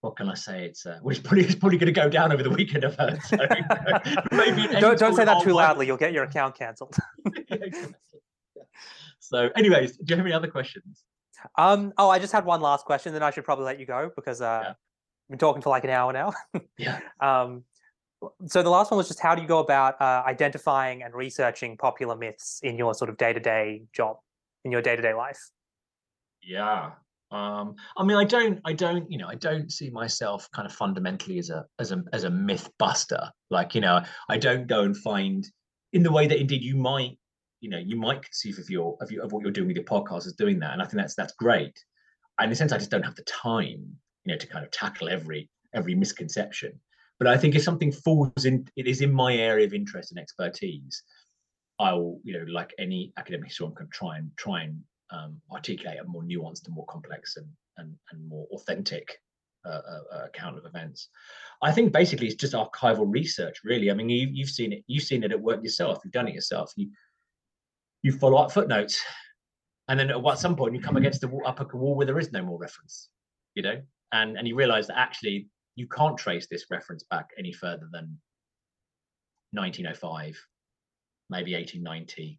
what 0.00 0.16
can 0.16 0.28
I 0.28 0.34
say? 0.34 0.64
It's 0.64 0.86
uh, 0.86 0.98
well, 1.02 1.10
it's 1.10 1.20
probably 1.20 1.44
it's 1.44 1.54
probably 1.54 1.78
going 1.78 1.92
to 1.92 2.00
go 2.00 2.08
down 2.08 2.32
over 2.32 2.42
the 2.42 2.50
weekend. 2.50 2.84
I've 2.84 2.96
heard. 2.96 3.22
So, 3.22 3.36
maybe 4.32 4.66
don't 4.80 4.98
don't 4.98 5.14
say 5.14 5.24
that 5.24 5.42
too 5.42 5.52
loudly. 5.52 5.86
You'll 5.86 5.98
get 5.98 6.12
your 6.12 6.24
account 6.24 6.56
cancelled. 6.56 6.96
so, 9.20 9.50
anyways, 9.56 9.98
do 9.98 10.04
you 10.08 10.16
have 10.16 10.26
any 10.26 10.34
other 10.34 10.48
questions? 10.48 11.04
Um. 11.58 11.92
Oh, 11.98 12.08
I 12.08 12.18
just 12.18 12.32
had 12.32 12.44
one 12.44 12.60
last 12.60 12.86
question. 12.86 13.12
Then 13.12 13.22
I 13.22 13.30
should 13.30 13.44
probably 13.44 13.66
let 13.66 13.78
you 13.78 13.86
go 13.86 14.10
because 14.16 14.40
uh, 14.40 14.60
yeah. 14.62 14.68
I've 14.70 14.76
been 15.28 15.38
talking 15.38 15.60
for 15.60 15.70
like 15.70 15.84
an 15.84 15.90
hour 15.90 16.12
now. 16.12 16.32
yeah. 16.78 17.00
Um. 17.20 17.64
So 18.46 18.62
the 18.62 18.70
last 18.70 18.90
one 18.90 18.98
was 18.98 19.08
just 19.08 19.20
how 19.20 19.34
do 19.34 19.42
you 19.42 19.48
go 19.48 19.58
about 19.58 20.00
uh, 20.00 20.22
identifying 20.26 21.02
and 21.02 21.14
researching 21.14 21.76
popular 21.76 22.16
myths 22.16 22.60
in 22.62 22.76
your 22.76 22.94
sort 22.94 23.08
of 23.08 23.16
day 23.16 23.32
to 23.32 23.40
day 23.40 23.82
job, 23.94 24.18
in 24.64 24.72
your 24.72 24.82
day 24.82 24.96
to 24.96 25.02
day 25.02 25.14
life? 25.14 25.50
Yeah 26.42 26.92
um 27.32 27.74
i 27.96 28.02
mean 28.02 28.16
i 28.16 28.24
don't 28.24 28.58
i 28.64 28.72
don't 28.72 29.10
you 29.10 29.16
know 29.16 29.28
i 29.28 29.36
don't 29.36 29.70
see 29.70 29.88
myself 29.90 30.48
kind 30.52 30.66
of 30.66 30.72
fundamentally 30.72 31.38
as 31.38 31.48
a 31.48 31.64
as 31.78 31.92
a 31.92 32.02
as 32.12 32.24
a 32.24 32.30
myth 32.30 32.68
buster. 32.78 33.30
Like 33.50 33.74
you 33.74 33.80
know 33.80 34.02
i 34.28 34.36
don't 34.36 34.66
go 34.66 34.82
and 34.82 34.96
find 34.96 35.46
in 35.92 36.02
the 36.02 36.12
way 36.12 36.26
that 36.26 36.40
indeed 36.40 36.62
you 36.62 36.76
might 36.76 37.18
you 37.60 37.70
know 37.70 37.78
you 37.78 37.96
might 37.96 38.22
conceive 38.22 38.58
of 38.58 38.68
your 38.68 38.96
of, 39.00 39.10
your, 39.10 39.24
of 39.24 39.32
what 39.32 39.42
you're 39.42 39.52
doing 39.52 39.68
with 39.68 39.76
your 39.76 39.84
podcast 39.84 40.26
as 40.26 40.32
doing 40.32 40.58
that 40.60 40.72
and 40.72 40.82
i 40.82 40.84
think 40.84 40.96
that's 40.96 41.14
that's 41.14 41.34
great. 41.34 41.78
And 42.38 42.46
in 42.46 42.52
a 42.52 42.56
sense 42.56 42.72
i 42.72 42.78
just 42.78 42.90
don't 42.90 43.04
have 43.04 43.16
the 43.16 43.22
time 43.22 43.96
you 44.24 44.32
know 44.32 44.36
to 44.36 44.46
kind 44.46 44.64
of 44.64 44.70
tackle 44.70 45.08
every 45.08 45.48
every 45.74 45.94
misconception. 45.94 46.72
But 47.18 47.28
i 47.28 47.36
think 47.36 47.54
if 47.54 47.62
something 47.62 47.92
falls 47.92 48.44
in 48.44 48.66
it 48.76 48.86
is 48.86 49.02
in 49.02 49.12
my 49.12 49.34
area 49.34 49.66
of 49.66 49.74
interest 49.74 50.10
and 50.10 50.18
expertise 50.18 51.02
i'll 51.78 52.18
you 52.24 52.32
know 52.38 52.44
like 52.50 52.74
any 52.78 53.12
academic 53.18 53.48
historian 53.48 53.74
can 53.74 53.88
try 53.90 54.18
and 54.18 54.30
try 54.36 54.62
and 54.62 54.80
um, 55.12 55.40
articulate 55.52 55.98
a 56.00 56.04
more 56.04 56.22
nuanced 56.22 56.66
and 56.66 56.74
more 56.74 56.86
complex 56.86 57.36
and 57.36 57.46
and, 57.78 57.94
and 58.12 58.28
more 58.28 58.46
authentic 58.52 59.18
uh, 59.66 59.68
uh, 59.68 60.16
uh, 60.16 60.24
account 60.24 60.56
of 60.56 60.64
events. 60.64 61.08
I 61.62 61.70
think 61.72 61.92
basically 61.92 62.26
it's 62.26 62.36
just 62.36 62.54
archival 62.54 63.04
research, 63.06 63.58
really. 63.64 63.90
I 63.90 63.94
mean, 63.94 64.08
you, 64.08 64.28
you've 64.32 64.48
seen 64.48 64.72
it. 64.72 64.84
You've 64.86 65.04
seen 65.04 65.22
it 65.22 65.32
at 65.32 65.40
work 65.40 65.62
yourself. 65.62 65.98
You've 66.02 66.12
done 66.12 66.28
it 66.28 66.34
yourself. 66.34 66.72
You 66.76 66.90
you 68.02 68.12
follow 68.12 68.38
up 68.38 68.52
footnotes, 68.52 68.98
and 69.88 70.00
then 70.00 70.10
at 70.10 70.38
some 70.38 70.56
point 70.56 70.74
you 70.74 70.80
come 70.80 70.96
against 70.96 71.20
the 71.20 71.28
wall, 71.28 71.42
up 71.44 71.60
a 71.60 71.76
wall 71.76 71.94
where 71.94 72.06
there 72.06 72.18
is 72.18 72.32
no 72.32 72.42
more 72.42 72.58
reference. 72.58 73.10
You 73.54 73.62
know, 73.62 73.82
and 74.12 74.38
and 74.38 74.48
you 74.48 74.54
realise 74.54 74.86
that 74.86 74.98
actually 74.98 75.48
you 75.76 75.86
can't 75.88 76.16
trace 76.16 76.46
this 76.50 76.64
reference 76.70 77.04
back 77.10 77.28
any 77.38 77.52
further 77.52 77.88
than 77.92 78.18
1905, 79.52 80.38
maybe 81.28 81.54
1890, 81.54 82.38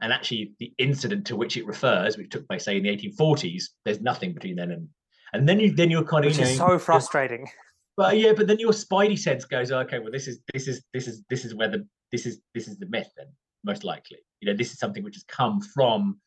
and 0.00 0.12
actually 0.12 0.52
the 0.58 0.72
incident 0.78 1.26
to 1.26 1.36
which 1.36 1.56
it 1.56 1.66
refers, 1.66 2.16
which 2.16 2.30
took 2.30 2.46
place 2.48 2.64
say 2.64 2.76
in 2.76 2.82
the 2.82 2.96
1840s, 2.96 3.64
there's 3.84 4.00
nothing 4.00 4.34
between 4.34 4.56
then 4.56 4.70
and 4.70 4.88
and 5.32 5.48
then 5.48 5.58
you 5.58 5.74
then 5.74 5.90
you're 5.90 6.04
kind 6.04 6.24
of 6.24 6.32
which 6.32 6.40
is 6.40 6.56
so 6.56 6.78
frustrating. 6.78 7.48
But 7.96 8.18
yeah, 8.18 8.32
but 8.36 8.46
then 8.46 8.58
your 8.58 8.72
spidey 8.72 9.18
sense 9.18 9.44
goes, 9.44 9.72
okay, 9.72 9.98
well 9.98 10.12
this 10.12 10.28
is 10.28 10.40
this 10.52 10.68
is 10.68 10.82
this 10.92 11.08
is 11.08 11.22
this 11.30 11.44
is 11.44 11.54
where 11.54 11.68
the 11.68 11.86
this 12.12 12.26
is 12.26 12.40
this 12.54 12.68
is 12.68 12.78
the 12.78 12.86
myth 12.86 13.10
then 13.16 13.26
most 13.64 13.84
likely. 13.84 14.18
You 14.40 14.50
know, 14.50 14.56
this 14.56 14.72
is 14.72 14.78
something 14.78 15.02
which 15.02 15.16
has 15.16 15.24
come 15.24 15.60
from 15.60 16.20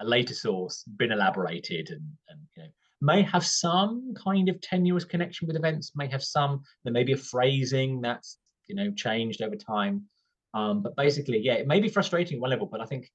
a 0.00 0.04
later 0.04 0.34
source, 0.34 0.82
been 0.96 1.12
elaborated, 1.12 1.90
and 1.90 2.02
and 2.28 2.40
you 2.56 2.62
know 2.64 2.68
may 3.02 3.22
have 3.22 3.44
some 3.44 4.14
kind 4.22 4.48
of 4.48 4.60
tenuous 4.60 5.04
connection 5.04 5.46
with 5.46 5.56
events, 5.56 5.92
may 5.94 6.08
have 6.08 6.22
some 6.22 6.62
there 6.84 6.92
may 6.92 7.04
be 7.04 7.12
a 7.12 7.16
phrasing 7.16 8.00
that's 8.00 8.38
you 8.66 8.74
know 8.74 8.90
changed 8.92 9.42
over 9.42 9.56
time 9.56 10.02
um, 10.56 10.80
but 10.80 10.96
basically, 10.96 11.38
yeah, 11.38 11.52
it 11.52 11.66
may 11.66 11.80
be 11.80 11.88
frustrating 11.90 12.40
one 12.40 12.48
level, 12.48 12.66
but 12.66 12.80
I 12.80 12.86
think 12.86 13.10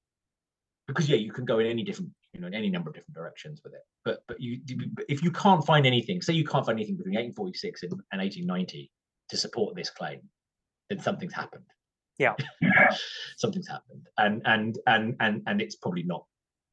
because 0.86 1.08
yeah, 1.08 1.16
you 1.16 1.32
can 1.32 1.44
go 1.44 1.58
in 1.58 1.66
any 1.66 1.82
different, 1.82 2.10
you 2.32 2.40
know, 2.40 2.46
in 2.46 2.54
any 2.54 2.70
number 2.70 2.88
of 2.88 2.94
different 2.94 3.16
directions 3.16 3.60
with 3.64 3.74
it. 3.74 3.80
But 4.04 4.22
but 4.28 4.40
you 4.40 4.60
if 5.08 5.24
you 5.24 5.32
can't 5.32 5.66
find 5.66 5.84
anything, 5.84 6.22
say 6.22 6.34
you 6.34 6.44
can't 6.44 6.64
find 6.64 6.78
anything 6.78 6.96
between 6.96 7.16
1846 7.16 7.82
and, 7.82 7.92
and 8.12 8.20
1890 8.20 8.92
to 9.30 9.36
support 9.36 9.74
this 9.74 9.90
claim, 9.90 10.20
then 10.88 11.00
something's 11.00 11.32
happened. 11.32 11.64
Yeah, 12.16 12.34
something's 13.36 13.68
happened, 13.68 14.06
and 14.18 14.40
and 14.44 14.78
and 14.86 15.16
and 15.18 15.42
and 15.48 15.60
it's 15.60 15.74
probably 15.74 16.04
not 16.04 16.24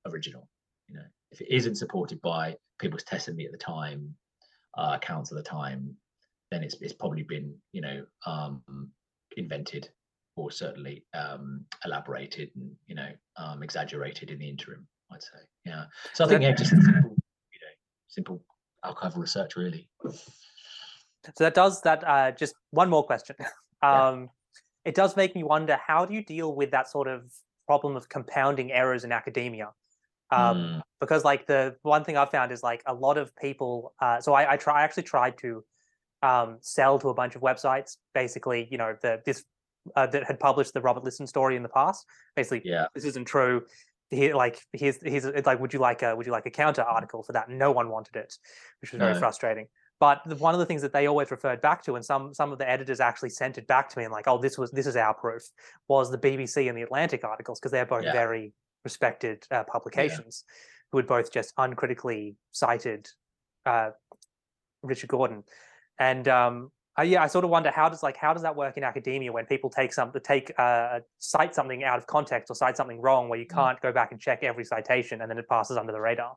original. 0.05 0.47
You 0.88 0.97
know, 0.97 1.05
if 1.32 1.41
it 1.41 1.47
isn't 1.49 1.78
supported 1.78 2.22
by 2.22 2.55
people's 2.78 3.03
testimony 3.03 3.47
at 3.47 3.51
the 3.51 3.57
time, 3.57 4.13
uh, 4.78 4.91
accounts 5.01 5.32
of 5.32 5.38
the 5.38 5.43
time, 5.43 5.95
then 6.51 6.61
it's 6.61 6.76
it's 6.80 6.93
probably 6.93 7.24
been 7.24 7.55
you 7.72 7.82
know 7.82 8.05
um, 8.28 8.61
invented 9.36 9.89
or 10.39 10.51
certainly 10.51 11.03
um, 11.13 11.65
elaborated 11.85 12.49
and 12.55 12.71
you 12.87 12.95
know 12.95 13.09
um, 13.37 13.61
exaggerated 13.63 14.31
in 14.31 14.39
the 14.39 14.47
interim. 14.47 14.87
I'd 15.11 15.21
say, 15.21 15.39
yeah. 15.65 15.85
So 16.13 16.25
I 16.25 16.27
think 16.27 16.41
yeah, 16.43 16.53
just 16.53 16.69
simple, 16.69 16.93
you 16.93 17.59
know, 17.63 17.73
simple 18.07 18.43
archival 18.85 19.17
research 19.17 19.55
really. 19.55 19.89
So 20.05 21.43
that 21.43 21.53
does 21.53 21.81
that. 21.81 22.07
Uh, 22.07 22.31
just 22.31 22.55
one 22.71 22.89
more 22.89 23.05
question. 23.05 23.35
Um, 23.81 24.23
yeah. 24.23 24.27
It 24.89 24.95
does 24.95 25.15
make 25.15 25.33
me 25.35 25.43
wonder 25.43 25.79
how 25.87 26.05
do 26.05 26.13
you 26.13 26.21
deal 26.21 26.53
with 26.53 26.71
that 26.71 26.89
sort 26.89 27.07
of 27.07 27.31
problem 27.65 27.95
of 27.95 28.09
compounding 28.09 28.73
errors 28.73 29.05
in 29.05 29.13
academia? 29.13 29.69
Um, 30.31 30.57
mm. 30.57 30.81
Because 30.99 31.23
like 31.23 31.47
the 31.47 31.77
one 31.83 32.03
thing 32.03 32.17
I've 32.17 32.29
found 32.29 32.51
is 32.51 32.61
like 32.61 32.83
a 32.85 32.93
lot 32.93 33.17
of 33.17 33.33
people. 33.37 33.93
Uh, 34.01 34.19
so 34.19 34.33
I, 34.33 34.51
I 34.51 34.57
try. 34.57 34.81
I 34.81 34.83
actually 34.83 35.03
tried 35.03 35.37
to 35.37 35.63
um, 36.23 36.57
sell 36.59 36.99
to 36.99 37.07
a 37.07 37.13
bunch 37.13 37.37
of 37.37 37.41
websites. 37.41 37.95
Basically, 38.13 38.67
you 38.69 38.77
know, 38.77 38.97
the 39.01 39.21
this 39.25 39.45
uh, 39.95 40.07
that 40.07 40.23
had 40.25 40.39
published 40.39 40.73
the 40.73 40.81
Robert 40.81 41.03
Liston 41.03 41.27
story 41.27 41.55
in 41.55 41.63
the 41.63 41.69
past. 41.69 42.05
Basically, 42.35 42.61
yeah, 42.63 42.87
this 42.95 43.05
isn't 43.05 43.25
true. 43.25 43.63
Here, 44.09 44.35
like 44.35 44.59
here's 44.73 44.97
here's 45.03 45.25
like, 45.45 45.59
would 45.59 45.73
you 45.73 45.79
like 45.79 46.01
a 46.01 46.15
would 46.15 46.25
you 46.25 46.31
like 46.31 46.45
a 46.45 46.51
counter 46.51 46.81
article 46.81 47.23
for 47.23 47.33
that? 47.33 47.49
No 47.49 47.71
one 47.71 47.89
wanted 47.89 48.15
it, 48.15 48.33
which 48.81 48.91
was 48.91 48.99
very 48.99 49.17
frustrating. 49.19 49.67
But 49.99 50.21
the, 50.25 50.35
one 50.35 50.53
of 50.53 50.59
the 50.59 50.65
things 50.65 50.81
that 50.81 50.93
they 50.93 51.07
always 51.07 51.29
referred 51.29 51.61
back 51.61 51.83
to, 51.83 51.95
and 51.95 52.05
some 52.05 52.33
some 52.33 52.51
of 52.51 52.57
the 52.57 52.69
editors 52.69 52.99
actually 52.99 53.31
sent 53.31 53.57
it 53.57 53.67
back 53.67 53.89
to 53.89 53.97
me 53.97 54.05
and 54.05 54.13
like, 54.13 54.27
oh, 54.27 54.37
this 54.37 54.57
was 54.57 54.71
this 54.71 54.87
is 54.87 54.95
our 54.95 55.13
proof, 55.13 55.43
was 55.87 56.09
the 56.09 56.17
BBC 56.17 56.69
and 56.69 56.77
the 56.77 56.83
Atlantic 56.83 57.23
articles 57.25 57.59
because 57.59 57.71
they're 57.71 57.85
both 57.85 58.05
yeah. 58.05 58.13
very 58.13 58.53
respected 58.85 59.45
uh, 59.51 59.63
publications 59.65 60.45
yeah. 60.47 60.53
who 60.91 60.97
had 60.99 61.07
both 61.07 61.31
just 61.33 61.53
uncritically 61.57 62.35
cited 62.51 63.09
uh, 63.65 63.89
Richard 64.81 65.09
Gordon, 65.09 65.43
and 65.99 66.27
um, 66.29 66.71
uh, 66.99 67.03
yeah, 67.03 67.23
I 67.23 67.27
sort 67.27 67.45
of 67.45 67.51
wonder 67.51 67.71
how 67.71 67.87
does 67.87 68.03
like 68.03 68.17
how 68.17 68.33
does 68.33 68.41
that 68.41 68.55
work 68.55 68.75
in 68.75 68.83
academia 68.83 69.31
when 69.31 69.45
people 69.45 69.69
take 69.69 69.93
some 69.93 70.11
to 70.11 70.19
take 70.19 70.51
uh, 70.57 70.99
cite 71.19 71.55
something 71.55 71.83
out 71.83 71.97
of 71.97 72.07
context 72.07 72.51
or 72.51 72.55
cite 72.55 72.75
something 72.75 72.99
wrong 72.99 73.29
where 73.29 73.39
you 73.39 73.45
mm. 73.45 73.55
can't 73.55 73.79
go 73.81 73.91
back 73.91 74.11
and 74.11 74.19
check 74.19 74.43
every 74.43 74.65
citation 74.65 75.21
and 75.21 75.31
then 75.31 75.37
it 75.37 75.47
passes 75.47 75.77
under 75.77 75.93
the 75.93 76.01
radar. 76.01 76.35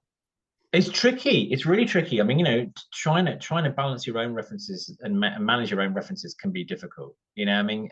It's 0.72 0.88
tricky. 0.88 1.48
It's 1.50 1.66
really 1.66 1.84
tricky. 1.84 2.20
I 2.20 2.24
mean, 2.24 2.38
you 2.38 2.44
know, 2.44 2.70
trying 2.94 3.26
to 3.26 3.36
trying 3.38 3.64
to 3.64 3.70
balance 3.70 4.06
your 4.06 4.18
own 4.18 4.34
references 4.34 4.96
and, 5.00 5.18
ma- 5.18 5.38
manage 5.38 5.70
your 5.70 5.82
own 5.82 5.94
references 5.94 6.34
can 6.34 6.52
be 6.52 6.64
difficult. 6.64 7.14
You 7.34 7.46
know, 7.46 7.54
I 7.54 7.62
mean, 7.62 7.90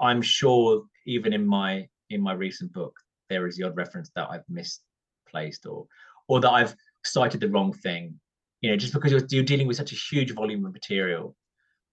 I'm 0.00 0.20
sure 0.20 0.84
even 1.06 1.32
in 1.32 1.46
my 1.46 1.88
in 2.10 2.20
my 2.20 2.34
recent 2.34 2.72
book, 2.72 2.94
there 3.30 3.46
is 3.46 3.56
the 3.56 3.64
odd 3.64 3.76
reference 3.76 4.10
that 4.16 4.28
I've 4.30 4.44
misplaced 4.48 5.66
or 5.66 5.86
or 6.28 6.40
that 6.40 6.50
I've 6.50 6.76
cited 7.04 7.40
the 7.40 7.48
wrong 7.48 7.72
thing. 7.72 8.20
You 8.60 8.70
know, 8.70 8.76
just 8.76 8.92
because 8.92 9.10
you're, 9.10 9.22
you're 9.30 9.42
dealing 9.42 9.66
with 9.66 9.76
such 9.76 9.92
a 9.92 9.96
huge 9.96 10.32
volume 10.34 10.64
of 10.64 10.72
material, 10.72 11.34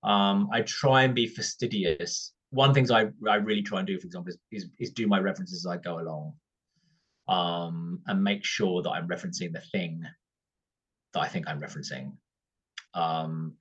um, 0.03 0.49
I 0.51 0.61
try 0.61 1.03
and 1.03 1.13
be 1.13 1.27
fastidious. 1.27 2.33
One 2.51 2.73
things 2.73 2.91
I 2.91 3.09
I 3.27 3.35
really 3.35 3.61
try 3.61 3.79
and 3.79 3.87
do, 3.87 3.99
for 3.99 4.07
example, 4.07 4.29
is 4.29 4.37
is, 4.51 4.69
is 4.79 4.91
do 4.91 5.07
my 5.07 5.19
references 5.19 5.65
as 5.65 5.71
I 5.71 5.77
go 5.77 5.99
along 5.99 6.33
um, 7.27 8.01
and 8.07 8.23
make 8.23 8.43
sure 8.43 8.81
that 8.81 8.89
I'm 8.89 9.07
referencing 9.07 9.53
the 9.53 9.61
thing 9.71 10.03
that 11.13 11.19
I 11.19 11.27
think 11.27 11.47
I'm 11.47 11.61
referencing. 11.61 12.13
Um, 12.93 13.53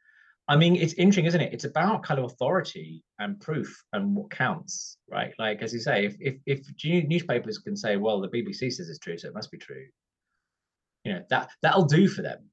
I 0.51 0.57
mean, 0.57 0.77
it's 0.77 0.95
interesting, 0.95 1.27
isn't 1.27 1.41
it? 1.41 1.53
It's 1.53 1.65
about 1.65 2.03
kind 2.03 2.19
of 2.19 2.25
authority 2.25 3.05
and 3.19 3.39
proof 3.39 3.85
and 3.93 4.17
what 4.17 4.31
counts, 4.31 4.97
right? 5.11 5.35
Like 5.39 5.61
as 5.61 5.75
you 5.75 5.81
say, 5.81 6.07
if 6.07 6.17
if, 6.21 6.37
if 6.47 7.09
newspapers 7.09 7.59
can 7.59 7.77
say, 7.77 7.97
"Well, 7.97 8.21
the 8.21 8.29
BBC 8.29 8.73
says 8.73 8.89
it's 8.89 8.99
true, 8.99 9.19
so 9.19 9.29
it 9.29 9.35
must 9.35 9.51
be 9.51 9.59
true," 9.59 9.85
you 11.05 11.13
know 11.13 11.23
that 11.29 11.51
that'll 11.63 11.85
do 11.85 12.09
for 12.09 12.23
them. 12.23 12.49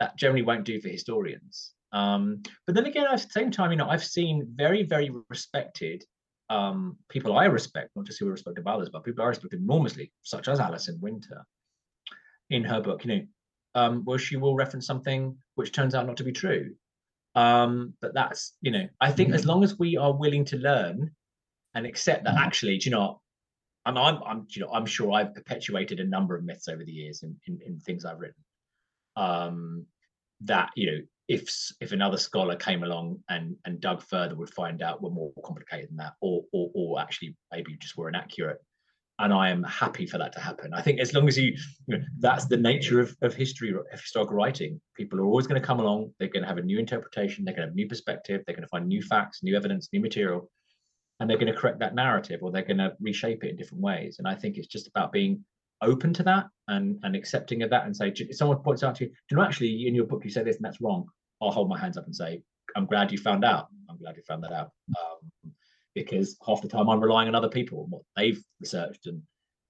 That 0.00 0.16
generally 0.16 0.42
won't 0.42 0.64
do 0.64 0.80
for 0.80 0.88
historians. 0.88 1.72
Um, 1.92 2.42
but 2.66 2.74
then 2.74 2.86
again, 2.86 3.06
at 3.06 3.20
the 3.20 3.28
same 3.30 3.50
time, 3.50 3.70
you 3.70 3.76
know, 3.76 3.88
I've 3.88 4.04
seen 4.04 4.48
very, 4.54 4.82
very 4.84 5.10
respected 5.28 6.04
um, 6.48 6.96
people 7.08 7.38
I 7.38 7.44
respect, 7.44 7.90
not 7.94 8.06
just 8.06 8.18
who 8.18 8.28
are 8.28 8.32
respected 8.32 8.64
by 8.64 8.72
others, 8.72 8.90
but 8.90 9.04
people 9.04 9.24
I 9.24 9.28
respect 9.28 9.54
enormously, 9.54 10.12
such 10.22 10.48
as 10.48 10.58
Alison 10.58 10.98
Winter, 11.00 11.44
in 12.50 12.64
her 12.64 12.80
book, 12.80 13.04
you 13.04 13.14
know, 13.14 13.22
um, 13.76 14.04
where 14.04 14.18
she 14.18 14.36
will 14.36 14.56
reference 14.56 14.86
something 14.86 15.36
which 15.54 15.72
turns 15.72 15.94
out 15.94 16.06
not 16.06 16.16
to 16.16 16.24
be 16.24 16.32
true. 16.32 16.74
Um, 17.36 17.94
but 18.00 18.12
that's, 18.14 18.56
you 18.60 18.72
know, 18.72 18.88
I 19.00 19.12
think 19.12 19.32
as 19.32 19.46
long 19.46 19.62
as 19.62 19.78
we 19.78 19.96
are 19.96 20.12
willing 20.12 20.44
to 20.46 20.56
learn 20.56 21.12
and 21.74 21.86
accept 21.86 22.24
that 22.24 22.34
actually, 22.36 22.78
do 22.78 22.90
you 22.90 22.96
know, 22.96 23.20
I'm, 23.86 23.96
I'm, 23.96 24.22
I'm, 24.26 24.46
you 24.50 24.62
know, 24.62 24.72
I'm 24.72 24.86
sure 24.86 25.12
I've 25.12 25.34
perpetuated 25.34 26.00
a 26.00 26.04
number 26.04 26.36
of 26.36 26.44
myths 26.44 26.66
over 26.66 26.84
the 26.84 26.92
years 26.92 27.22
in, 27.22 27.36
in, 27.46 27.60
in 27.64 27.78
things 27.78 28.04
I've 28.04 28.18
written. 28.18 28.42
Um, 29.16 29.86
that 30.42 30.70
you 30.74 30.90
know, 30.90 30.98
if 31.30 31.48
if 31.80 31.92
another 31.92 32.18
scholar 32.18 32.56
came 32.56 32.82
along 32.82 33.16
and 33.28 33.54
and 33.64 33.80
dug 33.80 34.02
further 34.02 34.34
would 34.34 34.52
find 34.52 34.82
out 34.82 35.00
were 35.00 35.10
more 35.10 35.30
complicated 35.44 35.88
than 35.88 35.96
that 35.96 36.14
or 36.20 36.42
or, 36.52 36.70
or 36.74 37.00
actually 37.00 37.36
maybe 37.52 37.76
just 37.78 37.96
were 37.96 38.08
inaccurate. 38.08 38.58
And 39.20 39.32
i 39.32 39.48
am 39.48 39.62
happy 39.62 40.06
for 40.06 40.18
that 40.18 40.32
to 40.32 40.40
happen. 40.40 40.74
I 40.74 40.82
think 40.82 40.98
as 40.98 41.12
long 41.14 41.28
as 41.28 41.36
you, 41.38 41.54
you 41.86 41.98
know, 41.98 42.02
that's 42.18 42.46
the 42.46 42.56
nature 42.56 43.00
of, 43.00 43.14
of 43.22 43.34
history 43.34 43.70
of 43.70 44.00
historical 44.00 44.34
writing. 44.34 44.80
People 44.96 45.20
are 45.20 45.24
always 45.24 45.46
going 45.46 45.60
to 45.60 45.66
come 45.66 45.78
along 45.78 46.12
they're 46.18 46.34
going 46.34 46.42
to 46.42 46.48
have 46.48 46.58
a 46.58 46.62
new 46.62 46.80
interpretation 46.80 47.44
they're 47.44 47.54
going 47.54 47.66
to 47.66 47.70
have 47.70 47.76
new 47.76 47.86
perspective 47.86 48.42
they're 48.44 48.56
going 48.56 48.68
to 48.68 48.74
find 48.74 48.88
new 48.88 49.02
facts 49.02 49.44
new 49.44 49.56
evidence 49.56 49.88
new 49.92 50.00
material 50.00 50.50
and 51.20 51.30
they're 51.30 51.42
going 51.42 51.52
to 51.52 51.60
correct 51.60 51.78
that 51.78 51.94
narrative 51.94 52.40
or 52.42 52.50
they're 52.50 52.70
going 52.72 52.78
to 52.78 52.96
reshape 52.98 53.44
it 53.44 53.50
in 53.50 53.56
different 53.56 53.84
ways. 53.84 54.16
And 54.18 54.26
i 54.26 54.34
think 54.34 54.56
it's 54.56 54.74
just 54.76 54.88
about 54.88 55.12
being 55.12 55.44
open 55.82 56.12
to 56.12 56.24
that 56.24 56.46
and 56.66 56.98
and 57.04 57.14
accepting 57.14 57.62
of 57.62 57.70
that 57.70 57.86
and 57.86 57.96
say 57.96 58.12
if 58.14 58.36
someone 58.36 58.58
points 58.58 58.82
out 58.82 58.96
to 58.96 59.04
you 59.04 59.10
you 59.30 59.36
know 59.36 59.42
actually 59.42 59.86
in 59.86 59.94
your 59.94 60.04
book 60.04 60.22
you 60.24 60.30
say 60.30 60.42
this 60.42 60.56
and 60.56 60.64
that's 60.64 60.80
wrong 60.80 61.06
I'll 61.40 61.50
hold 61.50 61.68
my 61.68 61.78
hands 61.78 61.96
up 61.96 62.06
and 62.06 62.14
say, 62.14 62.42
I'm 62.76 62.86
glad 62.86 63.10
you 63.10 63.18
found 63.18 63.44
out. 63.44 63.68
I'm 63.88 63.98
glad 63.98 64.16
you 64.16 64.22
found 64.22 64.44
that 64.44 64.52
out. 64.52 64.70
Um, 64.90 65.52
because 65.94 66.36
half 66.46 66.62
the 66.62 66.68
time 66.68 66.88
I'm 66.88 67.00
relying 67.00 67.28
on 67.28 67.34
other 67.34 67.48
people 67.48 67.82
and 67.82 67.90
what 67.90 68.02
they've 68.16 68.42
researched. 68.60 69.06
And 69.06 69.22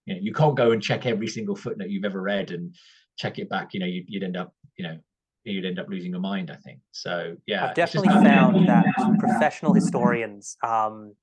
you 0.06 0.14
know, 0.14 0.20
you 0.20 0.32
can't 0.32 0.56
go 0.56 0.72
and 0.72 0.82
check 0.82 1.06
every 1.06 1.28
single 1.28 1.56
footnote 1.56 1.88
you've 1.88 2.04
ever 2.04 2.20
read 2.20 2.50
and 2.50 2.74
check 3.16 3.38
it 3.38 3.48
back. 3.48 3.72
You 3.72 3.80
know, 3.80 3.86
you'd, 3.86 4.04
you'd 4.08 4.22
end 4.22 4.36
up, 4.36 4.52
you 4.76 4.84
know, 4.84 4.98
you'd 5.44 5.64
end 5.64 5.78
up 5.78 5.88
losing 5.88 6.10
your 6.10 6.20
mind, 6.20 6.50
I 6.50 6.56
think. 6.56 6.80
So 6.92 7.36
yeah. 7.46 7.68
I've 7.68 7.74
definitely 7.74 8.08
just... 8.08 8.24
found 8.24 8.68
that 8.68 8.84
professional 9.18 9.72
historians 9.72 10.56
um 10.62 11.14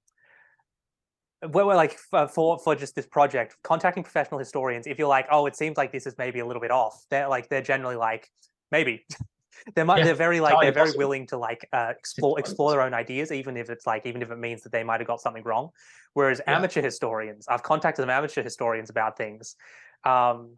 we're, 1.46 1.66
like 1.66 1.98
for 1.98 2.58
for 2.58 2.76
just 2.76 2.96
this 2.96 3.06
project 3.06 3.56
contacting 3.64 4.04
professional 4.04 4.40
historians 4.40 4.88
if 4.88 4.98
you're 4.98 5.08
like 5.08 5.28
oh 5.32 5.46
it 5.46 5.56
seems 5.56 5.78
like 5.78 5.92
this 5.92 6.08
is 6.08 6.16
maybe 6.18 6.40
a 6.40 6.46
little 6.46 6.62
bit 6.62 6.72
off 6.72 7.06
they're 7.12 7.28
like 7.28 7.48
they're 7.48 7.62
generally 7.62 7.96
like 7.96 8.28
maybe 8.72 9.06
they're 9.76 9.86
yeah. 9.86 10.04
they're 10.04 10.14
very 10.14 10.40
like 10.40 10.62
they're 10.62 10.72
very 10.72 10.98
willing 10.98 11.28
to 11.28 11.38
like 11.38 11.68
uh, 11.74 11.94
explore 11.98 12.40
explore 12.40 12.72
their 12.72 12.82
own 12.82 12.94
ideas, 12.94 13.32
even 13.32 13.58
if 13.58 13.70
it's 13.70 13.86
like 13.86 14.06
even 14.06 14.22
if 14.22 14.32
it 14.32 14.38
means 14.38 14.62
that 14.64 14.72
they 14.72 14.84
might 14.84 15.00
have 15.00 15.08
got 15.08 15.22
something 15.22 15.44
wrong. 15.44 15.70
Whereas 16.14 16.42
yeah. 16.46 16.56
amateur 16.56 16.82
historians, 16.82 17.48
I've 17.48 17.64
contacted 17.64 18.04
them 18.04 18.10
amateur 18.10 18.44
historians 18.44 18.90
about 18.90 19.18
things. 19.18 19.56
Um, 20.04 20.56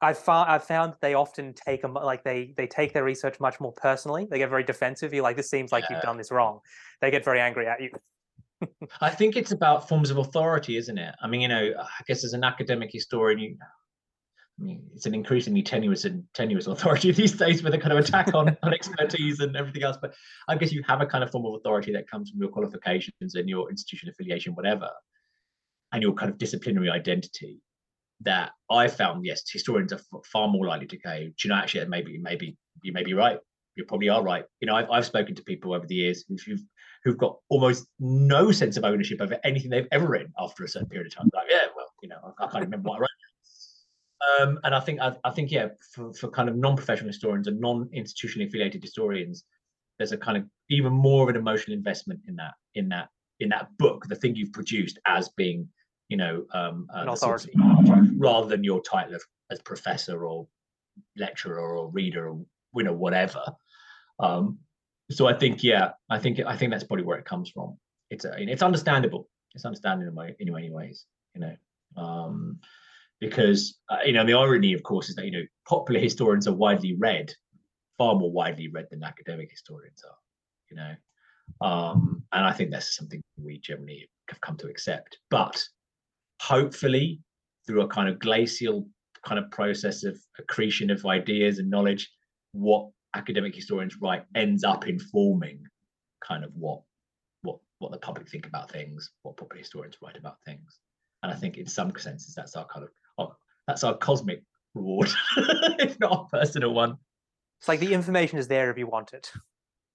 I've 0.00 0.18
found 0.18 0.50
I've 0.50 0.64
found 0.64 0.94
they 1.00 1.14
often 1.14 1.54
take 1.54 1.84
a 1.84 1.88
like 1.88 2.22
they 2.22 2.52
they 2.56 2.66
take 2.66 2.92
their 2.92 3.04
research 3.04 3.40
much 3.40 3.60
more 3.60 3.72
personally. 3.72 4.26
They 4.30 4.38
get 4.38 4.50
very 4.50 4.64
defensive. 4.64 5.14
You're 5.14 5.22
like, 5.22 5.36
this 5.36 5.50
seems 5.50 5.72
like 5.72 5.84
yeah. 5.88 5.96
you've 5.96 6.02
done 6.02 6.18
this 6.18 6.30
wrong. 6.30 6.60
They 7.00 7.10
get 7.10 7.24
very 7.24 7.40
angry 7.40 7.66
at 7.66 7.80
you. 7.80 7.90
I 9.00 9.10
think 9.10 9.36
it's 9.36 9.52
about 9.52 9.88
forms 9.88 10.10
of 10.10 10.18
authority, 10.18 10.76
isn't 10.76 10.98
it? 10.98 11.14
I 11.22 11.28
mean, 11.28 11.42
you 11.42 11.48
know, 11.48 11.72
I 11.78 12.02
guess 12.06 12.24
as 12.24 12.32
an 12.32 12.44
academic 12.44 12.90
historian, 12.92 13.38
you 13.38 13.56
I 13.58 13.85
it's 14.58 15.06
an 15.06 15.14
increasingly 15.14 15.62
tenuous 15.62 16.04
and 16.04 16.24
tenuous 16.34 16.66
authority 16.66 17.12
these 17.12 17.32
days 17.32 17.62
with 17.62 17.74
a 17.74 17.78
kind 17.78 17.92
of 17.92 17.98
attack 17.98 18.34
on, 18.34 18.56
on 18.62 18.74
expertise 18.74 19.40
and 19.40 19.56
everything 19.56 19.82
else. 19.82 19.98
But 20.00 20.14
I 20.48 20.56
guess 20.56 20.72
you 20.72 20.82
have 20.86 21.00
a 21.00 21.06
kind 21.06 21.22
of 21.22 21.30
form 21.30 21.46
of 21.46 21.54
authority 21.54 21.92
that 21.92 22.10
comes 22.10 22.30
from 22.30 22.40
your 22.40 22.50
qualifications 22.50 23.34
and 23.34 23.48
your 23.48 23.70
institution 23.70 24.08
affiliation, 24.08 24.54
whatever, 24.54 24.90
and 25.92 26.02
your 26.02 26.14
kind 26.14 26.30
of 26.30 26.38
disciplinary 26.38 26.90
identity. 26.90 27.60
That 28.22 28.52
I 28.70 28.88
found, 28.88 29.26
yes, 29.26 29.42
historians 29.46 29.92
are 29.92 29.96
f- 29.96 30.24
far 30.24 30.48
more 30.48 30.66
likely 30.66 30.86
to 30.86 30.96
go. 30.96 31.18
Do 31.18 31.34
you 31.44 31.50
know, 31.50 31.56
actually, 31.56 31.84
maybe, 31.86 32.16
maybe 32.16 32.56
you 32.80 32.90
may 32.94 33.02
be 33.02 33.12
right. 33.12 33.38
You 33.74 33.84
probably 33.84 34.08
are 34.08 34.22
right. 34.22 34.46
You 34.60 34.66
know, 34.68 34.74
I've, 34.74 34.90
I've 34.90 35.04
spoken 35.04 35.34
to 35.34 35.42
people 35.42 35.74
over 35.74 35.86
the 35.86 35.96
years 35.96 36.24
who've 36.26 36.60
who've 37.04 37.18
got 37.18 37.36
almost 37.50 37.86
no 38.00 38.50
sense 38.52 38.78
of 38.78 38.84
ownership 38.84 39.20
over 39.20 39.38
anything 39.44 39.70
they've 39.70 39.86
ever 39.92 40.08
written 40.08 40.32
after 40.38 40.64
a 40.64 40.68
certain 40.68 40.88
period 40.88 41.08
of 41.08 41.14
time. 41.14 41.30
Like, 41.34 41.48
yeah, 41.50 41.66
well, 41.76 41.92
you 42.02 42.08
know, 42.08 42.16
I, 42.40 42.44
I 42.44 42.50
can't 42.50 42.64
remember 42.64 42.88
what 42.88 42.96
I 42.96 43.00
wrote 43.00 43.10
um, 44.40 44.58
and 44.64 44.74
I 44.74 44.80
think 44.80 45.00
I, 45.00 45.14
I, 45.24 45.30
think 45.30 45.50
yeah, 45.50 45.68
for, 45.92 46.12
for 46.14 46.28
kind 46.28 46.48
of 46.48 46.56
non-professional 46.56 47.08
historians 47.08 47.48
and 47.48 47.60
non-institutionally 47.60 48.46
affiliated 48.48 48.82
historians, 48.82 49.44
there's 49.98 50.12
a 50.12 50.16
kind 50.16 50.38
of 50.38 50.44
even 50.70 50.92
more 50.92 51.24
of 51.24 51.28
an 51.28 51.36
emotional 51.36 51.76
investment 51.76 52.20
in 52.26 52.36
that 52.36 52.54
in 52.74 52.88
that 52.88 53.08
in 53.40 53.50
that 53.50 53.68
book, 53.78 54.06
the 54.08 54.14
thing 54.14 54.34
you've 54.34 54.52
produced 54.52 54.98
as 55.06 55.28
being, 55.36 55.68
you 56.08 56.16
know, 56.16 56.44
um, 56.54 56.86
uh, 56.94 57.04
authority, 57.08 57.52
rather 58.16 58.48
than 58.48 58.64
your 58.64 58.80
title 58.80 59.14
of, 59.14 59.22
as 59.50 59.60
professor 59.60 60.24
or 60.24 60.48
lecturer 61.16 61.60
or 61.60 61.90
reader 61.90 62.30
or 62.30 62.40
you 62.74 62.84
know 62.84 62.94
whatever. 62.94 63.42
Um, 64.18 64.58
so 65.10 65.26
I 65.26 65.34
think 65.34 65.62
yeah, 65.62 65.90
I 66.10 66.18
think 66.18 66.40
I 66.40 66.56
think 66.56 66.72
that's 66.72 66.84
probably 66.84 67.04
where 67.04 67.18
it 67.18 67.26
comes 67.26 67.50
from. 67.50 67.76
It's 68.10 68.24
a, 68.24 68.34
it's 68.38 68.62
understandable. 68.62 69.28
It's 69.54 69.64
understandable 69.64 70.22
in, 70.22 70.34
in 70.38 70.52
many 70.52 70.70
ways, 70.70 71.04
you 71.34 71.42
know. 71.42 71.56
Um, 71.96 72.60
because 73.20 73.78
uh, 73.88 73.98
you 74.04 74.12
know 74.12 74.24
the 74.24 74.34
irony, 74.34 74.72
of 74.72 74.82
course, 74.82 75.08
is 75.08 75.16
that 75.16 75.24
you 75.24 75.32
know 75.32 75.44
popular 75.68 76.00
historians 76.00 76.46
are 76.46 76.54
widely 76.54 76.94
read 76.98 77.32
far 77.98 78.14
more 78.14 78.30
widely 78.30 78.68
read 78.68 78.86
than 78.90 79.02
academic 79.02 79.50
historians 79.50 80.02
are. 80.04 80.16
You 80.70 80.76
know, 80.76 81.66
um, 81.66 82.22
and 82.32 82.44
I 82.44 82.52
think 82.52 82.70
that's 82.70 82.96
something 82.96 83.22
we 83.42 83.58
generally 83.58 84.08
have 84.28 84.40
come 84.40 84.56
to 84.58 84.68
accept. 84.68 85.18
But 85.30 85.62
hopefully, 86.40 87.20
through 87.66 87.82
a 87.82 87.88
kind 87.88 88.08
of 88.08 88.18
glacial 88.18 88.88
kind 89.24 89.38
of 89.38 89.50
process 89.50 90.04
of 90.04 90.18
accretion 90.38 90.90
of 90.90 91.04
ideas 91.06 91.58
and 91.58 91.70
knowledge, 91.70 92.10
what 92.52 92.88
academic 93.14 93.54
historians 93.54 93.96
write 94.00 94.24
ends 94.34 94.62
up 94.62 94.86
informing 94.86 95.64
kind 96.22 96.44
of 96.44 96.50
what 96.54 96.82
what 97.42 97.58
what 97.78 97.92
the 97.92 97.98
public 97.98 98.28
think 98.28 98.46
about 98.46 98.70
things, 98.70 99.10
what 99.22 99.36
popular 99.36 99.60
historians 99.60 99.96
write 100.02 100.16
about 100.16 100.36
things. 100.44 100.78
And 101.22 101.32
I 101.32 101.34
think 101.34 101.56
in 101.56 101.66
some 101.66 101.92
senses 101.96 102.34
that's 102.34 102.56
our 102.56 102.66
kind 102.66 102.84
of 102.84 102.90
that's 103.66 103.84
our 103.84 103.96
cosmic 103.96 104.42
reward, 104.74 105.10
if 105.78 105.98
not 105.98 106.28
a 106.32 106.36
personal 106.38 106.72
one. 106.72 106.96
It's 107.60 107.68
like 107.68 107.80
the 107.80 107.94
information 107.94 108.38
is 108.38 108.48
there 108.48 108.70
if 108.70 108.78
you 108.78 108.86
want 108.86 109.12
it. 109.12 109.32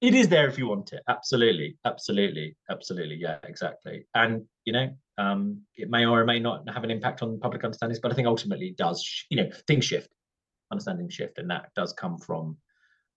It 0.01 0.15
is 0.15 0.27
there 0.27 0.47
if 0.47 0.57
you 0.57 0.67
want 0.67 0.93
it. 0.93 1.01
Absolutely, 1.07 1.77
absolutely, 1.85 2.55
absolutely. 2.69 3.15
Yeah, 3.15 3.37
exactly. 3.43 4.05
And 4.15 4.45
you 4.65 4.73
know, 4.73 4.89
um, 5.17 5.61
it 5.75 5.89
may 5.89 6.05
or 6.05 6.25
may 6.25 6.39
not 6.39 6.67
have 6.69 6.83
an 6.83 6.91
impact 6.91 7.21
on 7.21 7.39
public 7.39 7.63
understandings, 7.63 7.99
but 7.99 8.11
I 8.11 8.15
think 8.15 8.27
ultimately 8.27 8.69
it 8.69 8.77
does. 8.77 9.25
You 9.29 9.37
know, 9.37 9.49
things 9.67 9.85
shift, 9.85 10.09
understanding 10.71 11.09
shift, 11.09 11.37
and 11.37 11.49
that 11.51 11.69
does 11.75 11.93
come 11.93 12.17
from. 12.17 12.57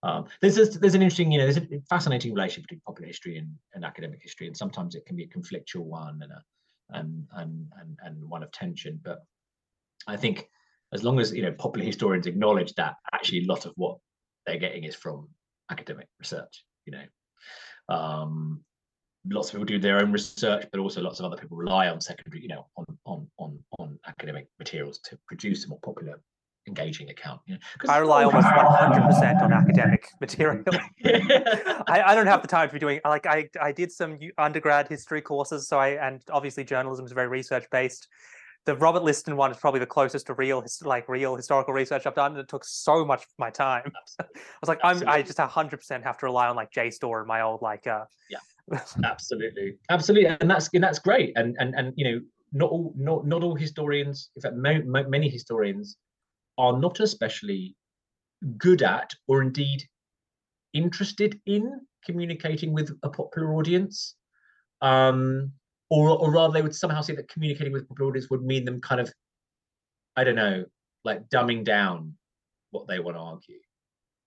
Um, 0.03 0.25
there's 0.39 0.59
a, 0.59 0.65
there's 0.65 0.93
an 0.93 1.01
interesting, 1.01 1.31
you 1.31 1.39
know, 1.39 1.45
there's 1.45 1.57
a 1.57 1.81
fascinating 1.89 2.35
relationship 2.35 2.65
between 2.65 2.81
popular 2.85 3.07
history 3.07 3.37
and, 3.37 3.49
and 3.73 3.83
academic 3.83 4.19
history, 4.21 4.45
and 4.45 4.55
sometimes 4.55 4.93
it 4.93 5.07
can 5.07 5.15
be 5.15 5.23
a 5.23 5.27
conflictual 5.27 5.85
one 5.85 6.19
and 6.21 6.31
a 6.31 6.43
and 6.91 7.25
and 7.33 7.67
and, 7.79 7.97
and 8.03 8.29
one 8.29 8.43
of 8.43 8.51
tension. 8.51 8.99
But 9.03 9.23
I 10.07 10.17
think 10.17 10.49
as 10.93 11.03
long 11.03 11.19
as 11.19 11.33
you 11.33 11.41
know 11.41 11.51
popular 11.51 11.85
historians 11.85 12.27
acknowledge 12.27 12.73
that 12.75 12.95
actually 13.13 13.43
a 13.43 13.47
lot 13.47 13.65
of 13.65 13.73
what 13.75 13.97
they're 14.45 14.59
getting 14.59 14.83
is 14.83 14.95
from 14.95 15.27
academic 15.69 16.07
research 16.19 16.63
you 16.85 16.93
know. 16.93 17.03
Um, 17.87 18.63
lots 19.29 19.49
of 19.49 19.53
people 19.53 19.65
do 19.65 19.79
their 19.79 19.99
own 19.99 20.11
research 20.11 20.65
but 20.71 20.79
also 20.79 21.01
lots 21.01 21.19
of 21.19 21.25
other 21.25 21.37
people 21.37 21.57
rely 21.57 21.89
on 21.89 21.99
secondary 21.99 22.41
you 22.41 22.47
know 22.47 22.67
on 22.77 22.85
on 23.05 23.27
on, 23.37 23.59
on 23.79 23.99
academic 24.07 24.47
materials 24.59 24.99
to 24.99 25.17
produce 25.27 25.65
a 25.65 25.69
more 25.69 25.79
popular 25.83 26.19
engaging 26.67 27.09
account 27.09 27.39
you 27.45 27.53
know, 27.53 27.59
i 27.89 27.97
rely 27.97 28.23
almost 28.23 28.47
100% 28.47 29.41
on 29.43 29.53
academic 29.53 30.09
material. 30.19 30.63
I, 31.87 32.01
I 32.07 32.15
don't 32.15 32.25
have 32.25 32.41
the 32.41 32.47
time 32.47 32.69
to 32.69 32.73
be 32.73 32.79
doing 32.79 32.99
like 33.05 33.25
i 33.27 33.47
i 33.61 33.71
did 33.71 33.91
some 33.91 34.17
undergrad 34.37 34.87
history 34.87 35.21
courses 35.21 35.67
so 35.67 35.77
i 35.77 35.89
and 35.89 36.21
obviously 36.31 36.63
journalism 36.63 37.05
is 37.05 37.11
very 37.11 37.27
research 37.27 37.65
based 37.71 38.07
the 38.65 38.75
Robert 38.75 39.03
Liston 39.03 39.37
one 39.37 39.51
is 39.51 39.57
probably 39.57 39.79
the 39.79 39.85
closest 39.85 40.27
to 40.27 40.33
real, 40.33 40.63
like 40.83 41.07
real 41.07 41.35
historical 41.35 41.73
research 41.73 42.05
I've 42.05 42.15
done, 42.15 42.31
and 42.31 42.39
it 42.39 42.47
took 42.47 42.65
so 42.65 43.05
much 43.05 43.23
of 43.23 43.29
my 43.37 43.49
time. 43.49 43.91
I 44.19 44.25
was 44.61 44.67
like, 44.67 44.79
I'm, 44.83 45.07
I 45.07 45.21
just 45.21 45.37
100 45.37 45.77
percent 45.77 46.03
have 46.03 46.17
to 46.19 46.25
rely 46.25 46.47
on 46.47 46.55
like 46.55 46.71
JSTOR 46.71 47.19
and 47.19 47.27
my 47.27 47.41
old 47.41 47.61
like. 47.61 47.85
Uh... 47.85 48.05
Yeah, 48.29 48.39
absolutely, 49.03 49.77
absolutely, 49.89 50.35
and 50.39 50.49
that's 50.49 50.69
and 50.73 50.83
that's 50.83 50.99
great, 50.99 51.33
and 51.35 51.55
and 51.59 51.75
and 51.75 51.93
you 51.95 52.11
know, 52.11 52.21
not 52.53 52.71
all 52.71 52.93
not 52.97 53.27
not 53.27 53.43
all 53.43 53.55
historians, 53.55 54.31
in 54.35 54.41
fact, 54.41 54.55
mo- 54.55 54.83
mo- 54.85 55.07
many 55.07 55.29
historians 55.29 55.97
are 56.57 56.77
not 56.77 56.99
especially 56.99 57.75
good 58.57 58.81
at, 58.81 59.11
or 59.27 59.41
indeed 59.41 59.83
interested 60.73 61.39
in 61.45 61.81
communicating 62.03 62.73
with 62.73 62.91
a 63.03 63.09
popular 63.09 63.53
audience. 63.55 64.15
Um, 64.81 65.53
or 65.89 66.09
or 66.09 66.31
rather 66.31 66.53
they 66.53 66.61
would 66.61 66.75
somehow 66.75 67.01
say 67.01 67.15
that 67.15 67.27
communicating 67.29 67.73
with 67.73 67.87
popular 67.87 68.09
audience 68.09 68.29
would 68.29 68.43
mean 68.43 68.65
them 68.65 68.81
kind 68.81 69.01
of 69.01 69.11
i 70.15 70.23
don't 70.23 70.35
know 70.35 70.63
like 71.03 71.27
dumbing 71.29 71.63
down 71.63 72.13
what 72.71 72.87
they 72.87 72.99
want 72.99 73.15
to 73.15 73.21
argue. 73.21 73.59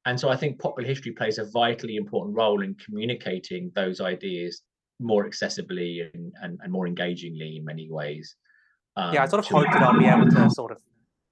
And 0.07 0.19
so 0.19 0.31
i 0.31 0.37
think 0.37 0.59
popular 0.59 0.89
history 0.89 1.13
plays 1.13 1.39
a 1.39 1.45
vitally 1.45 1.97
important 1.97 2.37
role 2.37 2.63
in 2.63 2.75
communicating 2.77 3.71
those 3.75 4.01
ideas 4.01 4.63
more 5.01 5.29
accessibly 5.29 6.13
and, 6.15 6.33
and, 6.43 6.59
and 6.63 6.73
more 6.73 6.87
engagingly 6.87 7.57
in 7.59 7.65
many 7.65 7.91
ways 7.91 8.35
um, 8.97 9.13
yeah 9.13 9.23
i 9.23 9.27
sort 9.27 9.41
of 9.41 9.47
hope 9.47 9.67
that 9.67 9.83
i'll 9.83 9.99
be 9.99 10.07
able 10.07 10.29
to 10.29 10.51
sort 10.51 10.73
of 10.73 10.79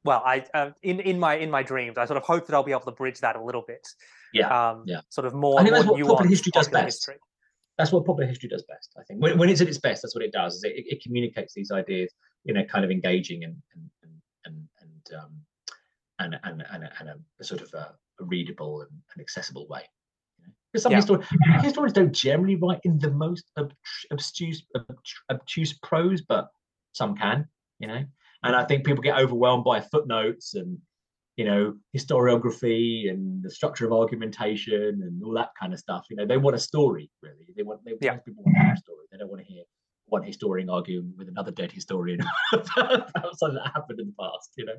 well 0.04 0.22
i 0.26 0.44
uh, 0.54 0.70
in 0.82 1.00
in 1.00 1.18
my 1.18 1.36
in 1.36 1.50
my 1.50 1.62
dreams 1.62 1.96
i 1.96 2.04
sort 2.04 2.16
of 2.16 2.22
hope 2.22 2.46
that 2.46 2.54
i'll 2.54 2.62
be 2.62 2.70
able 2.70 2.82
to 2.82 2.92
bridge 2.92 3.18
that 3.20 3.34
a 3.34 3.42
little 3.42 3.64
bit 3.66 3.84
yeah 4.34 4.70
um 4.70 4.82
yeah. 4.86 5.00
sort 5.08 5.26
of 5.26 5.34
more 5.34 5.58
i 5.58 5.62
think 5.62 5.72
more 5.72 5.82
that's 5.82 5.90
what 5.90 6.00
popular 6.00 6.28
history 6.28 6.52
does 6.52 6.68
best. 6.68 6.84
history 6.84 7.16
that's 7.78 7.92
what 7.92 8.06
popular 8.06 8.28
history 8.28 8.48
does 8.48 8.62
best. 8.62 8.94
I 8.98 9.02
think 9.04 9.20
when, 9.20 9.36
when 9.38 9.48
it's 9.48 9.60
at 9.60 9.68
its 9.68 9.78
best, 9.78 10.02
that's 10.02 10.14
what 10.14 10.24
it 10.24 10.32
does. 10.32 10.56
Is 10.56 10.64
it, 10.64 10.74
it 10.76 11.02
communicates 11.02 11.54
these 11.54 11.70
ideas 11.70 12.12
in 12.46 12.56
a 12.58 12.64
kind 12.64 12.84
of 12.84 12.90
engaging 12.90 13.44
and 13.44 13.56
and 13.74 14.20
and 14.46 14.68
and 14.80 15.20
um, 15.20 15.32
and, 16.18 16.38
and, 16.44 16.64
and, 16.72 16.88
and 16.98 17.08
a, 17.08 17.16
a 17.40 17.44
sort 17.44 17.60
of 17.60 17.72
a, 17.74 17.94
a 18.20 18.24
readable 18.24 18.80
and, 18.80 18.90
and, 19.12 19.20
accessible 19.20 19.66
way. 19.68 19.82
Because 20.72 20.82
some 20.82 20.92
yeah. 20.92 20.98
historians, 20.98 21.28
historians 21.62 21.92
don't 21.92 22.12
generally 22.12 22.56
write 22.56 22.80
in 22.84 22.98
the 22.98 23.10
most 23.10 23.50
obtuse, 24.12 24.64
obtuse 25.30 25.72
prose, 25.82 26.22
but 26.22 26.48
some 26.92 27.16
can, 27.16 27.46
you 27.78 27.88
know. 27.88 28.04
And 28.42 28.54
I 28.54 28.64
think 28.64 28.84
people 28.84 29.02
get 29.02 29.18
overwhelmed 29.18 29.64
by 29.64 29.80
footnotes 29.80 30.54
and 30.54 30.78
you 31.36 31.44
know 31.44 31.74
historiography 31.96 33.10
and 33.10 33.42
the 33.42 33.50
structure 33.50 33.86
of 33.86 33.92
argumentation 33.92 35.02
and 35.02 35.22
all 35.22 35.32
that 35.34 35.50
kind 35.58 35.72
of 35.72 35.78
stuff. 35.78 36.06
You 36.10 36.16
know 36.16 36.26
they 36.26 36.36
want 36.36 36.56
a 36.56 36.60
story 36.60 37.10
really. 37.22 37.46
They 37.56 37.62
want 37.62 37.84
they 37.84 37.94
yeah. 38.00 38.16
people 38.16 38.44
want 38.44 38.56
a 38.56 38.76
story. 38.76 39.04
They 39.12 39.18
don't 39.18 39.30
want 39.30 39.46
to 39.46 39.52
hear 39.52 39.62
one 40.08 40.22
historian 40.22 40.70
arguing 40.70 41.12
with 41.16 41.28
another 41.28 41.50
dead 41.50 41.72
historian. 41.72 42.20
About 42.52 43.38
something 43.38 43.56
that 43.62 43.72
happened 43.74 44.00
in 44.00 44.06
the 44.06 44.14
past 44.18 44.52
you 44.56 44.66
know? 44.66 44.76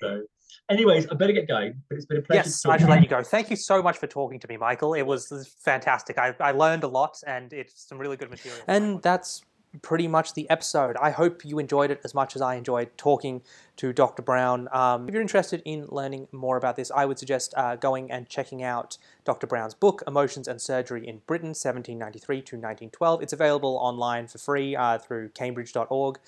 So 0.00 0.22
anyways 0.70 1.06
i 1.10 1.14
better 1.14 1.32
get 1.32 1.46
going 1.46 1.74
but 1.88 1.96
it's 1.96 2.06
been 2.06 2.18
a 2.18 2.22
pleasure 2.22 2.42
yes 2.48 2.66
i 2.66 2.76
should 2.76 2.88
let 2.88 3.02
you. 3.02 3.08
go. 3.08 3.22
Thank 3.22 3.50
you 3.50 3.56
so 3.56 3.82
much 3.82 3.98
for 3.98 4.06
talking 4.06 4.38
to 4.40 4.48
me 4.48 4.56
michael. 4.56 4.94
It 4.94 5.02
was 5.02 5.54
fantastic. 5.64 6.18
I, 6.18 6.34
I 6.40 6.52
learned 6.52 6.84
a 6.84 6.88
lot 6.88 7.16
and 7.26 7.52
it's 7.52 7.88
some 7.88 7.98
really 7.98 8.16
good 8.16 8.30
material. 8.30 8.60
And 8.66 9.02
that's 9.02 9.42
pretty 9.82 10.08
much 10.08 10.34
the 10.34 10.48
episode. 10.50 10.96
I 11.00 11.10
hope 11.10 11.44
you 11.44 11.58
enjoyed 11.58 11.90
it 11.90 12.00
as 12.04 12.14
much 12.14 12.36
as 12.36 12.42
I 12.42 12.54
enjoyed 12.54 12.96
talking 12.96 13.42
to 13.76 13.92
Dr. 13.92 14.22
Brown. 14.22 14.68
Um, 14.72 15.08
if 15.08 15.12
you're 15.12 15.22
interested 15.22 15.62
in 15.64 15.86
learning 15.88 16.28
more 16.32 16.56
about 16.56 16.76
this, 16.76 16.90
I 16.90 17.04
would 17.04 17.18
suggest 17.18 17.54
uh, 17.56 17.76
going 17.76 18.10
and 18.10 18.28
checking 18.28 18.62
out 18.62 18.98
Dr. 19.24 19.46
Brown's 19.46 19.74
book, 19.74 20.02
Emotions 20.06 20.48
and 20.48 20.60
Surgery 20.60 21.06
in 21.06 21.22
Britain, 21.26 21.48
1793 21.48 22.36
to 22.36 22.56
1912. 22.56 23.22
It's 23.22 23.32
available 23.32 23.76
online 23.76 24.26
for 24.26 24.38
free 24.38 24.74
uh, 24.76 24.98
through 24.98 25.30
cambridge.org. 25.30 26.18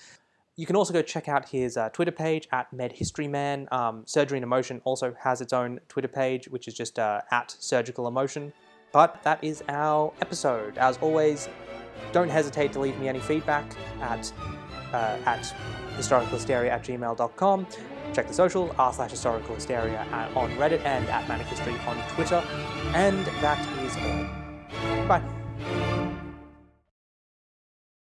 You 0.55 0.65
can 0.65 0.75
also 0.75 0.91
go 0.91 1.01
check 1.01 1.29
out 1.29 1.47
his 1.49 1.77
uh, 1.77 1.87
Twitter 1.89 2.11
page 2.11 2.47
at 2.51 2.69
MedHistoryMan. 2.75 3.71
Um, 3.71 4.03
Surgery 4.05 4.37
and 4.37 4.43
Emotion 4.43 4.81
also 4.83 5.15
has 5.19 5.39
its 5.39 5.53
own 5.53 5.79
Twitter 5.87 6.09
page, 6.09 6.49
which 6.49 6.67
is 6.67 6.73
just 6.73 6.99
uh, 6.99 7.21
at 7.31 7.55
Surgical 7.59 8.07
Emotion. 8.07 8.51
But 8.91 9.21
that 9.23 9.43
is 9.43 9.63
our 9.69 10.13
episode. 10.21 10.77
As 10.77 10.97
always, 10.97 11.47
don't 12.11 12.29
hesitate 12.29 12.73
to 12.73 12.79
leave 12.79 12.99
me 12.99 13.07
any 13.07 13.19
feedback 13.19 13.65
at, 14.01 14.31
uh, 14.93 15.17
at 15.25 15.53
historicalhysteria 15.97 16.69
at 16.69 16.83
gmail.com. 16.83 17.67
Check 18.13 18.27
the 18.27 18.33
social, 18.33 18.73
r 18.79 18.91
slash 18.91 19.11
historical 19.11 19.55
hysteria 19.55 19.99
on 20.35 20.49
Reddit 20.51 20.83
and 20.83 21.07
at 21.09 21.27
Manic 21.27 21.47
History 21.47 21.75
on 21.87 21.97
Twitter. 22.09 22.43
And 22.93 23.25
that 23.41 23.59
is 23.83 23.95
all. 23.97 25.07
Bye. 25.07 25.38